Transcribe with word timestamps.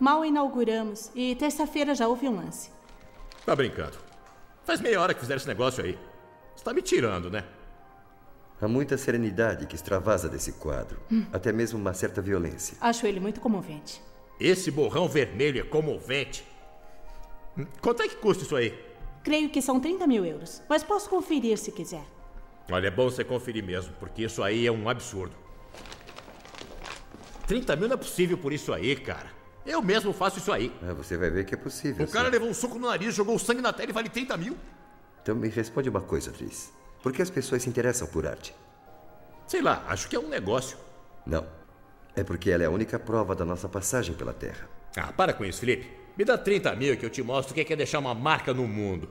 Mal 0.00 0.24
inauguramos 0.24 1.10
e 1.14 1.34
terça-feira 1.34 1.94
já 1.94 2.08
houve 2.08 2.26
um 2.26 2.34
lance. 2.34 2.70
Tá 3.44 3.54
brincando. 3.54 3.98
Faz 4.64 4.80
meia 4.80 4.98
hora 4.98 5.12
que 5.12 5.20
fizeram 5.20 5.36
esse 5.36 5.46
negócio 5.46 5.84
aí. 5.84 5.98
Você 6.56 6.64
tá 6.64 6.72
me 6.72 6.80
tirando, 6.80 7.30
né? 7.30 7.44
Há 8.62 8.66
muita 8.66 8.96
serenidade 8.96 9.66
que 9.66 9.74
extravasa 9.74 10.26
desse 10.28 10.52
quadro. 10.52 10.98
Hum. 11.12 11.26
Até 11.32 11.52
mesmo 11.52 11.78
uma 11.78 11.92
certa 11.92 12.22
violência. 12.22 12.76
Acho 12.80 13.06
ele 13.06 13.20
muito 13.20 13.40
comovente. 13.40 14.00
Esse 14.38 14.70
borrão 14.70 15.06
vermelho 15.06 15.60
é 15.60 15.64
comovente. 15.64 16.46
Hum, 17.58 17.66
Quanto 17.82 18.02
é 18.02 18.08
que 18.08 18.16
custa 18.16 18.42
isso 18.42 18.56
aí? 18.56 18.74
Creio 19.22 19.50
que 19.50 19.60
são 19.60 19.78
30 19.78 20.06
mil 20.06 20.24
euros, 20.24 20.62
mas 20.66 20.82
posso 20.82 21.10
conferir 21.10 21.58
se 21.58 21.70
quiser. 21.70 22.04
Olha, 22.70 22.88
é 22.88 22.90
bom 22.90 23.04
você 23.10 23.22
conferir 23.22 23.62
mesmo, 23.62 23.92
porque 24.00 24.22
isso 24.22 24.42
aí 24.42 24.66
é 24.66 24.72
um 24.72 24.88
absurdo. 24.88 25.34
30 27.46 27.76
mil 27.76 27.88
não 27.88 27.94
é 27.94 27.98
possível 27.98 28.38
por 28.38 28.50
isso 28.52 28.72
aí, 28.72 28.96
cara. 28.96 29.39
Eu 29.66 29.82
mesmo 29.82 30.12
faço 30.12 30.38
isso 30.38 30.52
aí. 30.52 30.72
Ah, 30.82 30.94
você 30.94 31.16
vai 31.16 31.30
ver 31.30 31.44
que 31.44 31.54
é 31.54 31.56
possível. 31.58 32.06
O 32.06 32.10
cara 32.10 32.26
sim. 32.26 32.32
levou 32.32 32.48
um 32.48 32.54
soco 32.54 32.78
no 32.78 32.88
nariz, 32.88 33.14
jogou 33.14 33.38
sangue 33.38 33.60
na 33.60 33.72
tela 33.72 33.90
e 33.90 33.92
vale 33.92 34.08
30 34.08 34.36
mil. 34.36 34.56
Então 35.22 35.34
me 35.34 35.48
responde 35.48 35.88
uma 35.88 36.00
coisa, 36.00 36.32
Tris. 36.32 36.72
Por 37.02 37.12
que 37.12 37.20
as 37.22 37.30
pessoas 37.30 37.62
se 37.62 37.68
interessam 37.68 38.06
por 38.08 38.26
arte? 38.26 38.54
Sei 39.46 39.60
lá, 39.60 39.84
acho 39.88 40.08
que 40.08 40.16
é 40.16 40.18
um 40.20 40.28
negócio. 40.28 40.78
Não. 41.26 41.46
É 42.16 42.24
porque 42.24 42.50
ela 42.50 42.62
é 42.62 42.66
a 42.66 42.70
única 42.70 42.98
prova 42.98 43.34
da 43.34 43.44
nossa 43.44 43.68
passagem 43.68 44.14
pela 44.14 44.32
Terra. 44.32 44.68
Ah, 44.96 45.12
para 45.12 45.32
com 45.32 45.44
isso, 45.44 45.60
Felipe. 45.60 45.88
Me 46.16 46.24
dá 46.24 46.36
30 46.36 46.74
mil 46.76 46.96
que 46.96 47.06
eu 47.06 47.10
te 47.10 47.22
mostro 47.22 47.52
o 47.52 47.54
que 47.54 47.60
é 47.60 47.64
que 47.64 47.72
é 47.72 47.76
deixar 47.76 47.98
uma 47.98 48.14
marca 48.14 48.52
no 48.52 48.66
mundo. 48.66 49.08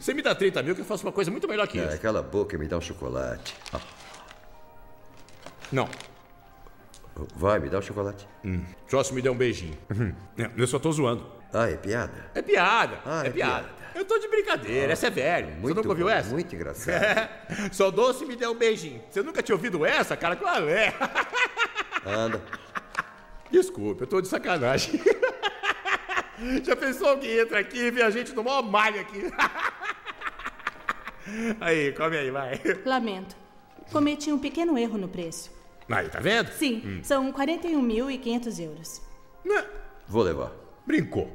Você 0.00 0.14
me 0.14 0.22
dá 0.22 0.34
30 0.34 0.62
mil 0.62 0.74
que 0.74 0.80
eu 0.80 0.84
faço 0.84 1.04
uma 1.06 1.12
coisa 1.12 1.30
muito 1.30 1.46
melhor 1.48 1.66
que 1.66 1.78
Ah, 1.80 1.86
isso. 1.86 2.00
cala 2.00 2.20
a 2.20 2.22
boca 2.22 2.54
e 2.56 2.58
me 2.58 2.66
dá 2.68 2.78
um 2.78 2.80
chocolate. 2.80 3.54
Ah, 3.72 3.80
Não, 5.72 5.88
vai, 7.34 7.58
me 7.58 7.68
dá 7.68 7.78
um 7.78 7.82
chocolate. 7.82 8.26
só 8.88 9.02
se 9.02 9.14
me 9.14 9.22
der 9.22 9.30
um 9.30 9.36
beijinho. 9.36 9.76
É, 10.38 10.50
Eu 10.56 10.66
só 10.66 10.78
tô 10.78 10.90
zoando. 10.92 11.26
Ah, 11.52 11.68
é 11.70 11.76
piada? 11.76 12.30
É 12.34 12.42
piada, 12.42 12.98
Ah, 13.06 13.22
é, 13.24 13.28
é 13.28 13.30
piada. 13.30 13.62
piada. 13.64 13.76
Eu 13.94 14.04
tô 14.04 14.18
de 14.18 14.28
brincadeira, 14.28 14.92
essa 14.92 15.06
é 15.06 15.10
velho. 15.10 15.48
Você 15.54 15.60
Muito 15.60 15.76
nunca 15.76 15.88
ouviu 15.88 16.08
essa? 16.08 16.28
Muito 16.28 16.54
engraçado. 16.54 17.28
Só 17.72 17.90
dou 17.90 18.12
se 18.12 18.26
me 18.26 18.36
der 18.36 18.48
um 18.48 18.54
beijinho. 18.54 19.02
Você 19.08 19.22
nunca 19.22 19.42
tinha 19.42 19.56
ouvido 19.56 19.86
essa, 19.86 20.14
cara? 20.16 20.36
Claro, 20.36 20.68
é. 20.68 20.92
Anda. 22.04 22.42
Desculpa, 23.50 24.02
eu 24.02 24.06
tô 24.06 24.20
de 24.20 24.28
sacanagem. 24.28 25.00
Já 26.62 26.76
pensou 26.76 27.08
alguém 27.08 27.38
entra 27.38 27.58
aqui 27.60 27.78
e 27.78 27.90
vê 27.90 28.02
a 28.02 28.10
gente 28.10 28.34
no 28.34 28.44
maior 28.44 28.60
malho 28.62 29.00
aqui? 29.00 29.22
Aí, 31.60 31.92
come 31.92 32.18
aí, 32.18 32.30
vai. 32.30 32.60
Lamento. 32.84 33.34
Cometi 33.90 34.30
um 34.30 34.38
pequeno 34.38 34.76
erro 34.76 34.98
no 34.98 35.08
preço. 35.08 35.50
Aí, 35.88 36.08
tá 36.08 36.18
vendo? 36.18 36.50
Sim, 36.50 37.00
são 37.04 37.32
41.500 37.32 38.64
euros. 38.64 39.02
Né? 39.44 39.64
Vou 40.08 40.22
levar. 40.22 40.52
Brincou. 40.84 41.30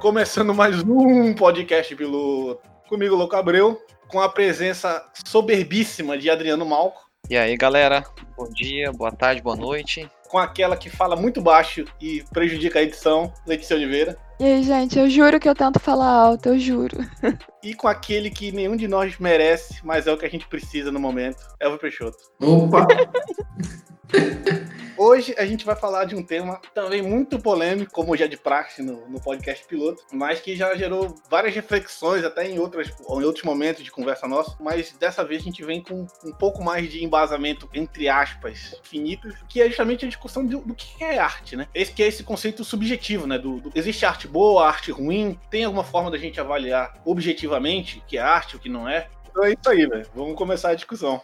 Começando 0.00 0.52
mais 0.52 0.82
um 0.82 1.32
podcast 1.34 1.94
piloto. 1.94 2.60
Comigo, 2.88 3.14
Louco 3.14 3.36
Abreu, 3.36 3.80
com 4.08 4.20
a 4.20 4.28
presença 4.28 5.08
soberbíssima 5.24 6.18
de 6.18 6.28
Adriano 6.28 6.66
Malco, 6.66 7.00
E 7.30 7.36
aí, 7.36 7.56
galera? 7.56 8.04
Bom 8.36 8.48
dia, 8.50 8.92
boa 8.92 9.12
tarde, 9.12 9.40
boa 9.40 9.56
noite. 9.56 10.06
Com 10.34 10.38
aquela 10.40 10.76
que 10.76 10.90
fala 10.90 11.14
muito 11.14 11.40
baixo 11.40 11.84
e 12.00 12.24
prejudica 12.32 12.80
a 12.80 12.82
edição, 12.82 13.32
Letícia 13.46 13.76
Oliveira, 13.76 14.18
E 14.40 14.44
aí, 14.44 14.64
gente, 14.64 14.98
eu 14.98 15.08
juro 15.08 15.38
que 15.38 15.48
eu 15.48 15.54
tento 15.54 15.78
falar 15.78 16.08
alto, 16.08 16.48
eu 16.48 16.58
juro. 16.58 16.96
e 17.62 17.72
com 17.72 17.86
aquele 17.86 18.28
que 18.30 18.50
nenhum 18.50 18.74
de 18.74 18.88
nós 18.88 19.16
merece, 19.20 19.78
mas 19.84 20.08
é 20.08 20.12
o 20.12 20.18
que 20.18 20.26
a 20.26 20.28
gente 20.28 20.48
precisa 20.48 20.90
no 20.90 20.98
momento, 20.98 21.38
Elvio 21.60 21.78
Peixoto. 21.78 22.18
Opa! 22.42 22.84
Hoje 24.96 25.34
a 25.36 25.44
gente 25.44 25.64
vai 25.64 25.74
falar 25.74 26.04
de 26.04 26.14
um 26.14 26.22
tema 26.22 26.60
também 26.72 27.02
muito 27.02 27.36
polêmico, 27.40 27.90
como 27.92 28.16
já 28.16 28.28
de 28.28 28.36
praxe 28.36 28.80
no, 28.80 29.08
no 29.08 29.20
podcast 29.20 29.64
piloto, 29.66 30.04
mas 30.12 30.40
que 30.40 30.54
já 30.54 30.72
gerou 30.76 31.16
várias 31.28 31.52
reflexões 31.52 32.24
até 32.24 32.48
em, 32.48 32.60
outras, 32.60 32.88
em 32.88 33.24
outros 33.24 33.44
momentos 33.44 33.82
de 33.82 33.90
conversa 33.90 34.28
nossa, 34.28 34.56
mas 34.60 34.92
dessa 34.92 35.24
vez 35.24 35.42
a 35.42 35.44
gente 35.46 35.64
vem 35.64 35.82
com 35.82 36.06
um 36.24 36.32
pouco 36.32 36.62
mais 36.62 36.88
de 36.88 37.02
embasamento, 37.04 37.68
entre 37.74 38.08
aspas, 38.08 38.80
finitos, 38.84 39.34
que 39.48 39.60
é 39.60 39.66
justamente 39.66 40.04
a 40.04 40.08
discussão 40.08 40.46
do, 40.46 40.60
do 40.60 40.74
que 40.76 41.02
é 41.02 41.18
arte, 41.18 41.56
né? 41.56 41.66
Esse 41.74 41.92
que 41.92 42.02
é 42.02 42.06
esse 42.06 42.22
conceito 42.22 42.62
subjetivo, 42.64 43.26
né? 43.26 43.36
Do, 43.36 43.60
do- 43.60 43.72
existe 43.74 44.06
arte 44.06 44.28
boa, 44.28 44.64
arte 44.64 44.92
ruim, 44.92 45.36
tem 45.50 45.64
alguma 45.64 45.82
forma 45.82 46.08
da 46.08 46.18
gente 46.18 46.40
avaliar 46.40 46.94
objetivamente 47.04 47.98
o 47.98 48.02
que 48.02 48.16
é 48.16 48.20
arte, 48.20 48.54
o 48.54 48.60
que 48.60 48.68
não 48.68 48.88
é? 48.88 49.08
Então 49.28 49.42
é 49.44 49.50
isso 49.50 49.68
aí, 49.68 49.84
velho. 49.86 50.06
Vamos 50.14 50.36
começar 50.36 50.68
a 50.70 50.74
discussão. 50.76 51.20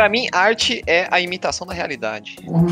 Pra 0.00 0.08
mim, 0.08 0.28
arte 0.32 0.82
é 0.86 1.06
a 1.10 1.20
imitação 1.20 1.66
da 1.66 1.74
realidade. 1.74 2.36
Porra, 2.42 2.68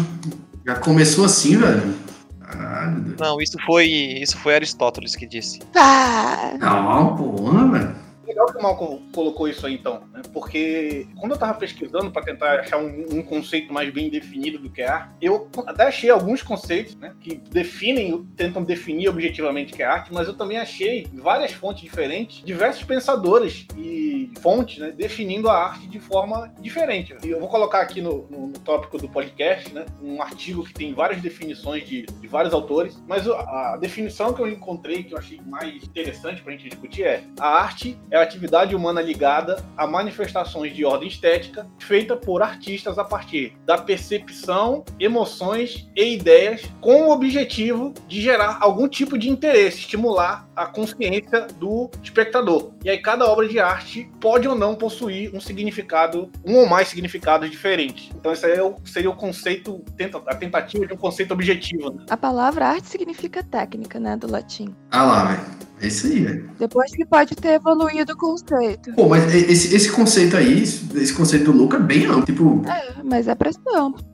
já 0.65 0.77
começou 0.77 1.27
assim, 1.27 1.59
velho? 1.59 1.95
Caralho. 2.41 3.17
Não, 3.21 3.39
isso 3.39 3.59
foi 3.67 3.85
isso 3.87 4.39
foi 4.39 4.55
Aristóteles 4.55 5.15
que 5.15 5.27
disse. 5.27 5.61
Ah, 5.77 6.55
Não, 6.59 7.15
porra, 7.15 7.69
velho. 7.71 7.95
Legal 8.39 8.53
que 8.53 8.59
o 8.59 8.63
Malcolm 8.63 9.03
colocou 9.13 9.49
isso 9.49 9.67
aí 9.67 9.75
então, 9.75 10.05
né? 10.13 10.23
porque 10.33 11.09
quando 11.19 11.33
eu 11.33 11.39
tava 11.39 11.55
pesquisando 11.55 12.09
para 12.13 12.23
tentar 12.23 12.61
achar 12.61 12.79
um, 12.79 13.07
um 13.11 13.21
conceito 13.23 13.73
mais 13.73 13.93
bem 13.93 14.09
definido 14.09 14.61
do 14.61 14.71
que 14.71 14.81
é 14.81 14.87
arte, 14.89 15.11
eu 15.21 15.49
até 15.67 15.89
achei 15.89 16.09
alguns 16.09 16.41
conceitos 16.41 16.95
né, 16.95 17.15
que 17.21 17.35
definem, 17.35 18.25
tentam 18.37 18.63
definir 18.63 19.09
objetivamente 19.09 19.73
o 19.73 19.77
que 19.77 19.83
é 19.83 19.87
arte, 19.87 20.13
mas 20.13 20.29
eu 20.29 20.35
também 20.35 20.57
achei 20.57 21.09
várias 21.15 21.51
fontes 21.53 21.83
diferentes, 21.83 22.41
diversos 22.45 22.85
pensadores 22.85 23.67
e 23.77 24.31
fontes 24.41 24.79
né, 24.79 24.93
definindo 24.93 25.49
a 25.51 25.57
arte 25.71 25.89
de 25.89 25.99
forma 25.99 26.53
diferente. 26.61 27.17
E 27.25 27.31
eu 27.31 27.41
vou 27.41 27.49
colocar 27.49 27.81
aqui 27.81 28.01
no, 28.01 28.29
no- 28.31 28.47
no 28.49 28.59
tópico 28.61 28.99
do 28.99 29.09
podcast 29.09 29.75
né, 29.75 29.85
um 30.01 30.23
artigo 30.23 30.65
que 30.65 30.73
tem 30.73 30.95
várias 30.95 31.21
definições 31.21 31.85
de, 31.89 32.03
de 32.07 32.29
vários 32.29 32.55
autores, 32.55 33.03
mas 33.07 33.29
a 33.29 33.77
definição 33.81 34.33
que 34.33 34.41
eu 34.41 34.47
encontrei 34.49 35.03
que 35.03 35.13
eu 35.13 35.19
achei 35.19 35.41
mais 35.45 35.83
interessante 35.83 36.41
para 36.41 36.53
a 36.53 36.57
gente 36.57 36.69
discutir 36.69 37.03
é 37.03 37.25
a 37.41 37.49
arte 37.49 37.99
é 38.11 38.17
a 38.17 38.28
atividade 38.29 38.77
humana 38.77 39.01
ligada 39.01 39.65
a 39.77 39.87
manifestações 39.87 40.75
de 40.75 40.85
ordem 40.85 41.09
estética 41.09 41.67
feita 41.79 42.17
por 42.17 42.43
artistas 42.43 42.99
a 42.99 43.05
partir 43.05 43.55
da 43.65 43.79
percepção, 43.79 44.85
emoções 45.01 45.89
e 45.97 46.15
ideias 46.15 46.63
com 46.81 47.05
o 47.05 47.11
objetivo 47.11 47.93
de 48.07 48.21
gerar 48.21 48.59
algum 48.61 48.87
tipo 48.89 49.17
de 49.19 49.29
interesse, 49.31 49.79
estimular 49.81 50.49
a 50.55 50.67
consciência 50.67 51.47
do 51.59 51.91
espectador. 52.03 52.73
E 52.85 52.91
aí 52.91 52.99
cada 52.99 53.25
obra 53.27 53.49
de 53.49 53.59
arte 53.59 54.11
pode 54.21 54.47
ou 54.47 54.55
não 54.55 54.75
possuir 54.75 55.35
um 55.35 55.41
significado, 55.41 56.31
um 56.45 56.57
ou 56.57 56.67
mais 56.69 56.89
significados 56.89 57.51
diferentes. 57.51 58.11
Então 58.15 58.33
esse 58.33 58.45
aí 58.47 58.53
é 58.59 58.63
o- 58.63 58.77
seria 58.85 59.11
o 59.11 59.15
conceito, 59.17 59.83
a 60.27 60.35
tentativa 60.35 60.87
de 60.87 60.93
um 60.93 60.97
conceito 60.97 61.33
objetivo. 61.33 61.91
né? 61.93 62.05
a 62.11 62.17
palavra 62.17 62.67
arte 62.67 62.89
significa 62.89 63.43
técnica, 63.43 63.99
né, 64.01 64.17
do 64.17 64.31
latim. 64.31 64.75
Ah 64.91 65.03
lá, 65.05 65.25
velho. 65.25 65.59
É 65.81 65.87
isso 65.87 66.07
aí, 66.07 66.21
velho. 66.21 66.51
Depois 66.59 66.91
que 66.91 67.07
pode 67.07 67.35
ter 67.37 67.55
evoluído 67.55 68.13
o 68.13 68.17
conceito. 68.17 68.93
Pô, 68.95 69.09
mas 69.09 69.33
esse, 69.35 69.75
esse 69.75 69.91
conceito 69.93 70.37
aí, 70.37 70.63
esse 70.63 71.13
conceito 71.13 71.45
do 71.53 71.53
Luca 71.53 71.77
é 71.77 71.81
bem 71.81 72.07
amplo. 72.07 72.23
Tipo, 72.27 72.63
É, 72.67 72.95
mas 73.05 73.29
é 73.29 73.33
amplo. 73.77 74.05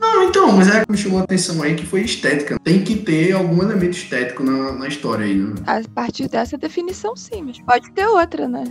não, 0.00 0.22
então, 0.28 0.52
mas 0.52 0.68
é 0.68 0.84
que 0.84 0.92
me 0.92 0.96
chamou 0.96 1.18
a 1.18 1.24
atenção 1.24 1.60
aí 1.62 1.74
que 1.74 1.84
foi 1.84 2.02
estética. 2.02 2.56
Tem 2.62 2.82
que 2.84 2.94
ter 2.96 3.32
algum 3.32 3.60
elemento 3.62 3.96
estético 3.96 4.44
na, 4.44 4.72
na 4.72 4.86
história 4.86 5.24
aí, 5.26 5.34
né? 5.36 5.54
A 5.66 5.80
partir 5.92 6.28
dessa 6.28 6.56
definição, 6.56 7.16
sim, 7.16 7.42
mas 7.42 7.58
pode 7.60 7.90
ter 7.92 8.06
outra, 8.06 8.46
né? 8.46 8.64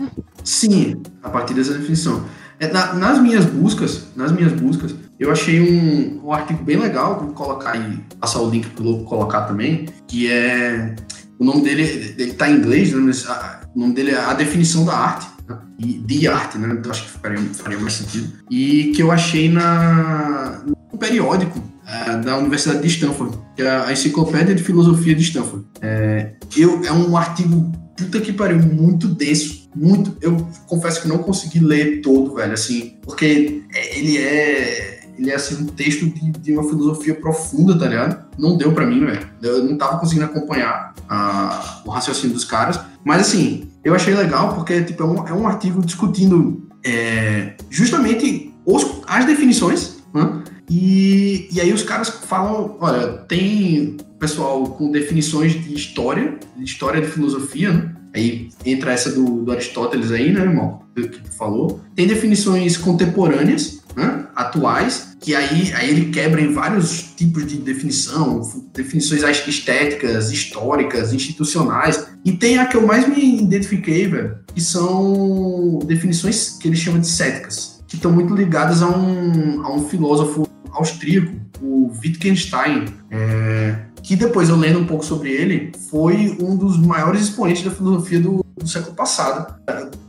Sim, 0.44 1.02
a 1.22 1.30
partir 1.30 1.54
dessa 1.54 1.74
definição. 1.74 2.24
É, 2.60 2.72
na- 2.72 2.94
nas 2.94 3.22
minhas 3.22 3.46
buscas, 3.46 4.08
nas 4.16 4.32
minhas 4.32 4.52
buscas, 4.54 4.96
eu 5.20 5.32
achei 5.32 5.60
um, 5.62 6.26
um 6.26 6.32
artigo 6.34 6.64
bem 6.64 6.78
legal, 6.78 7.20
vou 7.20 7.34
colocar 7.34 7.72
aí, 7.72 8.00
passar 8.20 8.40
o 8.40 8.50
link 8.50 8.68
pro 8.70 8.84
Louco 8.84 9.04
colocar 9.06 9.42
também, 9.44 9.86
que 10.08 10.32
é 10.32 10.96
o 11.40 11.44
nome 11.46 11.62
dele, 11.62 12.16
ele 12.18 12.34
tá 12.34 12.50
em 12.50 12.56
inglês, 12.58 12.92
né, 12.92 13.00
mas 13.00 13.28
a- 13.28 13.62
o 13.76 13.80
nome 13.80 13.94
dele 13.94 14.12
é 14.12 14.18
a 14.20 14.34
definição 14.34 14.84
da 14.86 14.94
arte, 14.98 15.28
né, 15.48 15.58
e 15.80 15.94
de 15.94 16.28
arte, 16.28 16.58
né? 16.58 16.76
Então 16.80 16.92
acho 16.92 17.04
que 17.04 17.12
faria, 17.12 17.40
faria 17.54 17.80
mais 17.80 17.94
sentido. 17.94 18.32
E 18.50 18.92
que 18.96 19.02
eu 19.02 19.12
achei 19.12 19.50
na 19.50 20.62
no 20.92 20.98
periódico 20.98 21.62
eh, 21.86 22.18
da 22.18 22.38
Universidade 22.38 22.82
de 22.82 22.88
Stanford, 22.88 23.38
que 23.56 23.62
é 23.62 23.70
a 23.70 23.92
Enciclopédia 23.92 24.56
de 24.56 24.64
Filosofia 24.64 25.14
de 25.16 25.22
Stanford. 25.24 25.66
É, 25.82 26.32
eu, 26.56 26.84
é 26.84 26.92
um 26.92 27.16
artigo 27.16 27.72
puta 27.96 28.20
que 28.20 28.34
pariu, 28.34 28.60
muito 28.60 29.08
denso, 29.08 29.70
muito. 29.76 30.18
Eu 30.22 30.36
confesso 30.68 31.02
que 31.02 31.08
não 31.08 31.20
consegui 31.20 31.60
ler 31.60 32.02
todo, 32.02 32.36
velho, 32.36 32.54
assim, 32.54 32.96
porque 33.04 33.62
é, 33.74 33.98
ele 34.00 34.18
é. 34.18 35.00
Ele 35.18 35.32
é 35.32 35.36
assim, 35.36 35.64
um 35.64 35.66
texto 35.66 36.06
de, 36.06 36.32
de 36.32 36.52
uma 36.52 36.64
filosofia 36.64 37.16
profunda, 37.16 37.76
tá 37.78 37.88
ligado? 37.88 38.27
Não 38.38 38.58
deu 38.58 38.72
pra 38.74 38.86
mim, 38.86 39.06
velho. 39.06 39.28
Eu 39.42 39.64
não 39.64 39.78
tava 39.78 39.98
conseguindo 40.00 40.26
acompanhar 40.26 40.94
a- 41.10 41.82
o 41.86 41.90
raciocínio 41.90 42.36
dos 42.36 42.46
caras. 42.46 42.80
Mas 43.04 43.22
assim, 43.22 43.70
eu 43.84 43.96
achei 43.96 44.14
legal 44.14 44.54
porque 44.54 44.82
tipo, 44.84 45.04
é, 45.04 45.06
um, 45.06 45.28
é 45.28 45.34
um 45.34 45.48
artigo 45.48 45.84
discutindo 45.86 46.68
é, 46.86 47.56
justamente 47.70 48.54
os- 48.66 49.02
as 49.08 49.26
definições 49.26 49.98
né? 50.14 50.44
E, 50.70 51.48
e 51.52 51.60
aí 51.62 51.72
os 51.74 51.84
caras 51.84 52.10
falam, 52.10 52.78
olha, 52.80 53.08
tem 53.28 53.98
pessoal 54.20 54.64
com 54.68 54.92
definições 54.92 55.54
de 55.54 55.74
história, 55.74 56.38
de 56.58 56.64
história 56.64 57.02
de 57.02 57.08
filosofia, 57.08 57.72
né? 57.72 57.94
Aí 58.16 58.50
entra 58.66 58.92
essa 58.94 59.12
do, 59.12 59.44
do 59.44 59.52
Aristóteles 59.52 60.12
aí, 60.12 60.32
né, 60.32 60.42
irmão? 60.42 60.82
Que 60.98 61.22
tu 61.22 61.32
falou. 61.32 61.80
Tem 61.96 62.08
definições 62.08 62.76
contemporâneas, 62.76 63.84
né? 63.96 64.26
atuais, 64.36 65.16
que 65.20 65.36
aí, 65.36 65.72
aí 65.74 65.90
ele 65.90 66.12
quebra 66.12 66.42
em 66.42 66.54
vários 66.54 67.14
tipos 67.16 67.46
de 67.46 67.58
definição, 67.58 68.42
definições 68.74 69.24
estéticas, 69.48 70.32
históricas, 70.32 71.14
institucionais. 71.14 72.08
E 72.26 72.32
tem 72.32 72.58
a 72.58 72.66
que 72.66 72.78
eu 72.78 72.86
mais 72.86 73.08
me 73.08 73.42
identifiquei, 73.42 74.08
velho, 74.08 74.38
que 74.54 74.62
são 74.62 75.80
definições 75.86 76.58
que 76.60 76.68
ele 76.68 76.76
chama 76.76 77.00
de 77.00 77.08
céticas, 77.08 77.84
que 77.88 77.96
estão 77.96 78.12
muito 78.12 78.36
ligadas 78.36 78.82
a 78.82 78.90
um, 78.90 79.62
a 79.64 79.74
um 79.74 79.88
filósofo 79.88 80.48
austríaco, 80.72 81.34
o 81.62 81.92
Wittgenstein. 82.04 82.86
É, 83.10 83.88
que 84.04 84.16
depois 84.16 84.48
eu 84.48 84.56
lendo 84.56 84.80
um 84.80 84.86
pouco 84.86 85.04
sobre 85.04 85.32
ele, 85.32 85.74
foi 85.90 86.38
um 86.40 86.56
dos 86.56 86.78
maiores 86.80 87.24
expoentes 87.24 87.64
da 87.64 87.72
filosofia 87.72 88.20
do, 88.22 88.46
do 88.58 88.68
século 88.68 88.96
passado. 88.96 89.56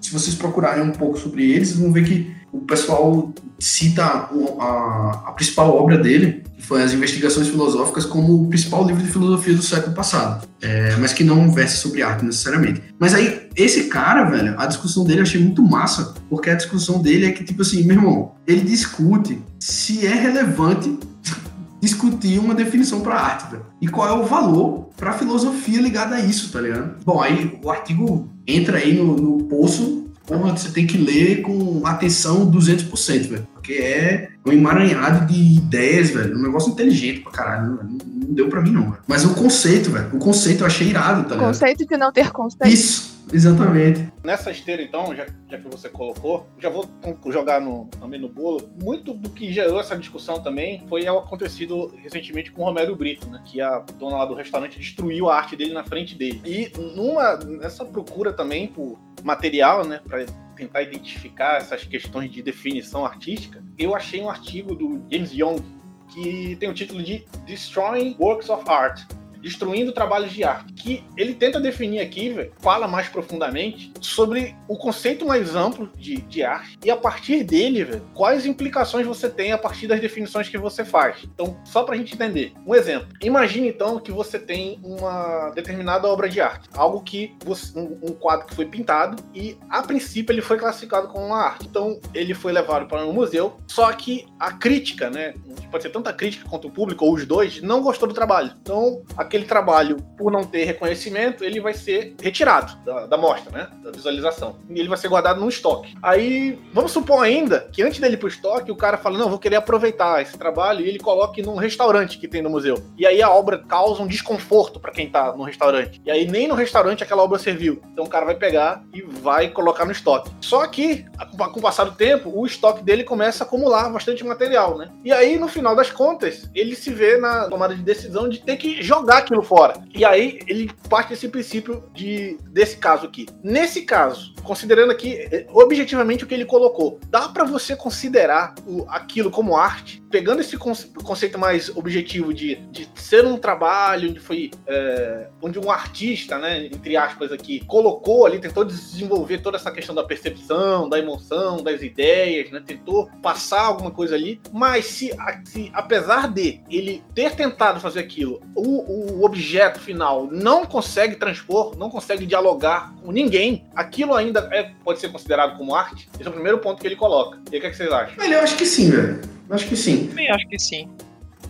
Se 0.01 0.13
vocês 0.13 0.35
procurarem 0.35 0.83
um 0.83 0.93
pouco 0.93 1.19
sobre 1.19 1.51
ele, 1.51 1.65
vocês 1.65 1.79
vão 1.79 1.93
ver 1.93 2.05
que 2.05 2.39
o 2.53 2.61
pessoal 2.61 3.33
cita 3.59 4.05
a, 4.05 5.23
a, 5.27 5.33
principal 5.33 5.77
obra 5.77 5.99
dele, 5.99 6.43
que 6.57 6.63
foi 6.63 6.83
As 6.83 6.93
Investigações 6.93 7.49
Filosóficas, 7.49 8.05
como 8.07 8.43
o 8.43 8.49
principal 8.49 8.87
livro 8.87 9.03
de 9.03 9.11
filosofia 9.11 9.55
do 9.55 9.63
século 9.63 9.95
passado, 9.95 10.47
é, 10.63 10.97
mas 10.97 11.13
que 11.13 11.25
não 11.25 11.51
versa 11.51 11.77
sobre 11.77 12.03
arte 12.03 12.25
necessariamente. 12.25 12.83
Mas 12.99 13.15
aí, 13.15 13.49
esse 13.55 13.85
cara, 13.85 14.25
velho, 14.25 14.59
a 14.59 14.67
discussão 14.67 15.05
dele 15.05 15.21
eu 15.21 15.25
achei 15.25 15.41
muito 15.41 15.63
massa, 15.63 16.15
porque 16.31 16.51
a 16.51 16.55
discussão 16.55 17.03
dele 17.03 17.27
é 17.27 17.33
que, 17.33 17.45
tipo 17.45 17.63
assim, 17.63 17.83
meu 17.85 17.97
irmão, 17.97 18.33
ele 18.47 18.63
discute 18.63 19.43
se 19.59 20.07
é 20.07 20.15
relevante 20.15 20.99
discutir 21.81 22.39
uma 22.39 22.55
definição 22.55 23.01
para 23.01 23.15
arte, 23.15 23.51
velho. 23.51 23.67
E 23.81 23.89
qual 23.89 24.09
é 24.09 24.13
o 24.13 24.25
valor 24.25 24.89
para 24.97 25.13
filosofia 25.13 25.81
ligada 25.81 26.17
a 26.17 26.21
isso, 26.21 26.51
tá 26.51 26.61
ligado? 26.61 26.97
Bom, 27.05 27.21
aí 27.21 27.59
o 27.63 27.71
artigo 27.71 28.29
entra 28.49 28.79
aí 28.79 28.95
no, 28.95 29.15
no 29.15 29.45
poço, 29.45 30.07
porra, 30.27 30.57
você 30.57 30.71
tem 30.71 30.87
que 30.87 30.97
ler 30.97 31.43
com 31.43 31.87
atenção 31.87 32.51
200%, 32.51 33.29
velho. 33.29 33.47
Porque 33.53 33.75
é 33.75 34.31
um 34.47 34.53
emaranhado 34.53 35.27
de 35.27 35.57
ideias, 35.59 36.11
velho. 36.11 36.37
Um 36.37 36.43
negócio 36.43 36.73
inteligente 36.73 37.21
pra 37.21 37.31
caralho, 37.31 37.77
velho. 37.77 37.89
Não, 37.89 37.99
não 38.29 38.35
deu 38.35 38.49
pra 38.49 38.63
mim, 38.63 38.71
não, 38.71 38.91
velho. 38.91 39.03
Mas 39.07 39.25
o 39.25 39.35
conceito, 39.35 39.91
velho. 39.91 40.09
O 40.15 40.19
conceito 40.19 40.63
eu 40.63 40.67
achei 40.67 40.89
irado, 40.89 41.25
tá 41.25 41.35
ligado? 41.35 41.49
Conceito 41.49 41.87
de 41.87 41.97
não 41.97 42.11
ter 42.11 42.31
conceito. 42.31 42.73
Isso. 42.73 43.18
Exatamente. 43.33 44.11
Nessa 44.23 44.51
esteira, 44.51 44.83
então, 44.83 45.15
já, 45.15 45.27
já, 45.49 45.59
que 45.59 45.69
você 45.69 45.89
colocou, 45.89 46.47
já 46.59 46.69
vou 46.69 46.89
jogar 47.27 47.61
no, 47.61 47.87
também 48.01 48.21
no 48.21 48.29
bolo. 48.29 48.71
Muito 48.83 49.13
do 49.13 49.29
que 49.31 49.53
gerou 49.53 49.81
essa 49.81 49.97
discussão 49.97 50.43
também 50.43 50.85
foi 50.89 51.05
o 51.09 51.19
acontecido 51.19 51.95
recentemente 52.03 52.51
com 52.51 52.63
o 52.63 52.65
Romero 52.65 52.95
Brito, 52.97 53.29
né? 53.29 53.43
Que 53.45 53.61
a 53.61 53.79
dona 53.99 54.19
lá 54.19 54.25
do 54.25 54.35
restaurante 54.35 54.79
destruiu 54.79 55.29
a 55.29 55.37
arte 55.37 55.57
dele 55.57 55.73
na 55.73 55.85
frente 55.85 56.15
dele. 56.15 56.41
E 56.45 56.71
numa, 56.95 57.37
nessa 57.37 57.85
procura 57.85 58.33
também 58.33 58.67
por 58.67 58.99
material, 59.23 59.85
né? 59.85 60.01
Pra 60.07 60.25
tentar 60.57 60.83
identificar 60.83 61.59
essas 61.59 61.85
questões 61.85 62.31
de 62.31 62.43
definição 62.43 63.05
artística, 63.05 63.63
eu 63.79 63.95
achei 63.95 64.21
um 64.21 64.29
artigo 64.29 64.75
do 64.75 65.03
James 65.11 65.33
Young 65.33 65.63
que 66.09 66.57
tem 66.57 66.69
o 66.69 66.75
título 66.75 67.03
de 67.03 67.25
Destroying 67.47 68.17
Works 68.19 68.49
of 68.49 68.69
Art 68.69 69.03
destruindo 69.41 69.93
trabalhos 69.93 70.33
de 70.33 70.45
arte, 70.45 70.73
que 70.73 71.05
ele 71.17 71.35
tenta 71.35 71.61
definir 71.61 72.01
aqui, 72.01 72.31
véio, 72.31 72.53
fala 72.59 72.89
mais 72.89 73.09
profundamente 73.09 73.93
sobre 74.01 74.55
o 74.67 74.77
conceito 74.77 75.27
mais 75.27 75.55
amplo 75.55 75.91
de, 75.97 76.17
de 76.23 76.43
arte 76.43 76.79
e 76.85 76.91
a 76.91 76.97
partir 76.97 77.45
dele, 77.45 77.85
véio, 77.85 78.03
quais 78.15 78.47
implicações 78.47 79.07
você 79.07 79.29
tem 79.29 79.53
a 79.53 79.59
partir 79.59 79.87
das 79.87 80.01
definições 80.01 80.49
que 80.49 80.59
você 80.59 80.85
faz. 80.85 81.19
Então, 81.25 81.57
só 81.65 81.83
para 81.83 81.95
a 81.95 81.99
gente 81.99 82.15
entender, 82.15 82.53
um 82.67 82.75
exemplo. 82.75 83.09
Imagine 83.23 83.69
então 83.69 83.99
que 83.99 84.13
você 84.13 84.39
tem 84.39 84.79
uma 84.83 85.51
determinada 85.51 86.09
obra 86.09 86.29
de 86.29 86.41
arte, 86.41 86.69
algo 86.75 87.03
que 87.03 87.35
você, 87.45 87.79
um, 87.79 87.99
um 88.03 88.13
quadro 88.13 88.47
que 88.47 88.55
foi 88.55 88.67
pintado 88.67 89.23
e 89.35 89.57
a 89.69 89.83
princípio 89.83 90.33
ele 90.33 90.43
foi 90.43 90.59
classificado 90.59 91.09
como 91.09 91.27
uma 91.27 91.39
arte. 91.39 91.67
Então, 91.67 92.01
ele 92.15 92.35
foi 92.35 92.53
levado 92.53 92.87
para 92.87 93.05
um 93.05 93.13
museu, 93.13 93.59
só 93.67 93.91
que 93.93 94.27
a 94.39 94.53
crítica, 94.53 95.11
né, 95.11 95.35
pode 95.71 95.83
ser 95.83 95.91
tanto 95.91 96.09
a 96.09 96.13
crítica 96.13 96.49
quanto 96.49 96.69
o 96.69 96.71
público 96.71 97.05
ou 97.05 97.15
os 97.15 97.27
dois, 97.27 97.63
não 97.63 97.83
gostou 97.83 98.09
do 98.09 98.15
trabalho. 98.15 98.53
Então, 98.61 99.03
aquele 99.29 99.45
trabalho, 99.45 99.99
por 100.17 100.33
não 100.33 100.43
ter 100.43 100.65
reconhecimento, 100.65 101.45
ele 101.45 101.61
vai 101.61 101.75
ser 101.75 102.17
retirado 102.21 102.77
da, 102.85 103.07
da 103.07 103.17
mostra, 103.17 103.53
né? 103.53 103.69
Da 103.83 103.91
visualização. 103.91 104.57
E 104.69 104.79
ele 104.79 104.89
vai 104.89 104.99
ser 104.99 105.09
guardado 105.09 105.41
no 105.41 105.49
estoque. 105.49 105.95
Aí, 106.03 106.59
vamos 106.73 106.91
supor 106.93 107.23
ainda 107.23 107.69
que 107.73 107.83
antes 107.83 108.01
dele 108.01 108.15
ir 108.15 108.19
pro 108.19 108.29
estoque, 108.29 108.73
o 108.73 108.77
cara 108.77 108.97
fala: 108.97 109.19
não, 109.19 109.29
vou 109.29 109.39
querer 109.39 109.57
aproveitar 109.57 110.21
esse 110.21 110.37
trabalho 110.37 110.85
e 110.85 110.89
ele 110.89 110.99
coloque 110.99 111.43
num 111.43 111.57
restaurante 111.57 112.19
que 112.19 112.27
tem 112.27 112.43
no 112.43 112.51
museu. 112.51 112.83
E 112.97 113.07
aí 113.07 113.23
a 113.23 113.31
obra 113.31 113.59
causa 113.59 114.03
um 114.03 114.07
desconforto 114.07 114.81
para 114.81 114.93
quem 114.93 115.09
tá 115.09 115.33
no 115.37 115.45
restaurante. 115.45 116.01
E 116.05 116.11
aí 116.11 116.27
nem 116.27 116.49
no 116.49 116.55
restaurante 116.55 117.05
aquela 117.05 117.23
obra 117.23 117.39
serviu. 117.39 117.81
Então 117.93 118.05
o 118.05 118.09
cara 118.09 118.25
vai 118.25 118.35
pegar 118.35 118.83
e 118.93 119.03
vai 119.03 119.49
colocar 119.49 119.85
no 119.85 119.93
estoque. 119.93 120.31
Só 120.41 120.67
que, 120.67 121.05
com 121.53 121.61
o 121.61 121.63
passar 121.63 121.85
do 121.85 121.93
tempo, 121.93 122.31
o 122.35 122.47
estoque 122.47 122.83
dele 122.83 123.05
começa 123.05 123.45
a 123.45 123.47
acumular 123.47 123.91
bastante 123.91 124.25
material, 124.25 124.79
né? 124.79 124.91
E 125.05 125.13
aí, 125.13 125.39
no 125.39 125.49
final 125.49 125.77
das 125.77 125.91
contas, 125.91 126.49
ele 126.55 126.75
se 126.75 126.91
vê 126.91 127.17
na 127.17 127.49
tomada 127.49 127.75
de 127.75 127.83
decisão 127.83 128.29
de 128.29 128.41
ter 128.41 128.57
que 128.57 128.83
jogar 128.83 129.18
aquilo 129.19 129.43
fora. 129.43 129.83
E 129.95 130.05
aí 130.05 130.41
ele 130.47 130.71
parte 130.89 131.11
desse 131.11 131.29
princípio 131.29 131.85
de 131.95 132.39
desse 132.51 132.77
caso 132.77 133.07
aqui. 133.07 133.27
Nesse 133.43 133.83
caso, 133.83 134.35
considerando 134.43 134.91
aqui 134.91 135.15
eh, 135.15 135.47
objetivamente 135.51 136.25
o 136.25 136.27
que 136.27 136.35
ele 136.35 136.45
colocou, 136.45 136.99
dá 137.09 137.29
para 137.29 137.45
você 137.45 137.77
considerar 137.77 138.55
o, 138.67 138.85
aquilo 138.89 139.31
como 139.31 139.57
arte, 139.57 140.03
pegando 140.11 140.41
esse 140.41 140.57
conceito 140.57 141.39
mais 141.39 141.75
objetivo 141.77 142.33
de, 142.33 142.57
de 142.71 142.89
ser 142.95 143.25
um 143.25 143.37
trabalho 143.37 144.11
onde 144.11 144.21
foi 144.21 144.51
é, 144.67 145.29
onde 145.41 145.59
um 145.59 145.71
artista, 145.71 146.39
né, 146.39 146.67
entre 146.67 146.97
aspas 146.97 147.33
aqui, 147.33 147.65
colocou 147.67 148.27
ali, 148.27 148.39
tentou 148.39 148.65
desenvolver 148.65 149.39
toda 149.39 149.57
essa 149.57 149.71
questão 149.71 149.95
da 149.95 150.05
percepção, 150.05 150.89
da 150.89 150.99
emoção, 150.99 151.63
das 151.63 151.83
ideias, 151.83 152.51
né, 152.51 152.63
tentou 152.65 153.11
passar 153.23 153.63
alguma 153.63 153.91
coisa 153.91 154.15
ali, 154.15 154.41
mas 154.53 154.87
se, 154.87 155.11
se 155.45 155.71
apesar 155.73 156.29
de 156.33 156.61
ele 156.71 157.03
ter 157.15 157.35
tentado 157.35 157.81
fazer 157.81 158.01
aquilo, 158.01 158.41
o, 158.55 159.19
o 159.19 159.25
objeto 159.25 159.79
final 159.81 160.29
não 160.31 160.65
consegue 160.65 161.17
transpor, 161.17 161.77
não 161.77 161.91
consegue 161.91 162.27
dialogar 162.27 162.95
com 163.03 163.13
ninguém, 163.13 163.67
aquilo 163.75 164.15
ainda 164.15 164.49
é, 164.53 164.73
pode 164.85 165.01
ser 165.01 165.11
considerado 165.11 165.57
como 165.57 165.75
arte? 165.75 166.09
Esse 166.15 166.27
é 166.27 166.31
o 166.31 166.33
primeiro 166.33 166.59
ponto 166.59 166.81
que 166.81 166.87
ele 166.87 166.97
coloca. 166.97 167.39
E 167.51 167.57
o 167.57 167.61
que, 167.61 167.67
é 167.67 167.71
que 167.71 167.77
vocês 167.77 167.91
acham? 167.91 168.23
eu 168.25 168.41
acho 168.41 168.57
que 168.57 168.67
sim, 168.67 168.91
velho. 168.91 169.39
Acho 169.51 169.67
que 169.67 169.77
sim. 169.77 169.98
Também 170.07 170.31
acho 170.31 170.47
que 170.49 170.59
sim. 170.59 170.89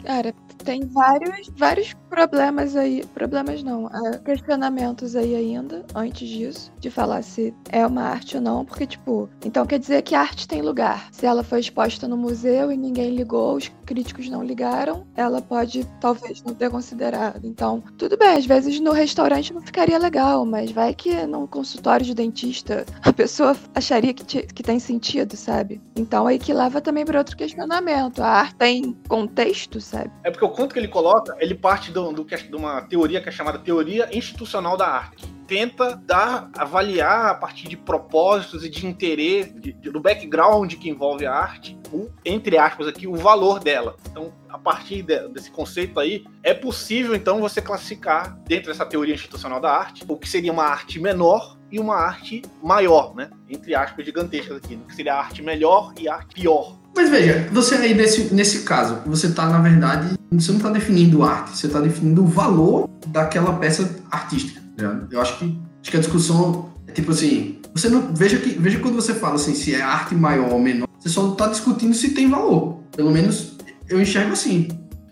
Cara, 0.04 0.34
tem 0.68 0.86
vários, 0.86 1.50
vários 1.56 1.94
problemas 2.10 2.76
aí. 2.76 3.02
Problemas 3.14 3.62
não, 3.62 3.88
é, 3.88 4.18
questionamentos 4.18 5.16
aí 5.16 5.34
ainda, 5.34 5.82
antes 5.94 6.28
disso, 6.28 6.70
de 6.78 6.90
falar 6.90 7.22
se 7.22 7.54
é 7.70 7.86
uma 7.86 8.02
arte 8.02 8.36
ou 8.36 8.42
não, 8.42 8.66
porque, 8.66 8.86
tipo, 8.86 9.30
então 9.42 9.64
quer 9.64 9.78
dizer 9.78 10.02
que 10.02 10.14
a 10.14 10.20
arte 10.20 10.46
tem 10.46 10.60
lugar. 10.60 11.08
Se 11.10 11.24
ela 11.24 11.42
foi 11.42 11.60
exposta 11.60 12.06
no 12.06 12.18
museu 12.18 12.70
e 12.70 12.76
ninguém 12.76 13.14
ligou, 13.14 13.56
os 13.56 13.72
críticos 13.86 14.28
não 14.28 14.44
ligaram, 14.44 15.06
ela 15.16 15.40
pode 15.40 15.86
talvez 15.98 16.42
não 16.42 16.54
ter 16.54 16.70
considerado. 16.70 17.46
Então, 17.46 17.82
tudo 17.96 18.18
bem, 18.18 18.36
às 18.36 18.44
vezes 18.44 18.78
no 18.78 18.92
restaurante 18.92 19.54
não 19.54 19.62
ficaria 19.62 19.98
legal, 19.98 20.44
mas 20.44 20.70
vai 20.70 20.94
que 20.94 21.26
num 21.26 21.46
consultório 21.46 22.04
de 22.04 22.12
dentista 22.12 22.84
a 23.02 23.12
pessoa 23.12 23.56
acharia 23.74 24.12
que, 24.12 24.24
te, 24.24 24.42
que 24.42 24.62
tem 24.62 24.78
sentido, 24.78 25.34
sabe? 25.34 25.80
Então 25.96 26.26
aí 26.26 26.38
que 26.38 26.52
leva 26.52 26.78
também 26.82 27.06
para 27.06 27.18
outro 27.18 27.34
questionamento. 27.34 28.22
A 28.22 28.28
arte 28.28 28.56
tem 28.56 28.94
contexto, 29.08 29.80
sabe? 29.80 30.10
É 30.24 30.30
porque 30.30 30.44
o 30.44 30.57
quanto 30.58 30.72
que 30.72 30.80
ele 30.80 30.88
coloca, 30.88 31.36
ele 31.38 31.54
parte 31.54 31.92
do, 31.92 32.10
do, 32.12 32.24
de 32.24 32.56
uma 32.56 32.82
teoria 32.82 33.20
que 33.20 33.28
é 33.28 33.32
chamada 33.32 33.60
teoria 33.60 34.08
institucional 34.12 34.76
da 34.76 34.88
arte 34.88 35.38
tenta 35.46 35.96
dar, 35.96 36.50
avaliar 36.58 37.30
a 37.30 37.34
partir 37.34 37.68
de 37.68 37.76
propósitos 37.76 38.66
e 38.66 38.68
de 38.68 38.86
interesse, 38.86 39.50
de, 39.58 39.72
de, 39.72 39.90
do 39.90 39.98
background 39.98 40.74
que 40.74 40.90
envolve 40.90 41.24
a 41.24 41.32
arte, 41.32 41.76
o, 41.90 42.10
entre 42.22 42.58
aspas 42.58 42.86
aqui, 42.86 43.06
o 43.06 43.16
valor 43.16 43.58
dela. 43.58 43.96
Então, 44.10 44.30
a 44.46 44.58
partir 44.58 45.00
de, 45.00 45.26
desse 45.28 45.50
conceito 45.50 45.98
aí, 45.98 46.22
é 46.42 46.52
possível 46.52 47.14
então 47.14 47.40
você 47.40 47.62
classificar 47.62 48.38
dentro 48.46 48.70
dessa 48.70 48.84
teoria 48.84 49.14
institucional 49.14 49.58
da 49.58 49.72
arte 49.72 50.04
o 50.06 50.18
que 50.18 50.28
seria 50.28 50.52
uma 50.52 50.64
arte 50.64 51.00
menor 51.00 51.56
e 51.72 51.80
uma 51.80 51.96
arte 51.96 52.42
maior, 52.62 53.14
né? 53.14 53.30
Entre 53.48 53.74
aspas 53.74 54.04
gigantescas 54.04 54.58
aqui, 54.58 54.76
que 54.76 54.94
seria 54.94 55.14
a 55.14 55.18
arte 55.18 55.42
melhor 55.42 55.94
e 55.98 56.08
a 56.08 56.16
arte 56.16 56.34
pior. 56.34 56.76
Mas 56.98 57.10
veja, 57.10 57.48
você 57.52 57.76
aí 57.76 57.94
nesse, 57.94 58.34
nesse 58.34 58.62
caso, 58.62 58.98
você 59.06 59.28
está 59.28 59.46
na 59.46 59.60
verdade, 59.60 60.18
você 60.32 60.50
não 60.50 60.58
está 60.58 60.68
definindo 60.68 61.22
arte, 61.22 61.56
você 61.56 61.68
está 61.68 61.80
definindo 61.80 62.24
o 62.24 62.26
valor 62.26 62.90
daquela 63.06 63.52
peça 63.52 63.88
artística. 64.10 64.60
Né? 64.76 65.02
Eu 65.08 65.20
acho 65.20 65.38
que, 65.38 65.56
acho 65.80 65.90
que 65.92 65.96
a 65.96 66.00
discussão 66.00 66.70
é 66.88 66.90
tipo 66.90 67.12
assim, 67.12 67.60
você 67.72 67.88
não 67.88 68.12
veja 68.12 68.36
que 68.38 68.50
veja 68.50 68.80
quando 68.80 68.96
você 68.96 69.14
fala 69.14 69.36
assim 69.36 69.54
se 69.54 69.76
é 69.76 69.80
arte 69.80 70.16
maior 70.16 70.50
ou 70.50 70.58
menor, 70.58 70.88
você 70.98 71.08
só 71.08 71.30
está 71.30 71.46
discutindo 71.46 71.94
se 71.94 72.10
tem 72.10 72.28
valor. 72.28 72.80
Pelo 72.96 73.12
menos 73.12 73.56
eu 73.88 74.02
enxergo 74.02 74.32
assim. 74.32 74.66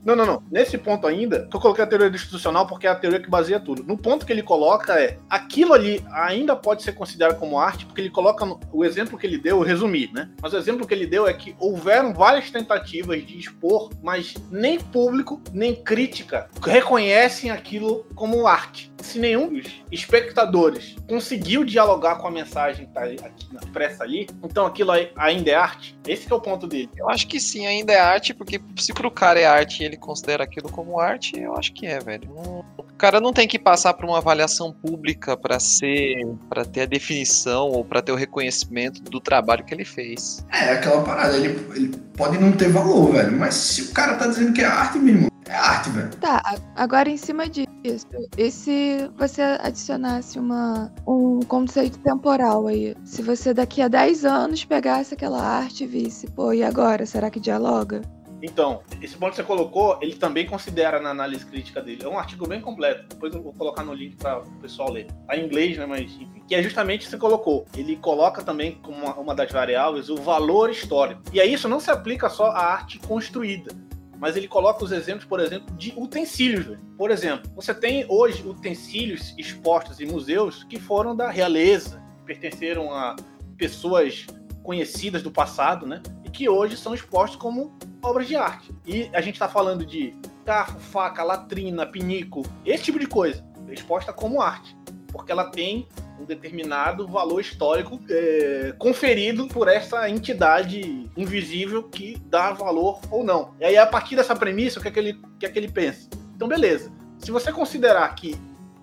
Não, 0.06 0.14
não, 0.14 0.24
não. 0.24 0.42
Nesse 0.52 0.78
ponto 0.78 1.04
ainda, 1.04 1.48
eu 1.52 1.58
coloquei 1.60 1.82
a 1.82 1.86
teoria 1.86 2.06
institucional 2.08 2.64
porque 2.64 2.86
é 2.86 2.90
a 2.90 2.94
teoria 2.94 3.18
que 3.18 3.28
baseia 3.28 3.58
tudo. 3.58 3.82
No 3.82 3.98
ponto 3.98 4.24
que 4.24 4.32
ele 4.32 4.42
coloca 4.42 4.94
é, 5.00 5.18
aquilo 5.28 5.72
ali 5.72 6.00
ainda 6.12 6.54
pode 6.54 6.84
ser 6.84 6.92
considerado 6.92 7.36
como 7.40 7.58
arte, 7.58 7.84
porque 7.84 8.00
ele 8.02 8.10
coloca 8.10 8.46
no- 8.46 8.60
o 8.72 8.84
exemplo 8.84 9.18
que 9.18 9.26
ele 9.26 9.36
deu, 9.36 9.56
eu 9.58 9.62
resumi, 9.64 10.08
né? 10.14 10.30
Mas 10.40 10.52
o 10.52 10.56
exemplo 10.56 10.86
que 10.86 10.94
ele 10.94 11.06
deu 11.08 11.26
é 11.26 11.32
que 11.34 11.56
houveram 11.58 12.14
várias 12.14 12.52
tentativas 12.52 13.26
de 13.26 13.36
expor, 13.36 13.90
mas 14.00 14.34
nem 14.48 14.78
público, 14.78 15.42
nem 15.52 15.74
crítica 15.74 16.48
reconhecem 16.64 17.50
aquilo 17.50 18.06
como 18.14 18.46
arte. 18.46 18.92
Se 19.02 19.18
nenhum 19.18 19.52
dos 19.52 19.66
espectadores 19.90 20.96
conseguiu 21.08 21.64
dialogar 21.64 22.16
com 22.16 22.26
a 22.26 22.30
mensagem 22.30 22.86
que 22.86 22.92
tá 22.92 23.02
aqui, 23.04 23.46
expressa 23.62 24.04
ali, 24.04 24.26
então 24.42 24.66
aquilo 24.66 24.92
ainda 25.16 25.50
é 25.50 25.54
arte. 25.54 25.98
Esse 26.06 26.30
é 26.32 26.34
o 26.34 26.40
ponto 26.40 26.66
dele. 26.66 26.88
Eu 26.96 27.08
acho 27.10 27.26
que 27.26 27.38
sim, 27.40 27.66
ainda 27.66 27.92
é 27.92 27.98
arte, 28.00 28.32
porque 28.32 28.60
se 28.76 28.92
pro 28.94 29.10
cara 29.10 29.40
é 29.40 29.44
arte 29.44 29.82
e 29.82 29.95
ele 29.96 29.98
considera 29.98 30.44
aquilo 30.44 30.70
como 30.70 31.00
arte, 31.00 31.40
eu 31.40 31.56
acho 31.56 31.72
que 31.72 31.86
é, 31.86 31.98
velho. 31.98 32.30
O 32.78 32.82
cara 32.98 33.20
não 33.20 33.32
tem 33.32 33.48
que 33.48 33.58
passar 33.58 33.94
por 33.94 34.04
uma 34.04 34.18
avaliação 34.18 34.72
pública 34.72 35.36
pra 35.36 35.58
ser, 35.58 36.26
para 36.48 36.64
ter 36.64 36.82
a 36.82 36.86
definição 36.86 37.70
ou 37.70 37.84
pra 37.84 38.02
ter 38.02 38.12
o 38.12 38.16
reconhecimento 38.16 39.02
do 39.02 39.20
trabalho 39.20 39.64
que 39.64 39.74
ele 39.74 39.84
fez. 39.84 40.44
É, 40.52 40.72
aquela 40.72 41.02
parada, 41.02 41.36
ele, 41.36 41.58
ele 41.74 41.88
pode 42.16 42.38
não 42.38 42.52
ter 42.52 42.68
valor, 42.68 43.12
velho. 43.12 43.32
Mas 43.32 43.54
se 43.54 43.82
o 43.82 43.92
cara 43.92 44.16
tá 44.16 44.26
dizendo 44.26 44.52
que 44.52 44.60
é 44.60 44.66
arte, 44.66 44.98
meu 44.98 45.14
irmão, 45.14 45.30
é 45.48 45.54
arte, 45.54 45.90
velho. 45.90 46.10
Tá, 46.16 46.42
agora 46.74 47.08
em 47.08 47.16
cima 47.16 47.48
disso, 47.48 48.06
e 48.36 48.50
se 48.50 49.08
você 49.16 49.42
adicionasse 49.42 50.38
uma, 50.38 50.92
um 51.06 51.40
conceito 51.40 51.98
temporal 51.98 52.66
aí? 52.66 52.96
Se 53.04 53.22
você 53.22 53.54
daqui 53.54 53.80
a 53.80 53.88
10 53.88 54.24
anos 54.24 54.64
pegasse 54.64 55.14
aquela 55.14 55.40
arte 55.40 55.84
e 55.84 55.86
visse, 55.86 56.26
pô, 56.28 56.52
e 56.52 56.64
agora? 56.64 57.06
Será 57.06 57.30
que 57.30 57.38
dialoga? 57.38 58.02
Então, 58.46 58.82
esse 59.02 59.16
ponto 59.16 59.30
que 59.30 59.36
você 59.36 59.42
colocou, 59.42 59.98
ele 60.00 60.14
também 60.14 60.46
considera 60.46 61.00
na 61.00 61.10
análise 61.10 61.44
crítica 61.44 61.82
dele. 61.82 62.04
É 62.04 62.08
um 62.08 62.16
artigo 62.16 62.46
bem 62.46 62.60
completo. 62.60 63.08
Depois 63.08 63.34
eu 63.34 63.42
vou 63.42 63.52
colocar 63.52 63.82
no 63.82 63.92
link 63.92 64.14
para 64.16 64.38
o 64.38 64.50
pessoal 64.60 64.92
ler. 64.92 65.08
Tá 65.26 65.36
em 65.36 65.44
inglês, 65.44 65.76
né? 65.76 65.84
Mas 65.84 66.12
enfim. 66.12 66.42
Que 66.46 66.54
é 66.54 66.62
justamente 66.62 67.08
você 67.08 67.18
colocou. 67.18 67.66
Ele 67.76 67.96
coloca 67.96 68.44
também 68.44 68.76
como 68.82 69.04
uma, 69.04 69.34
das 69.34 69.50
variáveis 69.50 70.08
o 70.08 70.16
valor 70.16 70.70
histórico. 70.70 71.22
E 71.32 71.40
aí 71.40 71.52
isso 71.52 71.68
não 71.68 71.80
se 71.80 71.90
aplica 71.90 72.28
só 72.28 72.46
à 72.50 72.72
arte 72.72 73.00
construída. 73.00 73.74
Mas 74.16 74.36
ele 74.36 74.46
coloca 74.46 74.84
os 74.84 74.92
exemplos, 74.92 75.24
por 75.24 75.40
exemplo, 75.40 75.74
de 75.76 75.92
utensílios. 75.96 76.78
Por 76.96 77.10
exemplo, 77.10 77.50
você 77.54 77.74
tem 77.74 78.06
hoje 78.08 78.46
utensílios 78.46 79.34
expostos 79.36 80.00
em 80.00 80.06
museus 80.06 80.62
que 80.62 80.78
foram 80.78 81.16
da 81.16 81.30
realeza, 81.30 82.00
pertenceram 82.24 82.92
a 82.92 83.16
pessoas 83.58 84.24
conhecidas 84.62 85.22
do 85.22 85.30
passado, 85.30 85.84
né? 85.84 86.00
Que 86.36 86.50
hoje 86.50 86.76
são 86.76 86.94
expostos 86.94 87.40
como 87.40 87.74
obras 88.02 88.28
de 88.28 88.36
arte. 88.36 88.70
E 88.84 89.08
a 89.14 89.22
gente 89.22 89.36
está 89.36 89.48
falando 89.48 89.86
de 89.86 90.14
garfo, 90.44 90.78
faca, 90.78 91.22
latrina, 91.22 91.86
pinico, 91.86 92.42
esse 92.62 92.84
tipo 92.84 92.98
de 92.98 93.06
coisa, 93.06 93.42
exposta 93.70 94.12
como 94.12 94.42
arte, 94.42 94.76
porque 95.10 95.32
ela 95.32 95.50
tem 95.50 95.88
um 96.20 96.26
determinado 96.26 97.08
valor 97.08 97.40
histórico 97.40 97.98
é, 98.10 98.74
conferido 98.78 99.48
por 99.48 99.66
essa 99.66 100.10
entidade 100.10 101.10
invisível 101.16 101.84
que 101.84 102.18
dá 102.26 102.52
valor 102.52 103.00
ou 103.10 103.24
não. 103.24 103.54
E 103.58 103.64
aí, 103.64 103.78
a 103.78 103.86
partir 103.86 104.14
dessa 104.14 104.36
premissa, 104.36 104.78
o 104.78 104.82
que 104.82 104.88
é 104.88 104.90
que 104.90 104.98
ele, 104.98 105.12
o 105.12 105.38
que 105.38 105.46
é 105.46 105.48
que 105.48 105.58
ele 105.58 105.72
pensa? 105.72 106.10
Então, 106.34 106.46
beleza. 106.46 106.92
Se 107.18 107.30
você 107.30 107.50
considerar 107.50 108.14
que 108.14 108.36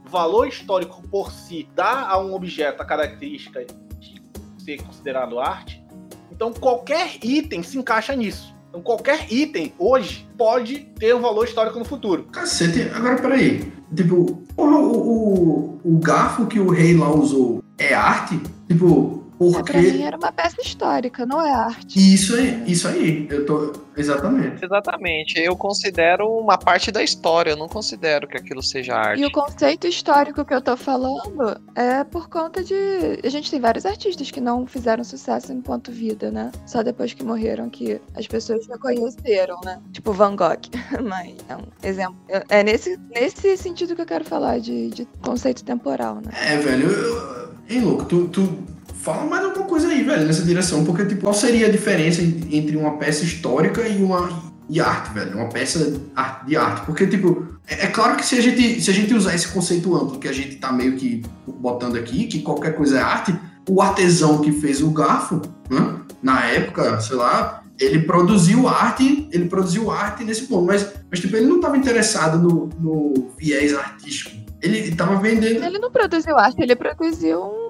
valor 0.03 0.48
histórico 0.48 1.07
por 1.07 1.31
si 1.31 1.69
dá 1.75 2.07
a 2.07 2.19
um 2.19 2.33
objeto 2.33 2.81
a 2.81 2.86
característica 2.86 3.63
de 4.00 4.19
ser 4.57 4.81
considerado 4.81 5.39
arte, 5.39 5.83
então 6.34 6.52
qualquer 6.52 7.18
item 7.22 7.62
se 7.62 7.78
encaixa 7.78 8.16
nisso. 8.16 8.54
Então 8.70 8.82
qualquer 8.82 9.32
item 9.32 9.72
hoje 9.78 10.28
pode 10.36 10.80
ter 11.00 11.16
um 11.16 11.22
valor 11.22 11.46
histórico 11.46 11.78
no 11.78 11.86
futuro. 11.86 12.24
Cacete, 12.32 12.90
agora 12.94 13.22
peraí. 13.22 13.72
Tipo, 13.96 14.44
o, 14.58 14.63
o, 14.63 15.80
o 15.84 16.00
garfo 16.00 16.48
que 16.48 16.60
o 16.60 16.70
rei 16.70 16.98
lá 16.98 17.13
usou 17.13 17.63
é 17.78 17.94
arte? 17.94 18.42
Tipo, 18.68 19.23
Pra 19.52 19.80
mim 19.82 19.90
porque. 19.90 20.04
era 20.04 20.18
uma 20.18 20.32
peça 20.32 20.62
histórica, 20.62 21.26
não 21.26 21.42
é 21.46 21.52
arte. 21.52 22.14
Isso 22.14 22.36
aí, 22.36 22.64
isso 22.66 22.88
aí, 22.88 23.28
eu 23.30 23.46
tô. 23.46 23.74
Exatamente. 23.96 24.64
Exatamente. 24.66 25.40
Eu 25.40 25.56
considero 25.56 26.28
uma 26.28 26.58
parte 26.58 26.92
da 26.92 27.04
história, 27.04 27.52
eu 27.52 27.58
não 27.58 27.68
considero 27.68 28.28
que 28.28 28.36
aquilo 28.38 28.62
seja 28.64 28.96
arte. 28.96 29.22
E 29.22 29.26
o 29.26 29.32
conceito 29.32 29.86
histórico 29.88 30.44
que 30.44 30.54
eu 30.54 30.62
tô 30.62 30.76
falando 30.76 31.60
é 31.76 32.04
por 32.04 32.28
conta 32.30 32.64
de. 32.64 32.74
A 33.24 33.30
gente 33.30 33.52
tem 33.52 33.60
vários 33.60 33.86
artistas 33.86 34.32
que 34.32 34.42
não 34.42 34.66
fizeram 34.66 35.04
sucesso 35.04 35.52
enquanto 35.54 35.92
vida, 35.92 36.32
né? 36.32 36.52
Só 36.66 36.82
depois 36.82 37.14
que 37.14 37.24
morreram 37.24 37.70
que 37.70 38.02
as 38.16 38.26
pessoas 38.28 38.66
reconheceram, 38.68 39.60
né? 39.64 39.80
Tipo 39.92 40.12
Van 40.14 40.36
Gogh. 40.36 40.58
Mas 41.04 41.36
é 41.50 41.56
um 41.56 41.64
exemplo. 41.84 42.16
É 42.50 42.64
nesse, 42.64 42.98
nesse 43.14 43.56
sentido 43.58 43.96
que 43.96 44.02
eu 44.02 44.06
quero 44.06 44.26
falar 44.26 44.60
de, 44.60 44.90
de 44.90 45.08
conceito 45.24 45.64
temporal, 45.64 46.16
né? 46.16 46.32
É, 46.48 46.58
velho, 46.58 46.90
eu, 46.90 47.16
eu- 47.18 47.54
hein, 47.70 47.82
louco, 47.82 48.06
tu, 48.06 48.28
tu 48.30 48.58
fala 49.03 49.25
mais 49.25 49.43
alguma 49.43 49.65
coisa 49.65 49.88
aí, 49.89 50.01
velho, 50.03 50.25
nessa 50.25 50.43
direção, 50.43 50.83
porque, 50.86 51.05
tipo, 51.05 51.22
qual 51.22 51.33
seria 51.33 51.67
a 51.67 51.72
diferença 51.72 52.22
en- 52.22 52.48
entre 52.51 52.77
uma 52.77 52.98
peça 52.98 53.24
histórica 53.24 53.88
e 53.88 54.01
uma 54.01 54.29
e 54.69 54.79
arte, 54.79 55.13
velho? 55.13 55.36
Uma 55.38 55.50
peça 55.50 55.93
de 56.48 56.55
arte. 56.55 56.86
Porque, 56.86 57.05
tipo, 57.05 57.45
é, 57.67 57.86
é 57.86 57.88
claro 57.88 58.15
que 58.15 58.25
se 58.25 58.36
a, 58.38 58.41
gente, 58.41 58.81
se 58.81 58.89
a 58.89 58.93
gente 58.93 59.13
usar 59.13 59.36
esse 59.36 59.50
conceito 59.50 59.93
amplo 59.93 60.17
que 60.19 60.27
a 60.27 60.31
gente 60.33 60.55
tá 60.55 60.72
meio 60.72 60.93
que 60.95 61.22
botando 61.45 61.98
aqui, 61.98 62.27
que 62.27 62.39
qualquer 62.41 62.74
coisa 62.75 62.98
é 62.98 63.01
arte, 63.01 63.36
o 63.69 63.81
artesão 63.81 64.39
que 64.39 64.51
fez 64.53 64.81
o 64.81 64.89
garfo, 64.91 65.41
né, 65.69 65.95
na 66.22 66.45
época, 66.45 67.00
sei 67.01 67.17
lá, 67.17 67.62
ele 67.79 68.00
produziu 68.03 68.67
arte, 68.67 69.27
ele 69.31 69.45
produziu 69.50 69.91
arte 69.91 70.24
nesse 70.24 70.43
ponto, 70.43 70.65
mas, 70.65 70.88
mas 71.12 71.19
tipo, 71.19 71.36
ele 71.36 71.48
não 71.48 71.57
estava 71.57 71.75
interessado 71.77 72.38
no, 72.39 72.69
no 72.79 73.31
viés 73.38 73.74
artístico. 73.75 74.31
Ele 74.62 74.77
estava 74.79 75.17
vendendo 75.17 75.62
Ele 75.62 75.77
não 75.77 75.91
produziu 75.91 76.38
arte, 76.38 76.62
ele 76.62 76.74
produziu 76.75 77.41
um, 77.43 77.62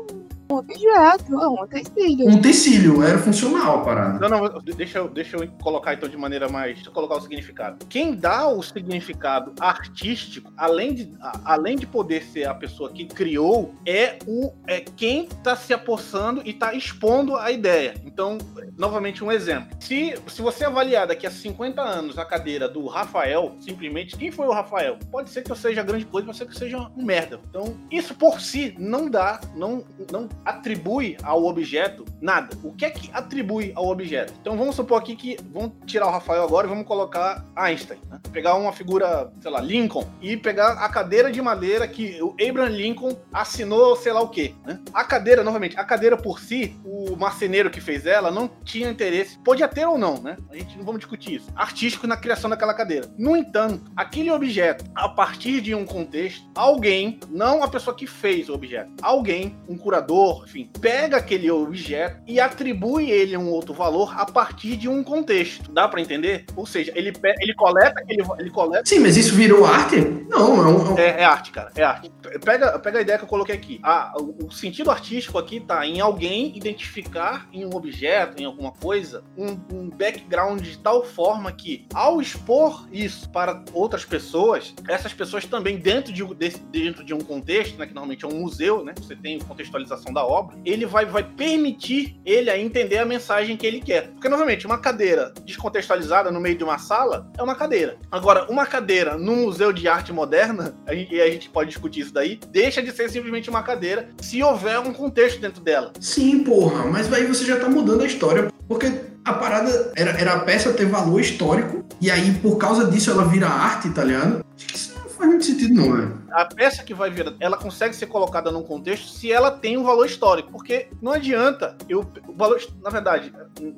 um 0.49 0.55
objeto, 0.55 1.35
um 1.35 1.61
utensílio. 1.61 2.29
um 2.29 2.41
tecido, 2.41 3.03
era 3.03 3.17
funcional 3.17 3.79
a 3.79 3.81
parada. 3.83 4.19
Não, 4.29 4.29
não, 4.41 4.59
deixa 4.75 4.99
eu, 4.99 5.07
deixa 5.07 5.37
eu 5.37 5.47
colocar 5.61 5.93
então 5.93 6.07
de 6.09 6.17
maneira 6.17 6.47
mais. 6.49 6.75
Deixa 6.75 6.89
eu 6.89 6.93
colocar 6.93 7.15
o 7.15 7.21
significado. 7.21 7.85
Quem 7.87 8.15
dá 8.15 8.47
o 8.47 8.61
significado 8.61 9.53
artístico, 9.59 10.51
além 10.57 10.93
de, 10.93 11.11
a- 11.21 11.53
além 11.53 11.75
de 11.75 11.85
poder 11.85 12.23
ser 12.23 12.45
a 12.47 12.53
pessoa 12.53 12.91
que 12.91 13.05
criou, 13.05 13.73
é 13.85 14.17
o 14.27 14.51
é 14.67 14.79
quem 14.81 15.25
está 15.25 15.55
se 15.55 15.73
apossando 15.73 16.41
e 16.45 16.51
está 16.51 16.73
expondo 16.73 17.35
a 17.35 17.51
ideia. 17.51 17.93
Então, 18.05 18.37
novamente, 18.77 19.23
um 19.23 19.31
exemplo. 19.31 19.75
Se, 19.79 20.15
se 20.27 20.41
você 20.41 20.65
avaliar 20.65 21.07
daqui 21.07 21.25
a 21.25 21.31
50 21.31 21.81
anos 21.81 22.17
a 22.17 22.25
cadeira 22.25 22.67
do 22.67 22.85
Rafael, 22.87 23.55
simplesmente, 23.59 24.15
quem 24.17 24.31
foi 24.31 24.47
o 24.47 24.51
Rafael? 24.51 24.97
Pode 25.11 25.29
ser 25.29 25.41
que 25.43 25.51
eu 25.51 25.55
seja 25.55 25.83
grande 25.83 26.05
coisa, 26.05 26.25
pode 26.25 26.37
ser 26.37 26.45
que 26.45 26.51
eu 26.53 26.57
seja 26.57 26.77
um 26.95 27.03
merda. 27.03 27.39
Então, 27.49 27.75
isso 27.91 28.13
por 28.15 28.39
si 28.41 28.75
não 28.77 29.09
dá, 29.09 29.39
não, 29.55 29.83
não 30.11 30.27
atribui 30.45 31.17
ao 31.23 31.43
objeto 31.45 32.05
nada. 32.21 32.57
O 32.63 32.71
que 32.73 32.85
é 32.85 32.89
que 32.89 33.09
atribui 33.13 33.71
ao 33.75 33.87
objeto? 33.87 34.33
Então 34.41 34.57
vamos 34.57 34.75
supor 34.75 34.99
aqui 34.99 35.15
que 35.15 35.37
vamos 35.51 35.71
tirar 35.85 36.07
o 36.07 36.11
Rafael 36.11 36.43
agora 36.43 36.67
e 36.67 36.69
vamos 36.69 36.85
colocar 36.85 37.45
Einstein. 37.55 37.99
né? 38.09 38.19
Pegar 38.31 38.55
uma 38.55 38.73
figura, 38.73 39.31
sei 39.41 39.51
lá, 39.51 39.59
Lincoln, 39.61 40.07
e 40.21 40.35
pegar 40.37 40.73
a 40.73 40.89
cadeira 40.89 41.31
de 41.31 41.41
madeira 41.41 41.87
que 41.87 42.21
o 42.21 42.35
Abraham 42.41 42.69
Lincoln 42.69 43.15
assinou, 43.31 43.95
sei 43.95 44.13
lá 44.13 44.21
o 44.21 44.29
quê. 44.29 44.53
né? 44.65 44.79
A 44.93 45.03
cadeira, 45.03 45.43
novamente, 45.43 45.77
a 45.79 45.83
cadeira 45.83 46.17
por 46.17 46.39
si, 46.39 46.75
o 46.83 47.15
marceneiro 47.15 47.69
que 47.69 47.81
fez 47.81 48.05
ela 48.05 48.31
não 48.31 48.49
tinha 48.63 48.89
interesse, 48.89 49.37
podia 49.39 49.67
ter 49.67 49.85
ou 49.85 49.97
não, 49.97 50.21
né? 50.21 50.37
A 50.49 50.55
gente 50.55 50.77
não 50.77 50.85
vamos 50.85 50.99
discutir 50.99 51.35
isso. 51.35 51.49
Artístico 51.55 52.07
na 52.07 52.17
criação 52.17 52.49
daquela 52.49 52.73
cadeira. 52.73 53.11
No 53.17 53.35
entanto, 53.35 53.91
aquele 53.95 54.31
objeto, 54.31 54.85
a 54.95 55.07
partir 55.09 55.61
de 55.61 55.73
um 55.75 55.85
contexto, 55.85 56.43
alguém, 56.55 57.19
não 57.29 57.63
a 57.63 57.67
pessoa 57.67 57.95
que 57.95 58.07
fez 58.07 58.49
o 58.49 58.53
objeto, 58.53 58.91
alguém, 59.01 59.57
um 59.67 59.77
curador, 59.77 60.22
enfim, 60.45 60.69
pega 60.81 61.17
aquele 61.17 61.49
objeto 61.51 62.21
e 62.27 62.39
atribui 62.39 63.09
ele 63.11 63.35
um 63.37 63.49
outro 63.49 63.73
valor 63.73 64.13
a 64.19 64.25
partir 64.25 64.75
de 64.77 64.87
um 64.87 65.03
contexto. 65.03 65.71
Dá 65.71 65.87
pra 65.87 66.01
entender? 66.01 66.45
Ou 66.55 66.65
seja, 66.65 66.91
ele, 66.95 67.11
ele 67.39 67.53
coleta 67.55 67.99
aquele, 67.99 68.23
ele 68.39 68.49
coleta 68.49 68.83
Sim, 68.85 68.99
mas 68.99 69.17
isso 69.17 69.35
virou 69.35 69.65
arte? 69.65 69.97
Não, 70.29 70.55
é 70.63 70.67
um. 70.67 70.87
é 70.87 70.91
um- 70.93 70.97
é, 70.97 71.21
é 71.21 71.25
arte, 71.25 71.51
cara. 71.51 71.71
É 71.75 71.83
arte. 71.83 72.11
Pega, 72.43 72.77
pega 72.79 72.99
a 72.99 73.01
ideia 73.01 73.17
que 73.17 73.23
eu 73.23 73.27
coloquei 73.29 73.55
aqui. 73.55 73.79
Ah, 73.83 74.13
o, 74.19 74.47
o 74.47 74.51
sentido 74.51 74.89
artístico 74.91 75.37
aqui 75.37 75.59
tá 75.59 75.85
em 75.85 75.99
alguém 75.99 76.55
identificar 76.55 77.47
em 77.51 77.65
um 77.65 77.75
objeto, 77.75 78.41
em 78.41 78.45
alguma 78.45 78.71
coisa, 78.71 79.23
um, 79.37 79.51
um 79.73 79.89
background 79.89 80.61
de 80.61 80.77
tal 80.77 81.03
forma 81.03 81.51
que, 81.51 81.85
ao 81.93 82.21
expor 82.21 82.87
isso 82.91 83.29
para 83.29 83.63
outras 83.73 84.05
pessoas, 84.05 84.73
essas 84.87 85.13
pessoas 85.13 85.45
também, 85.45 85.77
dentro 85.77 86.11
de, 86.13 86.23
um- 86.23 86.33
dentro 86.71 87.03
de 87.03 87.13
um 87.13 87.19
contexto, 87.21 87.77
né, 87.77 87.85
que 87.87 87.93
normalmente 87.93 88.25
é 88.25 88.27
um 88.27 88.39
museu, 88.39 88.83
né, 88.83 88.93
você 88.97 89.15
tem 89.15 89.39
contextualização 89.39 90.12
da 90.13 90.25
obra, 90.25 90.55
ele 90.63 90.85
vai, 90.85 91.05
vai 91.05 91.23
permitir 91.23 92.19
ele 92.25 92.49
a 92.49 92.57
entender 92.57 92.99
a 92.99 93.05
mensagem 93.05 93.57
que 93.57 93.65
ele 93.65 93.81
quer. 93.81 94.09
Porque, 94.11 94.29
novamente, 94.29 94.65
uma 94.65 94.77
cadeira 94.77 95.33
descontextualizada 95.45 96.31
no 96.31 96.39
meio 96.39 96.57
de 96.57 96.63
uma 96.63 96.77
sala 96.77 97.29
é 97.37 97.43
uma 97.43 97.55
cadeira. 97.55 97.97
Agora, 98.11 98.49
uma 98.49 98.65
cadeira 98.65 99.17
num 99.17 99.43
museu 99.43 99.73
de 99.73 99.87
arte 99.87 100.13
moderna, 100.13 100.75
e 100.91 101.19
a 101.19 101.29
gente 101.29 101.49
pode 101.49 101.69
discutir 101.69 102.01
isso 102.01 102.13
daí, 102.13 102.39
deixa 102.51 102.81
de 102.81 102.91
ser 102.91 103.09
simplesmente 103.09 103.49
uma 103.49 103.63
cadeira 103.63 104.09
se 104.21 104.41
houver 104.41 104.79
um 104.79 104.93
contexto 104.93 105.39
dentro 105.39 105.61
dela. 105.61 105.91
Sim, 105.99 106.43
porra, 106.43 106.85
mas 106.85 107.11
aí 107.11 107.25
você 107.25 107.45
já 107.45 107.59
tá 107.59 107.69
mudando 107.69 108.03
a 108.03 108.05
história. 108.05 108.51
Porque 108.67 108.91
a 109.25 109.33
parada 109.33 109.91
era, 109.95 110.11
era 110.11 110.33
a 110.33 110.39
peça 110.39 110.73
ter 110.73 110.85
valor 110.85 111.19
histórico, 111.19 111.83
e 112.01 112.11
aí 112.11 112.33
por 112.35 112.57
causa 112.57 112.89
disso 112.89 113.11
ela 113.11 113.25
vira 113.25 113.47
arte, 113.47 113.89
tá 113.89 114.03
ligado? 114.03 114.45
Acho 114.55 114.67
que 114.67 114.75
isso 114.75 114.99
não 114.99 115.09
faz 115.09 115.29
muito 115.29 115.45
sentido, 115.45 115.73
não, 115.73 115.93
velho. 115.93 116.22
A 116.33 116.45
peça 116.45 116.83
que 116.83 116.93
vai 116.93 117.09
vir, 117.09 117.33
ela 117.39 117.57
consegue 117.57 117.95
ser 117.95 118.07
colocada 118.07 118.51
num 118.51 118.63
contexto 118.63 119.07
se 119.07 119.31
ela 119.31 119.51
tem 119.51 119.77
um 119.77 119.83
valor 119.83 120.05
histórico. 120.05 120.51
Porque 120.51 120.87
não 121.01 121.13
adianta 121.13 121.77
eu. 121.87 122.05
Valor, 122.35 122.59
na 122.81 122.89
verdade, 122.89 123.31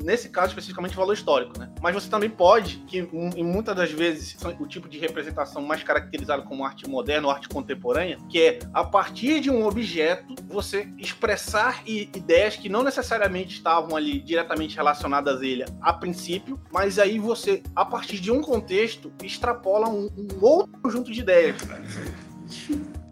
nesse 0.03 0.29
caso 0.29 0.49
especificamente, 0.49 0.95
valor 0.95 1.13
histórico, 1.13 1.57
né? 1.59 1.69
Mas 1.81 1.93
você 1.93 2.09
também 2.09 2.29
pode, 2.29 2.77
que 2.87 2.99
em 2.99 3.43
muitas 3.43 3.75
das 3.75 3.91
vezes 3.91 4.37
o 4.59 4.65
tipo 4.65 4.87
de 4.87 4.97
representação 4.97 5.61
mais 5.61 5.83
caracterizado 5.83 6.43
como 6.43 6.63
arte 6.63 6.89
moderna 6.89 7.27
ou 7.27 7.33
arte 7.33 7.49
contemporânea, 7.49 8.17
que 8.29 8.41
é 8.41 8.59
a 8.73 8.83
partir 8.83 9.39
de 9.39 9.49
um 9.49 9.65
objeto 9.65 10.35
você 10.47 10.87
expressar 10.97 11.83
ideias 11.85 12.55
que 12.55 12.69
não 12.69 12.83
necessariamente 12.83 13.55
estavam 13.55 13.95
ali 13.95 14.19
diretamente 14.19 14.75
relacionadas 14.75 15.41
a 15.41 15.45
ele 15.45 15.65
a 15.81 15.93
princípio, 15.93 16.59
mas 16.71 16.97
aí 16.99 17.19
você, 17.19 17.61
a 17.75 17.83
partir 17.83 18.19
de 18.19 18.31
um 18.31 18.41
contexto, 18.41 19.11
extrapola 19.23 19.89
um, 19.89 20.09
um 20.17 20.27
outro 20.41 20.79
conjunto 20.81 21.11
de 21.11 21.19
ideias. 21.19 21.55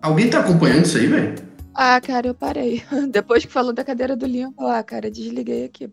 Alguém 0.01 0.29
tá 0.29 0.39
acompanhando 0.39 0.85
isso 0.85 0.97
aí, 0.97 1.07
velho? 1.07 1.35
Ah, 1.73 1.99
cara, 1.99 2.27
eu 2.27 2.35
parei. 2.35 2.83
Depois 3.09 3.45
que 3.45 3.51
falou 3.51 3.73
da 3.73 3.83
cadeira 3.83 4.15
do 4.15 4.25
Lincoln, 4.25 4.67
ah, 4.67 4.83
cara, 4.83 5.09
desliguei 5.09 5.65
aqui. 5.65 5.91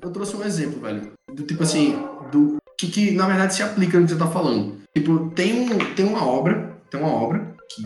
Eu 0.00 0.10
trouxe 0.10 0.36
um 0.36 0.42
exemplo, 0.42 0.80
velho. 0.80 1.12
Do 1.32 1.42
tipo 1.42 1.62
assim, 1.62 1.96
do 2.30 2.56
que, 2.78 2.88
que 2.88 3.10
na 3.12 3.26
verdade 3.26 3.54
se 3.54 3.62
aplica 3.62 3.98
no 3.98 4.06
que 4.06 4.12
você 4.12 4.18
tá 4.18 4.26
falando. 4.26 4.82
Tipo, 4.94 5.30
tem, 5.30 5.60
um, 5.60 5.94
tem 5.94 6.06
uma 6.06 6.26
obra, 6.26 6.76
tem 6.90 7.00
uma 7.00 7.12
obra 7.12 7.54
que, 7.68 7.82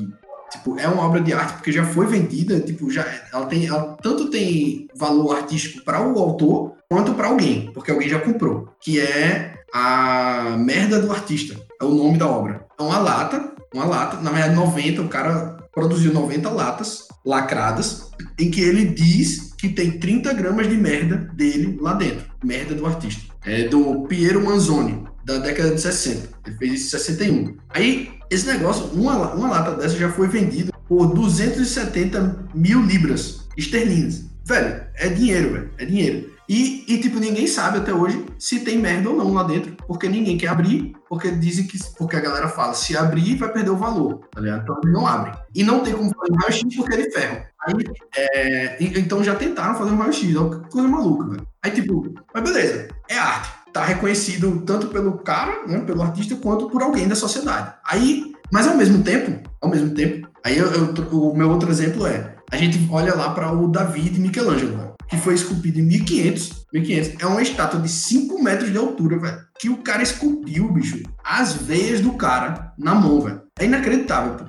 tipo, 0.51 0.79
é 0.79 0.89
uma 0.89 1.05
obra 1.05 1.21
de 1.21 1.33
arte 1.33 1.55
porque 1.55 1.73
já 1.73 1.85
foi 1.85 2.07
vendida, 2.07 2.61
tipo, 2.61 2.91
já 2.91 3.05
ela 3.33 3.47
tem, 3.47 3.67
ela 3.67 3.97
tanto 4.03 4.31
tem 4.31 4.89
valor 4.95 5.37
artístico 5.37 5.85
para 5.85 6.01
o 6.01 6.19
autor 6.19 6.75
quanto 6.89 7.15
para 7.15 7.29
alguém, 7.29 7.71
porque 7.73 7.91
alguém 7.91 8.09
já 8.09 8.19
comprou, 8.19 8.69
que 8.81 9.01
é 9.01 9.55
a 9.73 10.57
merda 10.59 11.01
do 11.01 11.13
artista. 11.13 11.57
É 11.81 11.85
o 11.85 11.95
nome 11.95 12.19
da 12.19 12.27
obra. 12.27 12.67
É 12.79 12.83
uma 12.83 12.99
lata, 12.99 13.53
uma 13.75 13.85
lata, 13.85 14.21
na 14.21 14.31
verdade 14.31 14.55
90, 14.55 15.03
o 15.03 15.09
cara 15.09 15.57
produziu 15.73 16.13
90 16.13 16.49
latas 16.51 17.07
lacradas 17.25 18.11
em 18.39 18.51
que 18.51 18.61
ele 18.61 18.87
diz 18.87 19.53
que 19.59 19.69
tem 19.69 19.99
30 19.99 20.33
gramas 20.33 20.69
de 20.69 20.77
merda 20.77 21.17
dele 21.35 21.79
lá 21.81 21.95
dentro. 21.95 22.27
Merda 22.43 22.75
do 22.75 22.87
artista. 22.87 23.35
É 23.45 23.69
do 23.69 24.03
Piero 24.03 24.45
Manzoni, 24.45 25.05
da 25.29 25.37
década 25.39 25.75
de 25.75 25.81
60. 25.81 26.29
Ele 26.47 26.57
fez 26.57 26.73
isso 26.73 26.97
em 26.97 27.01
61. 27.01 27.57
Aí, 27.69 28.11
esse 28.31 28.47
negócio, 28.47 28.87
uma, 28.87 29.35
uma 29.35 29.51
lata 29.51 29.77
dessa 29.77 29.97
já 29.97 30.11
foi 30.11 30.27
vendida 30.27 30.73
por 30.89 31.13
270 31.13 32.47
mil 32.55 32.83
libras 32.83 33.47
esterlinas. 33.57 34.25
Velho, 34.47 34.83
é 34.95 35.09
dinheiro, 35.11 35.53
velho. 35.53 35.71
É 35.77 35.85
dinheiro. 35.85 36.31
E, 36.49 36.83
e, 36.89 36.99
tipo, 36.99 37.21
ninguém 37.21 37.47
sabe 37.47 37.77
até 37.77 37.93
hoje 37.93 38.25
se 38.39 38.61
tem 38.61 38.79
merda 38.79 39.11
ou 39.11 39.17
não 39.17 39.35
lá 39.35 39.43
dentro. 39.43 39.77
Porque 39.87 40.09
ninguém 40.09 40.39
quer 40.39 40.47
abrir, 40.47 40.95
porque 41.07 41.31
dizem 41.31 41.67
que. 41.67 41.79
Porque 41.99 42.17
a 42.17 42.21
galera 42.21 42.49
fala, 42.49 42.73
se 42.73 42.97
abrir, 42.97 43.37
vai 43.37 43.53
perder 43.53 43.69
o 43.69 43.77
valor, 43.77 44.27
tá 44.35 44.41
ligado? 44.41 44.63
Então 44.63 44.81
não 44.91 45.07
abrem. 45.07 45.35
E 45.55 45.63
não 45.63 45.81
tem 45.81 45.93
como 45.93 46.11
fazer 46.15 46.33
um 46.33 46.37
raio-x 46.37 46.75
porque 46.75 46.97
de 46.97 47.11
ferro. 47.11 47.43
Aí, 47.67 47.75
é, 48.17 48.77
então 48.81 49.23
já 49.23 49.35
tentaram 49.35 49.75
fazer 49.75 49.91
um 49.91 49.99
raio-x, 49.99 50.31
é 50.31 50.71
coisa 50.71 50.89
maluca, 50.89 51.29
velho. 51.29 51.47
Aí, 51.63 51.71
tipo, 51.71 52.15
mas 52.33 52.43
beleza, 52.43 52.89
é 53.11 53.19
arte. 53.19 53.58
Tá 53.73 53.85
reconhecido 53.85 54.63
tanto 54.65 54.89
pelo 54.89 55.19
cara, 55.19 55.67
né, 55.67 55.81
pelo 55.81 56.03
artista, 56.03 56.37
quanto 56.37 56.69
por 56.69 56.83
alguém 56.83 57.07
da 57.07 57.15
sociedade. 57.15 57.75
Aí, 57.87 58.33
mas 58.53 58.67
ao 58.67 58.77
mesmo 58.77 59.03
tempo, 59.03 59.49
ao 59.61 59.71
mesmo 59.71 59.91
tempo, 59.91 60.29
aí 60.45 60.59
eu, 60.59 60.67
eu 60.67 60.95
o 61.13 61.37
meu 61.37 61.51
outro 61.51 61.71
exemplo 61.71 62.07
é, 62.07 62.35
a 62.51 62.57
gente 62.57 62.89
olha 62.91 63.15
lá 63.15 63.31
para 63.35 63.53
o 63.53 63.69
Davi 63.69 64.09
de 64.09 64.19
Michelangelo, 64.19 64.95
que 65.07 65.19
foi 65.19 65.35
esculpido 65.35 65.81
em 65.81 65.83
1500, 65.83 66.67
1500. 66.73 67.21
É 67.21 67.27
uma 67.27 67.43
estátua 67.43 67.81
de 67.81 67.89
5 67.89 68.43
metros 68.43 68.71
de 68.71 68.79
altura, 68.79 69.19
velho. 69.19 69.39
Que 69.61 69.69
o 69.69 69.79
cara 69.79 70.03
esculpiu, 70.03 70.73
bicho, 70.73 71.03
as 71.23 71.53
veias 71.53 72.01
do 72.01 72.13
cara 72.13 72.73
na 72.79 72.95
mão, 72.95 73.21
velho. 73.21 73.43
É 73.59 73.65
inacreditável, 73.67 74.35
pô. 74.35 74.45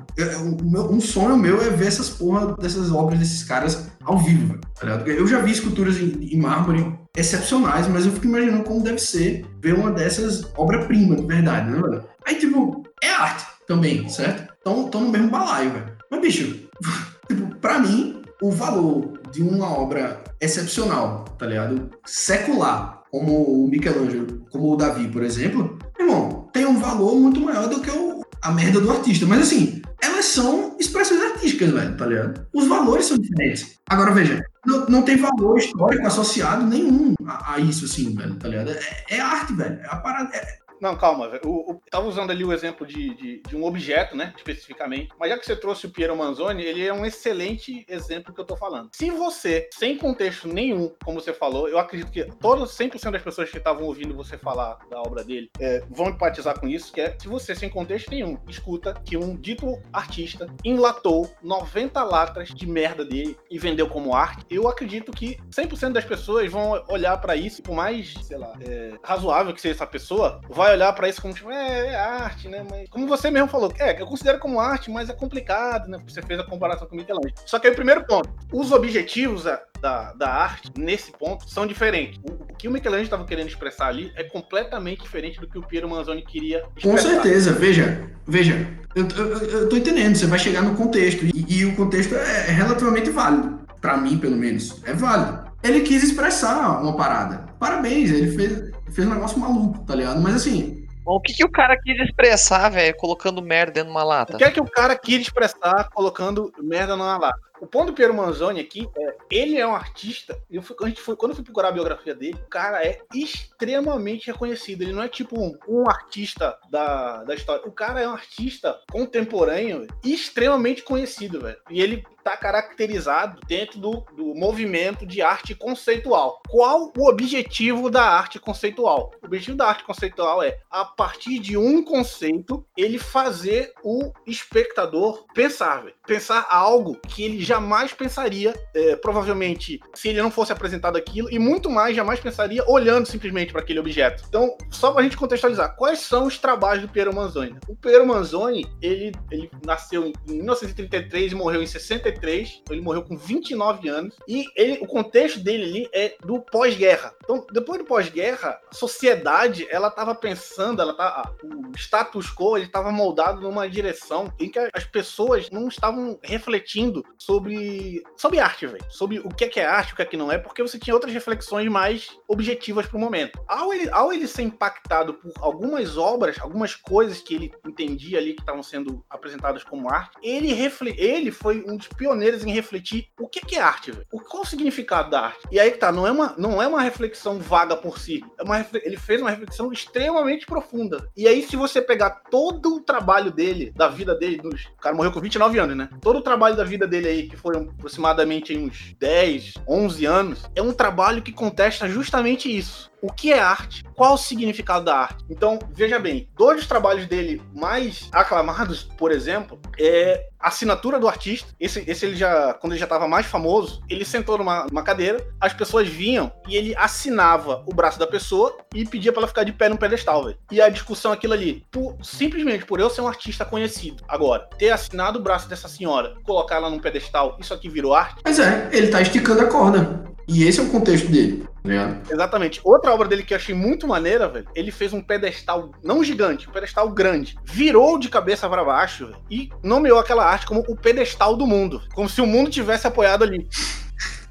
Um 0.92 1.00
sonho 1.00 1.38
meu 1.38 1.62
é 1.62 1.70
ver 1.70 1.88
essas 1.88 2.10
porra 2.10 2.56
dessas 2.58 2.92
obras 2.92 3.20
desses 3.20 3.44
caras 3.44 3.88
ao 4.04 4.18
vivo, 4.18 4.48
velho. 4.48 4.62
tá 4.76 5.12
Eu 5.12 5.28
já 5.28 5.42
vi 5.42 5.52
esculturas 5.52 5.98
em, 5.98 6.34
em 6.34 6.38
mármore 6.38 6.99
excepcionais, 7.16 7.88
mas 7.88 8.06
eu 8.06 8.12
fico 8.12 8.26
imaginando 8.28 8.64
como 8.64 8.84
deve 8.84 9.00
ser 9.00 9.46
ver 9.62 9.74
uma 9.76 9.92
dessas 9.92 10.44
obra-prima, 10.58 11.16
de 11.16 11.26
verdade, 11.26 11.70
né, 11.70 11.82
velho? 11.82 12.04
Aí, 12.26 12.36
tipo, 12.36 12.84
é 13.04 13.10
arte 13.10 13.46
também, 13.68 14.08
certo? 14.10 14.54
Então, 14.62 14.88
tô 14.90 15.00
no 15.00 15.10
mesmo 15.10 15.30
balaio, 15.30 15.72
velho. 15.72 15.98
Mas, 16.12 16.22
bicho, 16.22 16.70
tipo, 17.28 17.56
pra 17.58 17.80
mim, 17.80 18.22
o 18.42 18.52
valor 18.52 19.20
de 19.32 19.42
uma 19.42 19.68
obra 19.78 20.24
excepcional, 20.40 21.26
tá 21.38 21.46
ligado? 21.46 21.90
Secular, 22.06 23.04
como 23.12 23.44
o 23.44 23.68
Michelangelo, 23.68 24.46
como 24.52 24.74
o 24.74 24.78
Davi, 24.78 25.08
por 25.08 25.24
exemplo, 25.24 25.78
irmão, 26.00 26.48
tem 26.54 26.66
um 26.66 26.80
valor 26.80 27.16
muito 27.20 27.40
maior 27.42 27.68
do 27.68 27.82
que 27.82 27.90
o- 27.92 28.24
a 28.42 28.52
merda 28.52 28.80
do 28.80 28.90
artista. 28.92 29.26
Mas 29.26 29.42
assim, 29.42 29.79
elas 30.02 30.26
são 30.26 30.76
expressões 30.80 31.22
artísticas, 31.22 31.72
velho, 31.72 31.98
tá 31.98 32.06
ligado? 32.06 32.48
Os 32.54 32.68
valores 32.68 33.06
são 33.06 33.18
diferentes. 33.18 33.80
Agora, 33.90 34.12
veja, 34.12 34.44
não, 34.66 34.86
não 34.88 35.02
tem 35.02 35.18
valor 35.18 35.58
histórico 35.58 36.06
associado 36.06 36.66
nenhum 36.66 37.14
a, 37.26 37.54
a 37.56 37.60
isso, 37.60 37.86
assim, 37.86 38.16
velho, 38.16 38.36
tá 38.36 38.48
ligado? 38.48 38.72
É, 38.72 38.80
é 39.10 39.20
arte, 39.20 39.54
velho. 39.54 39.80
É 39.82 39.88
a 39.88 39.96
parada. 39.98 40.36
é- 40.36 40.59
Não, 40.82 40.96
calma, 40.96 41.30
o- 41.46 41.82
tava 41.90 42.08
usando 42.08 42.32
ali 42.32 42.44
o 42.44 42.54
exemplo 42.54 42.86
de, 42.86 43.14
de, 43.16 43.42
de 43.48 43.56
um 43.56 43.66
objeto, 43.66 44.16
né? 44.16 44.34
Especificamente. 44.38 45.10
Mas 45.20 45.30
já 45.30 45.38
que 45.38 45.46
você 45.46 45.56
trouxe 45.56 45.86
o 45.86 45.90
Piero 45.90 46.16
Manzoni, 46.16 46.64
ele 46.64 46.86
é 46.86 46.94
um 46.94 47.06
excelente 47.06 47.86
exemplo 47.88 48.34
que 48.34 48.40
eu 48.40 48.46
tô 48.46 48.56
falando. 48.56 48.90
Se 48.94 49.10
você, 49.10 49.70
sem 49.74 49.98
contexto 49.98 50.48
nenhum, 50.48 50.94
como 51.04 51.20
você 51.20 51.34
falou, 51.34 51.68
eu 51.68 51.78
acredito 51.78 52.12
que 52.12 52.24
todos, 52.40 52.72
100% 52.78 53.12
das 53.12 53.22
pessoas 53.22 53.50
que 53.50 53.58
estavam 53.58 53.84
ouvindo 53.86 54.16
você 54.16 54.38
falar 54.38 54.78
da 54.90 55.00
obra 55.02 55.24
dele 55.24 55.50
é, 55.60 55.84
vão 55.90 56.08
empatizar 56.10 56.60
com 56.60 56.68
isso, 56.68 56.92
que 56.94 57.02
é 57.02 57.16
se 57.20 57.28
você, 57.28 57.54
sem 57.56 57.70
contexto 57.70 58.10
nenhum, 58.10 58.38
escuta 58.48 58.94
que 59.06 59.18
um 59.18 59.36
dito 59.36 59.82
artista 59.92 60.48
enlatou 60.64 61.30
90 61.44 62.04
latas 62.04 62.50
de 62.50 62.68
merda 62.68 63.04
dele 63.04 63.38
e 63.50 63.58
vendeu 63.60 63.88
como 63.90 64.14
arte, 64.16 64.46
eu 64.50 64.68
acredito 64.68 65.12
que 65.12 65.38
100% 65.52 65.92
das 65.94 66.06
pessoas 66.06 66.50
vão 66.52 66.84
olhar 66.90 67.18
pra 67.20 67.36
isso, 67.36 67.62
por 67.62 67.76
mais, 67.76 68.14
sei 68.24 68.38
lá, 68.38 68.54
é, 68.62 68.94
razoável 69.04 69.54
que 69.54 69.62
seja 69.62 69.76
essa 69.76 69.88
pessoa, 69.88 70.40
vai 70.50 70.69
olhar 70.72 70.94
pra 70.94 71.10
isso 71.10 71.22
como 71.22 71.34
tipo, 71.34 71.52
é, 71.52 71.88
é 71.88 71.96
arte, 71.96 72.48
né? 72.48 72.66
Mas 72.70 72.90
como 72.90 73.08
você 73.08 73.30
mesmo 73.30 73.48
falou, 73.48 73.72
é, 73.80 74.02
eu 74.02 74.06
considero 74.06 74.40
como 74.40 74.60
arte, 74.60 74.90
mas 74.90 75.10
é 75.10 75.14
complicado, 75.14 75.88
né? 75.88 75.98
Porque 75.98 76.14
você 76.14 76.22
fez 76.22 76.40
a 76.40 76.44
comparação 76.44 76.88
com 76.88 76.96
Michelangelo. 76.96 77.34
Só 77.46 77.60
que 77.60 77.68
aí 77.68 77.74
o 77.74 77.76
primeiro 77.76 78.06
ponto, 78.06 78.30
os 78.52 78.72
objetivos 78.72 79.44
da, 79.44 80.14
da, 80.14 80.30
arte 80.30 80.72
nesse 80.78 81.12
ponto 81.12 81.50
são 81.50 81.66
diferentes. 81.66 82.20
O, 82.24 82.32
o 82.32 82.56
que 82.56 82.68
o 82.68 82.72
Michelangelo 82.72 83.04
estava 83.04 83.26
querendo 83.26 83.48
expressar 83.48 83.88
ali 83.88 84.12
é 84.16 84.24
completamente 84.24 85.02
diferente 85.02 85.40
do 85.40 85.48
que 85.48 85.58
o 85.58 85.64
Piero 85.64 85.90
Manzoni 85.90 86.22
queria 86.22 86.62
Com 86.82 86.96
expressar. 86.96 87.10
certeza, 87.10 87.54
veja, 87.54 88.12
veja, 88.28 88.68
eu, 88.96 89.08
eu, 89.08 89.38
eu 89.50 89.70
tô 89.70 89.78
entendendo, 89.78 90.16
você 90.16 90.28
vai 90.28 90.40
chegar 90.40 90.62
no 90.62 90.76
contexto, 90.76 91.26
e, 91.26 91.46
e 91.48 91.66
o 91.66 91.76
contexto 91.76 92.16
é, 92.16 92.48
é 92.48 92.52
relativamente 92.52 93.10
válido, 93.10 93.60
Pra 93.82 93.96
mim, 93.96 94.18
pelo 94.18 94.36
menos, 94.36 94.82
é 94.84 94.94
válido. 94.94 95.50
Ele 95.64 95.82
quis 95.82 96.04
expressar 96.04 96.82
uma 96.82 96.96
parada, 96.96 97.46
parabéns, 97.60 98.12
ele 98.12 98.32
fez, 98.32 98.72
fez 98.94 99.08
um 99.08 99.14
negócio 99.14 99.40
maluco, 99.40 99.84
tá 99.86 99.96
ligado? 99.96 100.22
Mas 100.22 100.36
assim, 100.36 100.86
O 101.06 101.20
que, 101.20 101.34
que 101.34 101.44
o 101.46 101.50
cara 101.50 101.76
quis 101.82 102.00
expressar, 102.00 102.70
velho, 102.70 102.96
colocando 102.96 103.42
merda 103.42 103.72
dentro 103.74 103.90
de 103.90 103.96
uma 103.96 104.04
lata? 104.04 104.36
O 104.36 104.38
que 104.38 104.44
é 104.44 104.52
que 104.52 104.62
o 104.62 104.66
cara 104.70 104.96
quis 104.96 105.22
expressar 105.22 105.90
colocando 105.90 106.52
merda 106.60 106.96
na 106.96 107.18
lata? 107.18 107.40
O 107.62 107.68
ponto 107.68 107.88
do 107.88 107.94
Piero 107.94 108.14
Manzoni 108.14 108.62
aqui 108.62 108.88
é, 108.96 109.16
ele 109.30 109.58
é 109.58 109.68
um 109.68 109.76
artista, 109.76 110.38
e 110.50 110.56
eu 110.56 110.62
fui, 110.62 110.76
quando, 110.78 110.86
a 110.88 110.90
gente 110.90 111.02
foi- 111.02 111.16
quando 111.18 111.32
eu 111.32 111.36
fui 111.36 111.44
procurar 111.44 111.70
a 111.70 111.72
biografia 111.74 112.16
dele, 112.16 112.38
o 112.46 112.50
cara 112.50 112.86
é 112.86 113.00
extremamente 113.14 114.28
reconhecido. 114.28 114.82
Ele 114.84 114.94
não 114.94 115.04
é 115.04 115.10
tipo 115.10 115.38
um, 115.40 115.58
um 115.68 115.90
artista 115.90 116.58
da, 116.72 117.24
da 117.24 117.34
história. 117.36 117.66
O 117.68 117.72
cara 117.72 118.00
é 118.02 118.08
um 118.08 118.14
artista 118.14 118.78
contemporâneo 118.92 119.88
extremamente 120.06 120.84
conhecido, 120.84 121.42
velho. 121.42 121.58
E 121.70 121.82
ele 121.82 122.04
tá 122.24 122.36
caracterizado 122.38 123.40
dentro 123.48 123.80
do, 123.80 124.06
do 124.16 124.36
movimento 124.36 125.06
de 125.06 125.22
arte 125.22 125.56
conceitual. 125.56 126.42
Qual 126.48 126.92
o 126.96 127.08
objetivo 127.08 127.90
da 127.90 128.04
arte 128.04 128.40
conceitual? 128.40 129.12
O 129.22 129.26
objetivo 129.26 129.58
da 129.58 129.68
arte 129.68 129.84
conceitual 129.84 130.42
é, 130.44 130.60
a 130.70 130.86
partir 130.86 131.40
de 131.40 131.58
um 131.58 131.84
conceito, 131.84 132.66
ele 132.78 132.98
fazer 132.98 133.74
o 133.84 134.12
espectador 134.26 135.26
pensar. 135.34 135.86
Pensar 136.06 136.46
algo 136.50 137.00
que 137.08 137.24
ele 137.24 137.44
jamais 137.44 137.94
pensaria, 137.94 138.54
é, 138.74 138.96
provavelmente, 138.96 139.80
se 139.94 140.10
ele 140.10 140.22
não 140.22 140.32
fosse 140.32 140.52
apresentado 140.52 140.98
aquilo, 140.98 141.30
e 141.32 141.40
muito 141.40 141.70
mais 141.70 141.96
jamais 141.96 142.20
pensaria 142.20 142.64
olhando 142.68 143.06
simplesmente 143.06 143.52
para 143.52 143.62
aquele 143.62 143.80
objeto. 143.80 144.24
Então, 144.28 144.58
só 144.70 144.92
pra 144.92 145.04
gente 145.04 145.18
contextualizar, 145.18 145.76
quais 145.76 146.00
são 146.00 146.26
os 146.26 146.38
trabalhos 146.38 146.84
do 146.84 146.90
Piero 146.90 147.14
Manzoni? 147.14 147.56
O 147.68 147.76
Piero 147.76 148.06
Manzoni, 148.06 148.66
ele, 148.82 149.12
ele 149.32 149.50
nasceu 149.66 150.06
em 150.06 150.14
1933 150.28 151.32
e 151.32 151.36
morreu 151.36 151.62
em 151.62 151.68
63, 151.68 152.19
ele 152.28 152.82
morreu 152.82 153.04
com 153.04 153.18
29 153.18 153.90
anos, 153.90 154.16
e 154.28 154.46
ele, 154.56 154.80
o 154.82 154.88
contexto 154.88 155.40
dele 155.40 155.64
ali 155.64 155.90
é 155.94 156.16
do 156.24 156.42
pós-guerra. 156.42 157.14
Então, 157.24 157.46
depois 157.52 157.80
do 157.80 157.86
pós-guerra, 157.86 158.60
a 158.70 158.76
sociedade, 158.76 159.68
ela 159.70 159.88
estava 159.88 160.16
pensando, 160.16 160.82
ela 160.82 160.94
tá, 160.94 161.32
o 161.44 161.78
status 161.78 162.28
quo, 162.34 162.58
ele 162.58 162.66
estava 162.66 162.92
moldado 162.92 163.42
numa 163.42 163.70
direção 163.70 164.34
em 164.40 164.50
que 164.50 164.60
as 164.74 164.84
pessoas 164.84 165.50
não 165.50 165.68
estavam 165.68 166.20
refletindo 166.24 167.04
sobre, 167.18 168.04
sobre 168.18 168.40
arte, 168.40 168.66
velho. 168.66 168.84
Sobre 168.90 169.20
o 169.20 169.30
que 169.30 169.46
é, 169.46 169.48
que 169.48 169.60
é 169.60 169.66
arte, 169.66 169.94
o 169.94 169.96
que 169.96 170.02
é 170.02 170.06
que 170.06 170.18
não 170.18 170.32
é, 170.32 170.38
porque 170.38 170.62
você 170.62 170.80
tinha 170.80 170.94
outras 170.94 171.14
reflexões 171.14 171.70
mais 171.70 172.18
objetivas 172.28 172.86
para 172.86 172.98
o 172.98 173.00
momento. 173.00 173.40
Ao 173.48 173.74
ele, 173.74 173.90
ao 173.90 174.12
ele 174.12 174.28
ser 174.28 174.44
impactado 174.44 175.14
por 175.14 175.34
algumas 175.40 175.98
obras, 175.98 176.40
algumas 176.40 176.76
coisas 176.76 177.22
que 177.22 177.36
ele 177.36 177.52
entendia 177.66 178.18
ali 178.20 178.34
que 178.34 178.42
estavam 178.42 178.64
sendo 178.64 179.04
apresentadas 179.10 179.64
como 179.64 179.90
arte, 179.90 180.18
ele, 180.22 180.54
refle 180.54 180.96
ele 180.98 181.32
foi 181.32 181.64
um 181.68 181.78
dos 181.78 181.88
pioneiros 182.00 182.46
em 182.46 182.54
refletir 182.54 183.10
o 183.20 183.28
que, 183.28 183.58
é 183.58 183.60
arte, 183.60 183.92
velho. 183.92 184.06
Qual 184.10 184.44
o 184.44 184.46
significado 184.46 185.10
da 185.10 185.26
arte? 185.26 185.40
E 185.52 185.60
aí 185.60 185.70
que 185.70 185.78
tá, 185.78 185.92
não 185.92 186.08
é 186.08 186.12
uma, 186.12 186.34
não 186.38 186.64
é 186.64 186.68
uma 186.68 186.82
reflexão 186.82 187.38
vaga 187.40 187.76
por 187.76 188.00
si. 188.00 188.24
É 188.38 188.44
uma, 188.44 188.66
ele 188.74 188.96
fez 188.96 189.20
uma 189.20 189.30
reflexão 189.30 189.74
extremamente 189.74 190.46
profunda. 190.46 191.10
E 191.18 191.28
aí, 191.28 191.44
se 191.44 191.58
você 191.58 191.82
pegar 191.82 192.22
todo 192.32 192.78
o 192.78 192.82
trabalho 192.82 193.32
dele, 193.32 193.74
da 193.76 193.90
vida 193.90 194.16
dele, 194.16 194.38
dos, 194.38 194.66
o 194.66 194.82
cara 194.82 194.96
morreu 194.96 195.12
com 195.12 195.20
29 195.20 195.60
anos, 195.60 195.76
né? 195.76 195.90
Todo 196.02 196.20
o 196.20 196.24
trabalho 196.24 196.56
da 196.56 196.64
vida 196.64 196.88
dele 196.88 197.10
aí, 197.10 197.28
que 197.28 197.36
foram 197.36 197.64
aproximadamente 197.64 198.58
uns 198.58 198.96
10, 198.98 199.56
11 199.68 200.06
anos, 200.06 200.50
é 200.56 200.62
um 200.62 200.72
trabalho 200.72 201.22
que 201.22 201.34
contesta 201.34 201.90
justamente 201.90 202.56
isso 202.56 202.90
o 203.02 203.12
que 203.12 203.32
é 203.32 203.40
arte, 203.40 203.84
qual 203.96 204.14
o 204.14 204.18
significado 204.18 204.86
da 204.86 204.96
arte. 204.96 205.24
Então, 205.30 205.60
veja 205.72 206.00
bem, 206.00 206.30
dois 206.36 206.58
dos 206.58 206.68
trabalhos 206.68 207.08
dele 207.08 207.42
mais 207.54 208.10
aclamados, 208.12 208.84
por 208.98 209.12
exemplo, 209.12 209.60
é 209.78 210.28
a 210.40 210.48
assinatura 210.48 211.00
do 211.00 211.08
artista. 211.08 211.54
Esse, 211.60 211.84
esse 211.86 212.06
ele 212.06 212.16
já, 212.16 212.54
quando 212.54 212.74
ele 212.74 212.80
já 212.80 212.86
estava 212.86 213.08
mais 213.08 213.26
famoso, 213.26 213.82
ele 213.90 214.06
sentou 214.06 214.38
numa, 214.38 214.66
numa, 214.66 214.84
cadeira, 214.84 215.26
as 215.40 215.54
pessoas 215.54 215.88
vinham 215.88 216.32
e 216.48 216.56
ele 216.56 216.76
assinava 216.78 217.64
o 217.68 217.74
braço 217.74 218.00
da 218.00 218.08
pessoa 218.08 218.58
e 218.74 218.86
pedia 218.86 219.12
para 219.12 219.22
ela 219.22 219.28
ficar 219.28 219.44
de 219.44 219.52
pé 219.52 219.68
no 219.68 219.78
pedestal, 219.78 220.24
velho. 220.24 220.38
E 220.52 220.62
a 220.62 220.70
discussão 220.70 221.12
aquilo 221.12 221.34
ali, 221.34 221.66
por, 221.70 221.98
simplesmente 222.02 222.66
por 222.66 222.80
eu 222.80 222.90
ser 222.90 223.02
um 223.02 223.08
artista 223.08 223.44
conhecido, 223.44 224.04
agora, 224.08 224.48
ter 224.58 224.70
assinado 224.72 225.20
o 225.20 225.22
braço 225.22 225.50
dessa 225.50 225.68
senhora, 225.68 226.16
colocar 226.24 226.56
ela 226.56 226.70
num 226.70 226.80
pedestal, 226.80 227.38
isso 227.40 227.54
aqui 227.54 227.68
virou 227.68 227.94
arte. 227.94 228.22
Mas 228.24 228.40
é, 228.40 228.70
ele 228.72 228.88
tá 228.88 229.02
esticando 229.02 229.42
a 229.42 229.48
corda. 229.48 230.04
E 230.30 230.44
esse 230.44 230.60
é 230.60 230.64
o 230.64 230.70
contexto 230.70 231.08
dele. 231.08 231.50
Né? 231.64 232.02
Exatamente. 232.10 232.62
Outra 232.64 232.89
obra 232.94 233.08
dele 233.08 233.24
que 233.24 233.34
eu 233.34 233.38
achei 233.38 233.56
muito 233.56 233.88
maneira, 233.88 234.28
velho, 234.28 234.48
ele 234.56 234.72
fez 234.72 234.94
um 234.94 235.02
pedestal, 235.02 235.72
não 235.84 236.04
gigante, 236.04 236.50
um 236.50 236.52
pedestal 236.52 236.90
grande. 236.90 237.38
Virou 237.46 237.98
de 237.98 238.10
cabeça 238.10 238.50
para 238.50 238.64
baixo 238.64 239.08
véio, 239.08 239.18
e 239.30 239.50
nomeou 239.64 240.00
aquela 240.00 240.26
arte 240.26 240.46
como 240.46 240.64
o 240.68 240.76
pedestal 240.76 241.36
do 241.36 241.48
mundo. 241.48 241.82
Como 241.94 242.10
se 242.10 242.22
o 242.22 242.26
mundo 242.26 242.50
tivesse 242.50 242.88
apoiado 242.88 243.24
ali. 243.24 243.48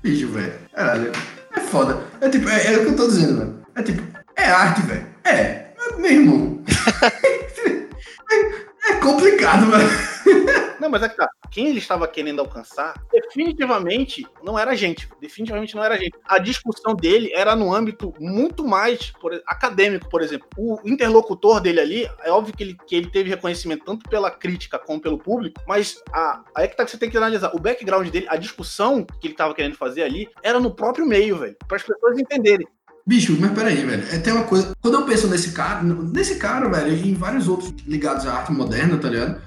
Bicho, 0.02 0.28
velho. 0.28 0.52
Caralho. 0.74 1.12
É 1.56 1.60
foda. 1.60 1.98
É 2.20 2.28
tipo, 2.28 2.48
é, 2.48 2.74
é 2.74 2.78
o 2.78 2.84
que 2.84 2.90
eu 2.90 2.96
tô 2.96 3.06
dizendo, 3.06 3.38
velho. 3.38 3.66
É 3.74 3.82
tipo, 3.82 4.02
é 4.36 4.44
arte, 4.44 4.82
velho. 4.82 5.06
É. 5.24 5.68
Meu 5.96 6.10
irmão. 6.10 6.62
é, 8.30 8.90
é 8.90 8.94
complicado, 9.00 9.66
velho. 9.70 10.78
Não, 10.80 10.88
mas 10.88 11.02
é 11.02 11.08
que 11.08 11.16
tá. 11.16 11.28
Quem 11.50 11.68
ele 11.68 11.78
estava 11.78 12.06
querendo 12.06 12.40
alcançar, 12.40 12.94
definitivamente 13.12 14.26
não 14.42 14.58
era 14.58 14.72
a 14.72 14.74
gente. 14.74 15.08
Definitivamente 15.20 15.74
não 15.74 15.84
era 15.84 15.94
a 15.94 15.98
gente. 15.98 16.18
A 16.24 16.38
discussão 16.38 16.94
dele 16.94 17.30
era 17.34 17.56
no 17.56 17.74
âmbito 17.74 18.12
muito 18.18 18.66
mais 18.66 19.10
por, 19.20 19.32
acadêmico, 19.46 20.08
por 20.08 20.22
exemplo. 20.22 20.48
O 20.56 20.78
interlocutor 20.84 21.60
dele 21.60 21.80
ali, 21.80 22.10
é 22.22 22.30
óbvio 22.30 22.54
que 22.56 22.62
ele, 22.62 22.76
que 22.86 22.96
ele 22.96 23.10
teve 23.10 23.30
reconhecimento 23.30 23.84
tanto 23.84 24.08
pela 24.08 24.30
crítica 24.30 24.78
como 24.78 25.00
pelo 25.00 25.18
público, 25.18 25.60
mas 25.66 26.02
a, 26.12 26.42
aí 26.54 26.64
é 26.64 26.68
que 26.68 26.76
tá 26.76 26.84
que 26.84 26.90
você 26.90 26.98
tem 26.98 27.10
que 27.10 27.16
analisar. 27.16 27.54
O 27.54 27.60
background 27.60 28.08
dele, 28.08 28.26
a 28.28 28.36
discussão 28.36 29.04
que 29.04 29.26
ele 29.26 29.34
estava 29.34 29.54
querendo 29.54 29.76
fazer 29.76 30.02
ali, 30.02 30.28
era 30.42 30.60
no 30.60 30.74
próprio 30.74 31.06
meio, 31.06 31.38
velho. 31.38 31.56
Para 31.66 31.76
as 31.76 31.82
pessoas 31.82 32.18
entenderem. 32.18 32.66
Bicho, 33.08 33.34
mas 33.40 33.52
peraí, 33.52 33.76
velho. 33.76 34.04
É, 34.12 34.18
tem 34.18 34.34
uma 34.34 34.44
coisa. 34.44 34.74
Quando 34.82 34.98
eu 34.98 35.06
penso 35.06 35.28
nesse 35.28 35.52
cara, 35.52 35.82
nesse 35.82 36.36
cara, 36.36 36.68
velho, 36.68 36.94
e 36.94 37.10
em 37.10 37.14
vários 37.14 37.48
outros 37.48 37.72
ligados 37.86 38.26
à 38.26 38.34
arte 38.34 38.52
moderna, 38.52 38.98
tá 38.98 39.08
ligado? 39.08 39.40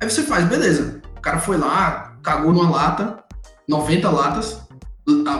Aí 0.00 0.08
você 0.08 0.22
faz, 0.22 0.44
beleza. 0.44 1.02
O 1.18 1.20
cara 1.20 1.40
foi 1.40 1.58
lá, 1.58 2.16
cagou 2.22 2.52
numa 2.52 2.70
lata, 2.70 3.22
90 3.66 4.08
latas, 4.08 4.62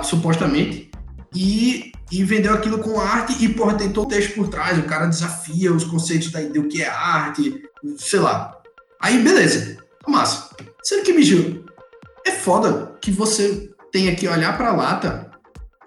supostamente, 0.03 0.91
e, 1.35 1.93
e 2.11 2.25
vendeu 2.25 2.53
aquilo 2.53 2.81
com 2.81 3.01
arte 3.01 3.43
e, 3.43 3.49
porra, 3.49 3.75
tem 3.75 3.93
todo 3.93 4.07
o 4.07 4.09
texto 4.09 4.35
por 4.35 4.49
trás. 4.49 4.79
O 4.79 4.83
cara 4.83 5.07
desafia 5.07 5.73
os 5.73 5.85
conceitos 5.85 6.31
da, 6.31 6.41
do 6.41 6.65
que 6.65 6.83
é 6.83 6.89
arte, 6.89 7.63
sei 7.97 8.21
lá. 8.21 8.57
Aí, 9.01 9.23
beleza. 9.23 9.79
Massa. 10.07 10.51
Sendo 10.83 11.05
que, 11.05 11.13
bicho, 11.13 11.65
é 12.27 12.33
foda 12.33 12.97
que 13.01 13.11
você 13.11 13.71
tenha 13.93 14.15
que 14.15 14.27
olhar 14.27 14.57
pra 14.57 14.75
lata 14.75 15.31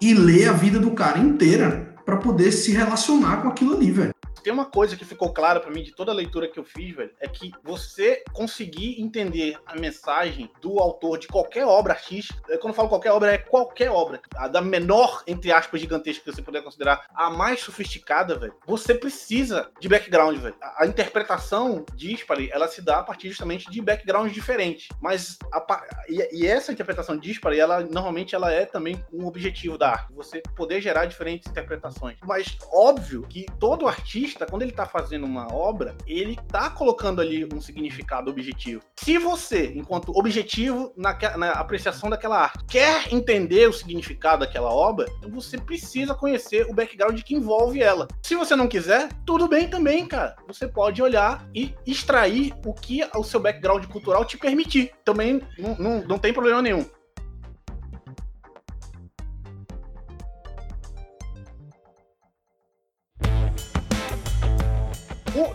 e 0.00 0.14
ler 0.14 0.48
a 0.48 0.52
vida 0.52 0.78
do 0.78 0.92
cara 0.92 1.18
inteira 1.18 1.94
para 2.04 2.16
poder 2.16 2.50
se 2.50 2.72
relacionar 2.72 3.42
com 3.42 3.48
aquilo 3.48 3.74
ali, 3.74 3.90
velho 3.90 4.14
tem 4.42 4.52
uma 4.52 4.66
coisa 4.66 4.96
que 4.96 5.04
ficou 5.04 5.32
clara 5.32 5.60
para 5.60 5.70
mim 5.70 5.82
de 5.82 5.92
toda 5.92 6.10
a 6.10 6.14
leitura 6.14 6.48
que 6.48 6.58
eu 6.58 6.64
fiz, 6.64 6.94
velho, 6.94 7.14
é 7.20 7.28
que 7.28 7.52
você 7.62 8.22
conseguir 8.32 9.00
entender 9.00 9.58
a 9.66 9.76
mensagem 9.76 10.50
do 10.60 10.78
autor 10.78 11.18
de 11.18 11.28
qualquer 11.28 11.64
obra 11.66 11.92
artística, 11.92 12.40
é, 12.48 12.56
quando 12.56 12.72
eu 12.72 12.76
falo 12.76 12.88
qualquer 12.88 13.12
obra, 13.12 13.32
é 13.32 13.38
qualquer 13.38 13.90
obra, 13.90 14.20
a 14.36 14.48
da 14.48 14.60
menor, 14.60 15.22
entre 15.26 15.52
aspas, 15.52 15.80
gigantesca 15.80 16.24
que 16.24 16.32
você 16.32 16.42
puder 16.42 16.62
considerar, 16.62 17.06
a 17.14 17.30
mais 17.30 17.60
sofisticada, 17.60 18.38
velho, 18.38 18.54
você 18.66 18.94
precisa 18.94 19.70
de 19.80 19.88
background, 19.88 20.36
velho. 20.38 20.56
A, 20.60 20.84
a 20.84 20.86
interpretação 20.86 21.84
dispare, 21.94 22.50
ela 22.52 22.68
se 22.68 22.82
dá 22.82 22.98
a 22.98 23.02
partir 23.02 23.28
justamente 23.28 23.70
de 23.70 23.80
backgrounds 23.80 24.32
diferentes. 24.32 24.88
Mas, 25.00 25.38
a, 25.52 25.84
e, 26.08 26.42
e, 26.42 26.46
essa 26.46 26.72
interpretação 26.72 27.16
dispare, 27.16 27.58
ela 27.58 27.80
normalmente 27.80 28.34
ela 28.34 28.52
é 28.52 28.64
também 28.64 29.02
um 29.12 29.26
objetivo 29.26 29.78
da 29.78 29.90
arte, 29.90 30.12
você 30.12 30.42
poder 30.56 30.80
gerar 30.80 31.06
diferentes 31.06 31.50
interpretações. 31.50 32.16
Mas, 32.24 32.56
óbvio 32.72 33.22
que 33.28 33.46
todo 33.58 33.86
artista 33.86 34.31
artista, 34.32 34.46
quando 34.46 34.62
ele 34.62 34.70
está 34.70 34.86
fazendo 34.86 35.24
uma 35.24 35.52
obra, 35.52 35.94
ele 36.06 36.32
está 36.32 36.70
colocando 36.70 37.20
ali 37.20 37.46
um 37.52 37.60
significado 37.60 38.30
objetivo. 38.30 38.82
Se 38.96 39.18
você, 39.18 39.72
enquanto 39.74 40.16
objetivo 40.16 40.92
na, 40.96 41.16
na 41.36 41.52
apreciação 41.52 42.08
daquela 42.08 42.38
arte, 42.38 42.64
quer 42.66 43.12
entender 43.12 43.68
o 43.68 43.72
significado 43.72 44.40
daquela 44.40 44.70
obra, 44.70 45.06
então 45.18 45.30
você 45.30 45.58
precisa 45.58 46.14
conhecer 46.14 46.66
o 46.68 46.74
background 46.74 47.20
que 47.20 47.34
envolve 47.34 47.82
ela. 47.82 48.08
Se 48.22 48.34
você 48.34 48.56
não 48.56 48.68
quiser, 48.68 49.08
tudo 49.26 49.48
bem 49.48 49.68
também, 49.68 50.06
cara. 50.06 50.36
Você 50.46 50.66
pode 50.66 51.02
olhar 51.02 51.46
e 51.54 51.74
extrair 51.86 52.54
o 52.64 52.72
que 52.72 53.02
o 53.14 53.22
seu 53.22 53.40
background 53.40 53.84
cultural 53.86 54.24
te 54.24 54.38
permitir. 54.38 54.92
Também 55.04 55.42
não, 55.58 55.76
não, 55.76 56.02
não 56.02 56.18
tem 56.18 56.32
problema 56.32 56.62
nenhum. 56.62 56.86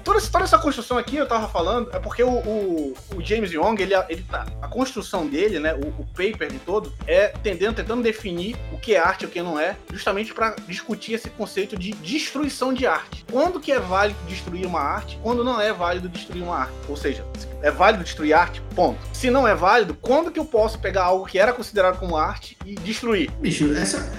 Toda, 0.04 0.22
toda, 0.22 0.44
essa 0.44 0.58
construção 0.58 0.98
aqui, 0.98 1.16
eu 1.16 1.28
tava 1.28 1.48
falando, 1.48 1.90
é 1.94 2.00
porque 2.00 2.24
o, 2.24 2.30
o, 2.30 2.94
o 3.16 3.22
James 3.24 3.52
Young, 3.52 3.82
ele, 3.82 3.94
ele 4.10 4.24
tá, 4.24 4.46
a 4.62 4.68
construção 4.68 5.28
dele, 5.28 5.60
né, 5.60 5.74
o, 5.74 6.02
o, 6.02 6.06
paper 6.06 6.52
de 6.52 6.60
todo, 6.60 6.94
é 7.06 7.30
tendendo, 7.44 7.76
tentando 7.76 8.02
definir 8.02 8.56
o 8.72 8.78
que 8.78 8.96
é 8.96 9.00
arte 9.00 9.24
e 9.24 9.26
o 9.26 9.30
que 9.30 9.42
não 9.42 9.60
é, 9.60 9.76
justamente 9.92 10.34
para 10.34 10.56
discutir 10.68 11.14
esse 11.14 11.30
conceito 11.30 11.78
de 11.78 11.92
destruição 11.92 12.74
de 12.74 12.86
arte. 12.86 13.26
Quando 13.32 13.60
que 13.60 13.72
é 13.72 13.80
válido 13.80 14.20
destruir 14.28 14.66
uma 14.66 14.80
arte, 14.80 15.20
quando 15.22 15.44
não 15.44 15.60
é 15.60 15.72
válido 15.74 16.10
destruir 16.10 16.44
uma 16.44 16.58
arte. 16.58 16.74
Ou 16.88 16.96
seja, 16.96 17.26
é 17.62 17.72
válido 17.72 18.04
destruir 18.04 18.34
arte, 18.34 18.62
ponto. 18.76 19.00
Se 19.14 19.30
não 19.30 19.48
é 19.48 19.56
válido, 19.56 19.94
quando 19.94 20.32
que 20.32 20.40
eu 20.40 20.46
posso 20.46 20.80
pegar 20.80 21.04
algo 21.04 21.26
que 21.26 21.40
era 21.40 21.54
considerado 21.54 22.00
como 22.00 22.16
arte 22.16 22.58
e 22.66 22.76
destruir? 22.76 23.32
Bicho, 23.40 23.74
essa, 23.74 24.12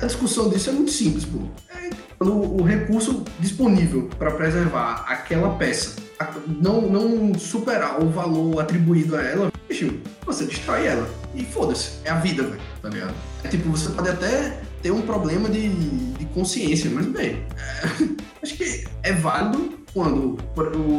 a 0.00 0.06
discussão 0.06 0.48
disso 0.48 0.70
é 0.70 0.72
muito 0.72 0.90
simples, 0.90 1.24
pô. 1.24 1.38
É 1.68 1.90
o, 2.30 2.60
o 2.60 2.62
recurso 2.62 3.24
disponível 3.40 4.08
para 4.18 4.30
preservar 4.32 5.04
aquela 5.08 5.54
peça 5.56 6.04
não, 6.46 6.80
não 6.82 7.38
superar 7.38 8.02
o 8.02 8.08
valor 8.08 8.60
atribuído 8.60 9.16
a 9.16 9.22
ela, 9.22 9.52
bicho, 9.68 9.98
você 10.24 10.44
destrói 10.44 10.86
ela. 10.86 11.08
E 11.34 11.44
foda-se, 11.44 11.98
é 12.04 12.10
a 12.10 12.14
vida, 12.14 12.44
velho, 12.44 12.60
tá 12.80 12.88
ligado? 12.88 13.14
É 13.42 13.48
tipo, 13.48 13.68
você 13.70 13.90
pode 13.90 14.08
até 14.08 14.60
ter 14.82 14.90
um 14.90 15.02
problema 15.02 15.48
de, 15.48 15.68
de 15.68 16.24
consciência, 16.26 16.90
mas 16.90 17.06
bem, 17.06 17.42
é, 17.56 18.08
acho 18.44 18.56
que 18.56 18.84
é 19.02 19.12
válido 19.12 19.78
quando, 19.92 20.38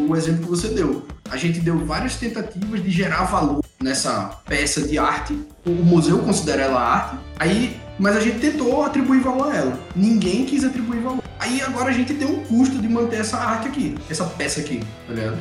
o, 0.10 0.15
exemplo 0.15 0.43
que 0.43 0.49
você 0.49 0.69
deu, 0.69 1.05
a 1.29 1.38
gente 1.38 1.60
deu 1.60 1.77
várias 1.86 2.15
tentativas 2.15 2.84
de 2.84 2.89
gerar 2.89 3.25
valor 3.25 3.63
nessa 3.81 4.41
peça 4.47 4.81
de 4.81 4.97
arte, 4.97 5.38
o 5.65 5.69
museu 5.69 6.19
considera 6.19 6.63
ela 6.63 6.81
arte, 6.81 7.17
aí 7.39 7.79
mas 7.97 8.17
a 8.17 8.19
gente 8.19 8.39
tentou 8.39 8.84
atribuir 8.84 9.21
valor 9.21 9.53
a 9.53 9.55
ela. 9.55 9.79
Ninguém 9.95 10.45
quis 10.45 10.65
atribuir 10.65 10.99
valor. 10.99 11.23
Aí 11.39 11.62
agora 11.62 11.91
a 11.91 11.93
gente 11.93 12.13
tem 12.13 12.27
um 12.27 12.43
custo 12.43 12.77
de 12.79 12.89
manter 12.89 13.21
essa 13.21 13.38
arte 13.38 13.69
aqui, 13.69 13.95
essa 14.10 14.25
peça 14.25 14.60
aqui, 14.60 14.81
tá 15.08 15.13
ligado? 15.13 15.38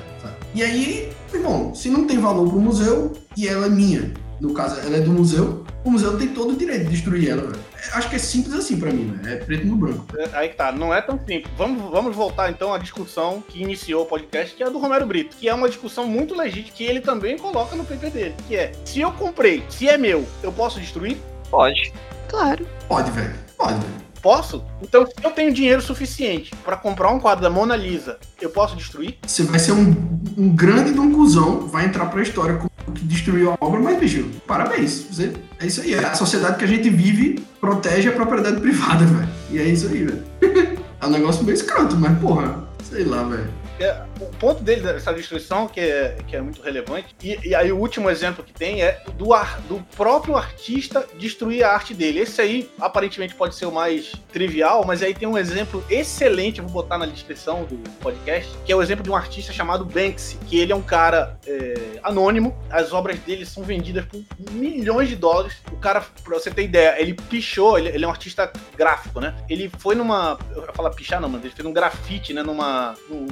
E 0.55 0.63
aí, 0.63 1.13
irmão, 1.33 1.75
se 1.75 1.91
não 1.91 2.07
tem 2.07 2.21
valor 2.21 2.49
pro 2.49 2.61
museu 2.61 3.13
e 3.37 3.49
ela 3.49 3.67
é 3.67 3.69
minha, 3.69 4.13
no 4.41 4.53
caso, 4.53 4.79
ela 4.81 4.99
é 4.99 5.01
do 5.01 5.11
museu, 5.11 5.65
o 5.85 5.91
museu 5.91 6.17
tem 6.17 6.29
todo 6.29 6.53
o 6.53 6.57
direito 6.57 6.85
de 6.85 6.91
destruir 6.91 7.31
ela, 7.31 7.43
velho. 7.43 7.74
Acho 7.93 8.09
que 8.09 8.17
é 8.17 8.19
simples 8.19 8.55
assim 8.55 8.79
pra 8.79 8.91
mim, 8.91 9.13
velho. 9.13 9.35
É 9.35 9.45
preto 9.45 9.67
no 9.67 9.77
branco. 9.77 10.07
É, 10.17 10.29
Aí 10.33 10.49
que 10.49 10.57
tá, 10.57 10.73
não 10.73 10.93
é 10.93 11.01
tão 11.01 11.19
simples. 11.19 11.53
Vamos, 11.57 11.91
vamos 11.91 12.17
voltar 12.17 12.51
então 12.51 12.73
à 12.73 12.79
discussão 12.79 13.43
que 13.47 13.63
iniciou 13.63 14.03
o 14.03 14.07
podcast, 14.07 14.55
que 14.55 14.63
é 14.63 14.67
a 14.67 14.71
do 14.71 14.79
Romero 14.79 15.07
Brito, 15.07 15.37
que 15.37 15.49
é 15.49 15.55
uma 15.55 15.69
discussão 15.69 16.07
muito 16.07 16.35
legítima, 16.35 16.73
que 16.75 16.85
ele 16.85 17.01
também 17.01 17.39
coloca 17.39 17.77
no 17.77 17.85
PP 17.85 18.11
dele, 18.11 18.35
que 18.49 18.57
é, 18.57 18.73
se 18.85 19.01
eu 19.01 19.13
comprei, 19.13 19.65
se 19.69 19.89
é 19.89 19.97
meu, 19.97 20.27
eu 20.43 20.53
posso 20.53 20.81
destruir? 20.81 21.17
Pode. 21.51 21.93
Claro. 22.29 22.67
Pode, 22.89 23.11
velho. 23.11 23.35
Pode, 23.57 23.75
velho. 23.75 24.05
Posso? 24.25 24.65
Então, 24.81 25.07
se 25.07 25.13
eu 25.23 25.31
tenho 25.31 25.53
dinheiro 25.53 25.83
suficiente 25.83 26.51
pra 26.65 26.79
comprar 26.79 27.11
um 27.11 27.21
quadro 27.21 27.43
da 27.43 27.51
Mona 27.51 27.77
Lisa, 27.77 28.19
eu 28.41 28.49
posso 28.49 28.75
destruir? 28.75 29.19
Você 29.27 29.43
vai 29.43 29.59
ser 29.59 29.73
um, 29.73 29.95
um 30.39 30.49
grande 30.49 30.95
de 30.95 30.99
um 30.99 31.13
cuzão, 31.13 31.69
vai 31.69 31.85
entrar 31.85 32.07
pra 32.07 32.23
história 32.23 32.57
como 32.57 32.71
que 32.93 33.05
destruiu 33.05 33.51
a 33.51 33.57
obra, 33.61 33.81
mas, 33.81 33.99
bicho, 33.99 34.29
parabéns. 34.47 35.07
Você, 35.11 35.33
é 35.61 35.67
isso 35.67 35.81
aí. 35.81 35.95
É 35.95 36.05
a 36.05 36.15
sociedade 36.15 36.59
que 36.59 36.65
a 36.65 36.69
gente 36.69 36.89
vive 36.91 37.45
protege 37.61 38.09
a 38.09 38.13
propriedade 38.13 38.61
privada, 38.63 39.05
velho. 39.05 39.29
E 39.51 39.59
é 39.59 39.65
isso 39.65 39.89
aí, 39.89 40.05
velho. 40.05 40.23
é 41.01 41.07
um 41.07 41.11
negócio 41.11 41.45
meio 41.45 41.55
escroto, 41.55 41.97
mas, 41.97 42.19
porra, 42.19 42.65
sei 42.83 43.05
lá, 43.05 43.23
velho. 43.25 43.49
É, 43.81 44.03
o 44.21 44.27
ponto 44.37 44.63
dele 44.63 44.83
dessa 44.83 45.13
destruição, 45.13 45.67
que 45.67 45.81
é, 45.81 46.17
que 46.27 46.37
é 46.37 46.41
muito 46.41 46.63
relevante, 46.63 47.15
e, 47.23 47.39
e 47.49 47.55
aí 47.55 47.73
o 47.73 47.79
último 47.79 48.09
exemplo 48.09 48.45
que 48.45 48.53
tem 48.53 48.83
é 48.83 49.03
do, 49.17 49.35
ar, 49.35 49.61
do 49.63 49.81
próprio 49.97 50.37
artista 50.37 51.07
destruir 51.19 51.65
a 51.65 51.73
arte 51.73 51.93
dele. 51.93 52.21
Esse 52.21 52.41
aí, 52.41 52.71
aparentemente, 52.81 53.35
pode 53.35 53.55
ser 53.55 53.67
o 53.67 53.73
mais 53.73 54.13
trivial, 54.33 54.85
mas 54.87 55.03
aí 55.03 55.15
tem 55.15 55.27
um 55.27 55.37
exemplo 55.37 55.85
excelente, 55.91 56.61
vou 56.61 56.71
botar 56.71 56.99
na 56.99 57.07
descrição 57.07 57.65
do 57.65 57.77
podcast, 58.01 58.51
que 58.65 58.73
é 58.73 58.77
o 58.77 58.83
exemplo 58.83 59.03
de 59.03 59.11
um 59.11 59.17
artista 59.17 59.53
chamado 59.53 59.85
Banksy, 59.85 60.39
que 60.47 60.59
ele 60.59 60.73
é 60.73 60.77
um 60.77 60.83
cara 60.83 61.39
é, 61.47 61.99
anônimo, 62.03 62.57
as 62.71 62.93
obras 62.93 63.19
dele 63.21 63.45
são 63.45 63.63
vendidas 63.63 64.05
por 64.05 64.23
milhões 64.53 65.09
de 65.09 65.17
dólares. 65.17 65.57
O 65.73 65.77
cara, 65.77 66.01
pra 66.23 66.39
você 66.39 66.51
ter 66.51 66.63
ideia, 66.63 67.01
ele 67.01 67.15
pichou, 67.15 67.79
ele, 67.79 67.89
ele 67.89 68.05
é 68.05 68.07
um 68.07 68.11
artista 68.11 68.53
gráfico, 68.77 69.21
né? 69.21 69.35
Ele 69.49 69.71
foi 69.79 69.95
numa. 69.95 70.39
Eu 70.55 70.63
falar 70.75 70.91
pichar, 70.91 71.21
não, 71.21 71.29
mas 71.29 71.45
ele 71.45 71.55
fez 71.55 71.67
um 71.67 71.73
grafite, 71.73 72.33
né? 72.33 72.43
Numa. 72.43 72.95
num, 73.09 73.27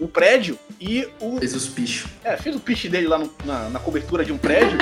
um 0.00 0.06
prédio 0.06 0.58
e 0.80 1.06
o. 1.20 1.38
Fez 1.38 1.54
os 1.54 1.66
pichos. 1.68 2.10
É, 2.24 2.36
fez 2.36 2.54
o 2.56 2.60
piche 2.60 2.88
dele 2.88 3.06
lá 3.08 3.18
no- 3.18 3.30
na, 3.44 3.68
na 3.70 3.78
cobertura 3.78 4.24
de 4.24 4.32
um 4.32 4.38
prédio. 4.38 4.78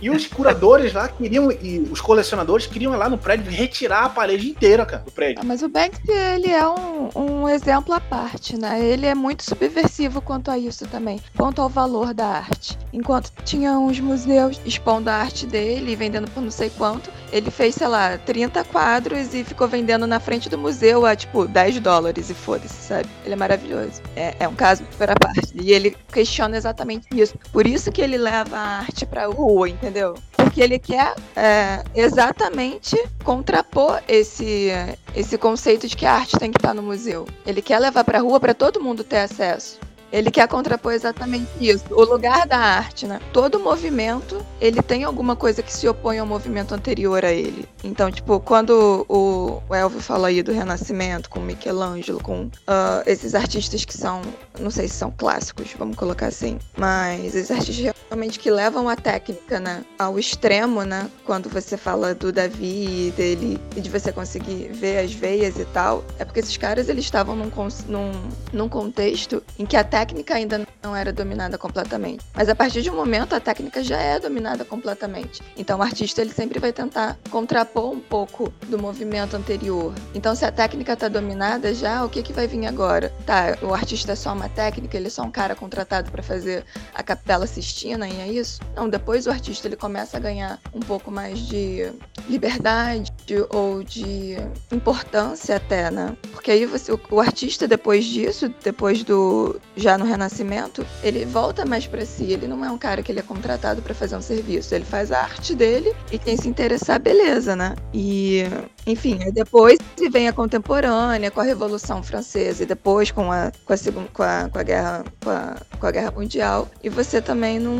e 0.00 0.10
os 0.10 0.26
curadores 0.26 0.92
lá 0.92 1.08
queriam, 1.08 1.50
e 1.50 1.78
os 1.90 2.00
colecionadores 2.00 2.66
queriam 2.66 2.92
ir 2.92 2.96
lá 2.96 3.08
no 3.08 3.16
prédio 3.16 3.50
retirar 3.50 4.04
a 4.04 4.08
parede 4.08 4.50
inteira, 4.50 4.84
cara, 4.84 5.02
do 5.02 5.10
prédio. 5.10 5.38
Ah, 5.40 5.44
Mas 5.44 5.62
o 5.62 5.68
Banksy, 5.68 6.10
ele 6.10 6.50
é 6.50 6.66
um, 6.68 7.08
um 7.14 7.48
exemplo 7.48 7.94
à 7.94 8.00
parte, 8.00 8.58
né? 8.60 8.84
Ele 8.84 9.06
é 9.06 9.14
muito 9.14 9.42
subversivo 9.44 10.20
quanto 10.20 10.50
a 10.50 10.58
isso 10.58 10.86
também, 10.86 11.20
quanto 11.36 11.62
ao 11.62 11.68
valor 11.70 12.12
da 12.12 12.26
arte. 12.26 12.76
Enquanto 12.92 13.30
tinha 13.44 13.72
uns 13.78 13.98
museus 13.98 14.60
expondo 14.66 15.08
a 15.08 15.14
arte 15.14 15.46
dele 15.46 15.92
e 15.92 15.96
vendendo 15.96 16.30
por 16.30 16.42
não 16.42 16.50
sei 16.50 16.70
quanto, 16.70 17.10
ele 17.34 17.50
fez, 17.50 17.74
sei 17.74 17.88
lá, 17.88 18.16
30 18.16 18.62
quadros 18.62 19.34
e 19.34 19.42
ficou 19.42 19.66
vendendo 19.66 20.06
na 20.06 20.20
frente 20.20 20.48
do 20.48 20.56
museu 20.56 21.04
a, 21.04 21.16
tipo, 21.16 21.48
10 21.48 21.80
dólares 21.80 22.30
e 22.30 22.34
foda-se, 22.34 22.74
sabe? 22.74 23.08
Ele 23.24 23.34
é 23.34 23.36
maravilhoso. 23.36 24.00
É, 24.14 24.36
é 24.38 24.46
um 24.46 24.54
caso 24.54 24.84
super 24.88 25.10
à 25.10 25.14
parte. 25.16 25.52
E 25.52 25.72
ele 25.72 25.96
questiona 26.12 26.56
exatamente 26.56 27.08
isso. 27.10 27.36
Por 27.52 27.66
isso 27.66 27.90
que 27.90 28.00
ele 28.00 28.16
leva 28.16 28.56
a 28.56 28.78
arte 28.78 29.04
pra 29.04 29.26
rua, 29.26 29.68
entendeu? 29.68 30.14
Porque 30.36 30.62
ele 30.62 30.78
quer 30.78 31.12
é, 31.34 31.82
exatamente 31.92 32.96
contrapor 33.24 34.00
esse, 34.06 34.68
esse 35.12 35.36
conceito 35.36 35.88
de 35.88 35.96
que 35.96 36.06
a 36.06 36.12
arte 36.12 36.38
tem 36.38 36.52
que 36.52 36.58
estar 36.58 36.72
no 36.72 36.84
museu. 36.84 37.26
Ele 37.44 37.60
quer 37.60 37.80
levar 37.80 38.04
pra 38.04 38.20
rua 38.20 38.38
para 38.38 38.54
todo 38.54 38.80
mundo 38.80 39.02
ter 39.02 39.18
acesso. 39.18 39.80
Ele 40.14 40.30
quer 40.30 40.46
contrapor 40.46 40.92
exatamente 40.92 41.48
isso, 41.58 41.84
o 41.90 42.04
lugar 42.04 42.46
da 42.46 42.56
arte, 42.56 43.04
né? 43.04 43.18
Todo 43.32 43.58
movimento, 43.58 44.40
ele 44.60 44.80
tem 44.80 45.02
alguma 45.02 45.34
coisa 45.34 45.60
que 45.60 45.72
se 45.72 45.88
opõe 45.88 46.20
ao 46.20 46.26
movimento 46.26 46.72
anterior 46.72 47.24
a 47.24 47.32
ele. 47.32 47.68
Então, 47.82 48.12
tipo, 48.12 48.38
quando 48.38 49.04
o, 49.08 49.60
Elvio 49.74 50.00
fala 50.00 50.28
aí 50.28 50.40
do 50.40 50.52
Renascimento, 50.52 51.28
com 51.28 51.40
Michelangelo, 51.40 52.20
com 52.22 52.48
ah, 52.64 53.02
esses 53.06 53.34
artistas 53.34 53.84
que 53.84 53.92
são, 53.92 54.22
não 54.60 54.70
sei 54.70 54.86
se 54.86 54.94
são 54.94 55.10
clássicos, 55.10 55.74
vamos 55.76 55.96
colocar 55.96 56.26
assim, 56.26 56.60
mas 56.76 57.34
esses 57.34 57.50
artistas 57.50 57.92
realmente 58.08 58.38
que 58.38 58.52
levam 58.52 58.88
a 58.88 58.94
técnica, 58.94 59.58
né, 59.58 59.84
ao 59.98 60.16
extremo, 60.16 60.84
né? 60.84 61.10
Quando 61.24 61.48
você 61.48 61.76
fala 61.76 62.14
do 62.14 62.30
Davi, 62.30 63.12
dele, 63.16 63.60
e 63.76 63.80
de 63.80 63.90
você 63.90 64.12
conseguir 64.12 64.68
ver 64.72 64.98
as 64.98 65.12
veias 65.12 65.58
e 65.58 65.64
tal, 65.64 66.04
é 66.20 66.24
porque 66.24 66.38
esses 66.38 66.56
caras, 66.56 66.88
eles 66.88 67.04
estavam 67.04 67.34
num, 67.34 67.50
num, 67.88 68.12
num 68.52 68.68
contexto 68.68 69.42
em 69.58 69.66
que 69.66 69.76
a 69.76 69.82
técnica 69.82 70.03
ainda 70.34 70.66
não 70.82 70.94
era 70.94 71.12
dominada 71.12 71.56
completamente. 71.56 72.24
Mas 72.34 72.48
a 72.48 72.54
partir 72.54 72.82
de 72.82 72.90
um 72.90 72.96
momento, 72.96 73.34
a 73.34 73.40
técnica 73.40 73.82
já 73.82 73.98
é 73.98 74.18
dominada 74.20 74.64
completamente. 74.64 75.42
Então, 75.56 75.78
o 75.78 75.82
artista, 75.82 76.20
ele 76.20 76.32
sempre 76.32 76.58
vai 76.58 76.72
tentar 76.72 77.18
contrapor 77.30 77.90
um 77.92 78.00
pouco 78.00 78.52
do 78.68 78.78
movimento 78.78 79.36
anterior. 79.36 79.94
Então, 80.14 80.34
se 80.34 80.44
a 80.44 80.52
técnica 80.52 80.92
está 80.92 81.08
dominada 81.08 81.74
já, 81.74 82.04
o 82.04 82.08
que, 82.08 82.22
que 82.22 82.32
vai 82.32 82.46
vir 82.46 82.66
agora? 82.66 83.12
Tá, 83.26 83.56
o 83.62 83.74
artista 83.74 84.12
é 84.12 84.16
só 84.16 84.32
uma 84.32 84.48
técnica, 84.48 84.96
ele 84.96 85.08
é 85.08 85.10
só 85.10 85.22
um 85.22 85.30
cara 85.30 85.54
contratado 85.54 86.10
para 86.10 86.22
fazer 86.22 86.64
a 86.94 87.02
Capela 87.02 87.46
Sistina 87.46 88.08
e 88.08 88.20
é 88.20 88.28
isso? 88.28 88.60
Não, 88.76 88.88
depois 88.88 89.26
o 89.26 89.30
artista 89.30 89.66
ele 89.68 89.76
começa 89.76 90.16
a 90.16 90.20
ganhar 90.20 90.60
um 90.72 90.80
pouco 90.80 91.10
mais 91.10 91.38
de 91.38 91.92
liberdade 92.28 93.12
ou 93.50 93.82
de 93.82 94.36
importância 94.72 95.56
até, 95.56 95.90
né? 95.90 96.16
Porque 96.32 96.50
aí 96.50 96.66
você, 96.66 96.92
o, 96.92 97.00
o 97.10 97.20
artista 97.20 97.66
depois 97.66 98.04
disso, 98.04 98.52
depois 98.62 99.02
do 99.02 99.60
já 99.84 99.98
no 99.98 100.06
Renascimento, 100.06 100.84
ele 101.02 101.26
volta 101.26 101.66
mais 101.66 101.86
para 101.86 102.06
si. 102.06 102.32
Ele 102.32 102.48
não 102.48 102.64
é 102.64 102.70
um 102.70 102.78
cara 102.78 103.02
que 103.02 103.12
ele 103.12 103.20
é 103.20 103.22
contratado 103.22 103.82
para 103.82 103.94
fazer 103.94 104.16
um 104.16 104.22
serviço. 104.22 104.74
Ele 104.74 104.84
faz 104.84 105.12
a 105.12 105.20
arte 105.20 105.54
dele 105.54 105.94
e 106.10 106.18
quem 106.18 106.38
se 106.38 106.48
interessar, 106.48 106.98
beleza, 106.98 107.54
né? 107.54 107.74
E 107.92 108.44
enfim, 108.86 109.18
depois 109.32 109.78
vem 110.10 110.28
a 110.28 110.32
contemporânea 110.32 111.30
com 111.30 111.40
a 111.40 111.44
Revolução 111.44 112.02
Francesa 112.02 112.62
e 112.62 112.66
depois 112.66 113.10
com 113.10 113.32
a 113.32 113.50
com 113.64 113.72
a, 113.72 113.76
segun- 113.76 114.06
com 114.12 114.22
a, 114.22 114.48
com 114.50 114.58
a 114.58 114.62
guerra 114.62 115.04
com 115.22 115.30
a, 115.30 115.56
com 115.80 115.86
a 115.86 115.90
guerra 115.90 116.10
mundial 116.10 116.68
e 116.82 116.88
você 116.90 117.20
também 117.22 117.58
não 117.58 117.74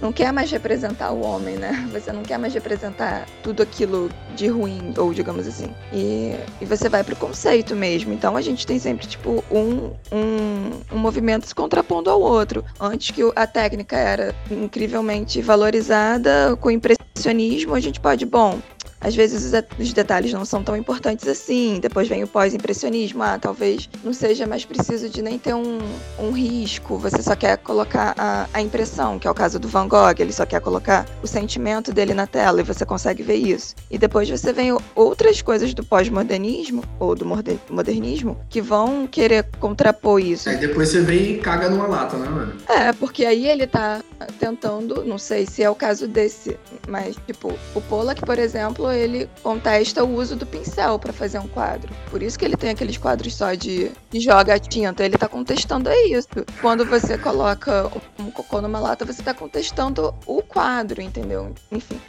não 0.00 0.12
quer 0.12 0.32
mais 0.32 0.50
representar 0.50 1.12
o 1.12 1.20
homem, 1.22 1.56
né? 1.56 1.88
Você 1.92 2.12
não 2.12 2.22
quer 2.22 2.38
mais 2.38 2.52
representar 2.52 3.26
tudo 3.42 3.62
aquilo 3.62 4.10
de 4.34 4.48
ruim 4.48 4.92
ou 4.98 5.14
digamos 5.14 5.46
assim. 5.46 5.74
E, 5.92 6.34
e 6.60 6.64
você 6.66 6.88
vai 6.88 7.02
pro 7.04 7.16
conceito 7.16 7.74
mesmo. 7.74 8.12
Então 8.12 8.36
a 8.36 8.42
gente 8.42 8.66
tem 8.66 8.78
sempre 8.78 9.06
tipo 9.06 9.42
um 9.50 9.92
um, 10.12 10.70
um 10.92 10.98
movimento 10.98 11.46
se 11.46 11.54
contrapondo 11.54 12.10
ao 12.10 12.20
outro. 12.20 12.64
Antes 12.80 13.10
que 13.10 13.22
a 13.34 13.46
técnica 13.46 13.96
era 13.96 14.34
incrivelmente 14.50 15.40
valorizada 15.40 16.56
com 16.60 16.70
impressionismo, 16.70 17.74
a 17.74 17.80
gente 17.80 18.00
pode, 18.00 18.26
bom, 18.26 18.60
às 19.04 19.14
vezes 19.14 19.44
os, 19.44 19.50
de- 19.52 19.64
os 19.78 19.92
detalhes 19.92 20.32
não 20.32 20.44
são 20.44 20.62
tão 20.64 20.76
importantes 20.76 21.28
assim. 21.28 21.78
Depois 21.80 22.08
vem 22.08 22.24
o 22.24 22.26
pós-impressionismo. 22.26 23.22
Ah, 23.22 23.38
talvez 23.38 23.88
não 24.02 24.12
seja 24.12 24.46
mais 24.46 24.64
preciso 24.64 25.08
de 25.08 25.20
nem 25.22 25.38
ter 25.38 25.54
um, 25.54 25.78
um 26.18 26.30
risco. 26.32 26.96
Você 26.98 27.22
só 27.22 27.36
quer 27.36 27.58
colocar 27.58 28.14
a, 28.18 28.48
a 28.52 28.60
impressão, 28.62 29.18
que 29.18 29.26
é 29.28 29.30
o 29.30 29.34
caso 29.34 29.58
do 29.58 29.68
Van 29.68 29.86
Gogh. 29.86 30.14
Ele 30.18 30.32
só 30.32 30.46
quer 30.46 30.60
colocar 30.60 31.06
o 31.22 31.26
sentimento 31.26 31.92
dele 31.92 32.14
na 32.14 32.26
tela 32.26 32.60
e 32.60 32.64
você 32.64 32.84
consegue 32.86 33.22
ver 33.22 33.36
isso. 33.36 33.74
E 33.90 33.98
depois 33.98 34.28
você 34.28 34.52
vem 34.52 34.76
outras 34.94 35.42
coisas 35.42 35.74
do 35.74 35.84
pós-modernismo, 35.84 36.82
ou 36.98 37.14
do 37.14 37.26
modernismo, 37.70 38.38
que 38.48 38.60
vão 38.60 39.06
querer 39.06 39.44
contrapor 39.60 40.18
isso. 40.20 40.48
Aí 40.48 40.56
depois 40.56 40.88
você 40.88 41.00
vem 41.02 41.32
e 41.34 41.38
caga 41.38 41.68
numa 41.68 41.86
lata, 41.86 42.16
né, 42.16 42.26
velho? 42.26 42.54
É, 42.68 42.92
porque 42.94 43.24
aí 43.26 43.46
ele 43.46 43.66
tá 43.66 44.00
tentando, 44.38 45.04
não 45.04 45.18
sei 45.18 45.46
se 45.46 45.62
é 45.62 45.68
o 45.68 45.74
caso 45.74 46.06
desse, 46.08 46.56
mas 46.88 47.16
tipo, 47.26 47.52
o 47.74 47.80
Pollack, 47.82 48.20
por 48.24 48.38
exemplo, 48.38 48.90
ele 48.94 49.28
contesta 49.42 50.04
o 50.04 50.14
uso 50.14 50.36
do 50.36 50.46
pincel 50.46 50.98
pra 50.98 51.12
fazer 51.12 51.38
um 51.38 51.48
quadro. 51.48 51.92
Por 52.10 52.22
isso 52.22 52.38
que 52.38 52.44
ele 52.44 52.56
tem 52.56 52.70
aqueles 52.70 52.96
quadros 52.96 53.34
só 53.34 53.54
de, 53.54 53.90
joga 54.14 54.54
a 54.54 54.58
tinta, 54.58 55.04
ele 55.04 55.18
tá 55.18 55.28
contestando 55.28 55.88
é 55.88 56.06
isso. 56.06 56.28
Quando 56.60 56.84
você 56.84 57.18
coloca 57.18 57.90
um 58.18 58.30
cocô 58.30 58.60
numa 58.60 58.78
lata, 58.78 59.04
você 59.04 59.22
tá 59.22 59.34
contestando 59.34 60.14
o 60.26 60.42
quadro, 60.42 61.02
entendeu? 61.02 61.54
Enfim. 61.70 62.00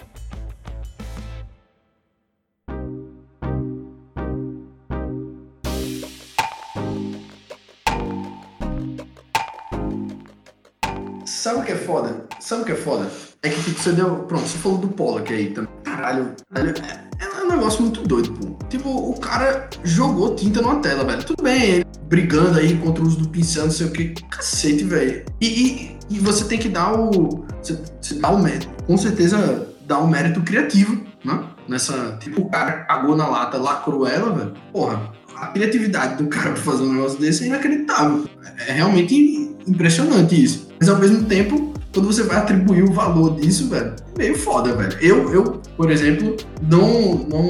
Sabe 11.45 11.60
o 11.60 11.63
que 11.63 11.73
é 11.73 11.75
foda? 11.75 12.25
Sabe 12.39 12.63
o 12.63 12.65
que 12.65 12.71
é 12.71 12.75
foda? 12.75 13.08
É 13.43 13.49
que 13.49 13.62
tipo, 13.62 13.79
você 13.79 13.91
deu. 13.91 14.15
Pronto, 14.23 14.47
você 14.47 14.58
falou 14.58 14.79
do 14.79 14.88
Pollock 14.88 15.31
aí 15.31 15.51
também. 15.51 15.69
Caralho, 15.84 16.34
é, 16.55 17.23
é 17.23 17.43
um 17.43 17.49
negócio 17.49 17.84
muito 17.84 18.01
doido, 18.01 18.31
pô. 18.31 18.58
Tipo, 18.67 18.89
o 18.89 19.19
cara 19.19 19.69
jogou 19.84 20.34
tinta 20.34 20.60
numa 20.60 20.77
tela, 20.77 21.03
velho. 21.03 21.23
Tudo 21.23 21.43
bem, 21.43 21.62
ele 21.62 21.86
brigando 22.08 22.58
aí 22.58 22.75
contra 22.79 23.03
o 23.03 23.05
uso 23.05 23.19
do 23.19 23.29
pincel, 23.29 23.65
não 23.65 23.71
sei 23.71 23.86
o 23.86 23.91
que. 23.91 24.15
Cacete, 24.27 24.86
velho. 24.86 25.23
E, 25.39 25.45
e, 25.45 25.97
e 26.15 26.19
você 26.19 26.45
tem 26.45 26.58
que 26.58 26.67
dar 26.67 26.99
o. 26.99 27.45
Você, 27.62 27.79
você 28.01 28.15
dá 28.15 28.31
o 28.31 28.41
mérito. 28.41 28.67
Com 28.88 28.97
certeza 28.97 29.67
dá 29.86 29.99
o 29.99 30.08
mérito 30.08 30.41
criativo, 30.41 30.99
né? 31.23 31.43
Nessa. 31.69 32.17
Tipo, 32.21 32.41
o 32.41 32.49
cara 32.49 32.86
cagou 32.86 33.15
na 33.15 33.27
lata, 33.27 33.60
lacrou 33.60 34.08
ela, 34.08 34.34
velho. 34.34 34.53
Porra, 34.73 35.13
a 35.36 35.45
criatividade 35.49 36.23
do 36.23 36.27
cara 36.27 36.53
pra 36.53 36.63
fazer 36.63 36.81
um 36.81 36.93
negócio 36.93 37.19
desse 37.19 37.43
é 37.43 37.47
inacreditável. 37.49 38.27
É 38.67 38.71
realmente 38.71 39.55
impressionante 39.67 40.43
isso. 40.43 40.64
Mas 40.79 40.89
ao 40.89 40.97
mesmo 40.97 41.23
tempo, 41.25 41.73
quando 41.93 42.07
você 42.07 42.23
vai 42.23 42.38
atribuir 42.38 42.83
o 42.83 42.93
valor 42.93 43.35
disso, 43.39 43.69
velho, 43.69 43.95
é 44.15 44.17
meio 44.17 44.38
foda, 44.38 44.75
velho. 44.75 44.97
Eu, 45.01 45.33
eu 45.33 45.43
por 45.77 45.89
exemplo, 45.89 46.35
não, 46.69 47.25
não, 47.27 47.47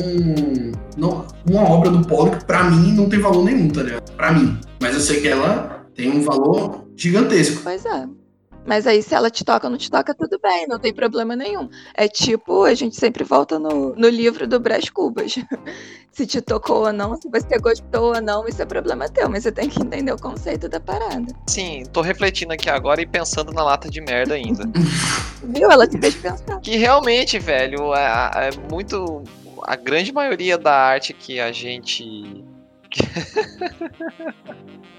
não. 0.97 1.25
Uma 1.49 1.61
obra 1.69 1.89
do 1.89 2.05
Pollock, 2.07 2.45
pra 2.45 2.63
mim, 2.63 2.93
não 2.93 3.09
tem 3.09 3.19
valor 3.19 3.43
nenhum, 3.43 3.69
tá 3.69 3.83
ligado? 3.83 4.11
Pra 4.11 4.31
mim. 4.31 4.57
Mas 4.81 4.93
eu 4.93 4.99
sei 4.99 5.21
que 5.21 5.27
ela 5.27 5.85
tem 5.95 6.11
um 6.11 6.21
valor 6.21 6.85
gigantesco. 6.95 7.61
Pois 7.63 7.85
é. 7.85 8.07
Mas 8.65 8.87
aí, 8.87 9.03
se 9.03 9.13
ela 9.13 9.29
te 9.29 9.45
toca 9.45 9.67
ou 9.67 9.71
não 9.71 9.77
te 9.77 9.91
toca, 9.91 10.13
tudo 10.13 10.39
bem, 10.41 10.67
não 10.67 10.79
tem 10.79 10.93
problema 10.93 11.35
nenhum. 11.35 11.69
É 11.93 12.07
tipo, 12.07 12.63
a 12.63 12.73
gente 12.73 12.95
sempre 12.95 13.23
volta 13.23 13.59
no, 13.59 13.95
no 13.95 14.09
livro 14.09 14.47
do 14.47 14.59
Brás 14.59 14.89
Cubas. 14.89 15.35
se 16.11 16.25
te 16.25 16.41
tocou 16.41 16.85
ou 16.85 16.93
não, 16.93 17.15
se 17.15 17.29
você 17.29 17.59
gostou 17.59 18.15
ou 18.15 18.21
não, 18.21 18.47
isso 18.47 18.61
é 18.61 18.65
problema 18.65 19.07
teu, 19.07 19.29
mas 19.29 19.43
você 19.43 19.51
tem 19.51 19.69
que 19.69 19.81
entender 19.81 20.11
o 20.11 20.19
conceito 20.19 20.67
da 20.67 20.79
parada. 20.79 21.31
Sim, 21.47 21.83
tô 21.93 22.01
refletindo 22.01 22.53
aqui 22.53 22.69
agora 22.69 23.01
e 23.01 23.05
pensando 23.05 23.51
na 23.51 23.63
lata 23.63 23.89
de 23.89 24.01
merda 24.01 24.33
ainda. 24.33 24.63
Viu? 25.43 25.69
Ela 25.69 25.87
te 25.87 25.99
fez 25.99 26.15
pensar. 26.15 26.59
que 26.61 26.75
realmente, 26.75 27.37
velho, 27.37 27.93
é, 27.93 28.47
é 28.47 28.49
muito. 28.71 29.23
A 29.63 29.75
grande 29.75 30.11
maioria 30.11 30.57
da 30.57 30.73
arte 30.73 31.13
que 31.13 31.39
a 31.39 31.51
gente. 31.51 32.43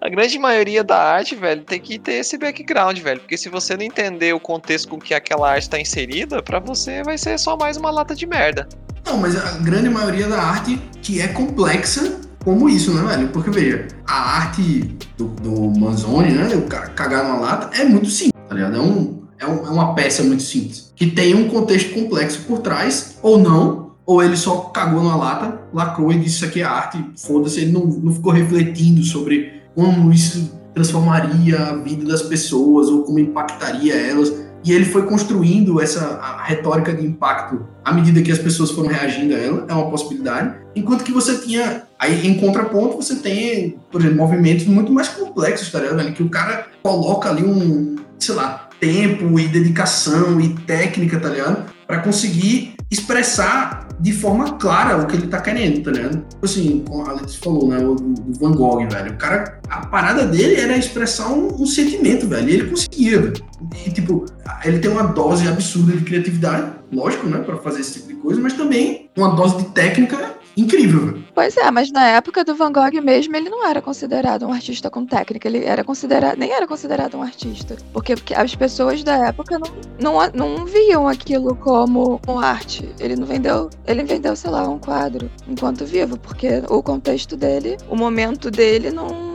A 0.00 0.08
grande 0.08 0.38
maioria 0.38 0.82
da 0.82 0.96
arte, 0.96 1.36
velho, 1.36 1.62
tem 1.62 1.80
que 1.80 1.98
ter 1.98 2.14
esse 2.14 2.36
background, 2.36 2.98
velho. 2.98 3.20
Porque 3.20 3.36
se 3.36 3.48
você 3.48 3.76
não 3.76 3.84
entender 3.84 4.34
o 4.34 4.40
contexto 4.40 4.88
com 4.88 4.98
que 4.98 5.14
aquela 5.14 5.48
arte 5.50 5.62
está 5.62 5.80
inserida, 5.80 6.42
para 6.42 6.58
você 6.58 7.02
vai 7.04 7.16
ser 7.16 7.38
só 7.38 7.56
mais 7.56 7.76
uma 7.76 7.90
lata 7.90 8.14
de 8.14 8.26
merda. 8.26 8.68
Não, 9.04 9.16
mas 9.18 9.36
a 9.36 9.58
grande 9.58 9.88
maioria 9.88 10.28
da 10.28 10.42
arte 10.42 10.76
que 11.00 11.20
é 11.20 11.28
complexa 11.28 12.20
como 12.44 12.68
isso, 12.68 12.92
né, 12.92 13.08
velho? 13.08 13.28
Porque, 13.28 13.50
veja, 13.50 13.86
a 14.06 14.38
arte 14.38 14.96
do, 15.16 15.26
do 15.26 15.78
Manzoni, 15.78 16.32
né, 16.32 16.48
o 16.56 16.62
cagar 16.62 17.24
numa 17.24 17.38
lata, 17.38 17.70
é 17.80 17.84
muito 17.84 18.08
simples, 18.08 18.34
tá 18.48 18.54
ligado? 18.54 18.76
É, 18.76 18.80
um, 18.80 19.22
é, 19.38 19.46
um, 19.46 19.66
é 19.66 19.70
uma 19.70 19.94
peça 19.94 20.22
muito 20.24 20.42
simples. 20.42 20.92
Que 20.96 21.06
tem 21.06 21.34
um 21.34 21.48
contexto 21.48 21.94
complexo 21.94 22.40
por 22.42 22.58
trás, 22.58 23.18
ou 23.22 23.38
não, 23.38 23.81
ou 24.04 24.22
ele 24.22 24.36
só 24.36 24.56
cagou 24.72 25.02
na 25.02 25.16
lata, 25.16 25.60
lacrou 25.72 26.12
e 26.12 26.18
disse 26.18 26.36
isso 26.36 26.44
aqui 26.44 26.60
é 26.60 26.64
arte, 26.64 27.04
foda-se, 27.16 27.60
ele 27.60 27.72
não, 27.72 27.86
não 27.86 28.12
ficou 28.12 28.32
refletindo 28.32 29.02
sobre 29.02 29.62
como 29.74 30.12
isso 30.12 30.60
transformaria 30.74 31.58
a 31.58 31.76
vida 31.76 32.04
das 32.04 32.22
pessoas 32.22 32.88
ou 32.88 33.02
como 33.02 33.18
impactaria 33.18 33.94
elas. 33.94 34.32
E 34.64 34.72
ele 34.72 34.84
foi 34.84 35.04
construindo 35.06 35.80
essa 35.80 36.20
retórica 36.44 36.94
de 36.94 37.04
impacto 37.04 37.66
à 37.84 37.92
medida 37.92 38.22
que 38.22 38.30
as 38.30 38.38
pessoas 38.38 38.70
foram 38.70 38.88
reagindo 38.88 39.34
a 39.34 39.38
ela, 39.38 39.66
é 39.68 39.72
uma 39.72 39.90
possibilidade. 39.90 40.54
Enquanto 40.76 41.02
que 41.02 41.10
você 41.10 41.38
tinha, 41.38 41.82
aí 41.98 42.26
em 42.26 42.38
contraponto, 42.38 42.96
você 42.96 43.16
tem, 43.16 43.76
por 43.90 44.00
exemplo, 44.00 44.18
movimentos 44.18 44.66
muito 44.66 44.92
mais 44.92 45.08
complexos, 45.08 45.70
tá 45.70 45.80
ligado? 45.80 46.12
Que 46.12 46.22
o 46.22 46.28
cara 46.28 46.66
coloca 46.80 47.28
ali 47.28 47.44
um, 47.44 47.96
sei 48.20 48.36
lá, 48.36 48.68
tempo 48.78 49.38
e 49.38 49.48
dedicação 49.48 50.40
e 50.40 50.50
técnica, 50.50 51.18
tá 51.18 51.28
ligado? 51.28 51.64
Para 51.84 51.98
conseguir 51.98 52.74
expressar 52.92 53.88
de 53.98 54.12
forma 54.12 54.58
clara 54.58 55.02
o 55.02 55.06
que 55.06 55.16
ele 55.16 55.26
tá 55.26 55.40
querendo, 55.40 55.82
tá 55.82 55.90
ligado? 55.90 56.24
Tipo 56.28 56.44
assim, 56.44 56.84
como 56.86 57.08
a 57.08 57.12
Letícia 57.12 57.40
falou, 57.42 57.68
né? 57.68 57.78
O, 57.78 57.92
o, 57.92 58.32
Van 58.38 58.52
Gogh, 58.52 58.86
velho. 58.86 59.12
O 59.12 59.16
cara, 59.16 59.60
a 59.68 59.86
parada 59.86 60.26
dele 60.26 60.56
era 60.56 60.76
expressar 60.76 61.28
um, 61.28 61.62
um 61.62 61.66
sentimento, 61.66 62.28
velho. 62.28 62.48
E 62.48 62.52
ele 62.52 62.70
conseguia, 62.70 63.20
velho. 63.20 63.44
E, 63.86 63.90
tipo, 63.90 64.26
ele 64.64 64.78
tem 64.78 64.90
uma 64.90 65.04
dose 65.04 65.48
absurda 65.48 65.92
de 65.92 66.04
criatividade, 66.04 66.72
lógico, 66.92 67.26
né? 67.26 67.38
Pra 67.38 67.56
fazer 67.56 67.80
esse 67.80 67.94
tipo 67.94 68.08
de 68.08 68.14
coisa, 68.14 68.40
mas 68.40 68.52
também 68.52 69.08
uma 69.16 69.34
dose 69.34 69.56
de 69.56 69.64
técnica 69.70 70.34
incrível. 70.56 71.22
Pois 71.34 71.56
é, 71.56 71.70
mas 71.70 71.90
na 71.90 72.06
época 72.08 72.44
do 72.44 72.54
Van 72.54 72.72
Gogh 72.72 73.00
mesmo, 73.02 73.36
ele 73.36 73.48
não 73.48 73.66
era 73.66 73.80
considerado 73.80 74.46
um 74.46 74.52
artista 74.52 74.90
com 74.90 75.06
técnica, 75.06 75.48
ele 75.48 75.64
era 75.64 75.82
considerado, 75.82 76.38
nem 76.38 76.50
era 76.50 76.66
considerado 76.66 77.16
um 77.16 77.22
artista. 77.22 77.76
Porque, 77.92 78.14
as 78.34 78.54
pessoas 78.54 79.02
da 79.02 79.28
época 79.28 79.58
não, 79.58 80.14
não, 80.14 80.30
não 80.32 80.66
viam 80.66 81.08
aquilo 81.08 81.54
como 81.56 82.20
arte. 82.40 82.88
Ele 82.98 83.16
não 83.16 83.26
vendeu, 83.26 83.70
ele 83.86 84.02
vendeu, 84.04 84.36
sei 84.36 84.50
lá, 84.50 84.68
um 84.68 84.78
quadro 84.78 85.30
enquanto 85.48 85.84
vivo, 85.84 86.18
porque 86.18 86.62
o 86.68 86.82
contexto 86.82 87.36
dele, 87.36 87.76
o 87.88 87.96
momento 87.96 88.50
dele 88.50 88.90
não 88.90 89.31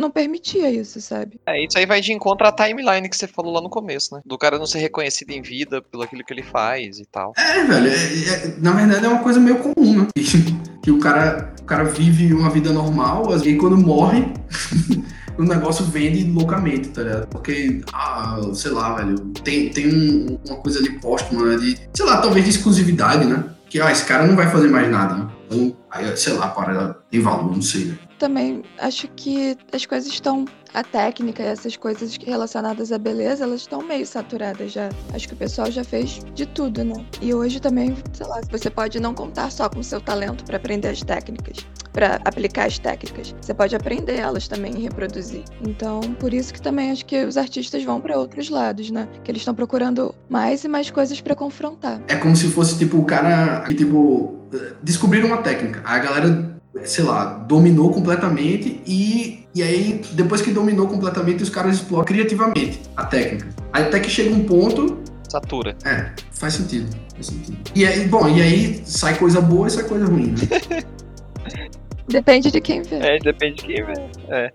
não 0.00 0.10
permitia 0.10 0.70
isso, 0.70 1.00
sabe? 1.00 1.40
É, 1.46 1.64
isso 1.64 1.78
aí 1.78 1.86
vai 1.86 2.00
de 2.00 2.12
encontro 2.12 2.46
à 2.46 2.52
timeline 2.52 3.08
que 3.08 3.16
você 3.16 3.26
falou 3.26 3.52
lá 3.52 3.60
no 3.60 3.70
começo, 3.70 4.14
né? 4.14 4.22
Do 4.24 4.38
cara 4.38 4.58
não 4.58 4.66
ser 4.66 4.78
reconhecido 4.78 5.30
em 5.30 5.42
vida 5.42 5.82
pelo 5.82 6.02
aquilo 6.02 6.24
que 6.24 6.32
ele 6.32 6.42
faz 6.42 6.98
e 6.98 7.06
tal. 7.06 7.32
É, 7.36 7.64
velho, 7.64 7.88
é, 7.88 7.94
é, 7.94 8.54
na 8.58 8.72
verdade 8.72 9.06
é 9.06 9.08
uma 9.08 9.22
coisa 9.22 9.38
meio 9.38 9.58
comum, 9.58 10.02
né? 10.02 10.08
que 10.82 10.90
o 10.90 10.98
cara, 10.98 11.54
o 11.60 11.64
cara 11.64 11.84
vive 11.84 12.32
uma 12.32 12.50
vida 12.50 12.72
normal, 12.72 13.26
e 13.44 13.56
quando 13.56 13.76
morre, 13.76 14.32
o 15.38 15.44
negócio 15.44 15.84
vende 15.84 16.24
loucamente, 16.24 16.88
tá 16.88 17.02
ligado? 17.02 17.26
Porque, 17.28 17.80
ah, 17.92 18.40
sei 18.54 18.70
lá, 18.70 18.94
velho, 18.94 19.18
tem, 19.44 19.68
tem 19.70 19.88
um, 19.88 20.38
uma 20.46 20.56
coisa 20.56 20.78
ali 20.78 20.98
póstuma, 20.98 21.44
né? 21.46 21.56
De, 21.56 21.78
sei 21.94 22.06
lá, 22.06 22.18
talvez 22.18 22.44
de 22.44 22.50
exclusividade, 22.50 23.24
né? 23.24 23.44
Que, 23.68 23.80
ah, 23.80 23.92
esse 23.92 24.04
cara 24.04 24.26
não 24.26 24.34
vai 24.34 24.48
fazer 24.50 24.68
mais 24.68 24.90
nada, 24.90 25.14
né? 25.14 25.28
Então, 25.46 25.76
aí, 25.90 26.16
sei 26.16 26.32
lá, 26.32 26.48
para, 26.48 26.94
tem 27.10 27.20
valor, 27.20 27.52
não 27.52 27.62
sei, 27.62 27.86
né? 27.86 27.98
Também 28.20 28.62
acho 28.78 29.08
que 29.16 29.56
as 29.72 29.84
coisas 29.84 30.12
estão. 30.12 30.44
A 30.72 30.84
técnica 30.84 31.42
essas 31.42 31.76
coisas 31.76 32.16
relacionadas 32.24 32.92
à 32.92 32.98
beleza, 32.98 33.42
elas 33.42 33.62
estão 33.62 33.82
meio 33.82 34.06
saturadas 34.06 34.70
já. 34.70 34.88
Acho 35.12 35.26
que 35.26 35.34
o 35.34 35.36
pessoal 35.36 35.68
já 35.68 35.82
fez 35.82 36.20
de 36.32 36.46
tudo, 36.46 36.84
né? 36.84 36.94
E 37.20 37.34
hoje 37.34 37.58
também, 37.58 37.96
sei 38.12 38.24
lá, 38.24 38.40
você 38.48 38.70
pode 38.70 39.00
não 39.00 39.12
contar 39.12 39.50
só 39.50 39.68
com 39.68 39.80
o 39.80 39.84
seu 39.84 40.00
talento 40.00 40.44
para 40.44 40.58
aprender 40.58 40.86
as 40.86 41.02
técnicas, 41.02 41.66
para 41.92 42.20
aplicar 42.24 42.68
as 42.68 42.78
técnicas. 42.78 43.34
Você 43.40 43.52
pode 43.52 43.74
aprender 43.74 44.14
elas 44.14 44.46
também 44.46 44.76
e 44.76 44.82
reproduzir. 44.82 45.42
Então, 45.60 46.00
por 46.20 46.32
isso 46.32 46.54
que 46.54 46.62
também 46.62 46.92
acho 46.92 47.04
que 47.04 47.24
os 47.24 47.36
artistas 47.36 47.82
vão 47.82 48.00
para 48.00 48.16
outros 48.16 48.48
lados, 48.48 48.92
né? 48.92 49.08
Que 49.24 49.32
eles 49.32 49.40
estão 49.40 49.56
procurando 49.56 50.14
mais 50.28 50.62
e 50.62 50.68
mais 50.68 50.88
coisas 50.88 51.20
para 51.20 51.34
confrontar. 51.34 52.00
É 52.06 52.14
como 52.14 52.36
se 52.36 52.46
fosse 52.46 52.78
tipo 52.78 52.96
o 52.96 53.04
cara, 53.04 53.64
tipo, 53.76 54.38
descobrir 54.84 55.24
uma 55.24 55.38
técnica. 55.38 55.82
A 55.84 55.98
galera 55.98 56.49
sei 56.84 57.04
lá, 57.04 57.24
dominou 57.24 57.90
completamente 57.90 58.80
e, 58.86 59.46
e 59.54 59.62
aí, 59.62 60.00
depois 60.12 60.40
que 60.40 60.50
dominou 60.50 60.86
completamente, 60.86 61.42
os 61.42 61.50
caras 61.50 61.76
exploram 61.76 62.04
criativamente 62.04 62.80
a 62.96 63.04
técnica. 63.04 63.48
Aí 63.72 63.84
até 63.84 64.00
que 64.00 64.08
chega 64.08 64.34
um 64.34 64.44
ponto. 64.44 64.98
Satura. 65.28 65.76
É, 65.84 66.10
faz 66.32 66.54
sentido. 66.54 66.88
Faz 67.14 67.26
sentido. 67.26 67.58
E 67.74 67.86
aí, 67.86 68.06
bom, 68.06 68.28
e 68.28 68.40
aí 68.42 68.82
sai 68.84 69.16
coisa 69.16 69.40
boa 69.40 69.68
e 69.68 69.70
sai 69.70 69.84
coisa 69.84 70.06
ruim, 70.06 70.28
né? 70.28 70.82
depende 72.08 72.50
de 72.50 72.60
quem 72.60 72.82
vê. 72.82 72.96
É, 72.96 73.18
depende 73.18 73.56
de 73.56 73.66
quem 73.66 73.84
vê. 73.84 73.94
É. 74.28 74.52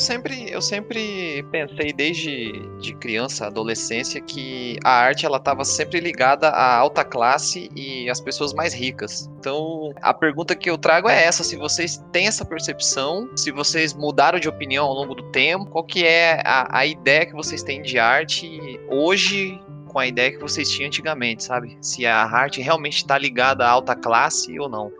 sempre, 0.00 0.50
eu 0.50 0.60
sempre 0.60 1.44
pensei 1.50 1.92
desde 1.92 2.68
de 2.78 2.94
criança, 2.94 3.46
adolescência, 3.46 4.20
que 4.20 4.78
a 4.84 4.90
arte 4.90 5.26
ela 5.26 5.36
estava 5.36 5.64
sempre 5.64 6.00
ligada 6.00 6.48
à 6.48 6.76
alta 6.76 7.04
classe 7.04 7.70
e 7.76 8.08
às 8.08 8.20
pessoas 8.20 8.52
mais 8.52 8.74
ricas. 8.74 9.30
Então, 9.38 9.92
a 10.02 10.12
pergunta 10.12 10.56
que 10.56 10.68
eu 10.68 10.76
trago 10.76 11.08
é 11.08 11.24
essa: 11.24 11.44
se 11.44 11.56
vocês 11.56 12.02
têm 12.12 12.26
essa 12.26 12.44
percepção, 12.44 13.28
se 13.36 13.50
vocês 13.50 13.94
mudaram 13.94 14.40
de 14.40 14.48
opinião 14.48 14.86
ao 14.86 14.94
longo 14.94 15.14
do 15.14 15.22
tempo, 15.30 15.66
qual 15.66 15.84
que 15.84 16.04
é 16.04 16.42
a, 16.44 16.78
a 16.78 16.86
ideia 16.86 17.26
que 17.26 17.34
vocês 17.34 17.62
têm 17.62 17.82
de 17.82 17.98
arte 17.98 18.80
hoje 18.88 19.60
com 19.86 19.98
a 19.98 20.06
ideia 20.06 20.30
que 20.30 20.38
vocês 20.38 20.70
tinham 20.70 20.86
antigamente, 20.86 21.42
sabe? 21.42 21.76
Se 21.80 22.06
a 22.06 22.24
arte 22.24 22.60
realmente 22.60 22.98
está 22.98 23.18
ligada 23.18 23.66
à 23.66 23.70
alta 23.70 23.96
classe 23.96 24.58
ou 24.58 24.68
não. 24.68 24.92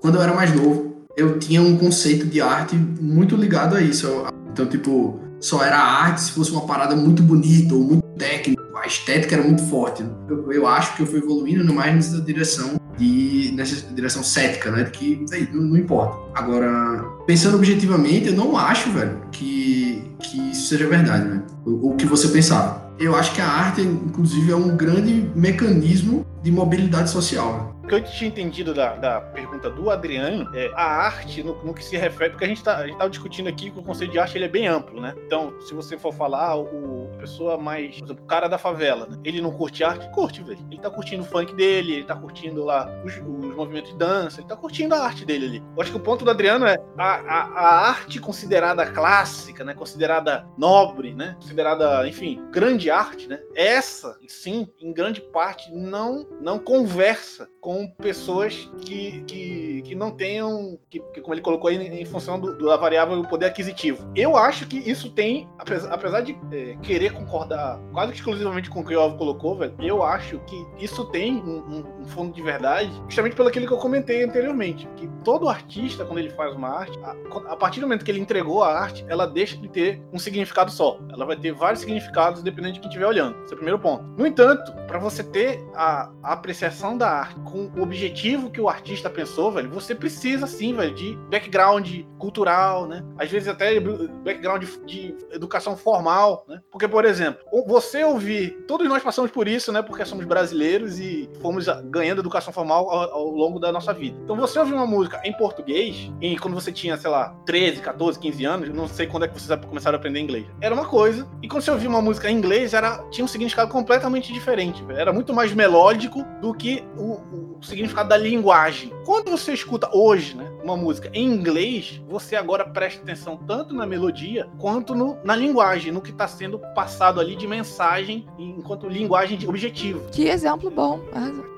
Quando 0.00 0.16
eu 0.16 0.22
era 0.22 0.32
mais 0.32 0.54
novo, 0.54 0.96
eu 1.16 1.38
tinha 1.38 1.60
um 1.60 1.76
conceito 1.76 2.26
de 2.26 2.40
arte 2.40 2.74
muito 2.74 3.36
ligado 3.36 3.76
a 3.76 3.82
isso. 3.82 4.24
Então, 4.52 4.66
tipo, 4.66 5.20
só 5.40 5.64
era 5.64 5.78
arte 5.78 6.20
se 6.20 6.32
fosse 6.32 6.50
uma 6.50 6.66
parada 6.66 6.94
muito 6.94 7.22
bonita 7.22 7.74
ou 7.74 7.82
muito 7.82 8.06
técnica. 8.18 8.60
A 8.74 8.86
estética 8.86 9.34
era 9.34 9.44
muito 9.44 9.62
forte. 9.66 10.04
Eu, 10.28 10.52
eu 10.52 10.66
acho 10.66 10.96
que 10.96 11.02
eu 11.02 11.06
fui 11.06 11.18
evoluindo 11.18 11.72
mais 11.72 11.94
nessa 11.94 12.20
direção 12.20 12.80
de 12.96 13.52
nessa 13.54 13.86
direção 13.94 14.22
cética, 14.22 14.70
né? 14.70 14.84
De 14.84 14.90
que 14.90 15.24
véio, 15.28 15.48
não, 15.52 15.62
não, 15.62 15.76
importa. 15.76 16.16
Agora, 16.34 17.04
pensando 17.26 17.56
objetivamente, 17.56 18.28
eu 18.28 18.34
não 18.34 18.56
acho, 18.56 18.90
velho, 18.90 19.20
que, 19.32 20.02
que 20.18 20.50
isso 20.50 20.68
seja 20.68 20.86
verdade, 20.86 21.28
né? 21.28 21.42
O, 21.64 21.90
o 21.90 21.96
que 21.96 22.06
você 22.06 22.28
pensava. 22.28 22.90
Eu 22.98 23.16
acho 23.16 23.34
que 23.34 23.40
a 23.40 23.46
arte, 23.46 23.80
inclusive, 23.80 24.52
é 24.52 24.56
um 24.56 24.76
grande 24.76 25.30
mecanismo 25.34 26.26
de 26.42 26.52
mobilidade 26.52 27.10
social. 27.10 27.79
Que 27.90 27.94
eu 27.96 28.04
tinha 28.04 28.28
entendido 28.28 28.72
da, 28.72 28.94
da 28.94 29.20
pergunta 29.20 29.68
do 29.68 29.90
Adriano 29.90 30.48
é 30.54 30.70
a 30.74 30.84
arte 30.84 31.42
no, 31.42 31.60
no 31.64 31.74
que 31.74 31.84
se 31.84 31.96
refere, 31.96 32.30
porque 32.30 32.44
a 32.44 32.48
gente, 32.48 32.62
tá, 32.62 32.86
gente 32.86 32.96
tava 32.96 33.10
discutindo 33.10 33.48
aqui 33.48 33.68
que 33.68 33.78
o 33.78 33.82
conceito 33.82 34.12
de 34.12 34.18
arte 34.18 34.38
ele 34.38 34.44
é 34.44 34.48
bem 34.48 34.68
amplo, 34.68 35.00
né? 35.00 35.12
Então, 35.26 35.60
se 35.60 35.74
você 35.74 35.98
for 35.98 36.14
falar, 36.14 36.56
o 36.56 37.00
a 37.14 37.20
pessoa 37.20 37.58
mais, 37.58 37.96
por 37.98 38.04
exemplo, 38.04 38.24
o 38.24 38.26
cara 38.26 38.48
da 38.48 38.56
favela, 38.56 39.06
né? 39.06 39.18
Ele 39.24 39.40
não 39.40 39.52
curte 39.52 39.84
arte? 39.84 40.08
Curte, 40.10 40.42
velho. 40.42 40.58
Ele 40.70 40.80
tá 40.80 40.90
curtindo 40.90 41.22
o 41.22 41.26
funk 41.26 41.54
dele, 41.54 41.94
ele 41.94 42.04
tá 42.04 42.16
curtindo 42.16 42.64
lá 42.64 42.88
os, 43.04 43.14
os 43.16 43.54
movimentos 43.54 43.90
de 43.90 43.98
dança, 43.98 44.40
ele 44.40 44.48
tá 44.48 44.56
curtindo 44.56 44.94
a 44.94 45.04
arte 45.04 45.24
dele 45.24 45.46
ali. 45.46 45.62
Eu 45.76 45.82
acho 45.82 45.90
que 45.90 45.96
o 45.96 46.00
ponto 46.00 46.24
do 46.24 46.30
Adriano 46.30 46.66
é 46.66 46.78
a, 46.96 47.04
a, 47.04 47.42
a 47.42 47.88
arte 47.88 48.18
considerada 48.20 48.86
clássica, 48.86 49.64
né? 49.64 49.74
Considerada 49.74 50.46
nobre, 50.56 51.14
né? 51.14 51.34
Considerada, 51.40 52.08
enfim, 52.08 52.42
grande 52.50 52.90
arte, 52.90 53.28
né? 53.28 53.40
Essa, 53.54 54.16
sim, 54.28 54.68
em 54.80 54.92
grande 54.92 55.20
parte, 55.20 55.70
não, 55.72 56.26
não 56.40 56.58
conversa 56.58 57.48
com 57.60 57.86
pessoas 57.88 58.70
que, 58.80 59.22
que, 59.26 59.82
que 59.82 59.94
não 59.94 60.10
tenham, 60.10 60.78
que, 60.88 61.00
que, 61.12 61.20
como 61.20 61.34
ele 61.34 61.42
colocou 61.42 61.68
aí, 61.68 61.76
em 61.76 62.04
função 62.04 62.40
do, 62.40 62.56
da 62.58 62.76
variável 62.76 63.22
poder 63.24 63.46
aquisitivo. 63.46 64.10
Eu 64.16 64.36
acho 64.36 64.66
que 64.66 64.78
isso 64.78 65.10
tem, 65.10 65.48
apesar, 65.58 65.92
apesar 65.92 66.20
de 66.22 66.36
é, 66.52 66.76
querer 66.82 67.12
concordar 67.12 67.78
quase 67.92 68.12
exclusivamente 68.14 68.70
com 68.70 68.80
o 68.80 68.84
que 68.84 68.94
o 68.94 69.00
Alvo 69.00 69.16
colocou, 69.16 69.56
velho, 69.56 69.74
eu 69.78 70.02
acho 70.02 70.38
que 70.40 70.66
isso 70.78 71.04
tem 71.06 71.36
um, 71.36 71.58
um, 71.58 72.02
um 72.02 72.06
fundo 72.06 72.32
de 72.32 72.42
verdade, 72.42 72.90
justamente 73.04 73.36
pelo 73.36 73.48
aquilo 73.48 73.66
que 73.66 73.72
eu 73.72 73.78
comentei 73.78 74.24
anteriormente, 74.24 74.88
que 74.96 75.08
todo 75.22 75.48
artista, 75.48 76.04
quando 76.04 76.18
ele 76.18 76.30
faz 76.30 76.54
uma 76.54 76.68
arte, 76.68 76.98
a, 77.02 77.52
a 77.52 77.56
partir 77.56 77.80
do 77.80 77.86
momento 77.86 78.04
que 78.04 78.10
ele 78.10 78.20
entregou 78.20 78.62
a 78.62 78.72
arte, 78.72 79.04
ela 79.08 79.26
deixa 79.26 79.56
de 79.56 79.68
ter 79.68 80.02
um 80.12 80.18
significado 80.18 80.70
só. 80.70 80.98
Ela 81.12 81.26
vai 81.26 81.36
ter 81.36 81.52
vários 81.52 81.80
significados, 81.80 82.42
dependendo 82.42 82.74
de 82.74 82.80
quem 82.80 82.88
estiver 82.88 83.06
olhando. 83.06 83.36
Esse 83.42 83.52
é 83.52 83.54
o 83.54 83.56
primeiro 83.56 83.78
ponto. 83.78 84.04
No 84.16 84.26
entanto, 84.26 84.72
para 84.86 84.98
você 84.98 85.22
ter 85.22 85.62
a, 85.74 86.10
a 86.22 86.32
apreciação 86.32 86.96
da 86.96 87.08
arte 87.08 87.40
com 87.50 87.70
o 87.76 87.82
objetivo 87.82 88.50
que 88.50 88.60
o 88.60 88.68
artista 88.68 89.10
pensou, 89.10 89.50
velho, 89.50 89.70
você 89.70 89.94
precisa 89.94 90.46
sim, 90.46 90.74
velho, 90.74 90.94
de 90.94 91.16
background 91.28 92.02
cultural, 92.18 92.86
né? 92.86 93.04
Às 93.18 93.30
vezes 93.30 93.48
até 93.48 93.78
background 93.80 94.64
de, 94.86 95.14
educação 95.32 95.76
formal, 95.76 96.44
né? 96.48 96.60
Porque, 96.70 96.86
por 96.86 97.04
exemplo, 97.04 97.40
você 97.66 98.04
ouvir, 98.04 98.50
todos 98.66 98.88
nós 98.88 99.02
passamos 99.02 99.30
por 99.30 99.48
isso, 99.48 99.72
né? 99.72 99.82
Porque 99.82 100.04
somos 100.04 100.24
brasileiros 100.24 100.98
e 100.98 101.28
fomos 101.40 101.66
ganhando 101.84 102.20
educação 102.20 102.52
formal 102.52 102.90
ao, 102.90 103.12
ao 103.12 103.26
longo 103.30 103.58
da 103.58 103.72
nossa 103.72 103.92
vida. 103.92 104.18
Então, 104.22 104.36
você 104.36 104.58
ouvir 104.58 104.74
uma 104.74 104.86
música 104.86 105.20
em 105.24 105.32
português, 105.32 106.10
e 106.20 106.38
quando 106.38 106.54
você 106.54 106.70
tinha, 106.72 106.96
sei 106.96 107.10
lá, 107.10 107.34
13, 107.46 107.80
14, 107.80 108.18
15 108.18 108.44
anos, 108.44 108.68
não 108.70 108.86
sei 108.86 109.06
quando 109.06 109.24
é 109.24 109.28
que 109.28 109.40
vocês 109.40 109.58
começaram 109.64 109.96
a 109.96 109.98
aprender 109.98 110.20
inglês, 110.20 110.46
era 110.60 110.74
uma 110.74 110.86
coisa, 110.86 111.28
e 111.42 111.48
quando 111.48 111.62
você 111.62 111.70
ouvia 111.70 111.88
uma 111.88 112.02
música 112.02 112.30
em 112.30 112.36
inglês, 112.36 112.74
era, 112.74 112.98
tinha 113.10 113.24
um 113.24 113.28
significado 113.28 113.70
completamente 113.70 114.32
diferente, 114.32 114.84
velho. 114.84 114.98
Era 114.98 115.12
muito 115.12 115.32
mais 115.32 115.52
melódico 115.52 116.24
do 116.40 116.54
que 116.54 116.84
o, 116.96 117.14
o 117.14 117.39
significado 117.62 118.08
da 118.08 118.16
linguagem. 118.16 118.92
Quando 119.04 119.30
você 119.30 119.52
escuta 119.52 119.90
hoje, 119.92 120.36
né, 120.36 120.50
uma 120.62 120.76
música 120.76 121.10
em 121.12 121.24
inglês, 121.24 122.02
você 122.08 122.36
agora 122.36 122.64
presta 122.64 123.02
atenção 123.02 123.36
tanto 123.36 123.74
na 123.74 123.86
melodia 123.86 124.48
quanto 124.58 124.94
no, 124.94 125.18
na 125.24 125.34
linguagem, 125.34 125.92
no 125.92 126.00
que 126.00 126.10
está 126.10 126.28
sendo 126.28 126.58
passado 126.74 127.20
ali 127.20 127.36
de 127.36 127.46
mensagem 127.46 128.26
enquanto 128.38 128.88
linguagem 128.88 129.38
de 129.38 129.48
objetivo. 129.48 130.08
Que 130.10 130.28
exemplo 130.28 130.70
bom. 130.70 131.00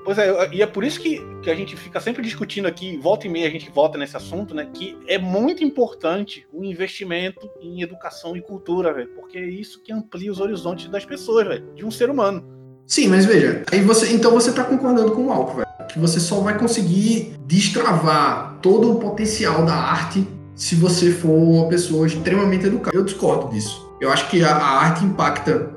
Pois 0.03 0.17
é, 0.17 0.53
e 0.53 0.61
é 0.61 0.67
por 0.67 0.83
isso 0.83 0.99
que, 0.99 1.19
que 1.41 1.49
a 1.49 1.55
gente 1.55 1.77
fica 1.77 1.99
sempre 1.99 2.21
discutindo 2.21 2.67
aqui, 2.67 2.97
volta 2.97 3.25
e 3.25 3.29
meia 3.29 3.47
a 3.47 3.51
gente 3.51 3.69
volta 3.69 3.97
nesse 3.97 4.17
assunto, 4.17 4.53
né? 4.53 4.69
Que 4.73 4.97
é 5.07 5.17
muito 5.17 5.63
importante 5.63 6.45
o 6.51 6.63
investimento 6.63 7.49
em 7.61 7.81
educação 7.81 8.35
e 8.35 8.41
cultura, 8.41 8.93
velho. 8.93 9.09
Porque 9.15 9.37
é 9.37 9.45
isso 9.45 9.81
que 9.81 9.93
amplia 9.93 10.31
os 10.31 10.39
horizontes 10.39 10.89
das 10.89 11.05
pessoas, 11.05 11.47
velho, 11.47 11.73
de 11.73 11.85
um 11.85 11.91
ser 11.91 12.09
humano. 12.09 12.62
Sim, 12.87 13.07
mas 13.07 13.25
veja, 13.25 13.63
aí 13.71 13.81
você, 13.81 14.13
então 14.13 14.31
você 14.31 14.51
tá 14.51 14.63
concordando 14.63 15.11
com 15.11 15.27
o 15.27 15.31
Alco, 15.31 15.57
velho. 15.57 15.67
Que 15.89 15.99
você 15.99 16.19
só 16.19 16.39
vai 16.41 16.57
conseguir 16.57 17.35
destravar 17.45 18.57
todo 18.61 18.91
o 18.91 18.95
potencial 18.95 19.65
da 19.65 19.73
arte 19.73 20.27
se 20.55 20.75
você 20.75 21.11
for 21.11 21.31
uma 21.31 21.67
pessoa 21.67 22.05
extremamente 22.05 22.65
educada. 22.65 22.95
Eu 22.95 23.03
discordo 23.03 23.49
disso. 23.53 23.89
Eu 23.99 24.11
acho 24.11 24.29
que 24.29 24.43
a, 24.43 24.55
a 24.55 24.79
arte 24.81 25.03
impacta 25.05 25.71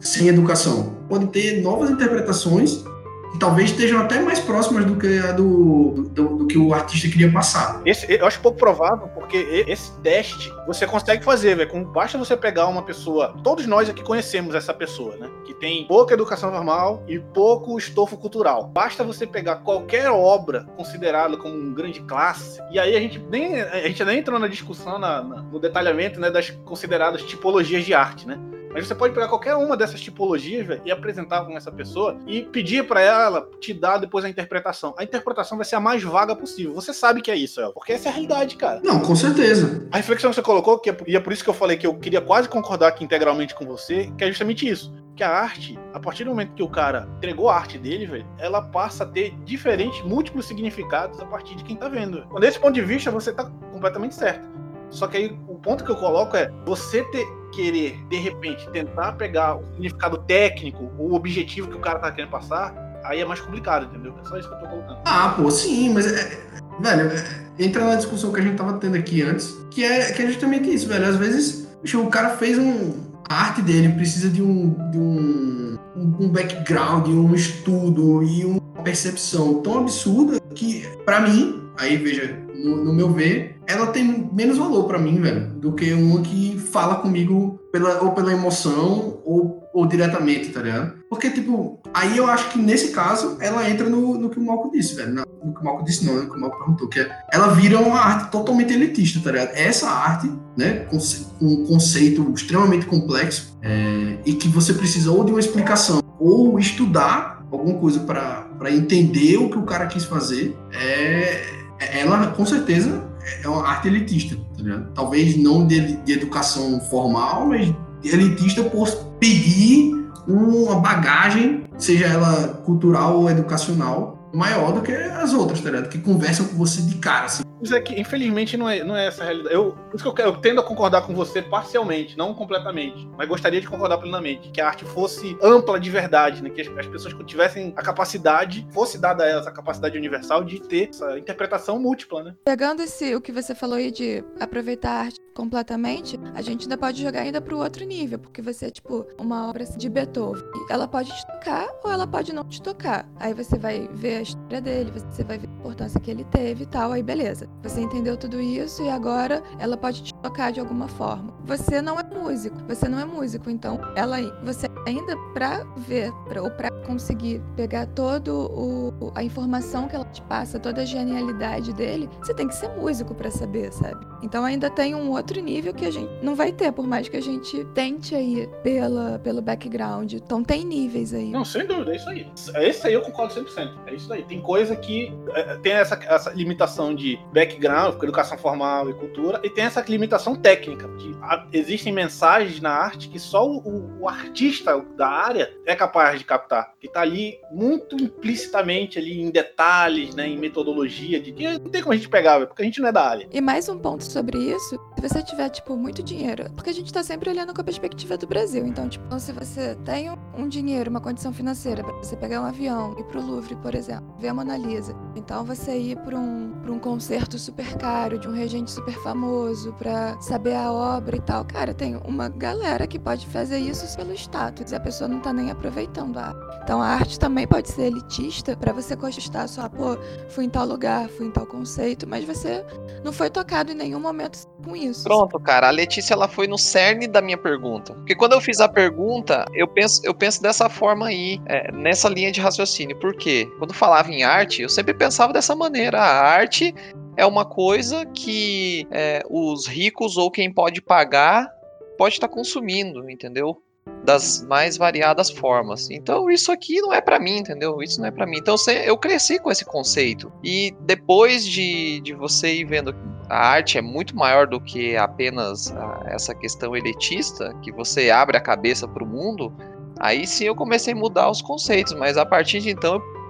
sem 0.00 0.28
educação. 0.28 0.96
Pode 1.08 1.26
ter 1.28 1.62
novas 1.62 1.90
interpretações 1.90 2.84
que 3.32 3.38
talvez 3.38 3.70
estejam 3.70 4.00
até 4.00 4.20
mais 4.20 4.38
próximas 4.38 4.84
do 4.84 4.96
que 4.96 5.18
a 5.18 5.32
do, 5.32 6.08
do, 6.10 6.36
do, 6.36 6.46
que 6.46 6.58
o 6.58 6.72
artista 6.74 7.08
queria 7.08 7.32
passar. 7.32 7.80
Esse, 7.84 8.06
eu 8.12 8.26
acho 8.26 8.38
pouco 8.40 8.58
provável, 8.58 9.08
porque 9.08 9.64
esse 9.66 9.90
teste 10.00 10.52
você 10.66 10.86
consegue 10.86 11.24
fazer, 11.24 11.56
velho. 11.56 11.84
Basta 11.86 12.18
você 12.18 12.36
pegar 12.36 12.66
uma 12.66 12.82
pessoa. 12.82 13.34
Todos 13.42 13.66
nós 13.66 13.88
aqui 13.88 14.02
conhecemos 14.02 14.54
essa 14.54 14.74
pessoa, 14.74 15.16
né? 15.16 15.30
Que 15.44 15.54
tem 15.54 15.86
pouca 15.86 16.12
educação 16.12 16.50
normal 16.50 17.02
e 17.08 17.18
pouco 17.18 17.78
estofo 17.78 18.16
cultural. 18.18 18.68
Basta 18.68 19.02
você 19.02 19.26
pegar 19.26 19.56
qualquer 19.56 20.10
obra 20.10 20.66
considerada 20.76 21.36
como 21.36 21.54
um 21.54 21.72
grande 21.72 22.00
classe, 22.02 22.60
e 22.70 22.78
aí 22.78 22.94
a 22.94 23.00
gente 23.00 23.18
nem, 23.30 23.60
a 23.60 23.88
gente 23.88 24.04
nem 24.04 24.18
entrou 24.18 24.38
na 24.38 24.46
discussão, 24.46 24.98
na, 24.98 25.22
na, 25.22 25.42
no 25.42 25.58
detalhamento 25.58 26.20
né, 26.20 26.30
das 26.30 26.50
consideradas 26.50 27.22
tipologias 27.22 27.84
de 27.84 27.94
arte, 27.94 28.26
né? 28.26 28.38
Mas 28.72 28.86
você 28.86 28.94
pode 28.94 29.14
pegar 29.14 29.28
qualquer 29.28 29.54
uma 29.54 29.76
dessas 29.76 30.00
tipologias 30.00 30.66
véio, 30.66 30.80
e 30.84 30.90
apresentar 30.90 31.44
com 31.44 31.56
essa 31.56 31.70
pessoa 31.70 32.16
e 32.26 32.42
pedir 32.42 32.86
para 32.86 33.00
ela 33.00 33.48
te 33.60 33.74
dar 33.74 33.98
depois 33.98 34.24
a 34.24 34.28
interpretação. 34.28 34.94
A 34.96 35.04
interpretação 35.04 35.58
vai 35.58 35.64
ser 35.64 35.76
a 35.76 35.80
mais 35.80 36.02
vaga 36.02 36.34
possível. 36.34 36.74
Você 36.74 36.92
sabe 36.92 37.20
que 37.20 37.30
é 37.30 37.36
isso, 37.36 37.60
ela, 37.60 37.72
porque 37.72 37.92
essa 37.92 38.08
é 38.08 38.10
a 38.10 38.12
realidade, 38.12 38.56
cara. 38.56 38.80
Não, 38.82 39.00
com 39.00 39.14
certeza. 39.14 39.86
A 39.90 39.96
reflexão 39.96 40.30
que 40.30 40.36
você 40.36 40.42
colocou, 40.42 40.78
que 40.78 40.90
é, 40.90 40.96
e 41.06 41.16
é 41.16 41.20
por 41.20 41.32
isso 41.32 41.44
que 41.44 41.50
eu 41.50 41.54
falei 41.54 41.76
que 41.76 41.86
eu 41.86 41.94
queria 41.94 42.20
quase 42.20 42.48
concordar 42.48 42.88
aqui 42.88 43.04
integralmente 43.04 43.54
com 43.54 43.66
você, 43.66 44.10
que 44.16 44.24
é 44.24 44.28
justamente 44.28 44.68
isso. 44.68 44.92
Que 45.14 45.22
a 45.22 45.28
arte, 45.28 45.78
a 45.92 46.00
partir 46.00 46.24
do 46.24 46.30
momento 46.30 46.54
que 46.54 46.62
o 46.62 46.68
cara 46.68 47.06
entregou 47.18 47.50
a 47.50 47.56
arte 47.56 47.76
dele, 47.76 48.06
velho, 48.06 48.26
ela 48.38 48.62
passa 48.62 49.04
a 49.04 49.06
ter 49.06 49.34
diferentes, 49.44 50.02
múltiplos 50.02 50.46
significados 50.46 51.20
a 51.20 51.26
partir 51.26 51.54
de 51.54 51.64
quem 51.64 51.76
tá 51.76 51.88
vendo. 51.88 52.24
Desse 52.40 52.58
ponto 52.58 52.72
de 52.72 52.80
vista, 52.80 53.10
você 53.10 53.32
tá 53.32 53.44
completamente 53.70 54.14
certo. 54.14 54.50
Só 54.92 55.06
que 55.06 55.16
aí 55.16 55.38
o 55.48 55.56
ponto 55.56 55.84
que 55.84 55.90
eu 55.90 55.96
coloco 55.96 56.36
é 56.36 56.50
você 56.64 57.02
ter 57.04 57.26
querer, 57.52 57.98
de 58.08 58.16
repente, 58.16 58.68
tentar 58.70 59.12
pegar 59.12 59.56
o 59.56 59.64
significado 59.72 60.18
técnico, 60.18 60.90
o 60.98 61.14
objetivo 61.14 61.68
que 61.68 61.76
o 61.76 61.80
cara 61.80 61.98
tá 61.98 62.10
querendo 62.10 62.30
passar, 62.30 62.74
aí 63.04 63.20
é 63.20 63.24
mais 63.24 63.40
complicado, 63.40 63.86
entendeu? 63.86 64.14
É 64.20 64.28
só 64.28 64.38
isso 64.38 64.48
que 64.48 64.54
eu 64.54 64.58
tô 64.60 64.66
colocando. 64.66 64.98
Ah, 65.04 65.34
pô, 65.36 65.50
sim, 65.50 65.92
mas, 65.92 66.06
é, 66.06 66.40
velho, 66.80 67.10
é, 67.10 67.64
entra 67.64 67.84
na 67.84 67.96
discussão 67.96 68.32
que 68.32 68.40
a 68.40 68.42
gente 68.42 68.56
tava 68.56 68.74
tendo 68.78 68.96
aqui 68.96 69.22
antes, 69.22 69.54
que 69.70 69.84
é, 69.84 70.12
que 70.12 70.22
é 70.22 70.26
justamente 70.26 70.72
isso, 70.72 70.88
velho. 70.88 71.06
Às 71.06 71.16
vezes, 71.16 71.68
o 71.94 72.06
cara 72.08 72.30
fez 72.30 72.58
um. 72.58 73.12
A 73.28 73.34
arte 73.34 73.62
dele 73.62 73.88
precisa 73.90 74.28
de 74.28 74.42
um, 74.42 74.74
de 74.90 74.98
um, 74.98 75.78
um 75.96 76.28
background, 76.28 77.08
um 77.08 77.34
estudo 77.34 78.22
e 78.22 78.44
uma 78.44 78.60
percepção 78.82 79.62
tão 79.62 79.78
absurda 79.78 80.40
que, 80.54 80.86
para 81.04 81.20
mim, 81.20 81.62
aí 81.78 81.96
veja, 81.96 82.41
no, 82.54 82.84
no, 82.84 82.92
meu 82.92 83.10
ver, 83.10 83.56
ela 83.66 83.86
tem 83.88 84.28
menos 84.32 84.58
valor 84.58 84.84
para 84.84 84.98
mim, 84.98 85.20
velho, 85.20 85.48
do 85.54 85.72
que 85.72 85.92
uma 85.92 86.20
que 86.20 86.58
fala 86.58 86.96
comigo 86.96 87.60
pela, 87.72 88.02
ou 88.02 88.12
pela 88.12 88.32
emoção 88.32 89.20
ou, 89.24 89.62
ou 89.72 89.86
diretamente, 89.86 90.50
tá 90.50 90.62
ligado? 90.62 90.94
Porque, 91.08 91.30
tipo, 91.30 91.80
aí 91.92 92.16
eu 92.16 92.26
acho 92.26 92.50
que 92.50 92.58
nesse 92.58 92.92
caso 92.92 93.36
ela 93.40 93.68
entra 93.68 93.88
no, 93.88 94.18
no 94.18 94.30
que 94.30 94.38
o 94.38 94.44
Malco 94.44 94.70
disse, 94.70 94.94
velho. 94.94 95.14
No 95.14 95.54
que 95.54 95.60
o 95.60 95.64
Malco 95.64 95.84
disse, 95.84 96.04
não, 96.04 96.14
no 96.14 96.30
que 96.30 96.36
o 96.36 96.40
Malco 96.40 96.58
perguntou, 96.58 96.88
que 96.88 97.00
é, 97.00 97.10
ela 97.32 97.48
vira 97.48 97.78
uma 97.78 97.98
arte 97.98 98.30
totalmente 98.30 98.72
elitista, 98.72 99.20
tá 99.20 99.32
ligado? 99.32 99.54
Essa 99.54 99.88
arte, 99.88 100.30
né, 100.56 100.86
com, 100.90 100.98
com 101.38 101.46
um 101.46 101.66
conceito 101.66 102.30
extremamente 102.34 102.86
complexo 102.86 103.56
é, 103.62 104.18
e 104.24 104.34
que 104.34 104.48
você 104.48 104.74
precisa 104.74 105.10
ou 105.10 105.24
de 105.24 105.32
uma 105.32 105.40
explicação 105.40 106.00
ou 106.18 106.58
estudar 106.58 107.44
alguma 107.50 107.78
coisa 107.78 108.00
para 108.00 108.70
entender 108.70 109.36
o 109.36 109.50
que 109.50 109.58
o 109.58 109.64
cara 109.64 109.86
quis 109.86 110.04
fazer, 110.04 110.56
é 110.72 111.61
ela 111.82 112.28
com 112.28 112.44
certeza 112.44 113.04
é 113.42 113.48
uma 113.48 113.66
arte 113.66 113.88
elitista, 113.88 114.36
tá 114.36 114.82
talvez 114.94 115.36
não 115.36 115.66
de, 115.66 115.96
de, 115.98 116.12
educação 116.12 116.80
formal, 116.80 117.46
mas 117.46 117.72
elitista 118.04 118.64
por 118.64 118.88
pedir 119.20 119.92
uma 120.26 120.80
bagagem, 120.80 121.64
seja 121.78 122.06
ela 122.06 122.48
cultural 122.64 123.20
ou 123.20 123.30
educacional, 123.30 124.30
maior 124.34 124.72
do 124.72 124.80
que 124.80 124.92
as 124.92 125.32
outras, 125.32 125.60
tá 125.60 125.70
ligado? 125.70 125.88
Que 125.88 125.98
conversam 125.98 126.46
com 126.46 126.56
você 126.56 126.82
de 126.82 126.96
cara, 126.96 127.26
assim. 127.26 127.42
Mas 127.62 127.70
é 127.70 127.80
que, 127.80 127.98
infelizmente, 127.98 128.56
não 128.56 128.68
é, 128.68 128.82
não 128.82 128.96
é 128.96 129.06
essa 129.06 129.22
a 129.22 129.26
realidade. 129.26 129.54
Eu, 129.54 129.72
por 129.72 129.94
isso 129.94 130.12
que 130.12 130.20
eu, 130.20 130.26
eu, 130.26 130.36
tendo 130.36 130.60
a 130.60 130.64
concordar 130.64 131.02
com 131.02 131.14
você 131.14 131.40
parcialmente, 131.40 132.18
não 132.18 132.34
completamente. 132.34 133.08
Mas 133.16 133.28
gostaria 133.28 133.60
de 133.60 133.68
concordar 133.68 133.98
plenamente. 133.98 134.50
Que 134.50 134.60
a 134.60 134.66
arte 134.66 134.84
fosse 134.84 135.38
ampla 135.40 135.78
de 135.78 135.88
verdade, 135.88 136.42
né? 136.42 136.50
Que 136.50 136.62
as, 136.62 136.68
as 136.76 136.86
pessoas 136.88 137.14
tivessem 137.24 137.72
a 137.76 137.82
capacidade, 137.82 138.66
fosse 138.72 138.98
dada 138.98 139.22
a 139.22 139.28
elas 139.28 139.46
a 139.46 139.52
capacidade 139.52 139.96
universal 139.96 140.42
de 140.42 140.60
ter 140.60 140.88
essa 140.88 141.16
interpretação 141.16 141.78
múltipla, 141.78 142.24
né? 142.24 142.34
Pegando 142.44 142.82
esse, 142.82 143.14
o 143.14 143.20
que 143.20 143.30
você 143.30 143.54
falou 143.54 143.76
aí 143.76 143.92
de 143.92 144.24
aproveitar 144.40 144.90
a 144.90 145.00
arte 145.02 145.20
completamente, 145.32 146.18
a 146.34 146.42
gente 146.42 146.62
ainda 146.62 146.76
pode 146.76 147.00
jogar 147.00 147.20
ainda 147.20 147.40
pro 147.40 147.58
outro 147.58 147.84
nível, 147.84 148.18
porque 148.18 148.42
você 148.42 148.66
é 148.66 148.70
tipo 148.70 149.06
uma 149.18 149.48
obra 149.48 149.64
de 149.64 149.88
Beethoven. 149.88 150.42
Ela 150.68 150.86
pode 150.88 151.10
te 151.10 151.26
tocar 151.26 151.68
ou 151.84 151.90
ela 151.90 152.06
pode 152.06 152.32
não 152.32 152.44
te 152.44 152.60
tocar. 152.60 153.08
Aí 153.16 153.32
você 153.32 153.56
vai 153.56 153.88
ver 153.92 154.16
a 154.16 154.22
história 154.22 154.60
dele, 154.60 154.90
você 154.90 155.24
vai 155.24 155.38
ver 155.38 155.48
a 155.48 155.50
importância 155.50 156.00
que 156.00 156.10
ele 156.10 156.24
teve 156.24 156.64
e 156.64 156.66
tal, 156.66 156.92
aí 156.92 157.02
beleza. 157.02 157.48
Você 157.62 157.80
entendeu 157.80 158.16
tudo 158.16 158.40
isso 158.40 158.82
e 158.82 158.88
agora 158.88 159.42
ela 159.58 159.76
pode 159.76 160.02
te 160.02 160.14
tocar 160.14 160.52
de 160.52 160.60
alguma 160.60 160.88
forma. 160.88 161.32
Você 161.44 161.80
não 161.80 161.98
é 161.98 162.02
músico, 162.02 162.56
você 162.66 162.88
não 162.88 162.98
é 162.98 163.04
músico, 163.04 163.48
então 163.48 163.80
ela 163.94 164.20
você 164.42 164.66
ainda 164.86 165.16
pra 165.32 165.64
ver, 165.76 166.12
pra, 166.28 166.42
ou 166.42 166.50
pra 166.50 166.70
conseguir 166.86 167.40
pegar 167.56 167.86
todo 167.86 168.50
o, 168.52 169.12
a 169.14 169.22
informação 169.22 169.86
que 169.88 169.94
ela 169.94 170.04
te 170.04 170.20
passa, 170.22 170.58
toda 170.58 170.82
a 170.82 170.84
genialidade 170.84 171.72
dele, 171.72 172.08
você 172.20 172.34
tem 172.34 172.48
que 172.48 172.54
ser 172.54 172.68
músico 172.70 173.14
pra 173.14 173.30
saber, 173.30 173.72
sabe? 173.72 174.04
Então 174.22 174.44
ainda 174.44 174.68
tem 174.68 174.94
um 174.94 175.10
outro 175.10 175.40
nível 175.40 175.72
que 175.72 175.86
a 175.86 175.90
gente 175.90 176.10
não 176.22 176.34
vai 176.34 176.52
ter, 176.52 176.72
por 176.72 176.86
mais 176.86 177.08
que 177.08 177.16
a 177.16 177.22
gente 177.22 177.64
tente 177.66 178.14
aí 178.14 178.48
pela, 178.62 179.18
pelo 179.18 179.40
background. 179.40 180.12
Então 180.12 180.42
tem 180.42 180.64
níveis 180.64 181.14
aí. 181.14 181.30
Não, 181.30 181.44
sem 181.44 181.66
dúvida, 181.66 181.92
é 181.92 181.96
isso 181.96 182.08
aí. 182.08 182.30
Esse 182.56 182.86
aí 182.86 182.94
eu 182.94 183.02
concordo 183.02 183.34
100%. 183.34 183.72
É 183.86 183.94
isso 183.94 184.12
aí. 184.12 184.22
Tem 184.22 184.40
coisa 184.40 184.76
que 184.76 185.12
é, 185.34 185.56
tem 185.56 185.72
essa, 185.72 185.94
essa 186.04 186.30
limitação 186.30 186.94
de 186.94 187.18
background, 187.42 188.00
educação 188.02 188.38
formal 188.38 188.88
e 188.88 188.94
cultura, 188.94 189.40
e 189.42 189.50
tem 189.50 189.64
essa 189.64 189.80
limitação 189.82 190.36
técnica. 190.36 190.88
Que 190.88 191.58
existem 191.58 191.92
mensagens 191.92 192.60
na 192.60 192.70
arte 192.70 193.08
que 193.08 193.18
só 193.18 193.46
o, 193.46 194.00
o, 194.00 194.08
artista 194.08 194.78
da 194.96 195.08
área 195.08 195.52
é 195.66 195.74
capaz 195.74 196.18
de 196.18 196.24
captar. 196.24 196.72
Que 196.80 196.88
tá 196.88 197.00
ali 197.00 197.38
muito 197.50 197.96
implicitamente 197.96 198.98
ali 198.98 199.20
em 199.20 199.30
detalhes, 199.30 200.14
né, 200.14 200.28
em 200.28 200.38
metodologia, 200.38 201.20
de 201.20 201.32
que 201.32 201.58
não 201.58 201.70
tem 201.70 201.82
como 201.82 201.92
a 201.92 201.96
gente 201.96 202.08
pegar, 202.08 202.46
porque 202.46 202.62
a 202.62 202.64
gente 202.64 202.80
não 202.80 202.88
é 202.88 202.92
da 202.92 203.08
área. 203.08 203.28
E 203.30 203.40
mais 203.40 203.68
um 203.68 203.78
ponto 203.78 204.04
sobre 204.04 204.38
isso, 204.38 204.78
se 204.94 205.08
você 205.08 205.22
tiver, 205.22 205.48
tipo, 205.48 205.76
muito 205.76 206.02
dinheiro, 206.02 206.50
porque 206.54 206.70
a 206.70 206.74
gente 206.74 206.92
tá 206.92 207.02
sempre 207.02 207.30
olhando 207.30 207.54
com 207.54 207.60
a 207.60 207.64
perspectiva 207.64 208.16
do 208.16 208.26
Brasil, 208.26 208.66
então, 208.66 208.88
tipo, 208.88 209.18
se 209.18 209.32
você 209.32 209.74
tem 209.84 210.10
um 210.36 210.48
dinheiro, 210.48 210.90
uma 210.90 211.00
condição 211.00 211.32
financeira 211.32 211.82
para 211.82 211.94
você 211.94 212.16
pegar 212.16 212.40
um 212.40 212.46
avião, 212.46 212.96
ir 212.98 213.04
pro 213.04 213.24
Louvre, 213.24 213.56
por 213.56 213.74
exemplo, 213.74 214.14
ver 214.18 214.28
a 214.28 214.34
Mona 214.34 214.56
Lisa, 214.56 214.94
então 215.16 215.44
você 215.44 215.76
ir 215.78 215.96
pra 215.98 216.16
um, 216.16 216.52
um 216.68 216.78
concerto 216.78 217.31
super 217.38 217.76
caro, 217.76 218.18
de 218.18 218.28
um 218.28 218.32
regente 218.32 218.70
super 218.70 218.94
famoso, 219.02 219.72
pra 219.74 220.20
saber 220.20 220.54
a 220.54 220.72
obra 220.72 221.16
e 221.16 221.20
tal, 221.20 221.44
cara, 221.44 221.74
tem 221.74 221.96
uma 222.04 222.28
galera 222.28 222.86
que 222.86 222.98
pode 222.98 223.26
fazer 223.26 223.58
isso 223.58 223.96
pelo 223.96 224.12
status, 224.12 224.72
e 224.72 224.74
a 224.74 224.80
pessoa 224.80 225.08
não 225.08 225.20
tá 225.20 225.32
nem 225.32 225.50
aproveitando 225.50 226.18
a 226.18 226.26
arte. 226.26 226.60
Então, 226.62 226.80
a 226.80 226.86
arte 226.86 227.18
também 227.18 227.46
pode 227.46 227.68
ser 227.68 227.82
elitista 227.82 228.56
para 228.56 228.72
você 228.72 228.94
gostar 228.94 229.48
só, 229.48 229.68
pô, 229.68 229.96
fui 230.28 230.44
em 230.44 230.48
tal 230.48 230.66
lugar, 230.66 231.08
fui 231.08 231.26
em 231.26 231.30
tal 231.30 231.46
conceito, 231.46 232.06
mas 232.08 232.24
você 232.24 232.64
não 233.04 233.12
foi 233.12 233.28
tocado 233.30 233.72
em 233.72 233.74
nenhum 233.74 234.00
momento 234.00 234.38
com 234.64 234.76
isso. 234.76 235.04
Pronto, 235.04 235.38
cara. 235.40 235.68
A 235.68 235.70
Letícia 235.70 236.14
ela 236.14 236.28
foi 236.28 236.46
no 236.46 236.58
cerne 236.58 237.06
da 237.06 237.20
minha 237.20 237.36
pergunta. 237.36 237.94
Porque 237.94 238.14
quando 238.14 238.32
eu 238.32 238.40
fiz 238.40 238.60
a 238.60 238.68
pergunta, 238.68 239.44
eu 239.52 239.66
penso, 239.66 240.00
eu 240.04 240.14
penso 240.14 240.40
dessa 240.42 240.68
forma 240.68 241.06
aí, 241.06 241.40
é, 241.46 241.72
nessa 241.72 242.08
linha 242.08 242.30
de 242.30 242.40
raciocínio. 242.40 242.96
Por 242.96 243.14
quê? 243.14 243.48
Quando 243.58 243.74
falava 243.74 244.10
em 244.10 244.22
arte, 244.22 244.62
eu 244.62 244.68
sempre 244.68 244.94
pensava 244.94 245.32
dessa 245.32 245.54
maneira. 245.54 246.00
A 246.00 246.22
arte 246.22 246.74
é 247.16 247.21
uma 247.26 247.44
coisa 247.44 248.04
que 248.06 248.86
é, 248.90 249.22
os 249.28 249.66
ricos 249.66 250.16
ou 250.16 250.30
quem 250.30 250.52
pode 250.52 250.80
pagar 250.80 251.50
pode 251.98 252.14
estar 252.14 252.28
tá 252.28 252.34
consumindo, 252.34 253.08
entendeu? 253.10 253.62
das 254.04 254.42
mais 254.42 254.76
variadas 254.76 255.30
formas. 255.30 255.90
Então 255.90 256.30
isso 256.30 256.50
aqui 256.52 256.80
não 256.80 256.92
é 256.92 257.00
para 257.00 257.18
mim, 257.18 257.38
entendeu? 257.38 257.82
Isso 257.82 258.00
não 258.00 258.08
é 258.08 258.10
para 258.10 258.26
mim. 258.26 258.38
Então 258.38 258.54
eu 258.84 258.96
cresci 258.96 259.38
com 259.38 259.50
esse 259.50 259.64
conceito. 259.64 260.32
E 260.42 260.74
depois 260.80 261.44
de, 261.44 262.00
de 262.00 262.14
você 262.14 262.54
ir 262.54 262.64
vendo 262.64 262.94
a 263.28 263.36
arte 263.36 263.78
é 263.78 263.82
muito 263.82 264.16
maior 264.16 264.46
do 264.46 264.60
que 264.60 264.96
apenas 264.96 265.72
a, 265.72 266.04
essa 266.06 266.34
questão 266.34 266.76
elitista, 266.76 267.54
que 267.62 267.72
você 267.72 268.10
abre 268.10 268.36
a 268.36 268.40
cabeça 268.40 268.86
para 268.86 269.02
o 269.02 269.06
mundo, 269.06 269.52
aí 269.98 270.26
sim 270.26 270.44
eu 270.44 270.54
comecei 270.54 270.92
a 270.92 270.96
mudar 270.96 271.30
os 271.30 271.42
conceitos. 271.42 271.94
Mas 271.94 272.16
a 272.16 272.26
partir 272.26 272.60
de 272.60 272.70
então 272.70 272.94
eu 272.94 273.21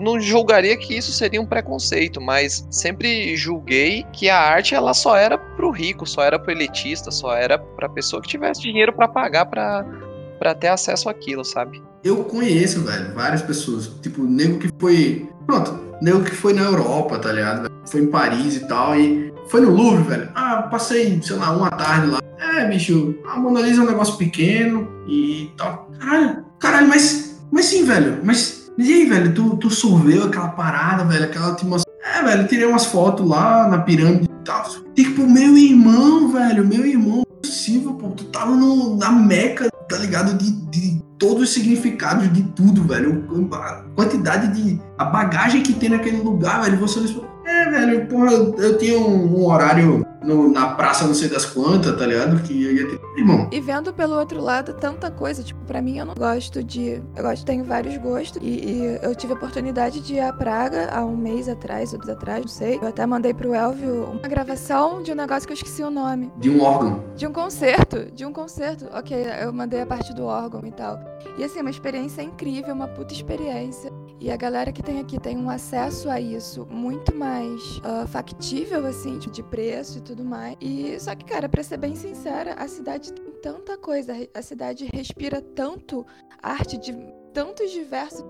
não 0.00 0.20
julgaria 0.20 0.76
que 0.76 0.96
isso 0.96 1.12
seria 1.12 1.40
um 1.40 1.46
preconceito, 1.46 2.20
mas 2.20 2.66
sempre 2.70 3.36
julguei 3.36 4.04
que 4.12 4.28
a 4.28 4.38
arte 4.38 4.74
ela 4.74 4.92
só 4.92 5.16
era 5.16 5.38
pro 5.38 5.70
rico, 5.70 6.06
só 6.06 6.22
era 6.22 6.38
pro 6.38 6.50
elitista, 6.50 7.10
só 7.10 7.34
era 7.34 7.58
pra 7.58 7.88
pessoa 7.88 8.20
que 8.20 8.28
tivesse 8.28 8.60
dinheiro 8.60 8.92
para 8.92 9.08
pagar 9.08 9.46
para 9.46 10.54
ter 10.54 10.68
acesso 10.68 11.08
àquilo, 11.08 11.44
sabe? 11.44 11.82
Eu 12.02 12.24
conheço, 12.24 12.82
velho, 12.82 13.14
várias 13.14 13.42
pessoas, 13.42 13.88
tipo, 14.02 14.22
nego 14.22 14.58
que 14.58 14.70
foi, 14.78 15.28
pronto, 15.46 15.78
nego 16.00 16.22
que 16.22 16.34
foi 16.34 16.52
na 16.52 16.62
Europa, 16.62 17.18
tá 17.18 17.32
ligado? 17.32 17.70
Foi 17.86 18.02
em 18.02 18.06
Paris 18.06 18.56
e 18.56 18.68
tal 18.68 18.98
e 18.98 19.32
foi 19.48 19.60
no 19.60 19.70
Louvre, 19.70 20.04
velho. 20.04 20.30
Ah, 20.34 20.68
passei, 20.70 21.20
sei 21.22 21.36
lá, 21.36 21.50
uma 21.50 21.70
tarde 21.70 22.08
lá. 22.08 22.20
É, 22.38 22.68
bicho, 22.68 23.18
a 23.26 23.36
Mona 23.36 23.60
Lisa 23.60 23.80
é 23.80 23.84
um 23.84 23.88
negócio 23.88 24.16
pequeno 24.16 24.88
e 25.06 25.50
tal. 25.56 25.90
Caralho, 25.98 26.44
caralho, 26.58 26.88
mas, 26.88 27.40
mas 27.50 27.64
sim, 27.64 27.84
velho, 27.84 28.20
mas 28.22 28.57
e 28.78 28.92
aí, 28.92 29.06
velho, 29.06 29.34
tu, 29.34 29.56
tu 29.56 29.70
sorveu 29.70 30.24
aquela 30.24 30.50
parada, 30.50 31.04
velho, 31.04 31.24
aquela 31.24 31.48
atmosfera. 31.48 31.88
É, 32.14 32.22
velho, 32.22 32.46
tirei 32.46 32.64
umas 32.64 32.86
fotos 32.86 33.28
lá 33.28 33.66
na 33.68 33.78
pirâmide 33.78 34.24
e 34.24 34.44
tal. 34.44 34.64
Tipo, 34.94 35.26
meu 35.26 35.58
irmão, 35.58 36.30
velho, 36.30 36.64
meu 36.64 36.86
irmão, 36.86 37.24
possível, 37.42 37.94
pô. 37.94 38.10
Tu 38.10 38.24
tava 38.26 38.54
no, 38.54 38.96
na 38.96 39.10
meca, 39.10 39.68
tá 39.88 39.98
ligado? 39.98 40.38
De, 40.38 40.52
de 40.70 41.02
todos 41.18 41.42
os 41.42 41.50
significados 41.50 42.32
de 42.32 42.44
tudo, 42.44 42.84
velho. 42.84 43.26
A 43.52 43.84
quantidade 43.96 44.54
de. 44.54 44.80
A 44.96 45.06
bagagem 45.06 45.60
que 45.62 45.72
tem 45.72 45.88
naquele 45.88 46.18
lugar, 46.18 46.62
velho. 46.62 46.78
Você 46.78 47.00
é, 47.44 47.70
velho, 47.70 48.06
porra, 48.06 48.30
eu 48.32 48.78
tinha 48.78 48.98
um, 48.98 49.38
um 49.38 49.46
horário 49.46 50.06
no, 50.22 50.50
na 50.50 50.74
praça 50.74 51.06
não 51.06 51.14
sei 51.14 51.28
das 51.28 51.44
quantas, 51.44 51.96
tá 51.96 52.06
ligado? 52.06 52.42
Que 52.42 52.64
eu 52.64 52.72
ia 52.72 52.88
ter. 52.88 53.00
Irmão. 53.16 53.48
E 53.50 53.60
vendo 53.60 53.92
pelo 53.92 54.16
outro 54.18 54.40
lado 54.40 54.74
tanta 54.74 55.10
coisa, 55.10 55.42
tipo, 55.42 55.60
pra 55.64 55.80
mim 55.80 55.98
eu 55.98 56.06
não 56.06 56.14
gosto 56.14 56.62
de. 56.62 57.02
Eu 57.16 57.22
gosto, 57.22 57.44
tenho 57.44 57.64
vários 57.64 57.96
gostos. 57.98 58.40
E, 58.42 58.48
e 58.48 58.98
eu 59.02 59.14
tive 59.14 59.32
a 59.32 59.36
oportunidade 59.36 60.00
de 60.00 60.14
ir 60.14 60.20
à 60.20 60.32
Praga 60.32 60.90
há 60.92 61.04
um 61.04 61.16
mês 61.16 61.48
atrás, 61.48 61.92
outros 61.92 62.10
atrás, 62.10 62.40
não 62.40 62.48
sei. 62.48 62.78
Eu 62.80 62.88
até 62.88 63.04
mandei 63.06 63.34
pro 63.34 63.54
Elvio 63.54 64.04
uma 64.04 64.28
gravação 64.28 65.02
de 65.02 65.12
um 65.12 65.14
negócio 65.14 65.46
que 65.46 65.52
eu 65.52 65.56
esqueci 65.56 65.82
o 65.82 65.90
nome. 65.90 66.30
De 66.36 66.50
um 66.50 66.62
órgão. 66.62 67.04
De 67.16 67.26
um 67.26 67.32
concerto. 67.32 68.10
De 68.12 68.24
um 68.24 68.32
concerto. 68.32 68.86
Ok, 68.92 69.16
eu 69.42 69.52
mandei 69.52 69.80
a 69.80 69.86
parte 69.86 70.14
do 70.14 70.24
órgão 70.24 70.62
e 70.64 70.72
tal. 70.72 70.98
E 71.36 71.44
assim, 71.44 71.60
uma 71.60 71.70
experiência 71.70 72.22
incrível, 72.22 72.74
uma 72.74 72.88
puta 72.88 73.12
experiência. 73.12 73.92
E 74.20 74.30
a 74.32 74.36
galera 74.36 74.72
que 74.72 74.82
tem 74.82 74.98
aqui 74.98 75.20
tem 75.20 75.36
um 75.36 75.48
acesso 75.48 76.10
a 76.10 76.20
isso 76.20 76.66
muito 76.66 77.14
mais 77.14 77.78
uh, 77.78 78.06
factível, 78.08 78.84
assim, 78.84 79.18
de 79.18 79.42
preço 79.42 79.98
e 79.98 80.00
tudo 80.00 80.24
mais. 80.24 80.56
E 80.60 80.98
só 80.98 81.14
que, 81.14 81.24
cara, 81.24 81.48
pra 81.48 81.62
ser 81.62 81.76
bem 81.76 81.94
sincera, 81.94 82.54
a 82.54 82.66
cidade 82.66 83.12
tem 83.12 83.30
tanta 83.40 83.78
coisa, 83.78 84.14
a 84.34 84.42
cidade 84.42 84.88
respira 84.92 85.40
tanto 85.40 86.04
arte 86.42 86.76
de 86.78 86.92
tantos 87.32 87.70
diversos 87.70 88.24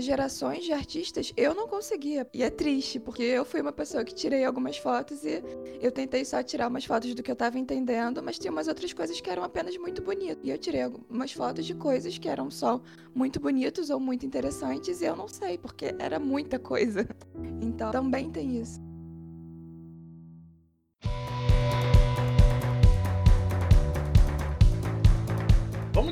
gerações 0.00 0.64
de 0.64 0.72
artistas, 0.72 1.32
eu 1.36 1.54
não 1.54 1.66
conseguia. 1.68 2.26
E 2.32 2.42
é 2.42 2.50
triste, 2.50 2.98
porque 2.98 3.22
eu 3.22 3.44
fui 3.44 3.60
uma 3.60 3.72
pessoa 3.72 4.04
que 4.04 4.14
tirei 4.14 4.44
algumas 4.44 4.76
fotos 4.78 5.24
e 5.24 5.42
eu 5.80 5.92
tentei 5.92 6.24
só 6.24 6.42
tirar 6.42 6.68
umas 6.68 6.84
fotos 6.84 7.14
do 7.14 7.22
que 7.22 7.30
eu 7.30 7.36
tava 7.36 7.58
entendendo, 7.58 8.22
mas 8.22 8.38
tinha 8.38 8.50
umas 8.50 8.68
outras 8.68 8.92
coisas 8.92 9.20
que 9.20 9.30
eram 9.30 9.44
apenas 9.44 9.76
muito 9.76 10.02
bonitas. 10.02 10.38
E 10.42 10.50
eu 10.50 10.58
tirei 10.58 10.82
algumas 10.82 11.32
fotos 11.32 11.64
de 11.66 11.74
coisas 11.74 12.18
que 12.18 12.28
eram 12.28 12.50
só 12.50 12.80
muito 13.14 13.40
bonitos 13.40 13.90
ou 13.90 14.00
muito 14.00 14.26
interessantes 14.26 15.00
e 15.00 15.04
eu 15.04 15.16
não 15.16 15.28
sei, 15.28 15.58
porque 15.58 15.94
era 15.98 16.18
muita 16.18 16.58
coisa. 16.58 17.06
Então 17.60 17.90
também 17.90 18.30
tem 18.30 18.60
isso. 18.60 18.93